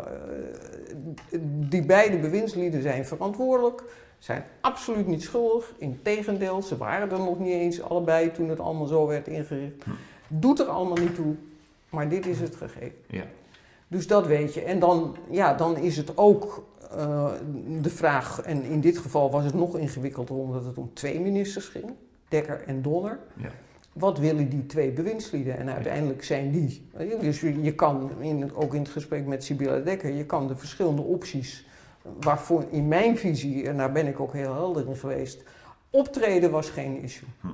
die 1.69 1.87
beide 1.87 2.19
bewindslieden 2.19 2.83
zijn 2.83 3.07
verantwoordelijk, 3.07 3.83
zijn 4.19 4.45
absoluut 4.61 5.07
niet 5.07 5.23
schuldig. 5.23 5.73
Integendeel, 5.79 6.63
ze 6.63 6.77
waren 6.77 7.11
er 7.11 7.19
nog 7.19 7.39
niet 7.39 7.53
eens 7.53 7.83
allebei 7.83 8.33
toen 8.33 8.49
het 8.49 8.61
allemaal 8.61 8.87
zo 8.87 9.07
werd 9.07 9.29
ingericht. 9.29 9.85
Hm. 9.85 9.91
Doet 10.29 10.59
er 10.59 10.67
allemaal 10.67 10.97
niet 10.97 11.15
toe, 11.15 11.35
maar 11.91 12.09
dit 12.09 12.27
is 12.27 12.41
het 12.41 12.57
gegeven. 12.57 12.99
Ja. 13.07 13.25
Dus 13.89 14.07
dat 14.07 14.27
weet 14.27 14.55
je. 14.55 14.63
En 14.63 14.79
dan, 14.79 15.17
ja, 15.31 15.55
dan 15.55 15.77
is 15.77 15.97
het 15.97 16.17
ook 16.17 16.67
de 17.81 17.91
vraag, 17.91 18.41
en 18.41 18.63
in 18.63 18.81
dit 18.81 18.99
geval 18.99 19.31
was 19.31 19.45
het 19.45 19.55
nog 19.55 19.79
ingewikkelder 19.79 20.37
omdat 20.37 20.65
het 20.65 20.79
om 20.79 20.91
twee 20.93 21.21
ministers 21.21 21.69
ging, 21.69 21.85
Dekker 22.29 22.63
en 22.67 22.83
Donner. 22.83 23.19
Ja. 23.37 23.51
Wat 23.99 24.19
willen 24.19 24.49
die 24.49 24.67
twee 24.67 24.91
bewindslieden? 24.91 25.59
En 25.59 25.71
uiteindelijk 25.71 26.25
zijn 26.25 26.51
die. 26.51 26.89
Dus 27.21 27.41
je 27.41 27.75
kan, 27.75 28.11
in, 28.21 28.55
ook 28.55 28.75
in 28.75 28.81
het 28.81 28.91
gesprek 28.91 29.27
met 29.27 29.45
Sibylla 29.45 29.79
Dekker, 29.79 30.13
je 30.13 30.27
kan 30.27 30.49
de 30.49 30.57
verschillende 30.57 31.03
opties, 31.03 31.67
waarvoor 32.21 32.65
in 32.71 32.89
mijn 32.89 33.19
visie, 33.19 33.69
en 33.69 33.77
daar 33.77 33.93
ben 33.93 34.07
ik 34.07 34.21
ook 34.21 34.33
heel 34.33 34.55
helder 34.55 34.89
in 34.89 34.97
geweest, 34.97 35.43
optreden 35.91 36.51
was 36.51 36.71
geen 36.71 37.03
issue. 37.03 37.29
Hm 37.41 37.49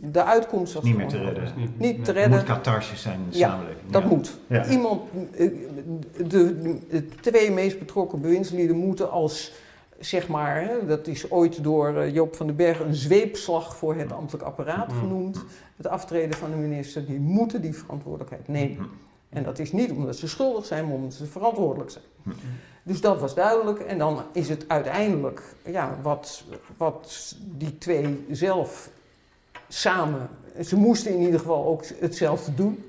de 0.00 0.24
uitkomst 0.24 0.72
was 0.72 0.84
niet 0.84 0.96
meer 0.96 1.08
te 1.08 1.18
redden. 1.18 1.52
Niet, 1.56 1.78
niet 1.78 2.04
te 2.04 2.12
redden. 2.12 2.38
Het 2.38 2.48
moet 2.48 2.56
catharsis 2.56 3.02
zijn 3.02 3.18
in 3.18 3.30
de 3.30 3.38
ja, 3.38 3.48
samenleving. 3.48 3.90
Dat 3.90 4.04
moet. 4.04 4.38
Iemand, 4.70 5.02
eh, 5.36 5.50
de, 6.26 6.76
de, 6.90 7.08
twee 7.20 7.50
meest 7.50 7.78
betrokken 7.78 8.20
bewindslieden 8.20 8.76
moeten 8.76 9.10
als, 9.10 9.52
zeg 9.98 10.28
maar, 10.28 10.62
hè, 10.62 10.86
dat 10.86 11.06
is 11.06 11.30
ooit 11.30 11.62
door 11.62 11.96
eh, 11.96 12.14
Joop 12.14 12.36
van 12.36 12.46
den 12.46 12.56
Berg 12.56 12.80
een 12.80 12.94
zweepslag 12.94 13.76
voor 13.76 13.94
het 13.94 14.12
ambtelijk 14.12 14.44
apparaat 14.44 14.88
mm-hmm. 14.88 15.08
genoemd. 15.08 15.44
Het 15.76 15.86
aftreden 15.86 16.38
van 16.38 16.50
de 16.50 16.56
minister, 16.56 17.06
die 17.06 17.20
moeten 17.20 17.62
die 17.62 17.74
verantwoordelijkheid 17.74 18.48
nemen. 18.48 18.76
Mm-hmm. 18.76 18.96
En 19.28 19.42
dat 19.42 19.58
is 19.58 19.72
niet 19.72 19.90
omdat 19.90 20.16
ze 20.16 20.28
schuldig 20.28 20.66
zijn, 20.66 20.84
maar 20.84 20.94
omdat 20.94 21.14
ze 21.14 21.26
verantwoordelijk 21.26 21.90
zijn. 21.90 22.04
Mm-hmm. 22.22 22.40
Dus 22.82 23.00
dat 23.00 23.20
was 23.20 23.34
duidelijk. 23.34 23.78
En 23.78 23.98
dan 23.98 24.22
is 24.32 24.48
het 24.48 24.64
uiteindelijk 24.68 25.42
ja, 25.64 25.98
wat, 26.02 26.44
wat 26.76 27.36
die 27.44 27.78
twee 27.78 28.24
zelf 28.30 28.90
samen. 29.68 30.28
Ze 30.64 30.76
moesten 30.76 31.12
in 31.12 31.20
ieder 31.20 31.40
geval 31.40 31.66
ook 31.66 31.84
hetzelfde 32.00 32.54
doen. 32.54 32.84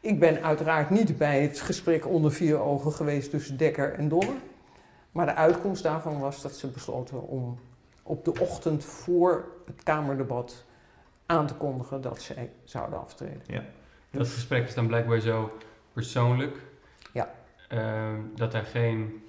Ik 0.00 0.18
ben 0.18 0.42
uiteraard 0.42 0.90
niet 0.90 1.18
bij 1.18 1.42
het 1.42 1.60
gesprek 1.60 2.06
onder 2.06 2.32
vier 2.32 2.60
ogen 2.60 2.92
geweest 2.92 3.30
tussen 3.30 3.56
Dekker 3.56 3.94
en 3.94 4.08
Donner. 4.08 4.34
Maar 5.12 5.26
de 5.26 5.34
uitkomst 5.34 5.82
daarvan 5.82 6.18
was 6.18 6.42
dat 6.42 6.52
ze 6.52 6.66
besloten 6.66 7.28
om 7.28 7.58
op 8.02 8.24
de 8.24 8.40
ochtend 8.40 8.84
voor 8.84 9.44
het 9.66 9.82
Kamerdebat 9.82 10.64
aan 11.26 11.46
te 11.46 11.54
kondigen 11.54 12.00
dat 12.00 12.22
zij 12.22 12.50
zouden 12.64 13.00
aftreden. 13.00 13.42
Ja. 13.46 13.64
Dat 14.10 14.28
gesprek 14.28 14.68
is 14.68 14.74
dan 14.74 14.86
blijkbaar 14.86 15.20
zo 15.20 15.52
persoonlijk. 15.92 16.56
Ja. 17.12 17.30
Uh, 17.72 18.08
dat 18.34 18.54
er 18.54 18.62
geen 18.62 19.22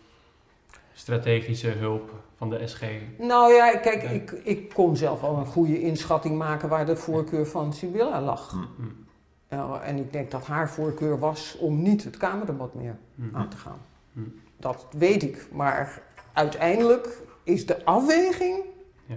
strategische 0.93 1.69
hulp 1.69 2.13
van 2.35 2.49
de 2.49 2.67
SG? 2.67 2.83
Nou 3.17 3.53
ja, 3.53 3.77
kijk, 3.77 4.03
ik, 4.03 4.31
ik 4.31 4.73
kon 4.73 4.97
zelf 4.97 5.23
al 5.23 5.37
een 5.37 5.45
goede 5.45 5.81
inschatting 5.81 6.37
maken 6.37 6.69
waar 6.69 6.85
de 6.85 6.95
voorkeur 6.95 7.47
van 7.47 7.73
Sibylla 7.73 8.21
lag. 8.21 8.53
Mm. 8.53 9.79
en 9.83 9.97
ik 9.97 10.13
denk 10.13 10.31
dat 10.31 10.45
haar 10.45 10.69
voorkeur 10.69 11.19
was 11.19 11.57
om 11.57 11.81
niet 11.81 12.03
het 12.03 12.17
Kamerdebat 12.17 12.73
meer 12.73 12.97
mm. 13.15 13.35
aan 13.35 13.49
te 13.49 13.57
gaan. 13.57 13.79
Mm. 14.11 14.41
Dat 14.61 14.87
weet 14.91 15.23
ik, 15.23 15.47
maar 15.51 16.01
uiteindelijk 16.33 17.21
is 17.43 17.65
de 17.65 17.85
afweging 17.85 18.63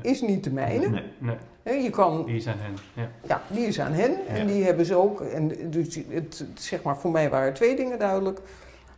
is 0.02 0.20
niet 0.20 0.44
de 0.44 0.50
mijne. 0.50 0.88
Nee, 0.88 1.36
nee. 1.64 1.82
Je 1.82 1.90
kan, 1.90 2.24
die 2.24 2.36
is 2.36 2.46
aan 2.46 2.58
hen. 2.58 2.76
Ja, 2.94 3.10
ja 3.28 3.42
die 3.50 3.66
is 3.66 3.80
aan 3.80 3.92
hen 3.92 4.26
en 4.26 4.46
die 4.46 4.64
hebben 4.64 4.86
ze 4.86 4.94
ook. 4.94 5.20
En 5.20 5.70
dus 5.70 5.98
het, 6.08 6.46
zeg 6.54 6.82
maar, 6.82 6.96
voor 6.96 7.10
mij 7.10 7.30
waren 7.30 7.54
twee 7.54 7.76
dingen 7.76 7.98
duidelijk. 7.98 8.40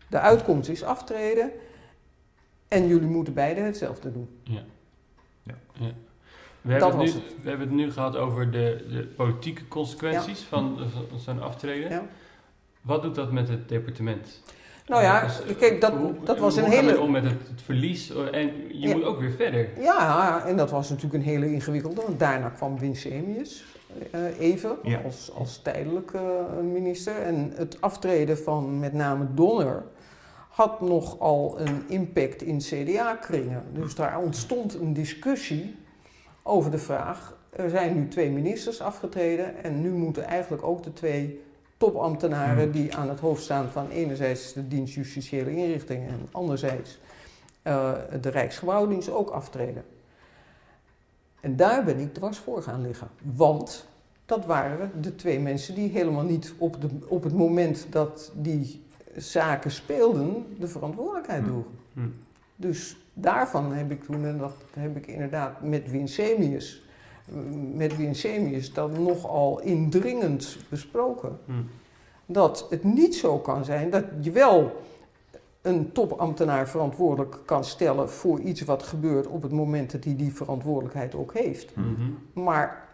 De 0.08 0.18
uitkomst 0.18 0.68
is 0.68 0.84
aftreden 0.84 1.50
en 2.68 2.86
jullie 2.86 3.08
moeten 3.08 3.34
beide 3.34 3.60
hetzelfde 3.60 4.12
doen. 4.12 4.28
Ja. 4.42 4.62
ja. 5.42 5.54
ja. 5.72 5.92
We, 6.60 6.72
hebben 6.72 6.98
het 6.98 7.14
nu, 7.14 7.20
we 7.42 7.48
hebben 7.48 7.66
het 7.66 7.76
nu 7.76 7.92
gehad 7.92 8.16
over 8.16 8.50
de, 8.50 8.86
de 8.90 9.06
politieke 9.16 9.68
consequenties 9.68 10.40
van, 10.40 10.78
van 11.10 11.20
zo'n 11.20 11.42
aftreden. 11.42 11.90
Ja. 11.90 12.06
Wat 12.80 13.02
doet 13.02 13.14
dat 13.14 13.32
met 13.32 13.48
het 13.48 13.68
departement? 13.68 14.42
Nou 14.86 15.02
ja, 15.02 15.24
dus, 15.46 15.56
kijk, 15.56 15.80
dat, 15.80 15.92
hoe, 15.92 16.14
dat 16.24 16.38
was 16.38 16.56
een 16.56 16.64
hele... 16.64 17.00
om 17.00 17.10
met 17.10 17.24
het, 17.24 17.48
het 17.50 17.62
verlies 17.62 18.12
en 18.32 18.50
je 18.68 18.94
moet 18.94 19.04
ook 19.04 19.20
weer 19.20 19.32
verder. 19.32 19.68
Ja, 19.80 20.44
en 20.44 20.56
dat 20.56 20.70
was 20.70 20.88
natuurlijk 20.88 21.14
een 21.14 21.30
hele 21.30 21.52
ingewikkelde, 21.52 22.02
want 22.02 22.18
daarna 22.18 22.48
kwam 22.48 22.78
Winsemius 22.78 23.64
uh, 24.14 24.40
even 24.40 24.78
als, 25.04 25.30
als 25.34 25.62
tijdelijke 25.62 26.46
minister. 26.72 27.22
En 27.22 27.52
het 27.54 27.80
aftreden 27.80 28.38
van 28.38 28.78
met 28.78 28.92
name 28.92 29.26
Donner 29.34 29.82
had 30.48 30.80
nogal 30.80 31.60
een 31.60 31.82
impact 31.88 32.42
in 32.42 32.58
CDA-kringen. 32.58 33.62
Dus 33.72 33.94
daar 33.94 34.18
ontstond 34.18 34.74
een 34.74 34.92
discussie 34.92 35.76
over 36.42 36.70
de 36.70 36.78
vraag: 36.78 37.36
er 37.50 37.70
zijn 37.70 37.94
nu 37.94 38.08
twee 38.08 38.30
ministers 38.30 38.80
afgetreden 38.80 39.64
en 39.64 39.80
nu 39.80 39.90
moeten 39.90 40.24
eigenlijk 40.24 40.62
ook 40.62 40.82
de 40.82 40.92
twee 40.92 41.44
topambtenaren 41.76 42.62
hmm. 42.62 42.72
die 42.72 42.96
aan 42.96 43.08
het 43.08 43.20
hoofd 43.20 43.42
staan 43.42 43.68
van 43.68 43.88
enerzijds 43.88 44.52
de 44.52 44.68
dienst 44.68 44.94
justitiële 44.94 45.56
inrichtingen 45.56 46.08
en 46.08 46.28
anderzijds 46.30 46.98
uh, 47.66 47.92
de 48.20 48.28
Rijksgebouwdienst 48.28 49.10
ook 49.10 49.30
aftreden. 49.30 49.84
En 51.40 51.56
daar 51.56 51.84
ben 51.84 51.98
ik 51.98 52.14
dwars 52.14 52.38
voor 52.38 52.62
gaan 52.62 52.82
liggen. 52.82 53.08
Want 53.22 53.86
dat 54.26 54.46
waren 54.46 54.90
de 55.00 55.14
twee 55.14 55.40
mensen 55.40 55.74
die 55.74 55.90
helemaal 55.90 56.24
niet 56.24 56.52
op, 56.58 56.80
de, 56.80 56.88
op 57.08 57.22
het 57.22 57.34
moment 57.34 57.86
dat 57.90 58.32
die 58.34 58.84
zaken 59.16 59.70
speelden, 59.70 60.46
de 60.58 60.68
verantwoordelijkheid 60.68 61.42
hm. 61.42 61.48
droegen. 61.48 61.72
Hm. 61.92 62.00
Dus 62.56 62.96
daarvan 63.12 63.72
heb 63.72 63.90
ik 63.90 64.04
toen, 64.04 64.24
en 64.24 64.38
dat 64.38 64.54
heb 64.74 64.96
ik 64.96 65.06
inderdaad 65.06 65.62
met 65.62 65.90
Winsemius, 65.90 66.85
met 67.74 67.96
Winsemius 67.96 68.72
dat 68.72 68.98
nogal 68.98 69.60
indringend 69.60 70.56
besproken. 70.68 71.38
Hm. 71.44 71.52
Dat 72.26 72.66
het 72.70 72.84
niet 72.84 73.14
zo 73.14 73.38
kan 73.38 73.64
zijn 73.64 73.90
dat 73.90 74.04
je 74.20 74.30
wel 74.30 74.84
een 75.62 75.92
topambtenaar 75.92 76.68
verantwoordelijk 76.68 77.36
kan 77.44 77.64
stellen 77.64 78.10
voor 78.10 78.40
iets 78.40 78.60
wat 78.60 78.82
gebeurt 78.82 79.26
op 79.26 79.42
het 79.42 79.52
moment 79.52 79.90
dat 79.92 80.04
hij 80.04 80.16
die 80.16 80.34
verantwoordelijkheid 80.34 81.14
ook 81.14 81.34
heeft. 81.34 81.74
Maar 82.32 82.88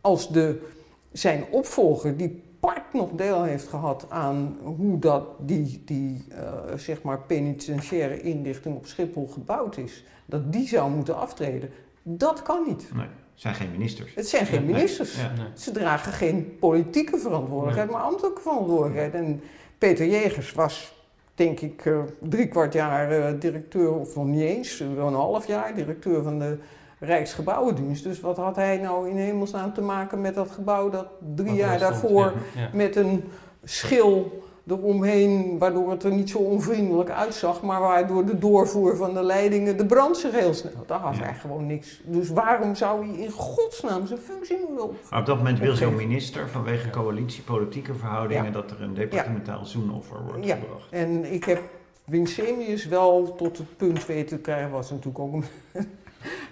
als 0.00 0.28
de, 0.28 0.68
zijn 1.12 1.44
opvolger 1.50 2.16
die 2.16 2.42
part 2.60 2.92
nog 2.92 3.10
deel 3.10 3.42
heeft 3.42 3.68
gehad 3.68 4.06
aan 4.08 4.58
hoe 4.62 4.98
dat 4.98 5.26
die, 5.38 5.82
die 5.84 6.24
uh, 6.30 6.52
zeg 6.76 7.02
maar 7.02 7.20
penitentiaire 7.20 8.20
inrichting 8.20 8.76
op 8.76 8.86
Schiphol 8.86 9.26
gebouwd 9.26 9.76
is, 9.76 10.04
dat 10.26 10.52
die 10.52 10.68
zou 10.68 10.90
moeten 10.90 11.16
aftreden, 11.16 11.70
dat 12.02 12.42
kan 12.42 12.64
niet. 12.66 12.90
Nee, 12.94 13.06
zijn 13.40 13.54
geen 13.54 13.70
ministers. 13.70 14.14
Het 14.14 14.28
zijn 14.28 14.46
geen 14.46 14.64
ministers. 14.64 15.18
Ze 15.54 15.70
dragen 15.70 16.12
geen 16.12 16.56
politieke 16.58 17.18
verantwoordelijkheid, 17.18 17.90
maar 17.90 18.00
ambtelijke 18.00 18.40
verantwoordelijkheid. 18.40 19.14
En 19.14 19.42
Peter 19.78 20.06
Jegers 20.06 20.52
was, 20.52 20.94
denk 21.34 21.60
ik, 21.60 21.84
uh, 21.84 21.98
drie 22.18 22.48
kwart 22.48 22.72
jaar 22.72 23.18
uh, 23.18 23.40
directeur, 23.40 23.92
of 23.92 24.16
nog 24.16 24.26
niet 24.26 24.42
eens, 24.42 24.78
wel 24.78 25.06
een 25.06 25.14
half 25.14 25.46
jaar 25.46 25.74
directeur 25.74 26.22
van 26.22 26.38
de 26.38 26.58
Rijksgebouwendienst. 26.98 28.04
Dus 28.04 28.20
wat 28.20 28.36
had 28.36 28.56
hij 28.56 28.76
nou 28.76 29.08
in 29.08 29.16
hemelsnaam 29.16 29.72
te 29.72 29.80
maken 29.80 30.20
met 30.20 30.34
dat 30.34 30.50
gebouw 30.50 30.90
dat 30.90 31.06
drie 31.34 31.54
jaar 31.54 31.78
daarvoor 31.78 32.32
met 32.72 32.96
een 32.96 33.24
schil 33.64 34.42
eromheen, 34.66 35.58
waardoor 35.58 35.90
het 35.90 36.04
er 36.04 36.12
niet 36.12 36.30
zo 36.30 36.38
onvriendelijk 36.38 37.10
uitzag, 37.10 37.62
maar 37.62 37.80
waardoor 37.80 38.24
de 38.24 38.38
doorvoer 38.38 38.96
van 38.96 39.14
de 39.14 39.22
leidingen 39.22 39.76
de 39.76 39.86
brand 39.86 40.16
zich 40.16 40.32
heel 40.32 40.54
snel. 40.54 40.72
Daar 40.86 40.98
had 40.98 41.18
hij 41.18 41.34
gewoon 41.34 41.66
niks. 41.66 42.00
Dus 42.04 42.28
waarom 42.28 42.74
zou 42.74 43.06
hij 43.06 43.24
in 43.24 43.30
godsnaam 43.30 44.06
zijn 44.06 44.18
functie 44.18 44.56
moeten 44.66 44.84
op? 44.84 44.96
op 45.18 45.26
dat 45.26 45.36
moment 45.36 45.58
wil 45.58 45.74
zo'n 45.74 45.94
minister 45.94 46.48
vanwege 46.48 46.90
coalitie, 46.90 47.42
politieke 47.42 47.94
verhoudingen, 47.94 48.52
dat 48.52 48.70
er 48.70 48.82
een 48.82 48.94
departementaal 48.94 49.64
zoenoffer 49.64 50.16
wordt 50.26 50.44
ja. 50.44 50.56
gebracht. 50.56 50.86
En 50.90 51.32
ik 51.32 51.44
heb 51.44 51.60
Winsemius 52.04 52.86
wel 52.86 53.34
tot 53.36 53.58
het 53.58 53.76
punt 53.76 54.06
weten 54.06 54.36
te 54.36 54.42
krijgen, 54.42 54.70
was 54.70 54.90
natuurlijk 54.90 55.18
ook 55.18 55.32
een 55.32 55.44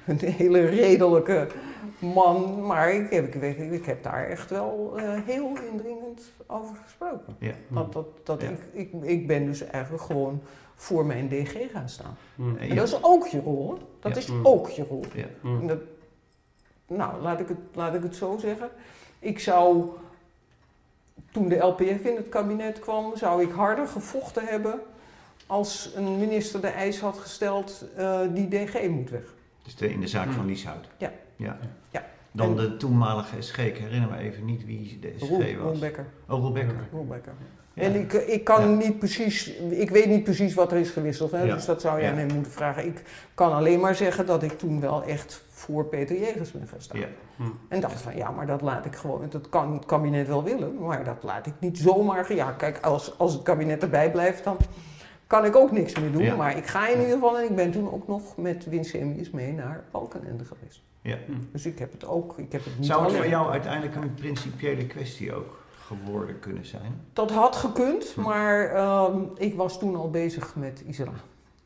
een 0.07 0.19
hele 0.19 0.65
redelijke 0.65 1.47
man. 1.99 2.67
Maar 2.67 2.95
ik 2.95 3.11
heb, 3.11 3.35
ik, 3.35 3.59
ik 3.59 3.85
heb 3.85 4.03
daar 4.03 4.27
echt 4.27 4.51
wel 4.51 4.93
uh, 4.97 5.03
heel 5.25 5.53
indringend 5.71 6.33
over 6.47 6.77
gesproken. 6.85 7.37
Ja. 7.39 7.53
Dat, 7.69 7.93
dat, 7.93 8.07
dat 8.23 8.43
ik, 8.43 8.59
ik, 8.73 8.93
ik 9.03 9.27
ben 9.27 9.47
dus 9.47 9.63
eigenlijk 9.63 10.03
gewoon 10.03 10.43
voor 10.75 11.07
mijn 11.07 11.29
DG 11.29 11.71
gaan 11.73 11.89
staan. 11.89 12.17
Mm. 12.35 12.57
En 12.57 12.77
dat 12.77 12.87
is 12.87 13.03
ook 13.03 13.27
je 13.27 13.41
rol. 13.41 13.79
Dat 14.01 14.17
is 14.17 14.27
mm. 14.27 14.47
ook 14.47 14.69
je 14.69 14.85
rol. 14.85 15.05
Mm. 15.41 15.67
Dat, 15.67 15.79
nou, 16.87 17.21
laat 17.23 17.41
ik, 17.41 17.49
het, 17.49 17.59
laat 17.75 17.95
ik 17.95 18.03
het 18.03 18.17
zo 18.17 18.37
zeggen. 18.41 18.71
Ik 19.19 19.39
zou, 19.39 19.89
toen 21.33 21.49
de 21.49 21.57
LPF 21.57 22.05
in 22.05 22.17
het 22.17 22.29
kabinet 22.29 22.79
kwam, 22.79 23.17
zou 23.17 23.43
ik 23.43 23.51
harder 23.51 23.87
gevochten 23.87 24.45
hebben 24.47 24.81
als 25.47 25.93
een 25.95 26.19
minister 26.19 26.61
de 26.61 26.67
eis 26.67 27.01
had 27.01 27.19
gesteld, 27.19 27.85
uh, 27.99 28.21
die 28.35 28.49
DG 28.49 28.89
moet 28.89 29.11
weg. 29.11 29.35
Dus 29.63 29.77
de, 29.77 29.91
in 29.91 30.01
de 30.01 30.07
zaak 30.07 30.31
van 30.31 30.47
Lieshout. 30.47 30.89
Ja. 30.99 31.13
Ja. 31.39 31.57
ja. 31.91 32.05
Dan 32.33 32.57
de 32.57 32.77
toenmalige 32.77 33.43
SG, 33.43 33.59
ik 33.59 33.77
herinner 33.77 34.11
me 34.11 34.17
even 34.17 34.45
niet 34.45 34.65
wie 34.67 34.99
de 35.01 35.15
SG 35.17 35.29
was. 35.29 35.53
Roel 35.57 35.79
Becker. 35.79 36.07
Oh, 36.29 36.41
Roel 36.41 36.53
Becker. 36.53 36.89
Roel 36.93 37.07
Becker. 37.07 37.33
En 37.75 37.95
ik, 37.95 38.13
ik 38.13 38.45
kan 38.45 38.77
niet 38.77 38.99
precies, 38.99 39.49
ik 39.71 39.91
weet 39.91 40.07
niet 40.07 40.25
precies 40.25 40.55
wat 40.55 40.73
er 40.73 40.79
is 40.79 40.91
gewisseld, 40.91 41.31
hè? 41.31 41.47
dus 41.47 41.65
dat 41.65 41.81
zou 41.81 42.01
jij 42.01 42.11
aan 42.11 42.19
hem 42.19 42.35
moeten 42.35 42.53
vragen. 42.53 42.87
Ik 42.87 43.03
kan 43.35 43.53
alleen 43.53 43.81
maar 43.81 43.95
zeggen 43.95 44.27
dat 44.27 44.43
ik 44.43 44.59
toen 44.59 44.81
wel 44.81 45.03
echt 45.03 45.43
voor 45.49 45.85
Peter 45.85 46.19
Jegers 46.19 46.51
ben 46.51 46.69
gaan 46.69 46.81
staan. 46.81 47.01
Hm. 47.37 47.43
En 47.69 47.81
dacht 47.81 48.01
van 48.01 48.17
ja, 48.17 48.31
maar 48.31 48.47
dat 48.47 48.61
laat 48.61 48.85
ik 48.85 48.97
gewoon, 48.97 49.27
dat 49.29 49.49
kan 49.49 49.73
het 49.73 49.87
kabinet 49.87 50.27
wel 50.27 50.45
willen, 50.45 50.79
maar 50.79 51.05
dat 51.05 51.23
laat 51.23 51.47
ik 51.47 51.53
niet 51.59 51.79
zomaar. 51.79 52.35
Ja, 52.35 52.51
kijk, 52.51 52.79
als, 52.81 53.19
als 53.19 53.33
het 53.33 53.43
kabinet 53.43 53.83
erbij 53.83 54.11
blijft, 54.11 54.45
dan 54.45 54.57
kan 55.29 55.45
ik 55.45 55.57
ook 55.57 55.73
niks 55.73 55.99
meer 55.99 56.13
doen. 56.13 56.37
Maar 56.37 56.57
ik 56.57 56.67
ga 56.67 56.89
in 56.89 56.99
ieder 56.99 57.13
geval, 57.13 57.39
en 57.39 57.45
ik 57.45 57.57
ben 57.57 57.71
toen 57.71 57.93
ook 57.93 58.07
nog 58.07 58.37
met 58.37 58.65
Winsemius 58.65 59.31
mee 59.31 59.53
naar 59.53 59.85
Balkenende 59.91 60.45
geweest. 60.45 60.83
Ja. 61.03 61.17
Dus 61.53 61.67
ik 61.67 61.79
heb 61.79 61.93
het 61.93 62.05
ook, 62.05 62.39
ik 62.39 62.53
heb 62.53 62.65
het 62.65 62.79
niet 62.79 62.87
Zou 62.87 63.05
het 63.05 63.13
voor 63.13 63.29
jou 63.29 63.51
uiteindelijk 63.51 63.95
een 63.95 64.15
principiële 64.15 64.87
kwestie 64.87 65.35
ook 65.35 65.63
geworden 65.87 66.39
kunnen 66.39 66.67
zijn? 66.67 67.01
Dat 67.13 67.31
had 67.31 67.57
gekund, 67.57 68.13
hm. 68.15 68.21
maar 68.21 68.71
ehm, 68.71 69.21
ik 69.37 69.55
was 69.55 69.79
toen 69.79 69.97
al 69.97 70.11
bezig 70.11 70.57
met 70.57 70.83
Isra. 70.87 71.13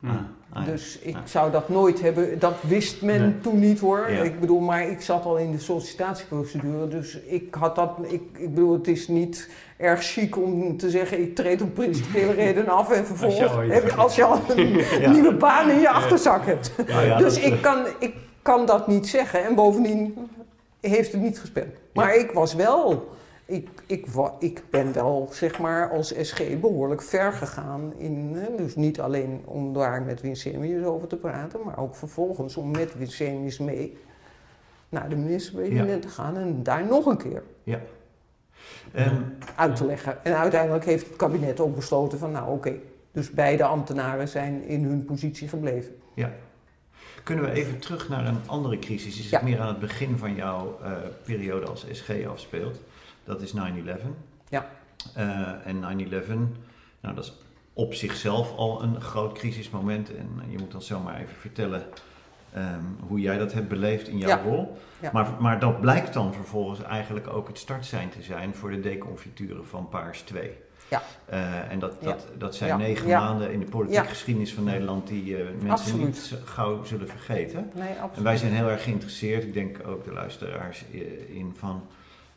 Ah, 0.04 0.14
ah, 0.52 0.64
dus 0.64 0.98
ik 0.98 1.14
ah. 1.14 1.20
zou 1.24 1.50
dat 1.50 1.68
nooit 1.68 2.00
hebben, 2.00 2.38
dat 2.38 2.54
wist 2.60 3.02
men 3.02 3.38
toen 3.42 3.58
niet 3.58 3.80
hoor. 3.80 4.08
Ik 4.08 4.40
bedoel, 4.40 4.60
maar 4.60 4.88
ik 4.88 5.00
zat 5.00 5.24
al 5.24 5.36
in 5.36 5.52
de 5.52 5.58
sollicitatieprocedure, 5.58 6.88
dus 6.88 7.18
ik 7.20 7.54
had 7.54 7.76
dat, 7.76 7.98
ik, 8.02 8.22
ik 8.32 8.54
bedoel, 8.54 8.72
het 8.72 8.88
is 8.88 9.08
niet 9.08 9.48
erg 9.76 10.04
chic 10.04 10.36
om 10.36 10.76
te 10.76 10.90
zeggen, 10.90 11.20
ik 11.20 11.34
treed 11.34 11.62
om 11.62 11.72
principiële 11.72 12.32
reden 12.32 12.68
af 12.68 12.90
en 12.90 13.06
vervolgens 13.06 13.72
heb 13.72 13.84
je, 13.84 13.94
als 13.94 14.14
je 14.14 14.24
al 14.24 14.40
een 14.48 14.72
nieuwe 15.12 15.34
baan 15.34 15.70
in 15.70 15.80
je 15.80 15.90
achterzak 15.90 16.46
hebt. 16.46 16.72
dus 17.18 17.38
ik 17.38 17.62
kan, 17.62 17.86
ik 17.98 18.14
kan 18.42 18.66
dat 18.66 18.86
niet 18.86 19.08
zeggen 19.08 19.44
en 19.44 19.54
bovendien 19.54 20.28
heeft 20.80 21.12
het 21.12 21.20
niet 21.20 21.38
gespeeld. 21.38 21.74
Maar 21.92 22.16
ik 22.16 22.30
was 22.30 22.54
wel 22.54 23.10
ik, 23.44 23.68
ik, 23.86 24.06
ik 24.38 24.62
ben 24.70 24.92
wel, 24.92 25.28
zeg 25.32 25.58
maar, 25.58 25.90
als 25.90 26.14
SG 26.20 26.60
behoorlijk 26.60 27.02
ver 27.02 27.32
gegaan. 27.32 27.92
In, 27.96 28.36
dus 28.56 28.76
niet 28.76 29.00
alleen 29.00 29.42
om 29.44 29.72
daar 29.72 30.02
met 30.02 30.20
Winsemius 30.20 30.84
over 30.84 31.08
te 31.08 31.16
praten, 31.16 31.60
maar 31.64 31.78
ook 31.78 31.94
vervolgens 31.94 32.56
om 32.56 32.70
met 32.70 32.94
Winsemius 32.98 33.58
mee 33.58 33.98
naar 34.88 35.08
de 35.08 35.16
minister-president 35.16 36.02
te 36.02 36.08
gaan 36.08 36.36
en 36.36 36.62
daar 36.62 36.86
nog 36.86 37.06
een 37.06 37.16
keer 37.16 37.42
ja. 37.62 37.80
en, 38.92 39.38
uit 39.56 39.76
te 39.76 39.86
leggen. 39.86 40.24
En 40.24 40.36
uiteindelijk 40.36 40.84
heeft 40.84 41.06
het 41.06 41.16
kabinet 41.16 41.60
ook 41.60 41.74
besloten 41.74 42.18
van, 42.18 42.30
nou 42.30 42.52
oké, 42.52 42.72
dus 43.12 43.30
beide 43.30 43.64
ambtenaren 43.64 44.28
zijn 44.28 44.64
in 44.66 44.84
hun 44.84 45.04
positie 45.04 45.48
gebleven. 45.48 45.94
Ja. 46.14 46.32
Kunnen 47.22 47.44
we 47.44 47.50
even 47.50 47.78
terug 47.78 48.08
naar 48.08 48.26
een 48.26 48.40
andere 48.46 48.78
crisis, 48.78 49.14
die 49.14 49.24
zich 49.24 49.42
meer 49.42 49.60
aan 49.60 49.68
het 49.68 49.78
begin 49.78 50.18
van 50.18 50.34
jouw 50.34 50.78
uh, 50.82 50.92
periode 51.24 51.66
als 51.66 51.86
SG 51.90 52.26
afspeelt? 52.26 52.80
Dat 53.24 53.42
is 53.42 53.54
9-11. 53.54 53.58
Ja. 54.48 54.66
Uh, 55.16 55.66
en 55.66 56.08
9-11, 56.10 56.26
nou 57.00 57.14
dat 57.14 57.24
is 57.24 57.32
op 57.72 57.94
zichzelf 57.94 58.56
al 58.56 58.82
een 58.82 59.00
groot 59.00 59.32
crisismoment. 59.32 60.16
En 60.16 60.28
je 60.48 60.58
moet 60.58 60.72
dan 60.72 60.82
zomaar 60.82 61.20
even 61.20 61.36
vertellen 61.36 61.82
um, 62.56 62.96
hoe 63.06 63.20
jij 63.20 63.38
dat 63.38 63.52
hebt 63.52 63.68
beleefd 63.68 64.08
in 64.08 64.18
jouw 64.18 64.42
rol. 64.42 64.76
Ja. 65.00 65.10
Maar, 65.12 65.28
maar 65.38 65.58
dat 65.58 65.80
blijkt 65.80 66.14
dan 66.14 66.34
vervolgens 66.34 66.82
eigenlijk 66.82 67.28
ook 67.28 67.48
het 67.48 67.58
startsein 67.58 68.08
te 68.08 68.22
zijn 68.22 68.54
voor 68.54 68.70
de 68.70 68.80
deconfituren 68.80 69.66
van 69.66 69.88
Paars 69.88 70.20
2. 70.20 70.50
Ja. 70.88 71.02
Uh, 71.32 71.70
en 71.70 71.78
dat, 71.78 72.02
dat, 72.02 72.26
dat 72.38 72.54
zijn 72.54 72.78
negen 72.78 73.08
maanden 73.08 73.52
in 73.52 73.60
de 73.60 73.66
politieke 73.66 74.08
geschiedenis 74.08 74.54
van 74.54 74.64
Nederland 74.64 75.06
die 75.06 75.38
uh, 75.38 75.44
mensen 75.62 75.98
niet 75.98 76.34
gauw 76.44 76.84
zullen 76.84 77.08
vergeten. 77.08 77.70
Nee, 77.74 77.88
absoluut. 77.88 78.16
En 78.16 78.22
wij 78.22 78.36
zijn 78.36 78.52
heel 78.52 78.68
erg 78.68 78.82
geïnteresseerd, 78.82 79.42
ik 79.42 79.52
denk 79.52 79.86
ook 79.86 80.04
de 80.04 80.12
luisteraars, 80.12 80.84
in 81.28 81.54
van 81.56 81.82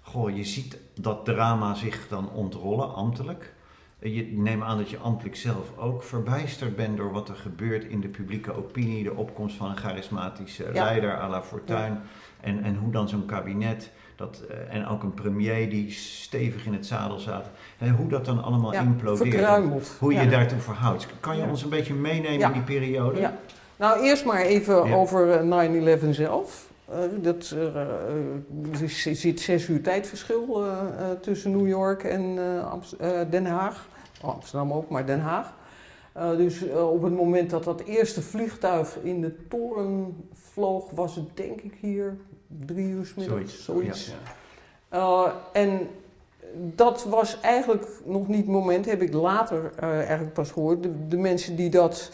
goh, 0.05 0.35
je 0.35 0.43
ziet 0.43 0.77
dat 0.93 1.25
drama 1.25 1.73
zich 1.73 2.07
dan 2.07 2.29
ontrollen, 2.31 2.93
ambtelijk. 2.93 3.53
Je 3.99 4.31
neemt 4.31 4.63
aan 4.63 4.77
dat 4.77 4.89
je 4.89 4.97
ambtelijk 4.97 5.35
zelf 5.35 5.77
ook 5.77 6.03
verbijsterd 6.03 6.75
bent 6.75 6.97
door 6.97 7.11
wat 7.11 7.29
er 7.29 7.35
gebeurt 7.35 7.83
in 7.83 8.01
de 8.01 8.07
publieke 8.07 8.55
opinie, 8.55 9.03
de 9.03 9.15
opkomst 9.15 9.55
van 9.55 9.69
een 9.69 9.77
charismatische 9.77 10.69
leider 10.73 11.19
à 11.19 11.29
la 11.29 11.41
Fortuyn. 11.41 11.99
En, 12.41 12.63
en 12.63 12.75
hoe 12.75 12.91
dan 12.91 13.09
zo'n 13.09 13.25
kabinet, 13.25 13.91
dat, 14.15 14.43
uh, 14.49 14.75
en 14.75 14.87
ook 14.87 15.03
een 15.03 15.13
premier 15.13 15.69
die 15.69 15.91
stevig 15.91 16.65
in 16.65 16.73
het 16.73 16.85
zadel 16.85 17.19
zat, 17.19 17.45
hè, 17.77 17.89
hoe 17.89 18.07
dat 18.07 18.25
dan 18.25 18.43
allemaal 18.43 18.73
ja, 18.73 18.81
implodeert. 18.81 19.97
Hoe 19.99 20.13
je 20.13 20.27
daartoe 20.27 20.59
verhoudt. 20.59 21.07
Kan 21.19 21.37
je 21.37 21.43
ons 21.43 21.63
een 21.63 21.69
beetje 21.69 21.93
meenemen 21.93 22.47
in 22.47 22.51
die 22.51 22.61
periode? 22.61 23.19
Ja. 23.19 23.37
Nou, 23.75 24.03
eerst 24.03 24.25
maar 24.25 24.41
even 24.41 24.93
over 24.93 25.43
9-11 26.05 26.09
zelf. 26.09 26.64
Uh, 26.89 26.97
dat, 27.21 27.53
uh, 27.55 27.75
er 28.81 28.89
zit 29.15 29.39
zes 29.39 29.67
uur 29.67 29.81
tijdverschil 29.81 30.63
tussen 31.21 31.51
New 31.51 31.67
York 31.67 32.03
en 32.03 32.35
Den 33.29 33.45
Haag. 33.45 33.87
Oh, 34.21 34.33
Amsterdam 34.33 34.73
ook, 34.73 34.89
maar 34.89 35.05
Den 35.05 35.19
Haag. 35.19 35.53
dus 36.37 36.63
op 36.71 37.01
het 37.01 37.13
moment 37.13 37.49
dat 37.49 37.63
dat 37.63 37.81
eerste 37.81 38.21
vliegtuig 38.21 38.97
in 39.03 39.21
de 39.21 39.47
toren 39.47 40.15
vloog, 40.33 40.89
was 40.91 41.15
het 41.15 41.25
denk 41.33 41.61
ik 41.61 41.73
hier 41.81 42.17
drie 42.47 42.87
uur 42.87 43.13
middags. 43.15 43.63
Zoiets. 43.63 44.13
Ja. 44.91 45.33
en 45.53 45.87
dat 46.53 47.03
was 47.03 47.39
eigenlijk 47.41 47.87
nog 48.03 48.27
niet 48.27 48.37
het 48.37 48.47
moment, 48.47 48.85
heb 48.85 49.01
ik 49.01 49.13
later 49.13 49.71
eigenlijk 49.79 50.33
pas 50.33 50.51
gehoord. 50.51 50.83
De, 50.83 51.07
de 51.07 51.17
mensen 51.17 51.55
die 51.55 51.69
dat 51.69 52.11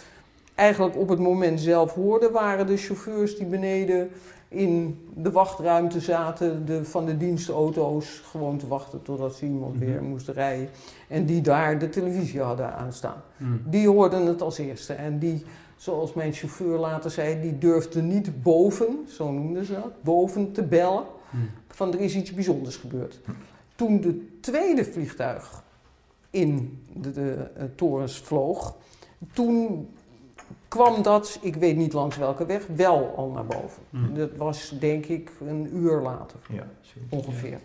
eigenlijk 0.55 0.95
op 0.97 1.09
het 1.09 1.19
moment 1.19 1.59
zelf 1.59 1.93
hoorden, 1.93 2.31
waren 2.31 2.67
de 2.67 2.77
chauffeurs 2.77 3.37
die 3.37 3.45
beneden 3.45 4.11
in 4.53 5.05
de 5.15 5.31
wachtruimte 5.31 5.99
zaten 5.99 6.65
de, 6.65 6.85
van 6.85 7.05
de 7.05 7.17
dienstauto's 7.17 8.21
gewoon 8.23 8.57
te 8.57 8.67
wachten 8.67 9.01
totdat 9.01 9.35
ze 9.35 9.45
iemand 9.45 9.75
mhm. 9.75 9.85
weer 9.85 10.03
moest 10.03 10.27
rijden. 10.27 10.69
En 11.07 11.25
die 11.25 11.41
daar 11.41 11.79
de 11.79 11.89
televisie 11.89 12.41
hadden 12.41 12.75
aanstaan. 12.75 13.21
Mm. 13.37 13.61
Die 13.65 13.87
hoorden 13.87 14.25
het 14.25 14.41
als 14.41 14.57
eerste. 14.57 14.93
En 14.93 15.19
die, 15.19 15.43
zoals 15.75 16.13
mijn 16.13 16.33
chauffeur 16.33 16.77
later 16.77 17.11
zei, 17.11 17.41
die 17.41 17.57
durfde 17.57 18.01
niet 18.01 18.43
boven, 18.43 18.87
zo 19.07 19.31
noemden 19.31 19.65
ze 19.65 19.73
dat, 19.73 20.03
boven 20.03 20.51
te 20.51 20.63
bellen. 20.63 21.03
Mm. 21.29 21.49
Van 21.67 21.93
er 21.93 21.99
is 21.99 22.15
iets 22.15 22.33
bijzonders 22.33 22.75
gebeurd. 22.75 23.19
Toen 23.75 24.01
de 24.01 24.39
tweede 24.39 24.85
vliegtuig 24.85 25.63
in 26.29 26.79
de, 26.93 27.11
de, 27.11 27.11
de 27.11 27.49
eh, 27.55 27.65
torens 27.75 28.19
vloog, 28.19 28.75
toen 29.33 29.89
kwam 30.71 31.01
dat, 31.01 31.39
ik 31.41 31.55
weet 31.55 31.75
niet 31.75 31.93
langs 31.93 32.17
welke 32.17 32.45
weg, 32.45 32.67
wel 32.75 33.13
al 33.15 33.29
naar 33.29 33.45
boven. 33.45 33.83
Hmm. 33.89 34.15
Dat 34.15 34.29
was 34.37 34.75
denk 34.79 35.05
ik 35.05 35.31
een 35.47 35.69
uur 35.73 36.01
later, 36.01 36.39
ja, 36.49 36.67
ongeveer. 37.09 37.59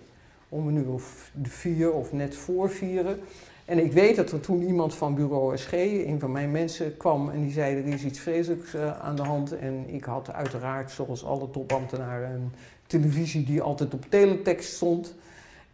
Om 0.49 0.69
een 0.69 0.77
uur 0.77 0.93
of 0.93 1.31
vier 1.43 1.93
of 1.93 2.13
net 2.13 2.37
voor 2.37 2.71
vieren. 2.71 3.21
En 3.65 3.79
ik 3.85 3.93
weet 3.93 4.17
dat 4.17 4.33
er 4.33 4.41
toen 4.41 4.63
iemand 4.63 4.95
van 4.95 5.15
bureau 5.15 5.57
SG, 5.57 5.73
een 5.73 6.21
van 6.21 6.33
mijn 6.33 6.51
mensen, 6.51 6.97
kwam 6.97 7.31
en 7.31 7.43
die 7.43 7.53
zei 7.53 7.77
er 7.77 7.87
is 7.87 8.05
iets 8.05 8.19
vreselijks 8.19 8.75
uh, 8.75 9.01
aan 9.01 9.17
de 9.17 9.23
hand. 9.23 9.59
En 9.59 9.85
ik 9.87 10.05
had 10.05 10.33
uiteraard, 10.33 10.91
zoals 10.91 11.25
alle 11.25 11.51
topambtenaren, 11.51 12.31
een 12.31 12.53
televisie 12.87 13.45
die 13.45 13.63
altijd 13.63 13.95
op 13.95 14.05
teletext 14.09 14.75
stond. 14.75 15.15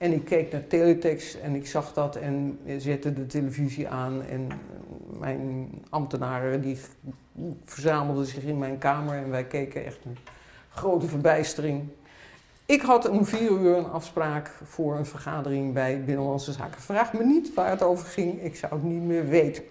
En 0.03 0.12
ik 0.12 0.24
keek 0.24 0.53
naar 0.53 0.66
teletext 0.66 1.35
en 1.35 1.55
ik 1.55 1.66
zag 1.66 1.93
dat 1.93 2.16
en 2.16 2.59
zette 2.79 3.12
de 3.12 3.27
televisie 3.27 3.89
aan. 3.89 4.23
En 4.23 4.49
mijn 5.19 5.69
ambtenaren 5.89 6.61
die 6.61 6.79
verzamelden 7.65 8.27
zich 8.27 8.43
in 8.43 8.59
mijn 8.59 8.79
kamer 8.79 9.16
en 9.16 9.31
wij 9.31 9.45
keken 9.45 9.85
echt 9.85 9.99
met 10.03 10.16
grote 10.69 11.07
verbijstering. 11.07 11.83
Ik 12.66 12.81
had 12.81 13.09
om 13.09 13.24
vier 13.24 13.51
uur 13.51 13.77
een 13.77 13.91
afspraak 13.91 14.51
voor 14.65 14.97
een 14.97 15.07
vergadering 15.07 15.73
bij 15.73 16.05
Binnenlandse 16.05 16.53
Zaken. 16.53 16.81
Vraag 16.81 17.12
me 17.12 17.24
niet 17.24 17.55
waar 17.55 17.70
het 17.70 17.83
over 17.83 18.07
ging, 18.07 18.43
ik 18.43 18.57
zou 18.57 18.73
het 18.73 18.83
niet 18.83 19.03
meer 19.03 19.29
weten. 19.29 19.62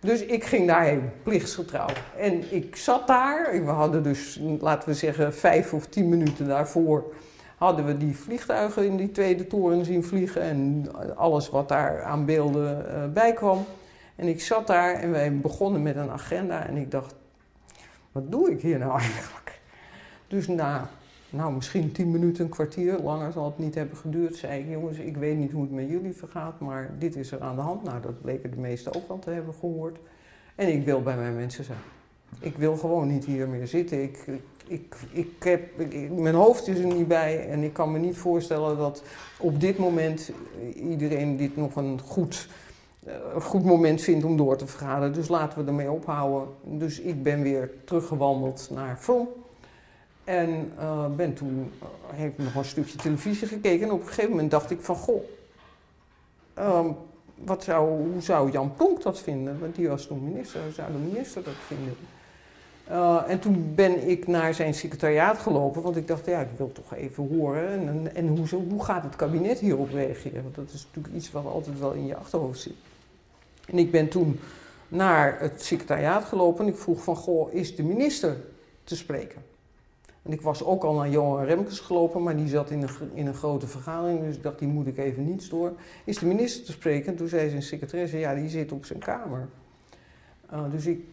Dus 0.00 0.24
ik 0.24 0.44
ging 0.44 0.66
daarheen, 0.66 1.10
plichtsgetrouw. 1.22 1.88
En 2.18 2.54
ik 2.54 2.76
zat 2.76 3.06
daar, 3.06 3.64
we 3.64 3.70
hadden 3.70 4.02
dus, 4.02 4.40
laten 4.60 4.88
we 4.88 4.94
zeggen, 4.94 5.34
vijf 5.34 5.72
of 5.72 5.86
tien 5.86 6.08
minuten 6.08 6.48
daarvoor 6.48 7.12
hadden 7.60 7.86
we 7.86 7.96
die 7.96 8.16
vliegtuigen 8.16 8.86
in 8.86 8.96
die 8.96 9.12
tweede 9.12 9.46
toren 9.46 9.84
zien 9.84 10.04
vliegen 10.04 10.42
en 10.42 10.86
alles 11.16 11.50
wat 11.50 11.68
daar 11.68 12.02
aan 12.02 12.24
beelden 12.24 12.86
uh, 12.86 13.12
bij 13.12 13.32
kwam. 13.32 13.64
En 14.16 14.28
ik 14.28 14.40
zat 14.40 14.66
daar 14.66 14.94
en 14.94 15.10
wij 15.10 15.36
begonnen 15.36 15.82
met 15.82 15.96
een 15.96 16.10
agenda 16.10 16.66
en 16.66 16.76
ik 16.76 16.90
dacht, 16.90 17.14
wat 18.12 18.30
doe 18.30 18.50
ik 18.50 18.60
hier 18.60 18.78
nou 18.78 18.98
eigenlijk? 19.00 19.60
Dus 20.28 20.48
na, 20.48 20.90
nou 21.30 21.52
misschien 21.52 21.92
tien 21.92 22.10
minuten, 22.10 22.44
een 22.44 22.50
kwartier, 22.50 22.98
langer 22.98 23.32
zal 23.32 23.44
het 23.44 23.58
niet 23.58 23.74
hebben 23.74 23.96
geduurd, 23.96 24.36
zei 24.36 24.60
ik, 24.60 24.68
jongens, 24.68 24.98
ik 24.98 25.16
weet 25.16 25.36
niet 25.36 25.52
hoe 25.52 25.62
het 25.62 25.72
met 25.72 25.88
jullie 25.88 26.12
vergaat, 26.12 26.60
maar 26.60 26.90
dit 26.98 27.16
is 27.16 27.32
er 27.32 27.40
aan 27.40 27.54
de 27.54 27.62
hand. 27.62 27.82
Nou, 27.82 28.00
dat 28.00 28.20
bleken 28.20 28.50
de 28.50 28.60
meesten 28.60 28.94
ook 28.94 29.08
wel 29.08 29.18
te 29.18 29.30
hebben 29.30 29.54
gehoord. 29.54 29.98
En 30.54 30.68
ik 30.68 30.84
wil 30.84 31.02
bij 31.02 31.16
mijn 31.16 31.36
mensen 31.36 31.64
zijn. 31.64 31.78
Ik 32.40 32.56
wil 32.56 32.76
gewoon 32.76 33.08
niet 33.08 33.24
hier 33.24 33.48
meer 33.48 33.66
zitten. 33.66 34.02
Ik, 34.02 34.24
ik, 34.70 34.96
ik 35.10 35.42
heb, 35.42 35.62
mijn 36.10 36.34
hoofd 36.34 36.68
is 36.68 36.78
er 36.78 36.84
niet 36.84 37.08
bij 37.08 37.48
en 37.48 37.62
ik 37.62 37.72
kan 37.72 37.92
me 37.92 37.98
niet 37.98 38.16
voorstellen 38.16 38.76
dat 38.76 39.02
op 39.38 39.60
dit 39.60 39.78
moment 39.78 40.30
iedereen 40.74 41.36
dit 41.36 41.56
nog 41.56 41.76
een 41.76 42.00
goed, 42.04 42.48
uh, 43.06 43.42
goed 43.42 43.64
moment 43.64 44.00
vindt 44.00 44.24
om 44.24 44.36
door 44.36 44.56
te 44.56 44.66
vergaderen. 44.66 45.12
Dus 45.12 45.28
laten 45.28 45.58
we 45.58 45.70
ermee 45.70 45.90
ophouden. 45.90 46.48
Dus 46.62 47.00
ik 47.00 47.22
ben 47.22 47.42
weer 47.42 47.70
teruggewandeld 47.84 48.68
naar 48.70 48.96
From. 48.96 49.28
En 50.24 50.72
ben 51.16 51.34
toen, 51.34 51.72
heb 52.06 52.38
ik 52.38 52.44
nog 52.44 52.54
een 52.54 52.64
stukje 52.64 52.98
televisie 52.98 53.48
gekeken 53.48 53.86
en 53.86 53.92
op 53.92 54.00
een 54.00 54.06
gegeven 54.06 54.30
moment 54.30 54.50
dacht 54.50 54.70
ik 54.70 54.80
van, 54.80 54.96
goh, 54.96 55.22
ehm, 56.54 56.86
wat 57.34 57.64
zou, 57.64 57.88
hoe 57.88 58.20
zou 58.20 58.50
Jan 58.50 58.74
Plonk 58.74 59.02
dat 59.02 59.20
vinden? 59.20 59.60
Want 59.60 59.74
die 59.74 59.88
was 59.88 60.06
toen 60.06 60.24
minister, 60.24 60.62
hoe 60.62 60.72
zou 60.72 60.92
de 60.92 60.98
minister 60.98 61.42
dat 61.42 61.54
vinden? 61.66 61.96
Uh, 62.90 63.22
en 63.26 63.38
toen 63.38 63.72
ben 63.74 64.08
ik 64.08 64.26
naar 64.26 64.54
zijn 64.54 64.74
secretariaat 64.74 65.38
gelopen, 65.38 65.82
want 65.82 65.96
ik 65.96 66.06
dacht, 66.06 66.26
ja, 66.26 66.40
ik 66.40 66.48
wil 66.56 66.72
toch 66.72 66.94
even 66.94 67.28
horen. 67.28 67.88
En, 67.88 68.14
en 68.14 68.28
hoe, 68.28 68.46
hoe 68.68 68.84
gaat 68.84 69.04
het 69.04 69.16
kabinet 69.16 69.58
hierop 69.58 69.90
reageren? 69.90 70.42
Want 70.42 70.54
dat 70.54 70.70
is 70.72 70.86
natuurlijk 70.86 71.14
iets 71.14 71.32
wat 71.32 71.44
altijd 71.44 71.78
wel 71.78 71.92
in 71.92 72.06
je 72.06 72.16
achterhoofd 72.16 72.60
zit. 72.60 72.74
En 73.66 73.78
ik 73.78 73.90
ben 73.90 74.08
toen 74.08 74.38
naar 74.88 75.40
het 75.40 75.62
secretariaat 75.62 76.24
gelopen 76.24 76.64
en 76.64 76.72
ik 76.72 76.78
vroeg 76.78 77.02
van, 77.02 77.16
goh, 77.16 77.54
is 77.54 77.76
de 77.76 77.82
minister 77.82 78.36
te 78.84 78.96
spreken? 78.96 79.42
En 80.22 80.32
ik 80.32 80.40
was 80.40 80.64
ook 80.64 80.84
al 80.84 80.94
naar 80.94 81.10
Johan 81.10 81.44
Remkes 81.44 81.80
gelopen, 81.80 82.22
maar 82.22 82.36
die 82.36 82.48
zat 82.48 82.70
in 82.70 82.82
een, 82.82 82.90
in 83.14 83.26
een 83.26 83.34
grote 83.34 83.66
vergadering, 83.66 84.20
dus 84.20 84.36
ik 84.36 84.42
dacht, 84.42 84.58
die 84.58 84.68
moet 84.68 84.86
ik 84.86 84.98
even 84.98 85.26
niet 85.26 85.42
storen. 85.42 85.76
Is 86.04 86.18
de 86.18 86.26
minister 86.26 86.64
te 86.64 86.72
spreken? 86.72 87.06
En 87.06 87.16
toen 87.16 87.28
zei 87.28 87.50
zijn 87.50 87.62
secretaresse, 87.62 88.18
ja, 88.18 88.34
die 88.34 88.48
zit 88.48 88.72
op 88.72 88.84
zijn 88.84 88.98
kamer. 88.98 89.48
Uh, 90.52 90.70
dus 90.70 90.86
ik 90.86 91.04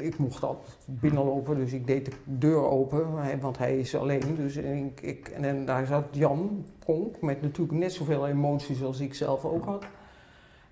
ik 0.00 0.18
mocht 0.18 0.42
altijd 0.42 0.76
binnenlopen, 0.86 1.56
dus 1.56 1.72
ik 1.72 1.86
deed 1.86 2.04
de 2.04 2.12
deur 2.24 2.62
open, 2.62 3.40
want 3.40 3.58
hij 3.58 3.78
is 3.78 3.96
alleen. 3.96 4.36
Dus 4.36 4.56
ik, 5.00 5.28
en 5.28 5.64
daar 5.64 5.86
zat 5.86 6.04
Jan 6.10 6.64
Konk 6.84 7.20
met 7.20 7.42
natuurlijk 7.42 7.78
net 7.78 7.92
zoveel 7.92 8.28
emoties 8.28 8.82
als 8.82 9.00
ik 9.00 9.14
zelf 9.14 9.44
ook 9.44 9.64
had. 9.64 9.84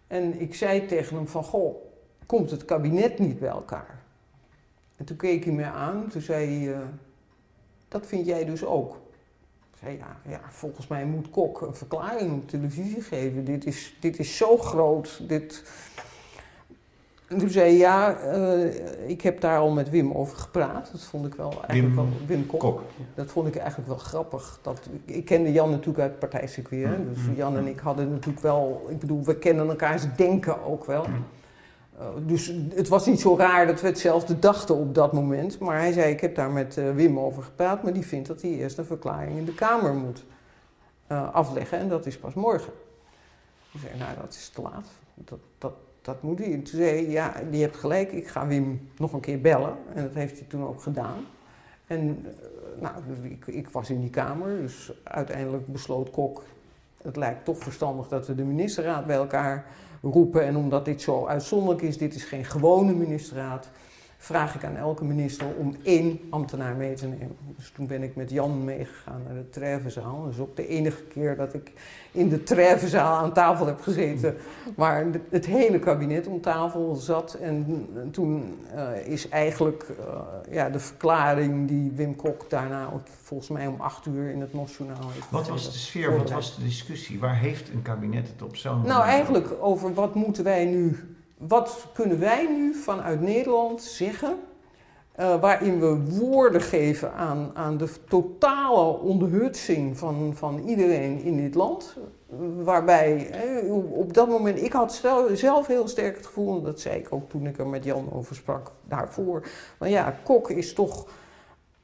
En 0.06 0.40
ik 0.40 0.54
zei 0.54 0.86
tegen 0.86 1.16
hem 1.16 1.26
van, 1.28 1.44
goh, 1.44 1.74
komt 2.26 2.50
het 2.50 2.64
kabinet 2.64 3.18
niet 3.18 3.38
bij 3.38 3.48
elkaar? 3.48 4.02
En 4.96 5.04
toen 5.04 5.16
keek 5.16 5.44
hij 5.44 5.52
me 5.52 5.64
aan, 5.64 6.08
toen 6.08 6.20
zei 6.20 6.46
hij, 6.46 6.76
uh, 6.76 6.78
dat 7.88 8.06
vind 8.06 8.26
jij 8.26 8.44
dus 8.44 8.64
ook? 8.64 8.94
Ik 9.72 9.78
zei, 9.78 9.96
ja, 9.96 10.16
ja, 10.28 10.40
volgens 10.48 10.86
mij 10.86 11.04
moet 11.04 11.30
Kok 11.30 11.60
een 11.60 11.74
verklaring 11.74 12.32
op 12.32 12.48
televisie 12.48 13.02
geven. 13.02 13.44
Dit 13.44 13.66
is, 13.66 13.96
dit 14.00 14.18
is 14.18 14.36
zo 14.36 14.56
groot, 14.56 15.28
dit 15.28 15.64
en 17.30 17.38
toen 17.38 17.48
zei 17.48 17.66
hij, 17.68 17.76
ja, 17.76 18.16
uh, 18.22 19.08
ik 19.08 19.20
heb 19.20 19.40
daar 19.40 19.58
al 19.58 19.70
met 19.70 19.90
Wim 19.90 20.12
over 20.12 20.38
gepraat. 20.38 20.88
Dat 20.92 21.04
vond 21.04 21.26
ik 21.26 21.34
wel 21.34 21.50
eigenlijk 21.50 21.94
Wim, 21.94 21.94
wel... 21.94 22.08
Wim 22.26 22.46
Kok. 22.46 22.82
Dat 23.14 23.30
vond 23.30 23.46
ik 23.48 23.56
eigenlijk 23.56 23.88
wel 23.88 23.98
grappig. 23.98 24.58
Dat, 24.62 24.88
ik 25.04 25.24
kende 25.24 25.52
Jan 25.52 25.70
natuurlijk 25.70 25.98
uit 25.98 26.18
partijcircuit. 26.18 26.98
Mm. 26.98 27.14
Dus 27.14 27.22
mm. 27.22 27.34
Jan 27.34 27.56
en 27.56 27.66
ik 27.66 27.78
hadden 27.78 28.10
natuurlijk 28.10 28.42
wel... 28.42 28.86
Ik 28.88 28.98
bedoel, 28.98 29.24
we 29.24 29.36
kennen 29.36 29.68
elkaars 29.68 30.04
denken 30.16 30.64
ook 30.64 30.84
wel. 30.84 31.04
Mm. 31.08 31.24
Uh, 32.00 32.06
dus 32.26 32.52
het 32.74 32.88
was 32.88 33.06
niet 33.06 33.20
zo 33.20 33.36
raar 33.36 33.66
dat 33.66 33.80
we 33.80 33.86
hetzelfde 33.86 34.38
dachten 34.38 34.74
op 34.74 34.94
dat 34.94 35.12
moment. 35.12 35.58
Maar 35.58 35.78
hij 35.78 35.92
zei, 35.92 36.12
ik 36.12 36.20
heb 36.20 36.34
daar 36.34 36.50
met 36.50 36.76
uh, 36.76 36.94
Wim 36.94 37.18
over 37.18 37.42
gepraat... 37.42 37.82
maar 37.82 37.92
die 37.92 38.06
vindt 38.06 38.28
dat 38.28 38.42
hij 38.42 38.50
eerst 38.50 38.78
een 38.78 38.84
verklaring 38.84 39.38
in 39.38 39.44
de 39.44 39.54
Kamer 39.54 39.94
moet 39.94 40.24
afleggen. 41.32 41.78
En 41.78 41.88
dat 41.88 42.06
is 42.06 42.18
pas 42.18 42.34
morgen. 42.34 42.72
Ik 43.72 43.80
zei, 43.80 43.98
nou, 43.98 44.16
dat 44.20 44.34
is 44.34 44.48
te 44.48 44.62
laat. 44.62 44.86
Dat, 45.14 45.38
dat, 46.12 46.22
moet 46.22 46.38
hij. 46.38 46.50
Toen 46.50 46.66
zei 46.66 46.90
hij, 46.90 47.08
ja, 47.08 47.34
je 47.50 47.60
hebt 47.60 47.76
gelijk, 47.76 48.12
ik 48.12 48.28
ga 48.28 48.46
Wim 48.46 48.88
nog 48.96 49.12
een 49.12 49.20
keer 49.20 49.40
bellen. 49.40 49.76
En 49.94 50.02
dat 50.02 50.14
heeft 50.14 50.38
hij 50.38 50.46
toen 50.48 50.66
ook 50.66 50.82
gedaan. 50.82 51.26
En 51.86 52.24
eh, 52.24 52.82
nou, 52.82 52.94
ik, 53.22 53.46
ik 53.46 53.68
was 53.68 53.90
in 53.90 54.00
die 54.00 54.10
kamer, 54.10 54.60
dus 54.60 54.92
uiteindelijk 55.02 55.66
besloot 55.66 56.10
Kok, 56.10 56.44
het 57.02 57.16
lijkt 57.16 57.44
toch 57.44 57.58
verstandig 57.58 58.08
dat 58.08 58.26
we 58.26 58.34
de 58.34 58.44
ministerraad 58.44 59.06
bij 59.06 59.16
elkaar 59.16 59.66
roepen. 60.02 60.44
En 60.44 60.56
omdat 60.56 60.84
dit 60.84 61.02
zo 61.02 61.26
uitzonderlijk 61.26 61.82
is, 61.82 61.98
dit 61.98 62.14
is 62.14 62.24
geen 62.24 62.44
gewone 62.44 62.92
ministerraad, 62.92 63.70
vraag 64.22 64.54
ik 64.54 64.64
aan 64.64 64.76
elke 64.76 65.04
minister 65.04 65.46
om 65.58 65.76
één 65.82 66.20
ambtenaar 66.30 66.74
mee 66.74 66.94
te 66.94 67.06
nemen. 67.06 67.36
Dus 67.56 67.70
toen 67.74 67.86
ben 67.86 68.02
ik 68.02 68.16
met 68.16 68.30
Jan 68.30 68.64
meegegaan 68.64 69.22
naar 69.26 69.34
de 69.34 69.48
Trevenzaal. 69.48 70.22
Dat 70.24 70.32
is 70.32 70.38
ook 70.38 70.56
de 70.56 70.66
enige 70.66 71.02
keer 71.02 71.36
dat 71.36 71.54
ik 71.54 71.72
in 72.12 72.28
de 72.28 72.42
Trevenzaal 72.42 73.16
aan 73.16 73.32
tafel 73.32 73.66
heb 73.66 73.80
gezeten, 73.80 74.36
waar 74.76 75.06
het 75.30 75.46
hele 75.46 75.78
kabinet 75.78 76.26
om 76.26 76.40
tafel 76.40 76.94
zat. 76.94 77.34
En 77.34 77.88
toen 78.10 78.58
uh, 78.74 79.06
is 79.06 79.28
eigenlijk 79.28 79.86
uh, 80.00 80.54
ja, 80.54 80.70
de 80.70 80.78
verklaring 80.78 81.68
die 81.68 81.92
Wim 81.94 82.16
Kok 82.16 82.50
daarna 82.50 82.90
ook 82.94 83.06
volgens 83.22 83.48
mij 83.48 83.66
om 83.66 83.80
acht 83.80 84.06
uur 84.06 84.30
in 84.30 84.40
het 84.40 84.54
Nationaal 84.54 85.10
heeft 85.12 85.30
Wat 85.30 85.48
was 85.48 85.72
de 85.72 85.78
sfeer, 85.78 86.16
wat 86.16 86.30
was 86.30 86.56
de 86.56 86.62
discussie? 86.62 87.18
Waar 87.18 87.36
heeft 87.36 87.68
een 87.68 87.82
kabinet 87.82 88.28
het 88.28 88.42
op 88.42 88.56
zo'n 88.56 88.82
Nou, 88.82 89.04
eigenlijk 89.04 89.48
over 89.60 89.94
wat 89.94 90.14
moeten 90.14 90.44
wij 90.44 90.64
nu 90.64 90.98
wat 91.48 91.86
kunnen 91.92 92.18
wij 92.18 92.46
nu 92.46 92.74
vanuit 92.74 93.20
Nederland 93.20 93.82
zeggen, 93.82 94.38
uh, 95.20 95.40
waarin 95.40 95.80
we 95.80 96.18
woorden 96.18 96.60
geven 96.60 97.12
aan, 97.12 97.50
aan 97.54 97.76
de 97.76 97.88
totale 98.08 98.98
onderhutsing 98.98 99.98
van, 99.98 100.32
van 100.34 100.58
iedereen 100.58 101.22
in 101.22 101.36
dit 101.36 101.54
land. 101.54 101.96
Waarbij 102.62 103.30
op 103.92 104.14
dat 104.14 104.28
moment, 104.28 104.62
ik 104.62 104.72
had 104.72 105.02
zelf 105.32 105.66
heel 105.66 105.88
sterk 105.88 106.16
het 106.16 106.26
gevoel, 106.26 106.56
en 106.56 106.64
dat 106.64 106.80
zei 106.80 106.98
ik 106.98 107.12
ook 107.12 107.30
toen 107.30 107.46
ik 107.46 107.58
er 107.58 107.66
met 107.66 107.84
Jan 107.84 108.12
over 108.12 108.36
sprak 108.36 108.72
daarvoor. 108.84 109.46
Maar 109.78 109.88
ja, 109.88 110.18
Kok 110.22 110.50
is 110.50 110.74
toch, 110.74 111.06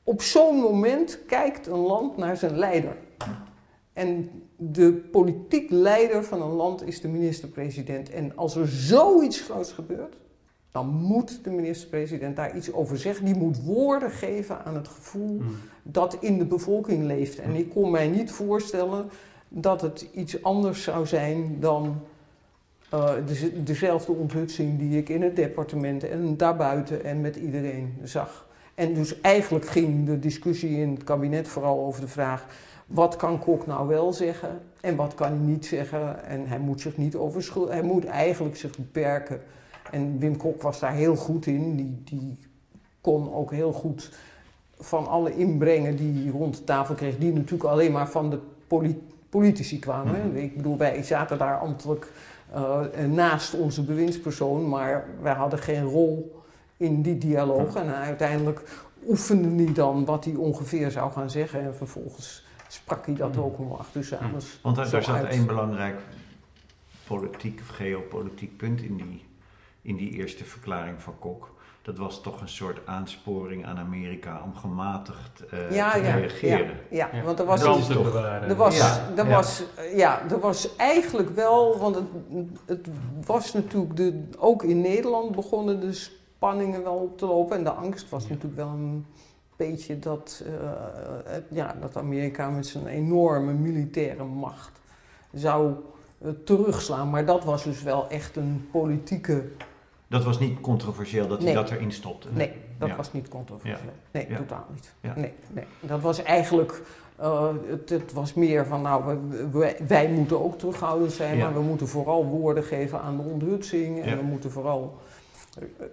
op 0.02 0.22
zo'n 0.22 0.56
moment 0.56 1.18
kijkt 1.26 1.66
een 1.66 1.78
land 1.78 2.16
naar 2.16 2.36
zijn 2.36 2.58
leider. 2.58 2.96
En 3.92 4.30
de 4.56 4.92
politiek 4.92 5.70
leider 5.70 6.24
van 6.24 6.42
een 6.42 6.52
land 6.52 6.86
is 6.86 7.00
de 7.00 7.08
minister-president. 7.08 8.10
En 8.10 8.36
als 8.36 8.56
er 8.56 8.68
zoiets 8.68 9.40
groots 9.40 9.72
gebeurt, 9.72 10.16
dan 10.70 10.86
moet 10.86 11.44
de 11.44 11.50
minister-president 11.50 12.36
daar 12.36 12.56
iets 12.56 12.72
over 12.72 12.98
zeggen. 12.98 13.24
Die 13.24 13.36
moet 13.36 13.62
woorden 13.64 14.10
geven 14.10 14.64
aan 14.64 14.74
het 14.74 14.88
gevoel 14.88 15.38
mm. 15.38 15.56
dat 15.82 16.16
in 16.20 16.38
de 16.38 16.44
bevolking 16.44 17.04
leeft. 17.04 17.38
En 17.38 17.54
ik 17.54 17.70
kon 17.70 17.90
mij 17.90 18.08
niet 18.08 18.30
voorstellen 18.30 19.08
dat 19.48 19.80
het 19.80 20.08
iets 20.12 20.42
anders 20.42 20.82
zou 20.82 21.06
zijn 21.06 21.56
dan 21.60 22.00
uh, 22.94 23.12
dezelfde 23.64 24.12
onthutsing 24.12 24.78
die 24.78 24.98
ik 24.98 25.08
in 25.08 25.22
het 25.22 25.36
departement 25.36 26.04
en 26.04 26.36
daarbuiten 26.36 27.04
en 27.04 27.20
met 27.20 27.36
iedereen 27.36 27.94
zag. 28.02 28.46
En 28.74 28.94
dus 28.94 29.20
eigenlijk 29.20 29.66
ging 29.66 30.06
de 30.06 30.18
discussie 30.18 30.80
in 30.80 30.90
het 30.90 31.04
kabinet 31.04 31.48
vooral 31.48 31.84
over 31.84 32.00
de 32.00 32.08
vraag 32.08 32.46
wat 32.86 33.16
kan 33.16 33.38
Kok 33.38 33.66
nou 33.66 33.88
wel 33.88 34.12
zeggen 34.12 34.60
en 34.80 34.96
wat 34.96 35.14
kan 35.14 35.28
hij 35.28 35.36
niet 35.36 35.66
zeggen. 35.66 36.24
En 36.24 36.46
hij 36.46 36.58
moet 36.58 36.80
zich 36.80 36.96
niet 36.96 37.16
overschuldigen. 37.16 37.76
Hij 37.76 37.86
moet 37.86 38.04
eigenlijk 38.04 38.56
zich 38.56 38.76
beperken. 38.76 39.40
En 39.90 40.18
Wim 40.18 40.36
Kok 40.36 40.62
was 40.62 40.80
daar 40.80 40.92
heel 40.92 41.16
goed 41.16 41.46
in. 41.46 41.76
Die, 41.76 42.02
die 42.04 42.38
kon 43.00 43.34
ook 43.34 43.50
heel 43.50 43.72
goed 43.72 44.10
van 44.78 45.06
alle 45.06 45.36
inbrengen 45.36 45.96
die 45.96 46.22
hij 46.22 46.32
rond 46.32 46.56
de 46.56 46.64
tafel 46.64 46.94
kreeg, 46.94 47.18
die 47.18 47.32
natuurlijk 47.32 47.70
alleen 47.70 47.92
maar 47.92 48.08
van 48.08 48.30
de 48.30 48.38
politici 49.28 49.78
kwamen. 49.78 50.28
Mhm. 50.28 50.36
Ik 50.36 50.56
bedoel, 50.56 50.76
wij 50.76 51.02
zaten 51.02 51.38
daar 51.38 51.58
ambtelijk 51.58 52.12
uh, 52.54 52.80
naast 53.10 53.54
onze 53.54 53.82
bewindspersoon, 53.82 54.68
maar 54.68 55.04
wij 55.20 55.34
hadden 55.34 55.58
geen 55.58 55.84
rol 55.84 56.42
in 56.76 57.02
die 57.02 57.18
dialoog. 57.18 57.74
En 57.74 57.94
uiteindelijk 57.94 58.84
oefende 59.08 59.64
hij 59.64 59.72
dan 59.72 60.04
wat 60.04 60.24
hij 60.24 60.34
ongeveer 60.34 60.90
zou 60.90 61.12
gaan 61.12 61.30
zeggen 61.30 61.60
en 61.60 61.74
vervolgens 61.74 62.45
sprak 62.68 63.06
hij 63.06 63.14
dat 63.14 63.34
hmm. 63.34 63.44
ook 63.44 63.58
om 63.58 63.72
acht 63.72 63.94
uur 63.94 64.04
s'avonds. 64.04 64.50
Hmm. 64.50 64.58
Want 64.62 64.76
daar 64.76 65.02
zat 65.02 65.24
één 65.24 65.46
belangrijk 65.46 66.00
politiek 67.06 67.60
of 67.60 67.68
geopolitiek 67.68 68.56
punt 68.56 68.80
in 68.80 68.96
die, 68.96 69.24
in 69.82 69.96
die 69.96 70.10
eerste 70.10 70.44
verklaring 70.44 71.02
van 71.02 71.18
Kok. 71.18 71.54
Dat 71.82 71.98
was 71.98 72.22
toch 72.22 72.40
een 72.40 72.48
soort 72.48 72.86
aansporing 72.86 73.66
aan 73.66 73.78
Amerika 73.78 74.42
om 74.44 74.54
gematigd 74.54 75.42
uh, 75.42 75.48
te 75.48 75.74
ja, 75.74 75.92
reageren. 75.92 76.80
Ja, 76.90 77.10
ja, 77.12 77.22
want 77.22 77.38
er 77.38 77.44
was, 77.44 77.60
dus, 77.60 77.86
toch, 77.86 78.14
er 78.14 78.56
was, 78.56 78.80
er 79.16 79.26
was, 79.26 79.62
ja, 79.94 80.22
er 80.30 80.40
was 80.40 80.76
eigenlijk 80.76 81.30
wel, 81.30 81.78
want 81.78 81.96
het, 81.96 82.06
het 82.66 82.88
was 83.26 83.52
natuurlijk 83.52 83.96
de, 83.96 84.28
ook 84.38 84.62
in 84.62 84.80
Nederland 84.80 85.34
begonnen 85.34 85.80
de 85.80 85.92
spanningen 85.92 86.82
wel 86.82 86.94
op 86.94 87.18
te 87.18 87.26
lopen 87.26 87.56
en 87.56 87.64
de 87.64 87.70
angst 87.70 88.08
was 88.08 88.28
natuurlijk 88.28 88.56
wel 88.56 88.68
een 88.68 89.06
beetje 89.56 89.98
dat, 89.98 90.44
uh, 90.46 90.52
ja, 91.48 91.76
dat 91.80 91.96
Amerika 91.96 92.50
met 92.50 92.66
zijn 92.66 92.86
enorme 92.86 93.52
militaire 93.52 94.24
macht 94.24 94.80
zou 95.32 95.74
uh, 96.22 96.30
terugslaan. 96.44 97.10
Maar 97.10 97.26
dat 97.26 97.44
was 97.44 97.64
dus 97.64 97.82
wel 97.82 98.08
echt 98.08 98.36
een 98.36 98.68
politieke. 98.72 99.44
Dat 100.06 100.24
was 100.24 100.38
niet 100.38 100.60
controversieel 100.60 101.28
dat 101.28 101.42
hij 101.42 101.52
dat 101.52 101.70
erin 101.70 101.92
stopte? 101.92 102.28
Nee, 102.32 102.52
dat 102.78 102.96
was 102.96 103.12
niet 103.12 103.28
controversieel. 103.28 103.92
Nee, 104.10 104.26
totaal 104.36 104.66
niet. 104.72 104.94
Nee, 105.16 105.32
nee. 105.50 105.64
Dat 105.80 106.00
was 106.00 106.22
eigenlijk. 106.22 106.82
Uh, 107.20 107.48
het, 107.66 107.90
het, 107.90 108.12
was 108.12 108.34
meer 108.34 108.66
van, 108.66 108.82
nou, 108.82 109.18
wij, 109.52 109.76
wij 109.88 110.08
moeten 110.08 110.44
ook 110.44 110.58
terughoudend 110.58 111.12
zijn, 111.12 111.38
maar 111.38 111.54
we 111.54 111.60
moeten 111.60 111.88
vooral 111.88 112.26
woorden 112.26 112.62
geven 112.62 113.00
aan 113.00 113.16
de 113.16 113.22
onthutsing 113.22 114.02
en 114.02 114.16
we 114.16 114.22
moeten 114.22 114.50
vooral 114.50 114.98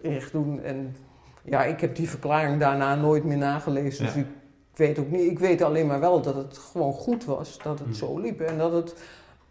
recht 0.02 0.32
doen. 0.32 0.62
En 0.62 0.96
ja, 1.44 1.64
ik 1.64 1.80
heb 1.80 1.96
die 1.96 2.10
verklaring 2.10 2.60
daarna 2.60 2.96
nooit 2.96 3.24
meer 3.24 3.38
nagelezen. 3.38 4.06
Dus 4.06 4.16
ik 4.16 4.28
weet 4.74 5.00
ook 5.00 5.10
niet. 5.10 5.32
Ik 5.32 5.40
weet 5.40 5.62
alleen 5.62 5.88
maar 5.88 6.00
wel 6.00 6.22
dat 6.22 6.36
het 6.36 6.58
gewoon 6.58 6.94
goed 6.94 7.26
was 7.26 7.58
dat 7.64 7.80
het 7.80 7.88
hm. 7.88 7.94
zo 7.94 8.20
liep. 8.20 8.40
En 8.42 8.58
dat 8.58 8.72
het 8.72 9.04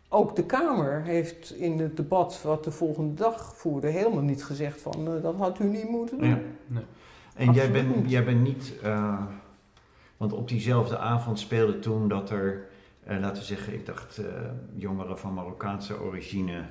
ook 0.09 0.37
de 0.37 0.45
Kamer 0.45 1.03
heeft 1.03 1.53
in 1.53 1.79
het 1.79 1.97
debat 1.97 2.43
wat 2.43 2.65
de 2.65 2.71
volgende 2.71 3.15
dag 3.15 3.57
voerde 3.57 3.89
helemaal 3.89 4.23
niet 4.23 4.45
gezegd 4.45 4.81
van 4.81 5.15
uh, 5.15 5.23
dat 5.23 5.37
had 5.37 5.59
u 5.59 5.65
niet 5.65 5.89
moeten 5.89 6.19
doen. 6.19 6.29
Ja, 6.29 6.39
nee. 6.67 6.85
En 7.35 7.53
jij 7.53 7.71
bent, 7.71 8.11
jij 8.11 8.25
bent 8.25 8.43
niet. 8.43 8.73
Uh, 8.85 9.23
Want 10.17 10.33
op 10.33 10.49
diezelfde 10.49 10.99
avond 10.99 11.39
speelde 11.39 11.79
toen 11.79 12.09
dat 12.09 12.31
er, 12.31 12.67
laten 13.07 13.37
we 13.37 13.45
zeggen, 13.45 13.73
ik 13.73 13.87
dacht 13.87 14.21
jongeren 14.75 15.19
van 15.19 15.35
Marokkaanse 15.35 16.01
origine 16.01 16.65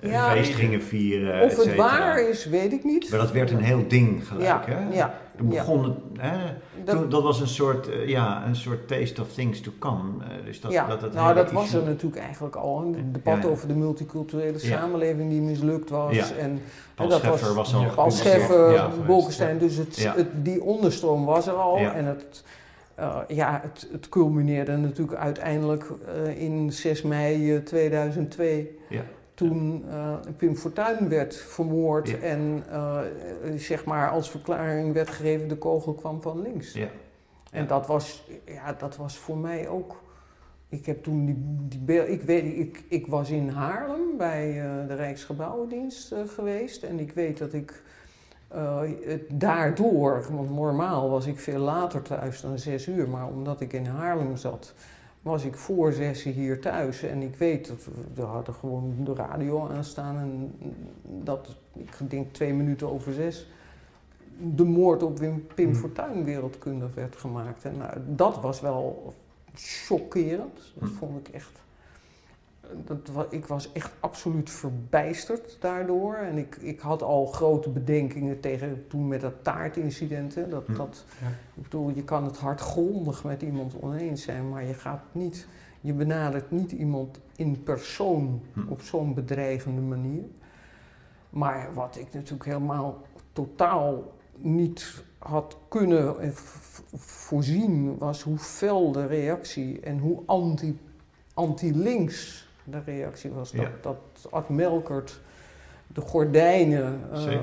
ja, 0.00 0.30
feest 0.30 0.54
gingen 0.54 0.82
vieren. 0.82 1.42
Of 1.42 1.56
het 1.56 1.74
waar 1.74 2.28
is, 2.28 2.46
weet 2.46 2.72
ik 2.72 2.84
niet. 2.84 3.10
Maar 3.10 3.18
dat 3.18 3.32
werd 3.32 3.50
een 3.50 3.62
heel 3.62 3.88
ding 3.88 4.26
gelijk. 4.26 4.44
Ja, 4.44 4.64
hè? 4.66 4.94
ja. 4.94 5.14
Toen 5.36 5.48
begon 5.48 5.84
het, 5.84 5.96
hè? 6.18 6.38
Dat, 6.84 6.96
toen, 6.96 7.10
dat 7.10 7.22
was 7.22 7.40
een 7.40 7.48
soort, 7.48 7.88
uh, 7.88 8.08
ja, 8.08 8.46
een 8.46 8.56
soort 8.56 8.88
taste 8.88 9.20
of 9.20 9.32
things 9.32 9.60
to 9.60 9.70
come. 9.78 10.10
Uh, 10.18 10.44
dus 10.44 10.60
dat, 10.60 10.72
ja, 10.72 10.86
dat, 10.86 11.00
dat 11.00 11.12
nou 11.12 11.34
dat 11.34 11.52
was 11.52 11.74
er 11.74 11.82
natuurlijk 11.82 12.22
eigenlijk 12.22 12.56
al. 12.56 12.82
Een 12.82 13.12
debat 13.12 13.46
over 13.46 13.68
de 13.68 13.74
multiculturele 13.74 14.58
samenleving 14.58 15.30
die 15.30 15.40
mislukt 15.40 15.90
was. 15.90 16.36
En, 16.36 16.60
Paul 16.94 17.08
dat 17.08 17.20
Scheffer 17.20 17.54
was, 17.54 17.74
al 17.74 17.84
Paul 17.94 18.10
Scheffer, 18.10 18.90
Bolkestein. 19.06 19.58
Dus 19.58 19.76
het, 19.76 20.12
het, 20.16 20.28
die 20.44 20.62
onderstroom 20.62 21.24
was 21.24 21.46
er 21.46 21.54
al. 21.54 21.76
En 21.76 22.04
het, 22.04 22.44
uh, 22.98 23.16
ja, 23.28 23.60
het, 23.62 23.88
het 23.92 24.08
culmineerde 24.08 24.76
natuurlijk 24.76 25.18
uiteindelijk 25.18 25.86
in 26.36 26.72
6 26.72 27.02
mei 27.02 27.62
2002. 27.62 28.78
Ja 28.88 29.02
toen 29.40 29.84
uh, 29.88 30.14
Pim 30.36 30.56
Fortuyn 30.56 31.08
werd 31.08 31.36
vermoord 31.36 32.20
en 32.20 32.64
uh, 32.70 33.00
zeg 33.56 33.84
maar 33.84 34.10
als 34.10 34.30
verklaring 34.30 34.92
werd 34.92 35.10
gegeven 35.10 35.48
de 35.48 35.56
kogel 35.56 35.94
kwam 35.94 36.22
van 36.22 36.42
links. 36.42 36.72
Ja. 36.72 36.88
En 37.50 37.66
dat 37.66 37.86
was, 37.86 38.28
ja, 38.44 38.72
dat 38.72 38.96
was 38.96 39.16
voor 39.16 39.38
mij 39.38 39.68
ook. 39.68 40.02
Ik 40.68 40.86
heb 40.86 41.02
toen 41.02 41.26
die, 41.26 41.38
die 41.86 42.10
ik 42.10 42.22
weet, 42.22 42.44
ik, 42.44 42.84
ik 42.88 43.06
was 43.06 43.30
in 43.30 43.48
Haarlem 43.48 44.16
bij 44.18 44.64
uh, 44.64 44.88
de 44.88 44.94
Rijksgebouwendienst 44.94 46.14
geweest 46.26 46.82
en 46.82 46.98
ik 46.98 47.12
weet 47.12 47.38
dat 47.38 47.52
ik 47.52 47.82
het 49.04 49.22
daardoor, 49.28 50.26
want 50.30 50.50
normaal 50.50 51.10
was 51.10 51.26
ik 51.26 51.38
veel 51.38 51.58
later 51.58 52.02
thuis 52.02 52.40
dan 52.40 52.58
zes 52.58 52.86
uur, 52.86 53.08
maar 53.08 53.26
omdat 53.26 53.60
ik 53.60 53.72
in 53.72 53.86
Haarlem 53.86 54.36
zat, 54.36 54.74
was 55.22 55.44
ik 55.44 55.56
voor 55.56 55.92
zessen 55.92 56.32
hier 56.32 56.60
thuis 56.60 57.02
en 57.02 57.22
ik 57.22 57.36
weet 57.36 57.66
dat 57.66 57.88
we, 58.14 58.22
hadden 58.22 58.54
gewoon 58.54 58.94
de 59.04 59.14
radio 59.14 59.68
aanstaan 59.68 60.16
en 60.16 60.52
dat, 61.24 61.56
ik 61.72 62.10
denk 62.10 62.32
twee 62.32 62.52
minuten 62.52 62.90
over 62.90 63.12
zes, 63.12 63.46
de 64.54 64.64
moord 64.64 65.02
op 65.02 65.18
Wim, 65.18 65.46
Pim 65.54 65.68
mm. 65.68 65.74
Fortuyn 65.74 66.24
wereldkundig 66.24 66.94
werd 66.94 67.16
gemaakt. 67.16 67.64
En 67.64 67.76
nou, 67.76 67.96
dat 68.06 68.40
was 68.40 68.60
wel 68.60 69.14
chockerend. 69.54 70.72
Dat 70.74 70.88
hm. 70.88 70.94
vond 70.94 71.28
ik 71.28 71.34
echt 71.34 71.60
dat, 72.84 73.26
ik 73.32 73.46
was 73.46 73.72
echt 73.72 73.92
absoluut 74.00 74.50
verbijsterd 74.50 75.56
daardoor. 75.60 76.14
En 76.14 76.38
ik, 76.38 76.56
ik 76.56 76.80
had 76.80 77.02
al 77.02 77.26
grote 77.26 77.70
bedenkingen 77.70 78.40
tegen 78.40 78.84
toen 78.88 79.08
met 79.08 79.20
dat 79.20 79.34
taartincident. 79.42 80.34
Dat, 80.50 80.66
dat, 80.76 81.04
Ik 81.54 81.62
bedoel, 81.62 81.90
je 81.94 82.04
kan 82.04 82.24
het 82.24 82.36
hardgrondig 82.36 83.24
met 83.24 83.42
iemand 83.42 83.74
oneens 83.80 84.22
zijn, 84.22 84.48
maar 84.48 84.64
je 84.64 84.74
gaat 84.74 85.02
niet, 85.12 85.46
je 85.80 85.92
benadert 85.92 86.50
niet 86.50 86.72
iemand 86.72 87.20
in 87.36 87.62
persoon 87.62 88.40
hm. 88.52 88.60
op 88.68 88.80
zo'n 88.82 89.14
bedreigende 89.14 89.80
manier. 89.80 90.24
Maar 91.30 91.68
wat 91.74 91.96
ik 91.96 92.12
natuurlijk 92.12 92.44
helemaal 92.44 93.02
totaal 93.32 94.12
niet 94.36 95.04
had 95.18 95.56
kunnen 95.68 96.32
voorzien, 96.94 97.98
was 97.98 98.22
hoe 98.22 98.38
fel 98.38 98.92
de 98.92 99.06
reactie 99.06 99.80
en 99.80 99.98
hoe 99.98 100.22
anti, 100.26 100.78
anti-links 101.34 102.48
de 102.70 102.80
reactie 102.84 103.30
was 103.30 103.52
dat, 103.52 103.82
dat 103.82 103.96
Ad 104.30 104.48
Melkert 104.48 105.20
de 105.94 106.00
gordijnen 106.00 107.00
uh, 107.12 107.38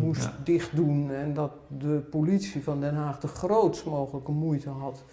moest 0.00 0.22
ja. 0.22 0.34
dichtdoen 0.44 1.10
en 1.10 1.34
dat 1.34 1.52
de 1.78 2.02
politie 2.10 2.62
van 2.62 2.80
Den 2.80 2.94
Haag 2.94 3.20
de 3.20 3.28
grootst 3.28 3.84
mogelijke 3.84 4.32
moeite 4.32 4.68
had 4.68 5.04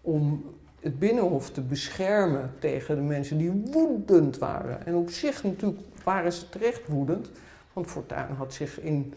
om 0.00 0.44
het 0.80 0.98
Binnenhof 0.98 1.50
te 1.50 1.60
beschermen 1.60 2.50
tegen 2.58 2.96
de 2.96 3.02
mensen 3.02 3.38
die 3.38 3.62
woedend 3.72 4.38
waren. 4.38 4.86
En 4.86 4.94
op 4.94 5.10
zich 5.10 5.42
natuurlijk 5.42 5.80
waren 6.04 6.32
ze 6.32 6.48
terecht 6.48 6.88
woedend, 6.88 7.30
want 7.72 7.86
Fortuyn 7.86 8.34
had 8.36 8.54
zich 8.54 8.80
in, 8.80 9.14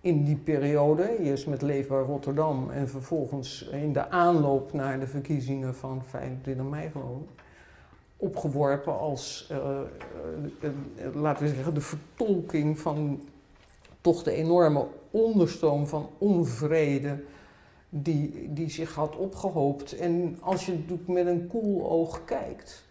in 0.00 0.24
die 0.24 0.36
periode, 0.36 1.18
eerst 1.18 1.46
met 1.46 1.62
Leefbaar 1.62 2.02
Rotterdam 2.02 2.70
en 2.70 2.88
vervolgens 2.88 3.62
in 3.62 3.92
de 3.92 4.10
aanloop 4.10 4.72
naar 4.72 5.00
de 5.00 5.06
verkiezingen 5.06 5.74
van 5.74 6.02
25 6.06 6.64
mei 6.64 6.90
geloof 6.90 7.20
ik, 7.20 7.42
opgeworpen 8.16 8.98
als, 8.98 9.48
uh, 9.52 9.80
uh, 10.60 11.14
laten 11.14 11.44
we 11.44 11.54
zeggen, 11.54 11.74
de 11.74 11.80
vertolking 11.80 12.78
van 12.78 13.28
toch 14.00 14.22
de 14.22 14.32
enorme 14.32 14.86
onderstroom 15.10 15.86
van 15.86 16.08
onvrede 16.18 17.24
die, 17.88 18.52
die 18.52 18.70
zich 18.70 18.94
had 18.94 19.16
opgehoopt. 19.16 19.92
En 19.92 20.36
als 20.40 20.66
je 20.66 20.84
met 21.06 21.26
een 21.26 21.46
koel 21.46 21.90
oog 21.90 22.24
kijkt. 22.24 22.84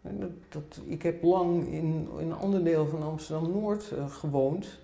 Dat, 0.00 0.30
dat, 0.48 0.80
ik 0.86 1.02
heb 1.02 1.22
lang 1.22 1.66
in, 1.66 2.08
in 2.18 2.26
een 2.26 2.32
ander 2.32 2.64
deel 2.64 2.86
van 2.86 3.02
Amsterdam-Noord 3.02 3.92
gewoond, 4.08 4.78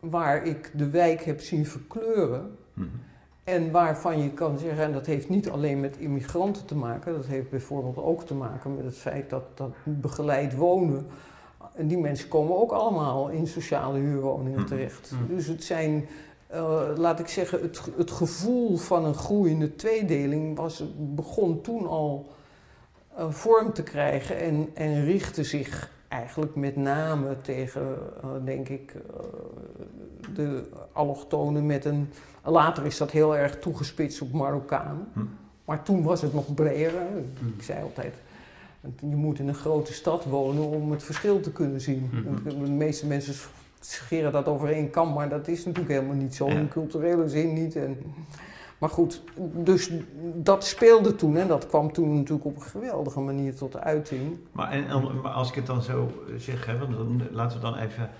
waar 0.00 0.46
ik 0.46 0.70
de 0.74 0.90
wijk 0.90 1.22
heb 1.22 1.40
zien 1.40 1.66
verkleuren. 1.66 2.56
Mm 2.74 2.90
en 3.48 3.70
waarvan 3.70 4.22
je 4.22 4.30
kan 4.30 4.58
zeggen, 4.58 4.84
en 4.84 4.92
dat 4.92 5.06
heeft 5.06 5.28
niet 5.28 5.50
alleen 5.50 5.80
met 5.80 5.96
immigranten 5.96 6.64
te 6.64 6.74
maken, 6.74 7.12
dat 7.12 7.26
heeft 7.26 7.50
bijvoorbeeld 7.50 7.96
ook 7.96 8.24
te 8.24 8.34
maken 8.34 8.74
met 8.74 8.84
het 8.84 8.96
feit 8.96 9.30
dat, 9.30 9.42
dat 9.54 9.70
begeleid 9.84 10.56
wonen. 10.56 11.06
En 11.74 11.86
die 11.86 11.98
mensen 11.98 12.28
komen 12.28 12.56
ook 12.56 12.72
allemaal 12.72 13.28
in 13.28 13.46
sociale 13.46 13.98
huurwoningen 13.98 14.66
terecht. 14.66 15.12
Dus 15.28 15.46
het 15.46 15.64
zijn, 15.64 16.08
uh, 16.54 16.80
laat 16.96 17.18
ik 17.18 17.28
zeggen, 17.28 17.60
het, 17.60 17.80
het 17.96 18.10
gevoel 18.10 18.76
van 18.76 19.04
een 19.04 19.14
groeiende 19.14 19.76
tweedeling 19.76 20.56
was, 20.56 20.84
begon 20.96 21.60
toen 21.60 21.86
al 21.86 22.26
uh, 23.18 23.30
vorm 23.30 23.72
te 23.72 23.82
krijgen 23.82 24.38
en, 24.38 24.68
en 24.74 25.04
richtte 25.04 25.44
zich 25.44 25.90
eigenlijk 26.08 26.54
met 26.54 26.76
name 26.76 27.40
tegen, 27.40 27.98
uh, 28.24 28.30
denk 28.44 28.68
ik, 28.68 28.94
de 30.34 30.68
allochtonen 30.92 31.66
met 31.66 31.84
een 31.84 32.08
Later 32.50 32.86
is 32.86 32.96
dat 32.96 33.10
heel 33.10 33.36
erg 33.36 33.58
toegespitst 33.58 34.20
op 34.20 34.32
Marokkaan. 34.32 35.08
Hm. 35.12 35.20
Maar 35.64 35.82
toen 35.82 36.02
was 36.02 36.22
het 36.22 36.34
nog 36.34 36.54
breder. 36.54 37.06
Hm. 37.38 37.46
Ik 37.56 37.62
zei 37.62 37.82
altijd, 37.82 38.14
je 39.00 39.16
moet 39.16 39.38
in 39.38 39.48
een 39.48 39.54
grote 39.54 39.92
stad 39.92 40.24
wonen 40.24 40.62
om 40.62 40.90
het 40.90 41.02
verschil 41.02 41.40
te 41.40 41.52
kunnen 41.52 41.80
zien. 41.80 42.10
Hm. 42.10 42.48
De 42.48 42.70
meeste 42.70 43.06
mensen 43.06 43.34
scheren 43.80 44.32
dat 44.32 44.46
over 44.46 44.72
één 44.72 44.90
kam, 44.90 45.12
maar 45.12 45.28
dat 45.28 45.48
is 45.48 45.64
natuurlijk 45.64 45.94
helemaal 45.94 46.16
niet 46.16 46.34
zo. 46.34 46.46
In 46.46 46.68
culturele 46.68 47.28
zin 47.28 47.52
niet. 47.52 47.76
En, 47.76 47.96
maar 48.78 48.90
goed, 48.90 49.22
dus 49.54 49.90
dat 50.34 50.64
speelde 50.64 51.14
toen 51.14 51.36
en 51.36 51.48
dat 51.48 51.66
kwam 51.66 51.92
toen 51.92 52.14
natuurlijk 52.14 52.44
op 52.44 52.56
een 52.56 52.62
geweldige 52.62 53.20
manier 53.20 53.54
tot 53.54 53.76
uiting. 53.76 54.38
Maar, 54.52 54.70
en, 54.70 54.84
maar 55.22 55.32
als 55.32 55.48
ik 55.48 55.54
het 55.54 55.66
dan 55.66 55.82
zo 55.82 56.24
zeg, 56.36 56.66
hè, 56.66 56.78
want 56.78 56.96
dan, 56.96 57.22
laten 57.30 57.56
we 57.56 57.62
dan 57.62 57.76
even 57.76 58.10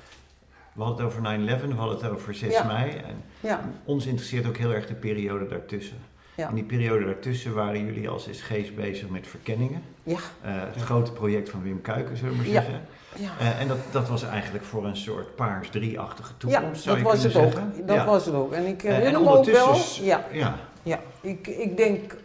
we 0.79 0.85
hadden 0.85 1.07
het 1.07 1.15
over 1.15 1.23
9-11, 1.23 1.69
we 1.69 1.75
hadden 1.75 1.97
het 1.99 2.11
over 2.11 2.35
6 2.35 2.65
mei. 2.65 2.91
En 2.91 3.23
ja. 3.41 3.61
Ons 3.85 4.07
interesseert 4.07 4.47
ook 4.47 4.57
heel 4.57 4.73
erg 4.73 4.87
de 4.87 4.95
periode 4.95 5.47
daartussen. 5.47 5.97
In 6.37 6.55
die 6.55 6.65
periode 6.65 7.05
daartussen 7.05 7.55
waren 7.55 7.85
jullie 7.85 8.09
als 8.09 8.29
SG's 8.31 8.75
bezig 8.75 9.09
met 9.09 9.27
verkenningen. 9.27 9.83
Ja. 10.03 10.13
Uh, 10.13 10.19
het 10.43 10.83
grote 10.83 11.13
project 11.13 11.51
van 11.51 11.63
Wim 11.63 11.81
Kuiken, 11.81 12.17
zullen 12.17 12.33
we 12.33 12.37
maar 12.37 12.47
zeggen. 12.47 12.81
Ja. 13.17 13.31
Uh, 13.41 13.61
en 13.61 13.69
dat, 13.69 13.79
dat 13.91 14.09
was 14.09 14.23
eigenlijk 14.23 14.65
voor 14.65 14.85
een 14.87 14.97
soort 14.97 15.35
paars 15.35 15.69
drieachtige 15.69 16.33
toekomst, 16.37 16.85
ja, 16.85 16.95
dat 16.95 17.03
was 17.03 17.23
het 17.23 17.33
zeggen. 17.33 17.73
ook. 17.79 17.87
Dat 17.87 18.05
was 18.05 18.25
het 18.27 18.35
ook. 18.35 18.53
En 18.53 18.67
ik 18.67 18.83
herinner 18.83 19.21
uh, 19.21 19.27
me 19.27 19.37
ook 19.37 19.45
wel... 19.45 19.77
Ja, 20.01 20.25
ja. 20.33 20.59
ja. 20.83 21.01
Ik, 21.21 21.47
ik 21.47 21.77
denk, 21.77 22.17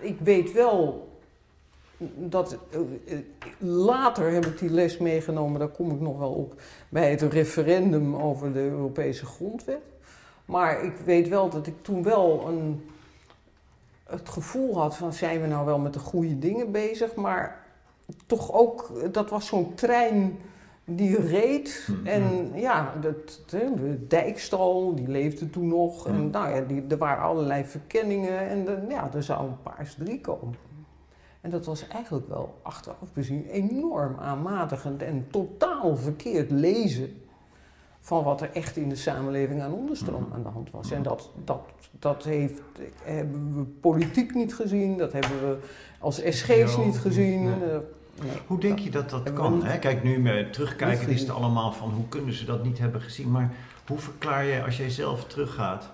ik 0.00 0.16
weet 0.20 0.52
wel 0.52 1.07
dat, 2.16 2.58
later 3.58 4.32
heb 4.32 4.46
ik 4.46 4.58
die 4.58 4.70
les 4.70 4.98
meegenomen, 4.98 5.58
daar 5.58 5.68
kom 5.68 5.90
ik 5.90 6.00
nog 6.00 6.18
wel 6.18 6.32
op, 6.32 6.60
bij 6.88 7.10
het 7.10 7.22
referendum 7.22 8.16
over 8.16 8.52
de 8.52 8.60
Europese 8.60 9.26
grondwet. 9.26 9.82
Maar 10.44 10.84
ik 10.84 10.96
weet 11.04 11.28
wel 11.28 11.48
dat 11.48 11.66
ik 11.66 11.82
toen 11.82 12.02
wel 12.02 12.48
een, 12.48 12.88
het 14.04 14.28
gevoel 14.28 14.78
had 14.78 14.96
van 14.96 15.12
zijn 15.12 15.40
we 15.40 15.46
nou 15.46 15.66
wel 15.66 15.78
met 15.78 15.92
de 15.92 15.98
goede 15.98 16.38
dingen 16.38 16.72
bezig, 16.72 17.14
maar 17.14 17.66
toch 18.26 18.52
ook, 18.52 18.92
dat 19.12 19.30
was 19.30 19.46
zo'n 19.46 19.74
trein 19.74 20.38
die 20.84 21.20
reed. 21.20 21.86
Mm-hmm. 21.88 22.06
En 22.06 22.52
ja, 22.54 22.94
dat, 23.00 23.42
de 23.50 24.06
dijkstal, 24.06 24.94
die 24.94 25.08
leefde 25.08 25.50
toen 25.50 25.68
nog. 25.68 26.06
En 26.06 26.20
mm. 26.20 26.30
nou 26.30 26.54
ja, 26.54 26.60
die, 26.60 26.84
er 26.88 26.96
waren 26.96 27.22
allerlei 27.22 27.64
verkenningen 27.64 28.48
en 28.48 28.64
de, 28.64 28.78
ja, 28.88 29.10
er 29.14 29.22
zou 29.22 29.46
een 29.46 29.62
paars 29.62 29.94
drie 29.94 30.20
komen. 30.20 30.67
En 31.40 31.50
dat 31.50 31.66
was 31.66 31.88
eigenlijk 31.88 32.28
wel 32.28 32.58
achteraf 32.62 33.12
bezien 33.12 33.46
enorm 33.46 34.18
aanmatigend 34.18 35.02
en 35.02 35.26
totaal 35.30 35.96
verkeerd 35.96 36.50
lezen 36.50 37.22
van 38.00 38.24
wat 38.24 38.40
er 38.40 38.50
echt 38.52 38.76
in 38.76 38.88
de 38.88 38.96
samenleving 38.96 39.62
aan 39.62 39.72
onderstroom 39.72 40.22
mhm. 40.22 40.32
aan 40.34 40.42
de 40.42 40.48
hand 40.48 40.70
was. 40.70 40.90
En 40.90 41.02
dat, 41.02 41.30
dat, 41.44 41.60
dat 41.98 42.24
heeft, 42.24 42.62
hebben 43.02 43.54
we 43.54 43.64
politiek 43.64 44.34
niet 44.34 44.54
gezien, 44.54 44.98
dat 44.98 45.12
hebben 45.12 45.40
we 45.40 45.58
als 45.98 46.16
SG's 46.16 46.76
niet 46.76 46.98
gezien. 46.98 47.44
Nee. 47.44 48.30
hoe 48.46 48.60
denk 48.60 48.78
je 48.78 48.90
dat 48.90 49.10
dat 49.10 49.32
kan? 49.32 49.64
Hè? 49.64 49.78
Kijk, 49.78 50.02
nu 50.02 50.18
met 50.18 50.52
terugkijken 50.52 51.08
is 51.08 51.20
het 51.20 51.30
allemaal 51.30 51.72
van 51.72 51.90
hoe 51.90 52.08
kunnen 52.08 52.34
ze 52.34 52.44
dat 52.44 52.64
niet 52.64 52.78
hebben 52.78 53.00
gezien. 53.00 53.30
Maar 53.30 53.52
hoe 53.86 53.98
verklaar 53.98 54.44
je 54.44 54.64
als 54.64 54.76
jij 54.76 54.90
zelf 54.90 55.24
teruggaat 55.24 55.90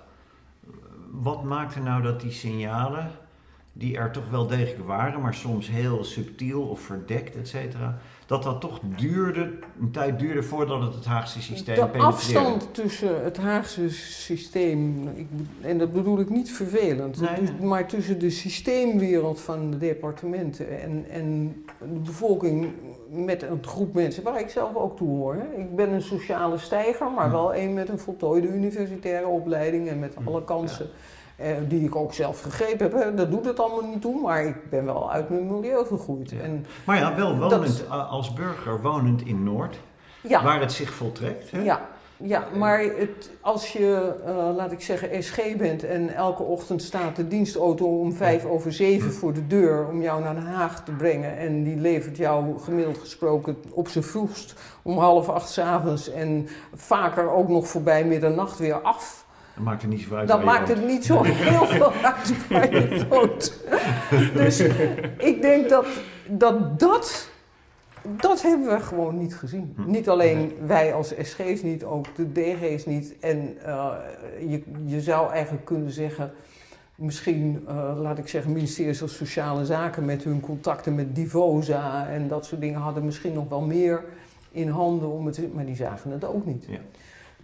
wat 1.11 1.43
maakte 1.43 1.81
nou 1.81 2.03
dat 2.03 2.21
die 2.21 2.31
signalen, 2.31 3.11
die 3.77 3.97
er 3.97 4.11
toch 4.11 4.31
wel 4.31 4.47
degelijk 4.47 4.87
waren, 4.87 5.21
maar 5.21 5.35
soms 5.35 5.71
heel 5.71 6.05
subtiel 6.05 6.63
of 6.63 6.81
verdekt, 6.81 7.37
et 7.37 7.49
cetera, 7.49 7.99
dat 8.27 8.43
dat 8.43 8.61
toch 8.61 8.81
duurde, 8.97 9.53
een 9.81 9.91
tijd 9.91 10.19
duurde 10.19 10.43
voordat 10.43 10.83
het 10.83 10.95
het 10.95 11.05
Haagse 11.05 11.43
systeem 11.43 11.75
De 11.75 11.99
afstand 11.99 12.75
tussen 12.75 13.25
het 13.25 13.37
Haagse 13.37 13.91
systeem, 13.91 15.09
ik, 15.15 15.27
en 15.61 15.79
dat 15.79 15.93
bedoel 15.93 16.21
ik 16.21 16.31
niet 16.31 16.53
vervelend, 16.53 17.21
maar 17.61 17.87
tussen 17.87 18.19
de 18.19 18.31
systeemwereld 18.31 19.41
van 19.41 19.71
de 19.71 19.79
departementen 19.79 20.81
en, 20.81 21.05
en 21.11 21.57
de 21.79 22.01
bevolking 22.01 22.73
met 23.09 23.43
een 23.43 23.65
groep 23.67 23.95
mensen 23.95 24.23
waar 24.23 24.41
ik 24.41 24.49
zelf 24.49 24.75
ook 24.75 24.97
toe 24.97 25.09
hoor. 25.09 25.37
Ik 25.57 25.77
ben 25.77 25.93
een 25.93 26.03
sociale 26.03 26.59
stijger, 26.59 27.11
maar 27.11 27.31
wel 27.31 27.55
een 27.55 27.75
met 27.75 27.89
een 27.89 27.99
voltooide 27.99 28.49
universitaire 28.49 29.27
opleiding 29.27 29.89
en 29.89 29.99
met 29.99 30.15
alle 30.25 30.45
kansen. 30.45 30.89
Die 31.69 31.85
ik 31.85 31.97
ook 31.97 32.13
zelf 32.13 32.41
gegrepen 32.43 32.99
heb. 32.99 33.17
Dat 33.17 33.31
doet 33.31 33.45
het 33.45 33.61
allemaal 33.61 33.91
niet 33.91 34.01
toe, 34.01 34.21
maar 34.21 34.45
ik 34.45 34.71
ben 34.71 34.85
wel 34.85 35.13
uit 35.13 35.29
mijn 35.29 35.47
milieu 35.47 35.85
gegroeid. 35.85 36.33
En 36.43 36.67
maar 36.85 36.99
ja, 36.99 37.15
wel 37.15 37.39
wonend 37.39 37.89
als 37.89 38.33
burger, 38.33 38.83
wonend 38.83 39.23
in 39.23 39.45
Noord, 39.45 39.79
ja. 40.21 40.43
waar 40.43 40.61
het 40.61 40.73
zich 40.73 40.93
voltrekt. 40.93 41.51
Hè? 41.51 41.63
Ja, 41.63 41.81
ja, 42.17 42.45
maar 42.57 42.79
het, 42.81 43.31
als 43.41 43.73
je, 43.73 44.15
uh, 44.27 44.57
laat 44.57 44.73
ik 44.73 44.81
zeggen, 44.81 45.23
SG 45.23 45.57
bent 45.57 45.85
en 45.85 46.15
elke 46.15 46.43
ochtend 46.43 46.83
staat 46.83 47.17
de 47.17 47.29
dienstauto 47.29 47.99
om 47.99 48.13
vijf 48.13 48.45
over 48.45 48.73
zeven 48.73 49.13
voor 49.13 49.33
de 49.33 49.47
deur 49.47 49.89
om 49.89 50.03
jou 50.03 50.23
naar 50.23 50.35
Den 50.35 50.47
Haag 50.47 50.85
te 50.85 50.93
brengen 50.93 51.37
en 51.37 51.63
die 51.63 51.77
levert 51.77 52.17
jou 52.17 52.59
gemiddeld 52.59 52.99
gesproken 52.99 53.57
op 53.71 53.89
zijn 53.89 54.05
vroegst 54.05 54.55
om 54.83 54.99
half 54.99 55.29
acht 55.29 55.51
s 55.51 55.59
avonds 55.59 56.11
en 56.11 56.49
vaker 56.75 57.31
ook 57.31 57.49
nog 57.49 57.69
voorbij 57.69 58.05
middernacht 58.05 58.59
weer 58.59 58.81
af 58.81 59.24
dat 59.55 59.65
maakt 59.65 59.83
het 59.83 59.91
niet 59.91 60.01
zo 60.01 60.15
uit. 60.15 60.29
Dan 60.29 60.45
maakt 60.45 60.69
het 60.69 60.87
niet 60.87 61.05
zo 61.05 61.23
heel 61.23 61.67
veel 61.67 61.93
uit 62.03 62.49
waar 62.49 62.75
je 62.75 63.07
woont. 63.09 63.65
Dus 64.35 64.61
ik 65.19 65.43
denk 65.43 65.69
dat 65.69 65.87
dat, 66.29 66.81
dat, 66.81 67.29
dat 68.03 68.43
hebben 68.43 68.69
we 68.69 68.81
gewoon 68.81 69.19
niet 69.19 69.35
gezien. 69.35 69.73
Hm. 69.77 69.91
Niet 69.91 70.09
alleen 70.09 70.53
wij 70.67 70.95
als 70.95 71.15
SG's 71.23 71.63
niet, 71.63 71.85
ook 71.85 72.07
de 72.17 72.33
DG's 72.33 72.87
niet. 72.87 73.15
En 73.21 73.57
uh, 73.67 73.93
je, 74.49 74.63
je 74.85 75.01
zou 75.01 75.31
eigenlijk 75.31 75.65
kunnen 75.65 75.91
zeggen, 75.91 76.33
misschien, 76.95 77.65
uh, 77.69 77.93
laat 78.01 78.19
ik 78.19 78.29
zeggen, 78.29 78.53
ministerie 78.53 78.99
van 78.99 79.09
Sociale 79.09 79.65
Zaken 79.65 80.05
met 80.05 80.25
hun 80.25 80.41
contacten 80.41 80.95
met 80.95 81.15
Divosa 81.15 82.09
en 82.09 82.29
dat 82.29 82.47
soort 82.47 82.61
dingen 82.61 82.81
hadden 82.81 83.05
misschien 83.05 83.33
nog 83.33 83.49
wel 83.49 83.61
meer 83.61 84.05
in 84.51 84.69
handen 84.69 85.11
om 85.11 85.27
het, 85.27 85.55
maar 85.55 85.67
die 85.67 85.77
zagen 85.77 86.11
het 86.11 86.25
ook 86.25 86.47
niet. 86.47 86.65
Ja. 86.69 86.79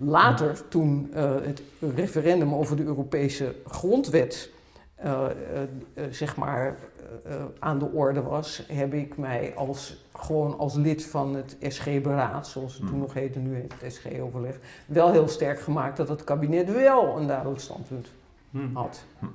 Later, 0.02 0.68
toen 0.68 1.10
uh, 1.14 1.34
het 1.42 1.62
referendum 1.94 2.54
over 2.54 2.76
de 2.76 2.82
Europese 2.84 3.54
grondwet 3.66 4.50
uh, 5.04 5.24
uh, 5.94 6.04
zeg 6.10 6.36
maar 6.36 6.76
aan 7.58 7.78
de 7.78 7.90
orde 7.92 8.22
was, 8.22 8.64
heb 8.68 8.94
ik 8.94 9.16
mij 9.16 9.52
als, 9.56 10.04
gewoon 10.12 10.58
als 10.58 10.74
lid 10.74 11.04
van 11.04 11.34
het 11.34 11.56
SG-beraad, 11.60 12.46
zoals 12.46 12.72
het 12.72 12.80
toen 12.80 12.90
hmm. 12.90 13.00
nog 13.00 13.14
heette, 13.14 13.38
nu 13.38 13.54
heet 13.54 13.74
het 13.78 13.92
SG-overleg, 13.92 14.58
wel 14.86 15.12
heel 15.12 15.28
sterk 15.28 15.60
gemaakt 15.60 15.96
dat 15.96 16.08
het 16.08 16.24
kabinet 16.24 16.72
wel 16.72 17.16
een 17.16 17.26
duidelijk 17.26 17.60
standpunt 17.60 18.08
hmm. 18.50 18.76
had. 18.76 19.04
Hmm. 19.18 19.32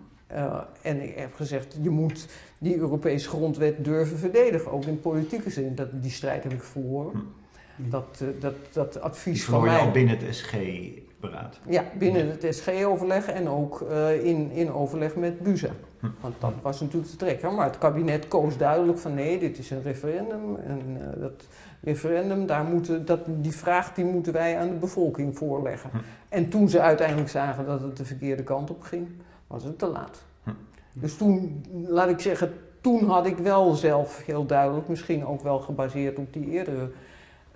en 0.82 1.02
ik 1.02 1.16
heb 1.16 1.34
gezegd, 1.34 1.78
je 1.82 1.90
moet 1.90 2.28
die 2.58 2.78
Europese 2.78 3.30
grondwet 3.30 3.86
durven 3.86 4.18
verdedigen, 4.18 4.72
ook 4.72 4.86
in 4.86 5.02
politieke 5.02 5.50
zin. 5.50 5.76
Dat, 5.76 5.88
die 5.92 6.12
strijd 6.12 6.44
heb 6.44 6.54
ik 6.54 6.64
verloren. 6.64 7.34
Dat, 7.76 8.20
uh, 8.22 8.28
dat, 8.40 8.56
dat 8.72 9.02
advies 9.02 9.46
van 9.46 9.64
mij... 9.64 9.80
al 9.80 9.92
binnen 9.92 10.18
het 10.18 10.36
SG-beraad? 10.36 11.60
Ja, 11.68 11.84
binnen 11.98 12.30
het 12.30 12.56
SG-overleg 12.56 13.28
en 13.28 13.50
ook 13.50 13.86
uh, 13.90 14.26
in, 14.26 14.52
in 14.52 14.72
overleg 14.72 15.16
met 15.16 15.44
BUZA. 15.44 15.70
Hm. 16.00 16.08
Want 16.22 16.36
dat 16.40 16.54
was 16.62 16.82
natuurlijk 16.82 17.12
de 17.12 17.18
trekker. 17.18 17.54
Maar 17.54 17.66
het 17.66 17.78
kabinet 17.78 18.28
koos 18.28 18.58
duidelijk 18.58 18.98
van 18.98 19.14
nee, 19.14 19.40
dit 19.40 19.58
is 19.58 19.70
een 19.70 19.82
referendum. 19.82 20.56
En 20.56 20.82
uh, 21.02 21.22
dat 21.22 21.48
referendum, 21.82 22.46
daar 22.46 22.64
moeten, 22.64 23.06
dat, 23.06 23.20
die 23.26 23.56
vraag 23.56 23.94
die 23.94 24.06
moeten 24.06 24.34
wij 24.34 24.58
aan 24.58 24.68
de 24.68 24.74
bevolking 24.74 25.38
voorleggen. 25.38 25.90
Hm. 25.90 25.98
En 26.30 26.50
toen 26.50 26.70
ze 26.70 26.82
uiteindelijk 26.82 27.30
zagen 27.30 27.66
dat 27.66 27.82
het 27.82 27.98
de 27.98 28.06
verkeerde 28.06 28.44
kant 28.44 28.70
op 28.70 28.82
ging, 28.82 29.08
was 29.48 29.64
het 29.64 29.80
te 29.80 29.88
laat. 29.88 30.24
Hm. 30.44 30.50
Dus 30.94 31.18
toen, 31.18 31.64
laat 31.88 32.10
ik 32.10 32.20
zeggen, 32.20 32.54
toen 32.82 33.06
had 33.10 33.26
ik 33.26 33.38
wel 33.38 33.74
zelf 33.74 34.26
heel 34.26 34.46
duidelijk, 34.46 34.88
misschien 34.88 35.26
ook 35.26 35.42
wel 35.42 35.60
gebaseerd 35.60 36.18
op 36.18 36.34
die 36.34 36.50
eerdere 36.50 36.90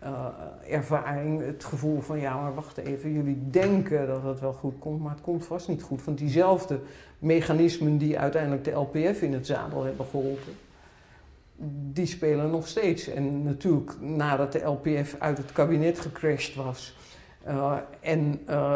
uh, 0.03 0.25
ervaring 0.67 1.45
het 1.45 1.63
gevoel 1.63 2.01
van 2.01 2.19
ja, 2.19 2.41
maar 2.41 2.53
wacht 2.53 2.77
even, 2.77 3.13
jullie 3.13 3.49
denken 3.49 4.07
dat 4.07 4.23
het 4.23 4.39
wel 4.39 4.53
goed 4.53 4.79
komt, 4.79 5.01
maar 5.01 5.11
het 5.11 5.21
komt 5.21 5.45
vast 5.45 5.67
niet 5.67 5.81
goed. 5.81 6.03
Want 6.03 6.17
diezelfde 6.17 6.79
mechanismen 7.19 7.97
die 7.97 8.19
uiteindelijk 8.19 8.63
de 8.63 8.71
LPF 8.71 9.21
in 9.21 9.33
het 9.33 9.45
zadel 9.45 9.83
hebben 9.83 10.05
geholpen, 10.05 10.53
die 11.91 12.05
spelen 12.05 12.49
nog 12.49 12.67
steeds. 12.67 13.07
En 13.07 13.43
natuurlijk 13.43 13.91
nadat 13.99 14.51
de 14.51 14.63
LPF 14.63 15.15
uit 15.19 15.37
het 15.37 15.51
kabinet 15.51 15.99
gecrashed 15.99 16.55
was 16.55 16.97
uh, 17.47 17.73
en 17.99 18.41
uh, 18.49 18.75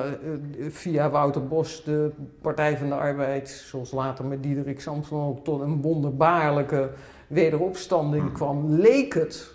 via 0.70 1.10
Wouter 1.10 1.48
Bos 1.48 1.84
de 1.84 2.12
Partij 2.42 2.78
van 2.78 2.88
de 2.88 2.96
Arbeid, 2.96 3.50
zoals 3.50 3.92
later 3.92 4.26
met 4.26 4.44
Diederik 4.44 4.82
Samson 4.82 5.28
ook 5.28 5.44
tot 5.44 5.62
een 5.62 5.82
wonderbaarlijke 5.82 6.90
wederopstanding 7.28 8.24
hmm. 8.24 8.34
kwam, 8.34 8.70
leek 8.70 9.14
het 9.14 9.52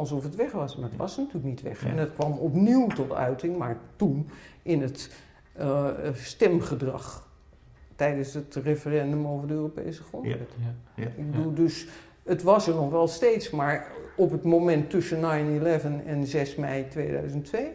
alsof 0.00 0.22
het 0.22 0.34
weg 0.34 0.52
was. 0.52 0.76
Maar 0.76 0.88
het 0.88 0.98
was 0.98 1.16
natuurlijk 1.16 1.44
niet 1.44 1.62
weg. 1.62 1.84
En 1.84 1.96
het 1.96 2.12
kwam 2.12 2.32
opnieuw 2.32 2.86
tot 2.86 3.12
uiting, 3.12 3.58
maar 3.58 3.76
toen 3.96 4.28
in 4.62 4.82
het 4.82 5.10
uh, 5.60 5.88
stemgedrag 6.14 7.28
tijdens 7.96 8.34
het 8.34 8.54
referendum 8.54 9.26
over 9.26 9.48
de 9.48 9.54
Europese 9.54 10.02
grondwet. 10.02 10.50
Ja, 10.58 11.02
ja, 11.02 11.10
Ik 11.16 11.30
bedoel, 11.30 11.54
dus 11.54 11.86
het 12.22 12.42
was 12.42 12.66
er 12.66 12.74
nog 12.74 12.90
wel 12.90 13.08
steeds, 13.08 13.50
maar 13.50 13.86
op 14.16 14.30
het 14.30 14.42
moment 14.42 14.90
tussen 14.90 15.18
9-11 15.18 15.22
en 16.06 16.26
6 16.26 16.54
mei 16.54 16.88
2002 16.88 17.70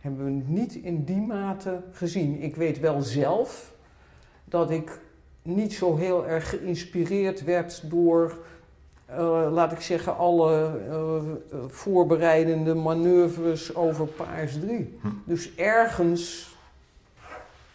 hebben 0.00 0.24
we 0.24 0.32
het 0.32 0.48
niet 0.48 0.74
in 0.74 1.04
die 1.04 1.20
mate 1.20 1.80
gezien. 1.92 2.42
Ik 2.42 2.56
weet 2.56 2.80
wel 2.80 3.02
zelf 3.02 3.74
dat 4.44 4.70
ik 4.70 5.00
niet 5.42 5.72
zo 5.72 5.96
heel 5.96 6.26
erg 6.26 6.48
geïnspireerd 6.48 7.44
werd 7.44 7.90
door 7.90 8.38
uh, 9.10 9.48
laat 9.52 9.72
ik 9.72 9.80
zeggen, 9.80 10.16
alle 10.16 10.80
uh, 10.88 11.58
voorbereidende 11.66 12.74
manoeuvres 12.74 13.74
over 13.74 14.06
Paars 14.06 14.60
3. 14.60 14.98
Hm. 15.00 15.08
Dus 15.24 15.54
ergens, 15.54 16.54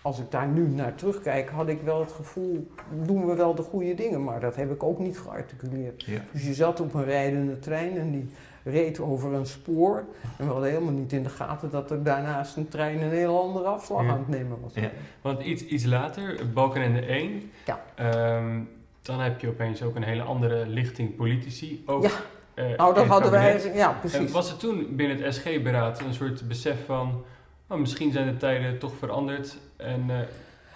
als 0.01 0.19
ik 0.19 0.31
daar 0.31 0.47
nu 0.47 0.67
naar 0.67 0.95
terugkijk, 0.95 1.49
had 1.49 1.67
ik 1.67 1.81
wel 1.81 1.99
het 1.99 2.11
gevoel, 2.11 2.67
doen 3.05 3.25
we 3.25 3.35
wel 3.35 3.55
de 3.55 3.61
goede 3.61 3.93
dingen, 3.93 4.23
maar 4.23 4.39
dat 4.39 4.55
heb 4.55 4.71
ik 4.71 4.83
ook 4.83 4.99
niet 4.99 5.19
gearticuleerd. 5.19 6.05
Dus 6.31 6.45
je 6.45 6.53
zat 6.53 6.79
op 6.79 6.93
een 6.93 7.05
rijdende 7.05 7.59
trein 7.59 7.97
en 7.97 8.11
die 8.11 8.29
reed 8.63 8.99
over 8.99 9.33
een 9.33 9.45
spoor. 9.45 10.03
En 10.37 10.45
we 10.45 10.51
hadden 10.51 10.69
helemaal 10.69 10.93
niet 10.93 11.13
in 11.13 11.23
de 11.23 11.29
gaten 11.29 11.69
dat 11.69 11.91
er 11.91 12.03
daarnaast 12.03 12.55
een 12.57 12.67
trein 12.67 13.01
een 13.01 13.09
heel 13.09 13.41
andere 13.41 13.65
afslag 13.65 14.07
aan 14.07 14.17
het 14.17 14.27
nemen 14.27 14.57
was. 14.61 14.73
Ja. 14.73 14.89
Want 15.21 15.41
iets, 15.41 15.65
iets 15.65 15.85
later, 15.85 16.51
Balkenende 16.53 17.05
1, 17.05 17.51
ja. 17.65 17.83
Ehm, 17.95 18.59
dan 19.03 19.19
heb 19.19 19.39
je 19.39 19.47
opeens 19.47 19.81
ook 19.81 19.95
een 19.95 20.03
hele 20.03 20.21
andere 20.21 20.65
lichting 20.67 21.15
politici. 21.15 21.83
Ook, 21.85 22.03
ja, 22.03 22.09
uh, 22.55 22.77
nou 22.77 22.93
dat 22.93 23.05
hadden 23.05 23.31
wij, 23.31 23.71
ja 23.73 23.91
precies. 23.99 24.31
was 24.31 24.51
er 24.51 24.57
toen 24.57 24.95
binnen 24.95 25.21
het 25.21 25.35
SG-beraad 25.35 25.99
een 25.99 26.13
soort 26.13 26.47
besef 26.47 26.85
van, 26.85 27.23
oh, 27.67 27.77
misschien 27.77 28.11
zijn 28.11 28.27
de 28.27 28.37
tijden 28.37 28.79
toch 28.79 28.93
veranderd 28.99 29.57
en 29.77 30.03
uh, 30.09 30.15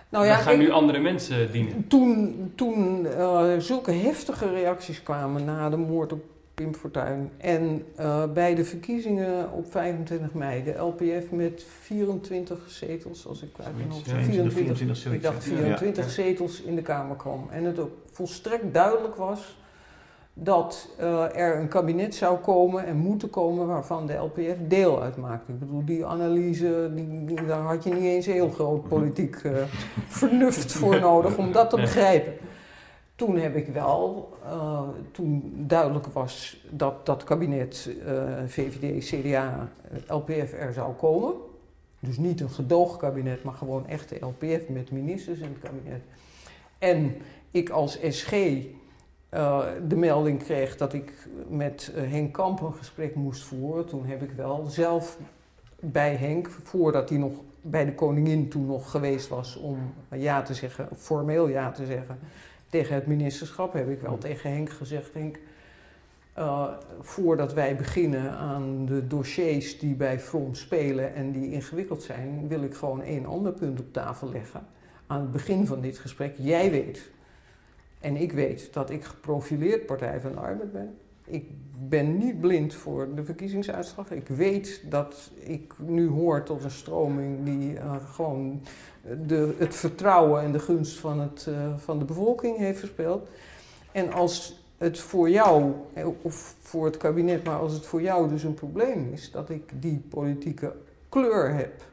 nou 0.10 0.26
ja, 0.26 0.36
gaan 0.36 0.58
nu 0.58 0.72
andere 0.72 1.00
mensen 1.00 1.52
dienen? 1.52 1.88
Toen, 1.88 2.52
toen 2.56 3.06
uh, 3.06 3.54
zulke 3.58 3.92
heftige 3.92 4.50
reacties 4.50 5.04
kwamen 5.04 5.46
na 5.46 5.70
de 5.70 5.78
moord 5.78 6.12
op 6.12 6.24
Pim 6.62 6.76
Fortuyn. 6.76 7.32
En 7.38 7.86
uh, 8.00 8.24
bij 8.34 8.56
de 8.56 8.66
verkiezingen 8.66 9.52
op 9.52 9.72
25 9.72 10.34
mei, 10.34 10.64
de 10.64 10.78
LPF 10.78 11.32
met 11.32 11.66
24 11.82 12.60
zetels, 12.68 13.28
als 13.28 13.42
ik 13.42 13.50
mijn 13.58 13.92
hoofd... 13.92 14.12
24, 14.12 14.54
24 14.54 15.14
ik 15.14 15.22
dacht 15.22 15.44
24 15.44 16.04
ja, 16.06 16.10
zetels 16.10 16.62
in 16.62 16.76
de 16.76 16.82
Kamer 16.82 17.16
kwam. 17.16 17.48
En 17.52 17.64
het 17.64 17.80
ook 17.80 17.92
volstrekt 18.12 18.74
duidelijk 18.74 19.16
was 19.16 19.58
dat 20.34 20.90
uh, 21.00 21.38
er 21.38 21.60
een 21.60 21.68
kabinet 21.68 22.16
zou 22.16 22.38
komen 22.38 22.86
en 22.86 22.98
moeten 22.98 23.30
komen 23.30 23.68
waarvan 23.68 24.08
de 24.08 24.14
LPF 24.14 24.58
deel 24.68 25.02
uitmaakte. 25.02 25.52
Ik 25.52 25.60
bedoel, 25.60 25.86
die 25.86 26.06
analyse, 26.06 26.92
die, 26.96 27.46
daar 27.46 27.62
had 27.62 27.84
je 27.84 27.94
niet 27.94 28.04
eens 28.04 28.26
heel 28.26 28.50
groot 28.50 28.88
politiek 28.94 29.44
uh, 29.44 29.52
vernuft 30.08 30.72
voor 30.72 31.00
nodig 31.00 31.38
om 31.38 31.52
dat 31.52 31.70
te 31.70 31.76
begrijpen. 31.76 32.34
Toen 33.18 33.38
heb 33.38 33.56
ik 33.56 33.68
wel, 33.68 34.30
uh, 34.44 34.82
toen 35.12 35.54
duidelijk 35.68 36.06
was 36.06 36.64
dat 36.70 37.06
dat 37.06 37.24
kabinet 37.24 37.90
uh, 38.06 38.34
VVD, 38.46 39.06
CDA, 39.06 39.70
LPF 40.08 40.54
er 40.54 40.74
zou 40.74 40.94
komen. 40.94 41.34
Dus 42.00 42.18
niet 42.18 42.42
een 42.42 42.50
gedoogkabinet, 42.50 43.44
maar 43.44 43.54
gewoon 43.54 43.88
echt 43.88 44.10
de 44.10 44.20
LPF 44.20 44.70
met 44.70 44.92
ministers 44.92 45.40
in 45.40 45.48
het 45.48 45.60
kabinet. 45.60 46.02
En 46.78 47.16
ik 47.52 47.70
als 47.70 48.00
SG 48.10 48.32
de 49.88 49.96
melding 49.96 50.44
kreeg 50.44 50.78
dat 50.78 50.94
ik 50.94 51.28
met 51.50 51.92
Henk 51.96 52.34
Kamp 52.34 52.62
een 52.62 52.74
gesprek 52.74 53.16
moest 53.16 53.44
voeren. 53.44 53.86
Toen 53.86 54.06
heb 54.06 54.22
ik 54.22 54.32
wel 54.32 54.66
zelf 54.66 55.18
bij 55.80 56.16
Henk, 56.16 56.50
voordat 56.64 57.10
hij 57.10 57.18
nog 57.18 57.34
bij 57.62 57.86
de 57.86 57.94
koningin 57.94 58.50
toen 58.50 58.66
nog 58.66 58.92
geweest 58.92 59.28
was 59.28 59.56
om 59.56 59.94
ja 60.12 60.42
te 60.42 60.54
zeggen, 60.54 60.90
formeel 60.96 61.48
ja 61.48 61.72
te 61.72 61.86
zeggen, 61.86 62.20
tegen 62.70 62.96
het 62.96 63.08
ministerschap, 63.08 63.74
heb 63.74 63.90
ik 63.90 64.02
wel 64.02 64.18
tegen 64.18 64.52
Henk 64.52 64.70
gezegd, 64.70 65.14
Henk, 65.14 65.40
uh, 66.38 66.70
voordat 67.02 67.54
wij 67.54 67.76
beginnen 67.76 68.32
aan 68.32 68.86
de 68.86 69.08
dossiers 69.08 69.80
die 69.80 69.96
bij 69.96 70.20
From 70.20 70.56
spelen 70.56 71.14
en 71.14 71.32
die 71.32 71.52
ingewikkeld 71.52 72.04
zijn, 72.04 72.48
wil 72.48 72.64
ik 72.64 72.74
gewoon 72.76 73.02
één 73.02 73.26
ander 73.26 73.52
punt 73.52 73.80
op 73.80 73.94
tafel 73.94 74.30
leggen. 74.30 74.68
Aan 75.08 75.22
het 75.22 75.32
begin 75.32 75.68
van 75.68 75.82
dit 75.82 75.98
gesprek, 75.98 76.36
jij 76.38 76.72
weet 76.72 77.10
en 78.00 78.16
ik 78.16 78.32
weet 78.32 78.74
dat 78.74 78.90
ik 78.90 79.04
geprofileerd 79.04 79.86
Partij 79.86 80.20
van 80.20 80.32
de 80.32 80.40
Arbeid 80.40 80.72
ben. 80.72 80.98
Ik 81.28 81.46
ben 81.90 82.18
niet 82.18 82.40
blind 82.40 82.74
voor 82.74 83.16
de 83.16 83.24
verkiezingsuitslag. 83.24 84.12
Ik 84.12 84.28
weet 84.28 84.84
dat 84.90 85.32
ik 85.40 85.74
nu 85.78 86.08
hoor 86.08 86.44
tot 86.44 86.64
een 86.64 86.72
stroming 86.72 87.44
die 87.44 87.74
uh, 87.74 87.96
gewoon 88.06 88.62
de, 89.26 89.56
het 89.58 89.76
vertrouwen 89.76 90.42
en 90.42 90.52
de 90.52 90.60
gunst 90.60 91.00
van, 91.00 91.20
het, 91.20 91.46
uh, 91.50 91.78
van 91.78 92.00
de 92.00 92.06
bevolking 92.06 92.58
heeft 92.58 92.80
verspeeld. 92.80 93.28
En 93.92 94.14
als 94.14 94.66
het 94.78 95.00
voor 95.00 95.30
jou, 95.30 95.72
of 96.22 96.56
voor 96.60 96.86
het 96.86 96.98
kabinet, 96.98 97.44
maar 97.44 97.60
als 97.60 97.74
het 97.74 97.86
voor 97.86 98.02
jou 98.02 98.30
dus 98.30 98.44
een 98.44 98.54
probleem 98.54 99.10
is 99.14 99.32
dat 99.32 99.50
ik 99.50 99.82
die 99.82 100.04
politieke 100.10 100.74
kleur 101.10 101.54
heb, 101.54 101.84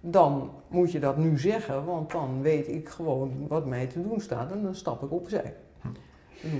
dan 0.00 0.50
moet 0.68 0.92
je 0.92 1.00
dat 1.00 1.16
nu 1.16 1.38
zeggen, 1.38 1.84
want 1.84 2.10
dan 2.10 2.42
weet 2.42 2.68
ik 2.68 2.88
gewoon 2.88 3.46
wat 3.48 3.66
mij 3.66 3.86
te 3.86 4.02
doen 4.02 4.20
staat 4.20 4.52
en 4.52 4.62
dan 4.62 4.74
stap 4.74 5.02
ik 5.02 5.12
opzij. 5.12 5.54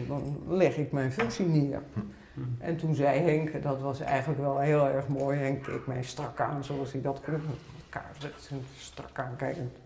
Dan 0.09 0.43
leg 0.49 0.77
ik 0.77 0.93
mijn 0.93 1.13
functie 1.13 1.47
neer. 1.47 1.83
En 2.59 2.77
toen 2.77 2.95
zei 2.95 3.21
Henk, 3.21 3.63
dat 3.63 3.81
was 3.81 4.01
eigenlijk 4.01 4.41
wel 4.41 4.59
heel 4.59 4.89
erg 4.89 5.09
mooi, 5.09 5.39
Henk 5.39 5.63
keek 5.63 5.87
mij 5.87 6.03
strak 6.03 6.41
aan 6.41 6.65
zoals 6.65 6.93
hij 6.93 7.01
dat 7.01 7.21
kon. 7.21 7.41
Elkaar 7.85 8.11
zegt 8.19 8.51
strak 8.79 9.19
aankijkend. 9.19 9.77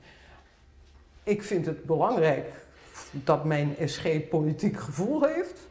Ik 1.22 1.42
vind 1.42 1.66
het 1.66 1.84
belangrijk 1.84 2.52
dat 3.10 3.44
mijn 3.44 3.74
SG 3.84 4.28
politiek 4.28 4.80
gevoel 4.80 5.22
heeft. 5.22 5.66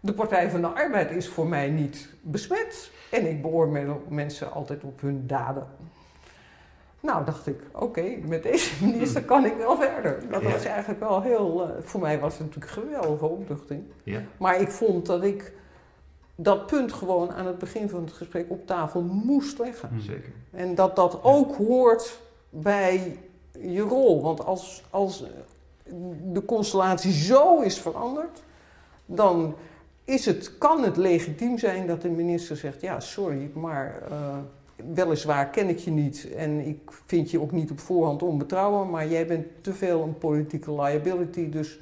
De 0.00 0.12
Partij 0.12 0.50
van 0.50 0.60
de 0.60 0.66
Arbeid 0.66 1.10
is 1.10 1.28
voor 1.28 1.46
mij 1.46 1.70
niet 1.70 2.08
besmet. 2.20 2.90
En 3.10 3.28
ik 3.28 3.42
beoordeel 3.42 4.04
mensen 4.08 4.52
altijd 4.52 4.84
op 4.84 5.00
hun 5.00 5.26
daden. 5.26 5.66
Nou, 7.00 7.24
dacht 7.24 7.46
ik, 7.46 7.60
oké, 7.72 8.16
met 8.26 8.42
deze 8.42 8.70
minister 8.84 9.24
kan 9.24 9.44
ik 9.44 9.56
wel 9.56 9.76
verder. 9.76 10.22
Dat 10.30 10.42
was 10.42 10.64
eigenlijk 10.64 11.00
wel 11.00 11.22
heel, 11.22 11.68
uh, 11.68 11.74
voor 11.82 12.00
mij 12.00 12.20
was 12.20 12.38
het 12.38 12.46
natuurlijk 12.46 12.76
een 12.76 12.82
geweldige 12.82 13.26
opluchting. 13.26 13.82
Ja. 14.02 14.22
Maar 14.36 14.60
ik 14.60 14.70
vond 14.70 15.06
dat 15.06 15.22
ik 15.22 15.52
dat 16.34 16.66
punt 16.66 16.92
gewoon 16.92 17.32
aan 17.32 17.46
het 17.46 17.58
begin 17.58 17.88
van 17.88 18.02
het 18.02 18.12
gesprek 18.12 18.50
op 18.50 18.66
tafel 18.66 19.02
moest 19.02 19.58
leggen. 19.58 19.88
Hmm. 19.88 20.00
Zeker. 20.00 20.32
En 20.50 20.74
dat 20.74 20.96
dat 20.96 21.18
ook 21.22 21.56
hoort 21.56 22.20
bij 22.50 23.18
je 23.60 23.80
rol. 23.80 24.22
Want 24.22 24.44
als, 24.44 24.82
als 24.90 25.24
de 26.32 26.44
constellatie 26.44 27.12
zo 27.12 27.60
is 27.60 27.78
veranderd, 27.78 28.42
dan 29.06 29.54
is 30.04 30.26
het, 30.26 30.58
kan 30.58 30.82
het 30.82 30.96
legitiem 30.96 31.58
zijn 31.58 31.86
dat 31.86 32.02
de 32.02 32.08
minister 32.08 32.56
zegt: 32.56 32.80
Ja, 32.80 33.00
sorry, 33.00 33.50
maar 33.54 34.02
uh, 34.10 34.36
weliswaar 34.94 35.50
ken 35.50 35.68
ik 35.68 35.78
je 35.78 35.90
niet 35.90 36.28
en 36.36 36.66
ik 36.66 36.78
vind 37.06 37.30
je 37.30 37.40
ook 37.40 37.52
niet 37.52 37.70
op 37.70 37.80
voorhand 37.80 38.22
onbetrouwbaar, 38.22 38.86
maar 38.86 39.08
jij 39.08 39.26
bent 39.26 39.46
te 39.60 39.74
veel 39.74 40.02
een 40.02 40.18
politieke 40.18 40.72
liability. 40.72 41.48
Dus 41.48 41.78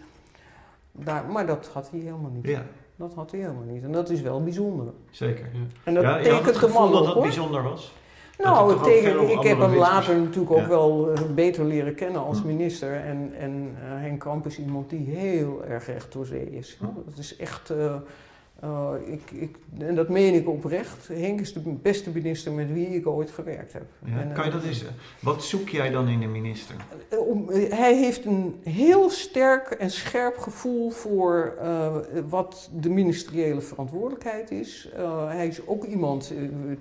daar, 0.93 1.25
maar 1.25 1.47
dat 1.47 1.71
had 1.73 1.91
hij 1.91 2.01
helemaal 2.01 2.31
niet. 2.31 2.47
Ja. 2.47 2.63
Dat 2.97 3.15
had 3.15 3.31
hij 3.31 3.41
helemaal 3.41 3.65
niet. 3.65 3.83
En 3.83 3.93
dat 3.93 4.11
is 4.11 4.21
wel 4.21 4.43
bijzonder. 4.43 4.87
Zeker. 5.11 5.51
Ja. 5.53 5.61
En 5.85 5.95
dat 5.95 6.03
ja, 6.03 6.23
tekent 6.23 6.61
de 6.61 6.69
man 6.69 6.93
dat 6.93 7.05
dat 7.05 7.23
bijzonder 7.23 7.63
was? 7.63 7.93
Nou, 8.39 8.83
tegen, 8.83 9.31
ik 9.31 9.43
heb 9.43 9.59
hem 9.59 9.75
later 9.75 10.19
natuurlijk 10.19 10.51
ook 10.51 10.67
wel 10.67 11.13
uh, 11.13 11.19
beter 11.35 11.65
leren 11.65 11.95
kennen 11.95 12.25
als 12.25 12.41
hm. 12.41 12.47
minister. 12.47 12.95
En, 12.95 13.33
en 13.39 13.77
uh, 13.85 14.01
Henk 14.01 14.21
Kamp 14.21 14.47
is 14.47 14.59
iemand 14.59 14.91
die 14.91 15.17
heel 15.17 15.65
erg 15.65 15.87
recht 15.87 16.13
door 16.13 16.27
zee 16.27 16.51
is. 16.51 16.77
Hm. 16.79 16.85
Dat 17.05 17.19
is 17.19 17.37
echt... 17.37 17.71
Uh, 17.71 17.95
uh, 18.65 18.91
ik, 19.07 19.31
ik, 19.31 19.57
en 19.79 19.95
dat 19.95 20.09
meen 20.09 20.35
ik 20.35 20.49
oprecht. 20.49 21.09
Henk 21.09 21.41
is 21.41 21.53
de 21.53 21.61
beste 21.61 22.11
minister 22.11 22.53
met 22.53 22.73
wie 22.73 22.87
ik 22.87 23.07
ooit 23.07 23.31
gewerkt 23.31 23.73
heb. 23.73 23.85
Ja, 24.05 24.21
en, 24.21 24.33
kan 24.33 24.45
je 24.45 24.51
dat 24.51 24.63
eens, 24.63 24.85
wat 25.21 25.45
zoek 25.45 25.69
jij 25.69 25.91
dan 25.91 26.09
in 26.09 26.23
een 26.23 26.33
minister? 26.33 26.75
Uh, 27.13 27.71
hij 27.71 27.97
heeft 27.97 28.25
een 28.25 28.61
heel 28.63 29.11
sterk 29.11 29.71
en 29.71 29.91
scherp 29.91 30.39
gevoel 30.39 30.91
voor 30.91 31.59
uh, 31.63 31.97
wat 32.29 32.71
de 32.81 32.91
ministeriële 32.91 33.61
verantwoordelijkheid 33.61 34.51
is. 34.51 34.89
hij 35.29 35.47
is 35.47 35.67
ook 35.67 35.85
iemand, 35.85 36.33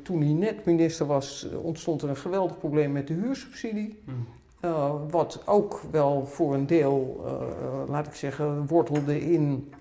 toen 0.04 0.22
hij 0.22 0.34
net 0.34 0.66
minister 0.66 1.06
was, 1.06 1.48
ontstond 1.62 2.02
er 2.02 2.10
een 2.10 2.18
geweldig 2.18 2.58
probleem 2.58 2.92
met 2.92 3.08
de 3.08 3.14
huursubsidie. 3.14 4.00
Hmm. 4.06 5.10
wat 5.10 5.42
ook 5.46 5.82
wel 5.92 6.26
voor 6.26 6.54
een 6.54 6.68
deel, 6.68 7.26
laat 7.88 8.08
ik 8.08 8.14
zeggen, 8.14 8.68
wortelde 8.68 9.32
in 9.32 9.74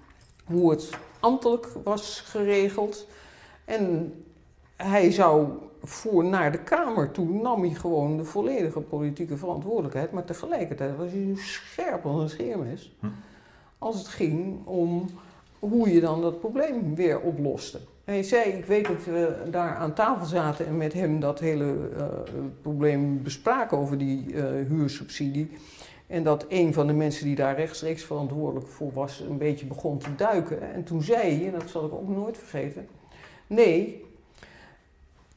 hoe 0.44 0.70
het 0.70 0.90
ambtelijk 1.20 1.68
was 1.84 2.20
geregeld. 2.20 3.06
En 3.64 4.14
hij 4.76 5.10
zou 5.10 5.48
voor 5.82 6.24
naar 6.24 6.52
de 6.52 6.58
Kamer 6.58 7.10
toe 7.10 7.28
nam 7.28 7.62
hij 7.62 7.74
gewoon 7.74 8.16
de 8.16 8.24
volledige 8.24 8.80
politieke 8.80 9.36
verantwoordelijkheid. 9.36 10.12
Maar 10.12 10.24
tegelijkertijd 10.24 10.96
was 10.96 11.10
hij 11.10 11.32
scherp 11.36 12.04
als 12.06 12.22
een 12.22 12.28
scheermes. 12.28 12.96
Hm. 13.00 13.06
Als 13.78 13.98
het 13.98 14.08
ging 14.08 14.66
om 14.66 15.08
hoe 15.58 15.92
je 15.92 16.00
dan 16.00 16.20
dat 16.20 16.40
probleem 16.40 16.94
weer 16.94 17.20
oploste. 17.20 17.80
Hij 18.04 18.22
zei, 18.22 18.50
ik 18.50 18.64
weet 18.64 18.86
dat 18.86 19.04
we 19.04 19.36
daar 19.50 19.74
aan 19.74 19.94
tafel 19.94 20.26
zaten 20.26 20.66
en 20.66 20.76
met 20.76 20.92
hem 20.92 21.20
dat 21.20 21.40
hele 21.40 21.64
uh, 21.96 22.04
probleem 22.62 23.22
bespraken 23.22 23.78
over 23.78 23.98
die 23.98 24.32
uh, 24.32 24.44
huursubsidie. 24.68 25.50
En 26.06 26.22
dat 26.22 26.46
een 26.48 26.72
van 26.72 26.86
de 26.86 26.92
mensen 26.92 27.24
die 27.24 27.34
daar 27.34 27.56
rechtstreeks 27.56 28.04
verantwoordelijk 28.04 28.68
voor 28.68 28.92
was, 28.92 29.20
een 29.20 29.38
beetje 29.38 29.66
begon 29.66 29.98
te 29.98 30.14
duiken. 30.14 30.72
En 30.72 30.84
toen 30.84 31.02
zei 31.02 31.36
hij, 31.36 31.46
en 31.46 31.58
dat 31.58 31.70
zal 31.70 31.86
ik 31.86 31.92
ook 31.92 32.08
nooit 32.08 32.38
vergeten: 32.38 32.88
Nee, 33.46 34.04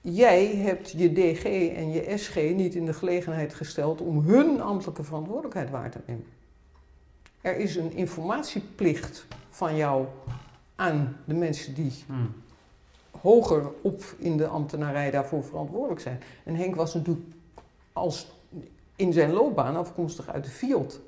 jij 0.02 0.56
hebt 0.56 0.92
je 0.92 1.14
DG 1.14 1.44
en 1.76 1.92
je 1.92 2.18
SG 2.18 2.36
niet 2.36 2.76
in 2.76 2.86
de 2.86 2.94
gelegenheid 2.94 3.54
gesteld 3.54 4.02
om 4.02 4.20
hun 4.20 4.62
ambtelijke 4.62 5.04
verantwoordelijkheid 5.04 5.70
waar 5.70 5.92
te 5.92 6.00
nemen. 6.06 6.26
Er 7.42 7.58
is 7.58 7.76
een 7.76 7.92
informatieplicht 7.92 9.26
van 9.50 9.76
jou 9.76 10.06
aan 10.76 11.18
de 11.26 11.34
mensen 11.34 11.74
die 11.74 11.94
hmm. 12.06 12.34
hoger 13.22 13.72
op 13.82 14.04
in 14.18 14.38
de 14.38 14.48
ambtenarij 14.48 15.12
daarvoor 15.12 15.44
verantwoordelijk 15.44 16.02
zijn. 16.02 16.22
En 16.44 16.56
Henk 16.56 16.76
was 16.76 16.94
natuurlijk 16.94 17.26
als 17.94 18.32
in 19.00 19.14
zijn 19.14 19.32
loopbaan 19.32 19.76
afkomstig 19.76 20.30
uit 20.30 20.44
de 20.44 20.50
field. 20.50 21.02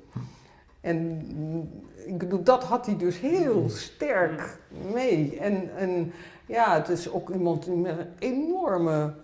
En 0.80 1.20
ik 2.06 2.18
bedoel, 2.18 2.42
dat 2.42 2.64
had 2.64 2.86
hij 2.86 2.96
dus 2.96 3.20
heel 3.20 3.68
sterk 3.68 4.58
mee. 4.92 5.38
En, 5.38 5.76
en 5.76 6.12
ja, 6.46 6.74
het 6.74 6.88
is 6.88 7.10
ook 7.10 7.30
iemand 7.30 7.66
met 7.66 7.98
een 7.98 8.06
enorme 8.18 9.14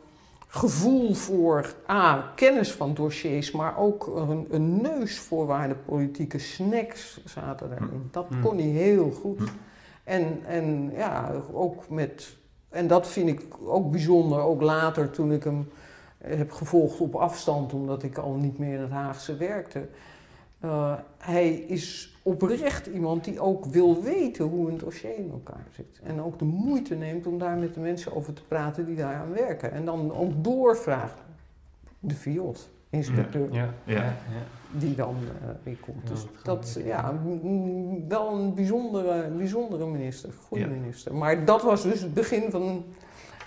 gevoel 0.49 1.15
voor 1.15 1.74
A, 1.90 2.32
kennis 2.35 2.73
van 2.73 2.95
dossiers, 2.95 3.51
maar 3.51 3.78
ook 3.78 4.07
een, 4.07 4.47
een 4.51 4.81
neus 4.81 5.19
voor 5.19 5.47
waar 5.47 5.69
de 5.69 5.74
politieke 5.74 6.39
snacks 6.39 7.20
zaten 7.24 7.69
daarin. 7.69 8.09
Dat 8.11 8.27
kon 8.43 8.57
hij 8.57 8.66
heel 8.66 9.11
goed. 9.11 9.51
En, 10.05 10.39
en 10.47 10.93
ja, 10.97 11.32
ook 11.53 11.89
met, 11.89 12.36
en 12.69 12.86
dat 12.86 13.09
vind 13.09 13.28
ik 13.28 13.43
ook 13.65 13.90
bijzonder, 13.90 14.40
ook 14.40 14.62
later 14.62 15.11
toen 15.11 15.32
ik 15.32 15.45
hem 15.45 15.69
heb 16.19 16.51
gevolgd 16.51 17.01
op 17.01 17.15
afstand, 17.15 17.73
omdat 17.73 18.03
ik 18.03 18.19
al 18.19 18.35
niet 18.35 18.59
meer 18.59 18.74
in 18.74 18.81
het 18.81 18.90
Haagse 18.90 19.36
werkte. 19.36 19.89
Uh, 20.65 20.95
hij 21.19 21.51
is 21.51 22.16
oprecht 22.23 22.86
iemand 22.86 23.24
die 23.24 23.40
ook 23.40 23.65
wil 23.65 24.03
weten 24.03 24.45
hoe 24.45 24.70
een 24.70 24.78
dossier 24.78 25.16
in 25.16 25.31
elkaar 25.31 25.66
zit. 25.73 26.01
En 26.03 26.23
ook 26.23 26.39
de 26.39 26.45
moeite 26.45 26.95
neemt 26.95 27.27
om 27.27 27.39
daar 27.39 27.57
met 27.57 27.74
de 27.74 27.81
mensen 27.81 28.16
over 28.16 28.32
te 28.32 28.43
praten 28.45 28.86
die 28.86 28.97
daaraan 28.97 29.32
werken. 29.32 29.73
En 29.73 29.85
dan 29.85 30.15
ook 30.15 30.45
doorvraagt. 30.45 31.19
De 32.01 32.15
FIOD, 32.15 32.69
inspecteur. 32.90 33.53
Ja, 33.53 33.74
ja, 33.85 33.95
ja, 33.95 34.15
die 34.70 34.95
dan 34.95 35.16
uh, 35.23 35.49
weer 35.62 35.77
komt. 35.77 36.07
Dus 36.09 36.27
dat, 36.43 36.81
ja, 36.85 37.20
wel 38.09 38.32
een 38.32 38.55
bijzondere, 38.55 39.28
bijzondere 39.36 39.86
minister. 39.86 40.32
Goede 40.47 40.66
minister. 40.66 41.15
Maar 41.15 41.45
dat 41.45 41.62
was 41.62 41.82
dus 41.82 42.01
het 42.01 42.15
begin 42.15 42.51
van 42.51 42.85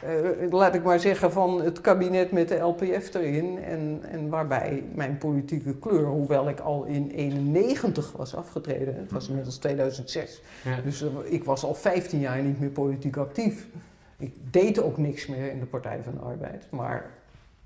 uh, 0.05 0.51
laat 0.51 0.75
ik 0.75 0.83
maar 0.83 0.99
zeggen, 0.99 1.31
van 1.31 1.61
het 1.61 1.81
kabinet 1.81 2.31
met 2.31 2.47
de 2.47 2.55
LPF 2.55 3.13
erin. 3.13 3.63
En, 3.63 3.99
en 4.11 4.29
waarbij 4.29 4.83
mijn 4.93 5.17
politieke 5.17 5.75
kleur, 5.75 6.05
hoewel 6.05 6.49
ik 6.49 6.59
al 6.59 6.83
in 6.83 7.11
91 7.15 8.11
was 8.11 8.35
afgetreden, 8.35 8.95
het 8.95 9.11
was 9.11 9.27
inmiddels 9.27 9.57
2006. 9.57 10.41
Dus 10.83 11.01
uh, 11.01 11.09
ik 11.23 11.43
was 11.43 11.63
al 11.63 11.73
15 11.73 12.19
jaar 12.19 12.41
niet 12.41 12.59
meer 12.59 12.69
politiek 12.69 13.17
actief. 13.17 13.67
Ik 14.17 14.33
deed 14.51 14.81
ook 14.81 14.97
niks 14.97 15.27
meer 15.27 15.51
in 15.51 15.59
de 15.59 15.65
Partij 15.65 15.99
van 16.03 16.13
de 16.13 16.19
Arbeid. 16.19 16.65
Maar 16.69 17.09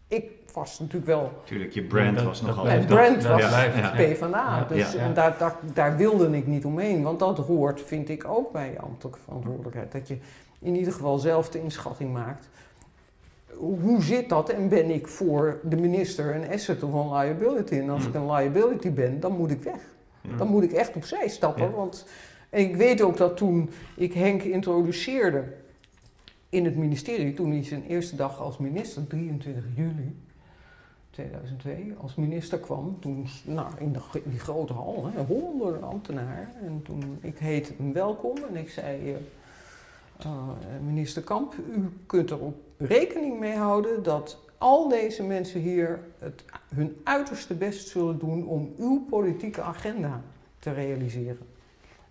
ik 0.07 0.31
was 0.53 0.79
natuurlijk 0.79 1.05
wel. 1.05 1.31
Tuurlijk, 1.43 1.71
je 1.71 1.83
brand 1.83 2.21
was 2.21 2.41
nog 2.41 2.57
altijd. 2.57 2.89
Mijn 2.89 2.99
brand 2.99 3.23
was 3.23 3.41
ja, 3.41 3.91
PvdA. 3.95 4.63
Dus 4.63 4.95
en 4.95 5.13
daar, 5.13 5.35
daar, 5.37 5.55
daar, 5.73 5.97
wilde 5.97 6.37
ik 6.37 6.47
niet 6.47 6.65
omheen. 6.65 7.03
Want 7.03 7.19
dat 7.19 7.37
hoort, 7.37 7.81
vind 7.81 8.09
ik, 8.09 8.27
ook 8.27 8.51
bij 8.51 8.71
je 8.71 8.79
ambtelijke 8.79 9.19
verantwoordelijkheid. 9.23 9.91
Dat 9.91 10.07
je 10.07 10.17
in 10.65 10.75
ieder 10.75 10.93
geval 10.93 11.17
zelf 11.17 11.49
de 11.49 11.61
inschatting 11.61 12.13
maakt. 12.13 12.49
hoe 13.81 14.01
zit 14.01 14.29
dat 14.29 14.49
en 14.49 14.69
ben 14.69 14.89
ik 14.89 15.07
voor 15.07 15.59
de 15.63 15.75
minister 15.75 16.35
een 16.35 16.49
asset 16.49 16.83
of 16.83 16.93
een 16.93 17.13
liability? 17.13 17.75
En 17.75 17.89
als 17.89 18.01
mm. 18.01 18.07
ik 18.07 18.13
een 18.13 18.31
liability 18.31 18.91
ben, 18.91 19.19
dan 19.19 19.31
moet 19.37 19.51
ik 19.51 19.63
weg. 19.63 19.93
Dan 20.37 20.47
moet 20.47 20.63
ik 20.63 20.71
echt 20.71 20.95
opzij 20.95 21.27
stappen. 21.27 21.71
Want 21.71 22.05
ik 22.49 22.75
weet 22.75 23.01
ook 23.01 23.17
dat 23.17 23.37
toen 23.37 23.69
ik 23.95 24.13
Henk 24.13 24.41
introduceerde 24.41 25.43
in 26.49 26.65
het 26.65 26.75
ministerie, 26.75 27.33
toen 27.33 27.51
hij 27.51 27.63
zijn 27.63 27.85
eerste 27.87 28.15
dag 28.15 28.39
als 28.39 28.57
minister, 28.57 29.07
23 29.07 29.63
juli 29.75 30.15
2002, 31.09 31.93
als 31.97 32.15
minister 32.15 32.59
kwam, 32.59 32.97
toen 32.99 33.27
nou, 33.45 33.67
in, 33.77 33.93
de, 33.93 33.99
die 34.23 34.39
grote 34.39 34.73
hal, 34.73 35.09
hè, 35.13 35.23
honderden 35.23 35.83
ambtenaren. 35.83 36.49
En 36.65 36.81
toen 36.83 37.17
ik 37.21 37.37
heette 37.37 37.73
hem 37.77 37.93
welkom 37.93 38.37
en 38.49 38.55
ik 38.55 38.69
zei, 38.69 39.11
uh, 39.11 39.15
uh, 40.25 40.31
minister 40.85 41.21
Kamp, 41.21 41.53
u 41.71 41.89
kunt 42.05 42.29
er 42.29 42.39
op 42.39 42.55
rekening 42.77 43.39
mee 43.39 43.55
houden 43.55 44.03
dat 44.03 44.39
al 44.57 44.87
deze 44.87 45.23
mensen 45.23 45.59
hier 45.59 45.99
het, 46.19 46.43
hun 46.75 46.97
uiterste 47.03 47.53
best 47.53 47.87
zullen 47.87 48.19
doen 48.19 48.47
om 48.47 48.73
uw 48.77 49.05
politieke 49.09 49.61
agenda 49.61 50.21
te 50.59 50.71
realiseren. 50.71 51.47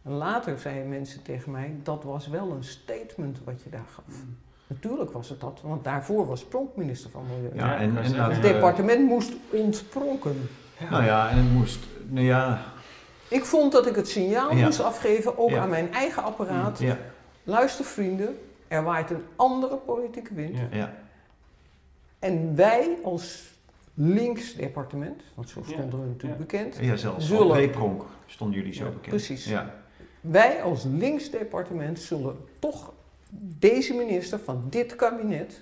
En 0.02 0.12
later 0.12 0.59
zeiden 0.59 0.89
mensen 0.89 1.22
tegen 1.22 1.51
mij, 1.51 1.74
dat 1.82 2.05
was 2.05 2.28
wel 2.28 2.51
een 2.51 2.64
statement 2.64 3.39
wat 3.44 3.62
je 3.62 3.70
daar 3.70 3.86
gaf. 3.94 4.05
Mm. 4.06 4.36
Natuurlijk 4.66 5.10
was 5.10 5.28
het 5.28 5.40
dat, 5.40 5.60
want 5.62 5.85
daarvoor 5.85 6.26
was 6.26 6.44
Pronk 6.44 6.76
minister 6.76 7.10
van 7.10 7.22
Milieu. 7.35 7.56
Ja, 7.56 7.76
en, 7.76 7.97
en 7.97 8.31
het 8.31 8.43
departement 8.43 9.06
moest 9.06 9.32
ontpronken. 9.51 10.48
Ja. 10.78 10.90
Nou 10.90 11.05
ja, 11.05 11.31
en 11.31 11.36
het 11.36 11.52
moest, 11.52 11.78
nou 12.09 12.26
ja... 12.26 12.60
Ik 13.28 13.44
vond 13.44 13.72
dat 13.72 13.86
ik 13.86 13.94
het 13.94 14.09
signaal 14.09 14.55
moest 14.55 14.81
afgeven, 14.81 15.39
ook 15.39 15.52
aan 15.52 15.68
mijn 15.68 15.93
eigen 15.93 16.22
apparaat. 16.22 16.81
Luister 17.44 17.84
vrienden, 17.84 18.38
er 18.68 18.82
waait 18.82 19.10
een 19.10 19.22
andere 19.36 19.76
politieke 19.76 20.34
wind. 20.34 20.58
En 22.18 22.56
wij 22.56 22.96
als 23.02 23.52
links 23.94 24.54
departement, 24.54 25.22
want 25.34 25.48
zo 25.48 25.62
stonden 25.66 26.00
we 26.00 26.06
natuurlijk 26.06 26.40
bekend. 26.40 26.76
Ja, 26.80 26.96
zelfs 26.96 27.26
zullen, 27.26 27.70
Pronk 27.70 28.04
stonden 28.26 28.58
jullie 28.58 28.74
zo 28.74 28.84
bekend. 28.84 29.08
Precies. 29.08 29.44
Ja. 29.44 29.74
Wij 30.20 30.62
als 30.62 30.84
links 30.84 31.30
departement 31.30 32.00
zullen 32.00 32.36
toch 32.58 32.92
deze 33.58 33.94
minister 33.94 34.38
van 34.38 34.66
dit 34.70 34.96
kabinet 34.96 35.60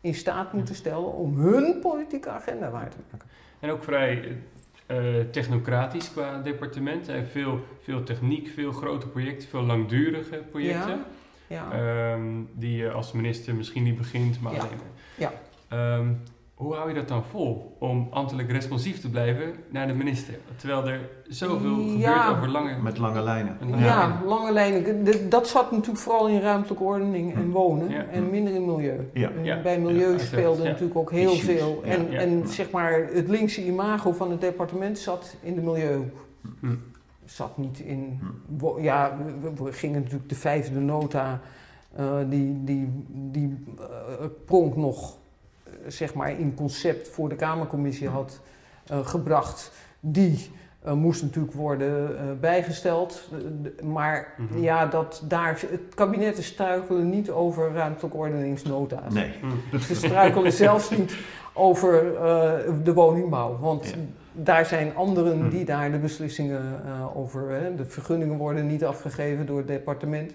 in 0.00 0.14
staat 0.14 0.52
moeten 0.52 0.74
stellen 0.74 1.12
om 1.12 1.38
hun 1.38 1.78
politieke 1.80 2.28
agenda 2.28 2.70
waar 2.70 2.90
te 2.90 2.96
maken. 3.10 3.28
En 3.60 3.70
ook 3.70 3.84
vrij 3.84 4.38
uh, 4.86 5.20
technocratisch 5.30 6.12
qua 6.12 6.40
departement. 6.42 7.08
En 7.08 7.26
veel, 7.26 7.66
veel 7.82 8.02
techniek, 8.02 8.48
veel 8.48 8.72
grote 8.72 9.06
projecten, 9.06 9.48
veel 9.48 9.62
langdurige 9.62 10.36
projecten. 10.50 11.04
Ja, 11.46 11.72
ja. 11.72 12.12
Um, 12.12 12.48
die 12.52 12.76
je 12.76 12.90
als 12.90 13.12
minister 13.12 13.54
misschien 13.54 13.82
niet 13.82 13.96
begint, 13.96 14.40
maar 14.40 14.54
ja. 14.54 14.68
ja. 15.16 15.32
Um, 15.98 16.22
hoe 16.62 16.74
hou 16.74 16.88
je 16.88 16.94
dat 16.94 17.08
dan 17.08 17.24
vol 17.24 17.76
om 17.78 18.08
ambtelijk 18.10 18.50
responsief 18.50 19.00
te 19.00 19.10
blijven 19.10 19.54
naar 19.70 19.86
de 19.86 19.92
minister? 19.92 20.34
Terwijl 20.56 20.88
er 20.88 21.00
zoveel 21.28 21.74
gebeurt 21.74 22.28
over 22.30 22.48
lange... 22.48 22.76
Met 22.82 22.98
lange 22.98 23.20
lijnen. 23.20 23.56
ja, 23.76 24.20
lange 24.26 24.52
lijnen. 24.52 25.28
Dat 25.28 25.48
zat 25.48 25.70
natuurlijk 25.70 25.98
vooral 25.98 26.28
in 26.28 26.40
ruimtelijke 26.40 26.84
ordening 26.84 27.34
en 27.34 27.50
wonen 27.50 28.10
en 28.10 28.30
minder 28.30 28.54
in 28.54 28.64
milieu. 28.64 29.10
Bij 29.62 29.78
milieu 29.78 30.18
speelde 30.18 30.64
natuurlijk 30.64 30.96
ook 30.96 31.10
heel 31.10 31.34
veel. 31.34 31.82
En, 31.84 32.12
en 32.12 32.48
zeg 32.48 32.70
maar, 32.70 33.08
het 33.12 33.28
linkse 33.28 33.64
imago 33.64 34.12
van 34.12 34.30
het 34.30 34.40
departement 34.40 34.98
zat 34.98 35.36
in 35.42 35.54
de 35.54 35.60
milieu. 35.60 36.12
Hm. 36.60 36.74
Zat 37.24 37.58
niet 37.58 37.78
in... 37.78 38.20
Hm. 38.58 38.80
Ja, 38.80 39.16
we, 39.56 39.72
gingen 39.72 40.00
natuurlijk 40.02 40.28
de 40.28 40.34
vijfde 40.34 40.80
nota... 40.80 41.40
Uh, 42.00 42.14
die, 42.28 42.64
die, 42.64 42.88
die 43.08 43.64
uh, 43.78 43.86
pronk 44.44 44.76
nog 44.76 45.16
zeg 45.86 46.14
maar 46.14 46.30
in 46.30 46.54
concept 46.54 47.08
voor 47.08 47.28
de 47.28 47.34
Kamercommissie 47.34 48.08
had 48.08 48.40
uh, 48.90 49.06
gebracht, 49.06 49.72
die 50.00 50.50
uh, 50.86 50.92
moest 50.92 51.22
natuurlijk 51.22 51.54
worden 51.54 52.10
uh, 52.10 52.20
bijgesteld. 52.40 53.28
maar 53.82 54.34
mm 54.36 54.46
-hmm. 54.48 54.62
ja, 54.62 54.86
dat 54.86 55.22
daar, 55.28 55.60
het 55.70 55.94
kabinetten 55.94 56.44
struikelen 56.44 57.10
niet 57.10 57.30
over 57.30 57.72
ruimtelijke 57.72 58.16
ordeningsnota's. 58.16 59.12
Nee. 59.12 59.32
Ze 59.80 59.94
struikelen 59.94 60.52
zelfs 60.52 60.90
niet 60.90 61.16
over 61.52 62.02
de 62.82 62.92
woningbouw. 62.92 63.58
Want 63.58 63.88
ja. 63.88 63.94
daar 64.32 64.66
zijn 64.66 64.94
anderen 64.96 65.38
mhm. 65.38 65.48
die 65.48 65.64
daar 65.64 65.90
de 65.90 65.98
beslissingen 65.98 66.62
over... 67.14 67.72
de 67.76 67.84
vergunningen 67.84 68.36
worden 68.36 68.66
niet 68.66 68.84
afgegeven 68.84 69.46
door 69.46 69.58
het 69.58 69.66
departement 69.66 70.32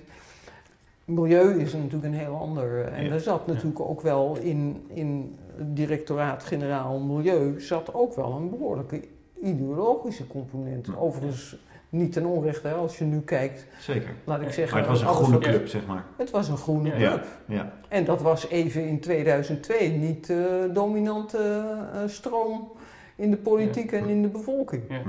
milieu 1.07 1.59
is 1.59 1.73
natuurlijk 1.73 2.03
een 2.03 2.13
heel 2.13 2.35
ander. 2.35 2.85
En 2.85 3.03
ja. 3.05 3.11
er 3.11 3.19
zat 3.19 3.47
natuurlijk 3.47 3.79
ook 3.79 4.01
wel 4.01 4.37
in, 4.41 4.85
in 4.87 5.37
het 5.57 5.75
directoraat-generaal 5.75 6.99
Milieu 6.99 7.61
zat 7.61 7.93
ook 7.93 8.15
wel 8.15 8.31
een 8.31 8.49
behoorlijke 8.49 9.01
ideologische 9.41 10.27
component. 10.27 10.97
Overigens 10.97 11.57
niet 11.89 12.11
ten 12.11 12.25
onrechte 12.25 12.71
als 12.71 12.97
je 12.97 13.03
nu 13.03 13.19
kijkt. 13.19 13.65
Zeker. 13.79 14.09
Laat 14.23 14.41
ik 14.41 14.51
zeggen. 14.51 14.79
Maar 14.79 14.89
het 14.89 15.01
was 15.01 15.01
een 15.01 15.23
groene 15.23 15.37
club, 15.37 15.67
zeg 15.67 15.85
maar. 15.85 16.05
Het 16.17 16.31
was 16.31 16.47
een 16.47 16.57
groene 16.57 16.91
club. 16.91 17.25
Ja. 17.45 17.73
En 17.89 18.05
dat 18.05 18.21
was 18.21 18.47
even 18.47 18.87
in 18.87 18.99
2002 18.99 19.89
niet 19.89 20.27
de 20.27 20.69
dominante 20.73 21.63
uh, 21.93 22.01
stroom 22.05 22.71
in 23.15 23.31
de 23.31 23.37
politiek 23.37 23.91
en 23.91 24.07
in 24.07 24.21
de 24.21 24.27
bevolking. 24.27 24.89
En 24.89 25.01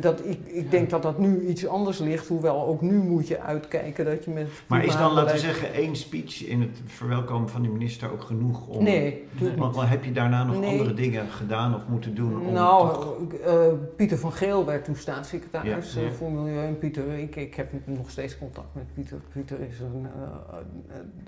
dat, 0.00 0.24
ik, 0.24 0.38
ik 0.46 0.70
denk 0.70 0.90
dat 0.90 1.02
dat 1.02 1.18
nu 1.18 1.46
iets 1.46 1.66
anders 1.66 1.98
ligt, 1.98 2.28
hoewel 2.28 2.66
ook 2.66 2.80
nu 2.80 2.96
moet 2.96 3.28
je 3.28 3.40
uitkijken 3.40 4.04
dat 4.04 4.24
je 4.24 4.30
met... 4.30 4.48
Maar 4.66 4.84
is 4.84 4.96
dan, 4.96 5.12
laten 5.12 5.34
we 5.34 5.40
zeggen, 5.40 5.72
één 5.72 5.96
speech 5.96 6.46
in 6.46 6.60
het 6.60 6.78
verwelkomen 6.86 7.48
van 7.48 7.62
de 7.62 7.68
minister 7.68 8.12
ook 8.12 8.22
genoeg 8.22 8.66
om... 8.66 8.82
Nee. 8.82 9.24
Want, 9.56 9.88
heb 9.88 10.04
je 10.04 10.12
daarna 10.12 10.44
nog 10.44 10.64
andere 10.64 10.94
dingen 10.94 11.28
gedaan 11.28 11.74
of 11.74 11.82
moeten 11.88 12.14
doen? 12.14 12.46
Om 12.46 12.52
nou, 12.52 12.92
toch... 12.92 13.16
uh, 13.46 13.62
Pieter 13.96 14.18
van 14.18 14.32
Geel 14.32 14.64
werd 14.64 14.84
toen 14.84 14.96
staatssecretaris 14.96 15.94
ja. 15.94 16.02
uh, 16.02 16.10
voor 16.10 16.30
Milieu. 16.30 16.66
En 16.66 16.78
Pieter, 16.78 17.18
ik, 17.18 17.36
ik 17.36 17.54
heb 17.54 17.72
nog 17.84 18.10
steeds 18.10 18.38
contact 18.38 18.74
met 18.74 18.94
Pieter. 18.94 19.18
Pieter 19.32 19.60
is 19.60 19.80
een... 19.80 20.02
Uh, 20.02 20.56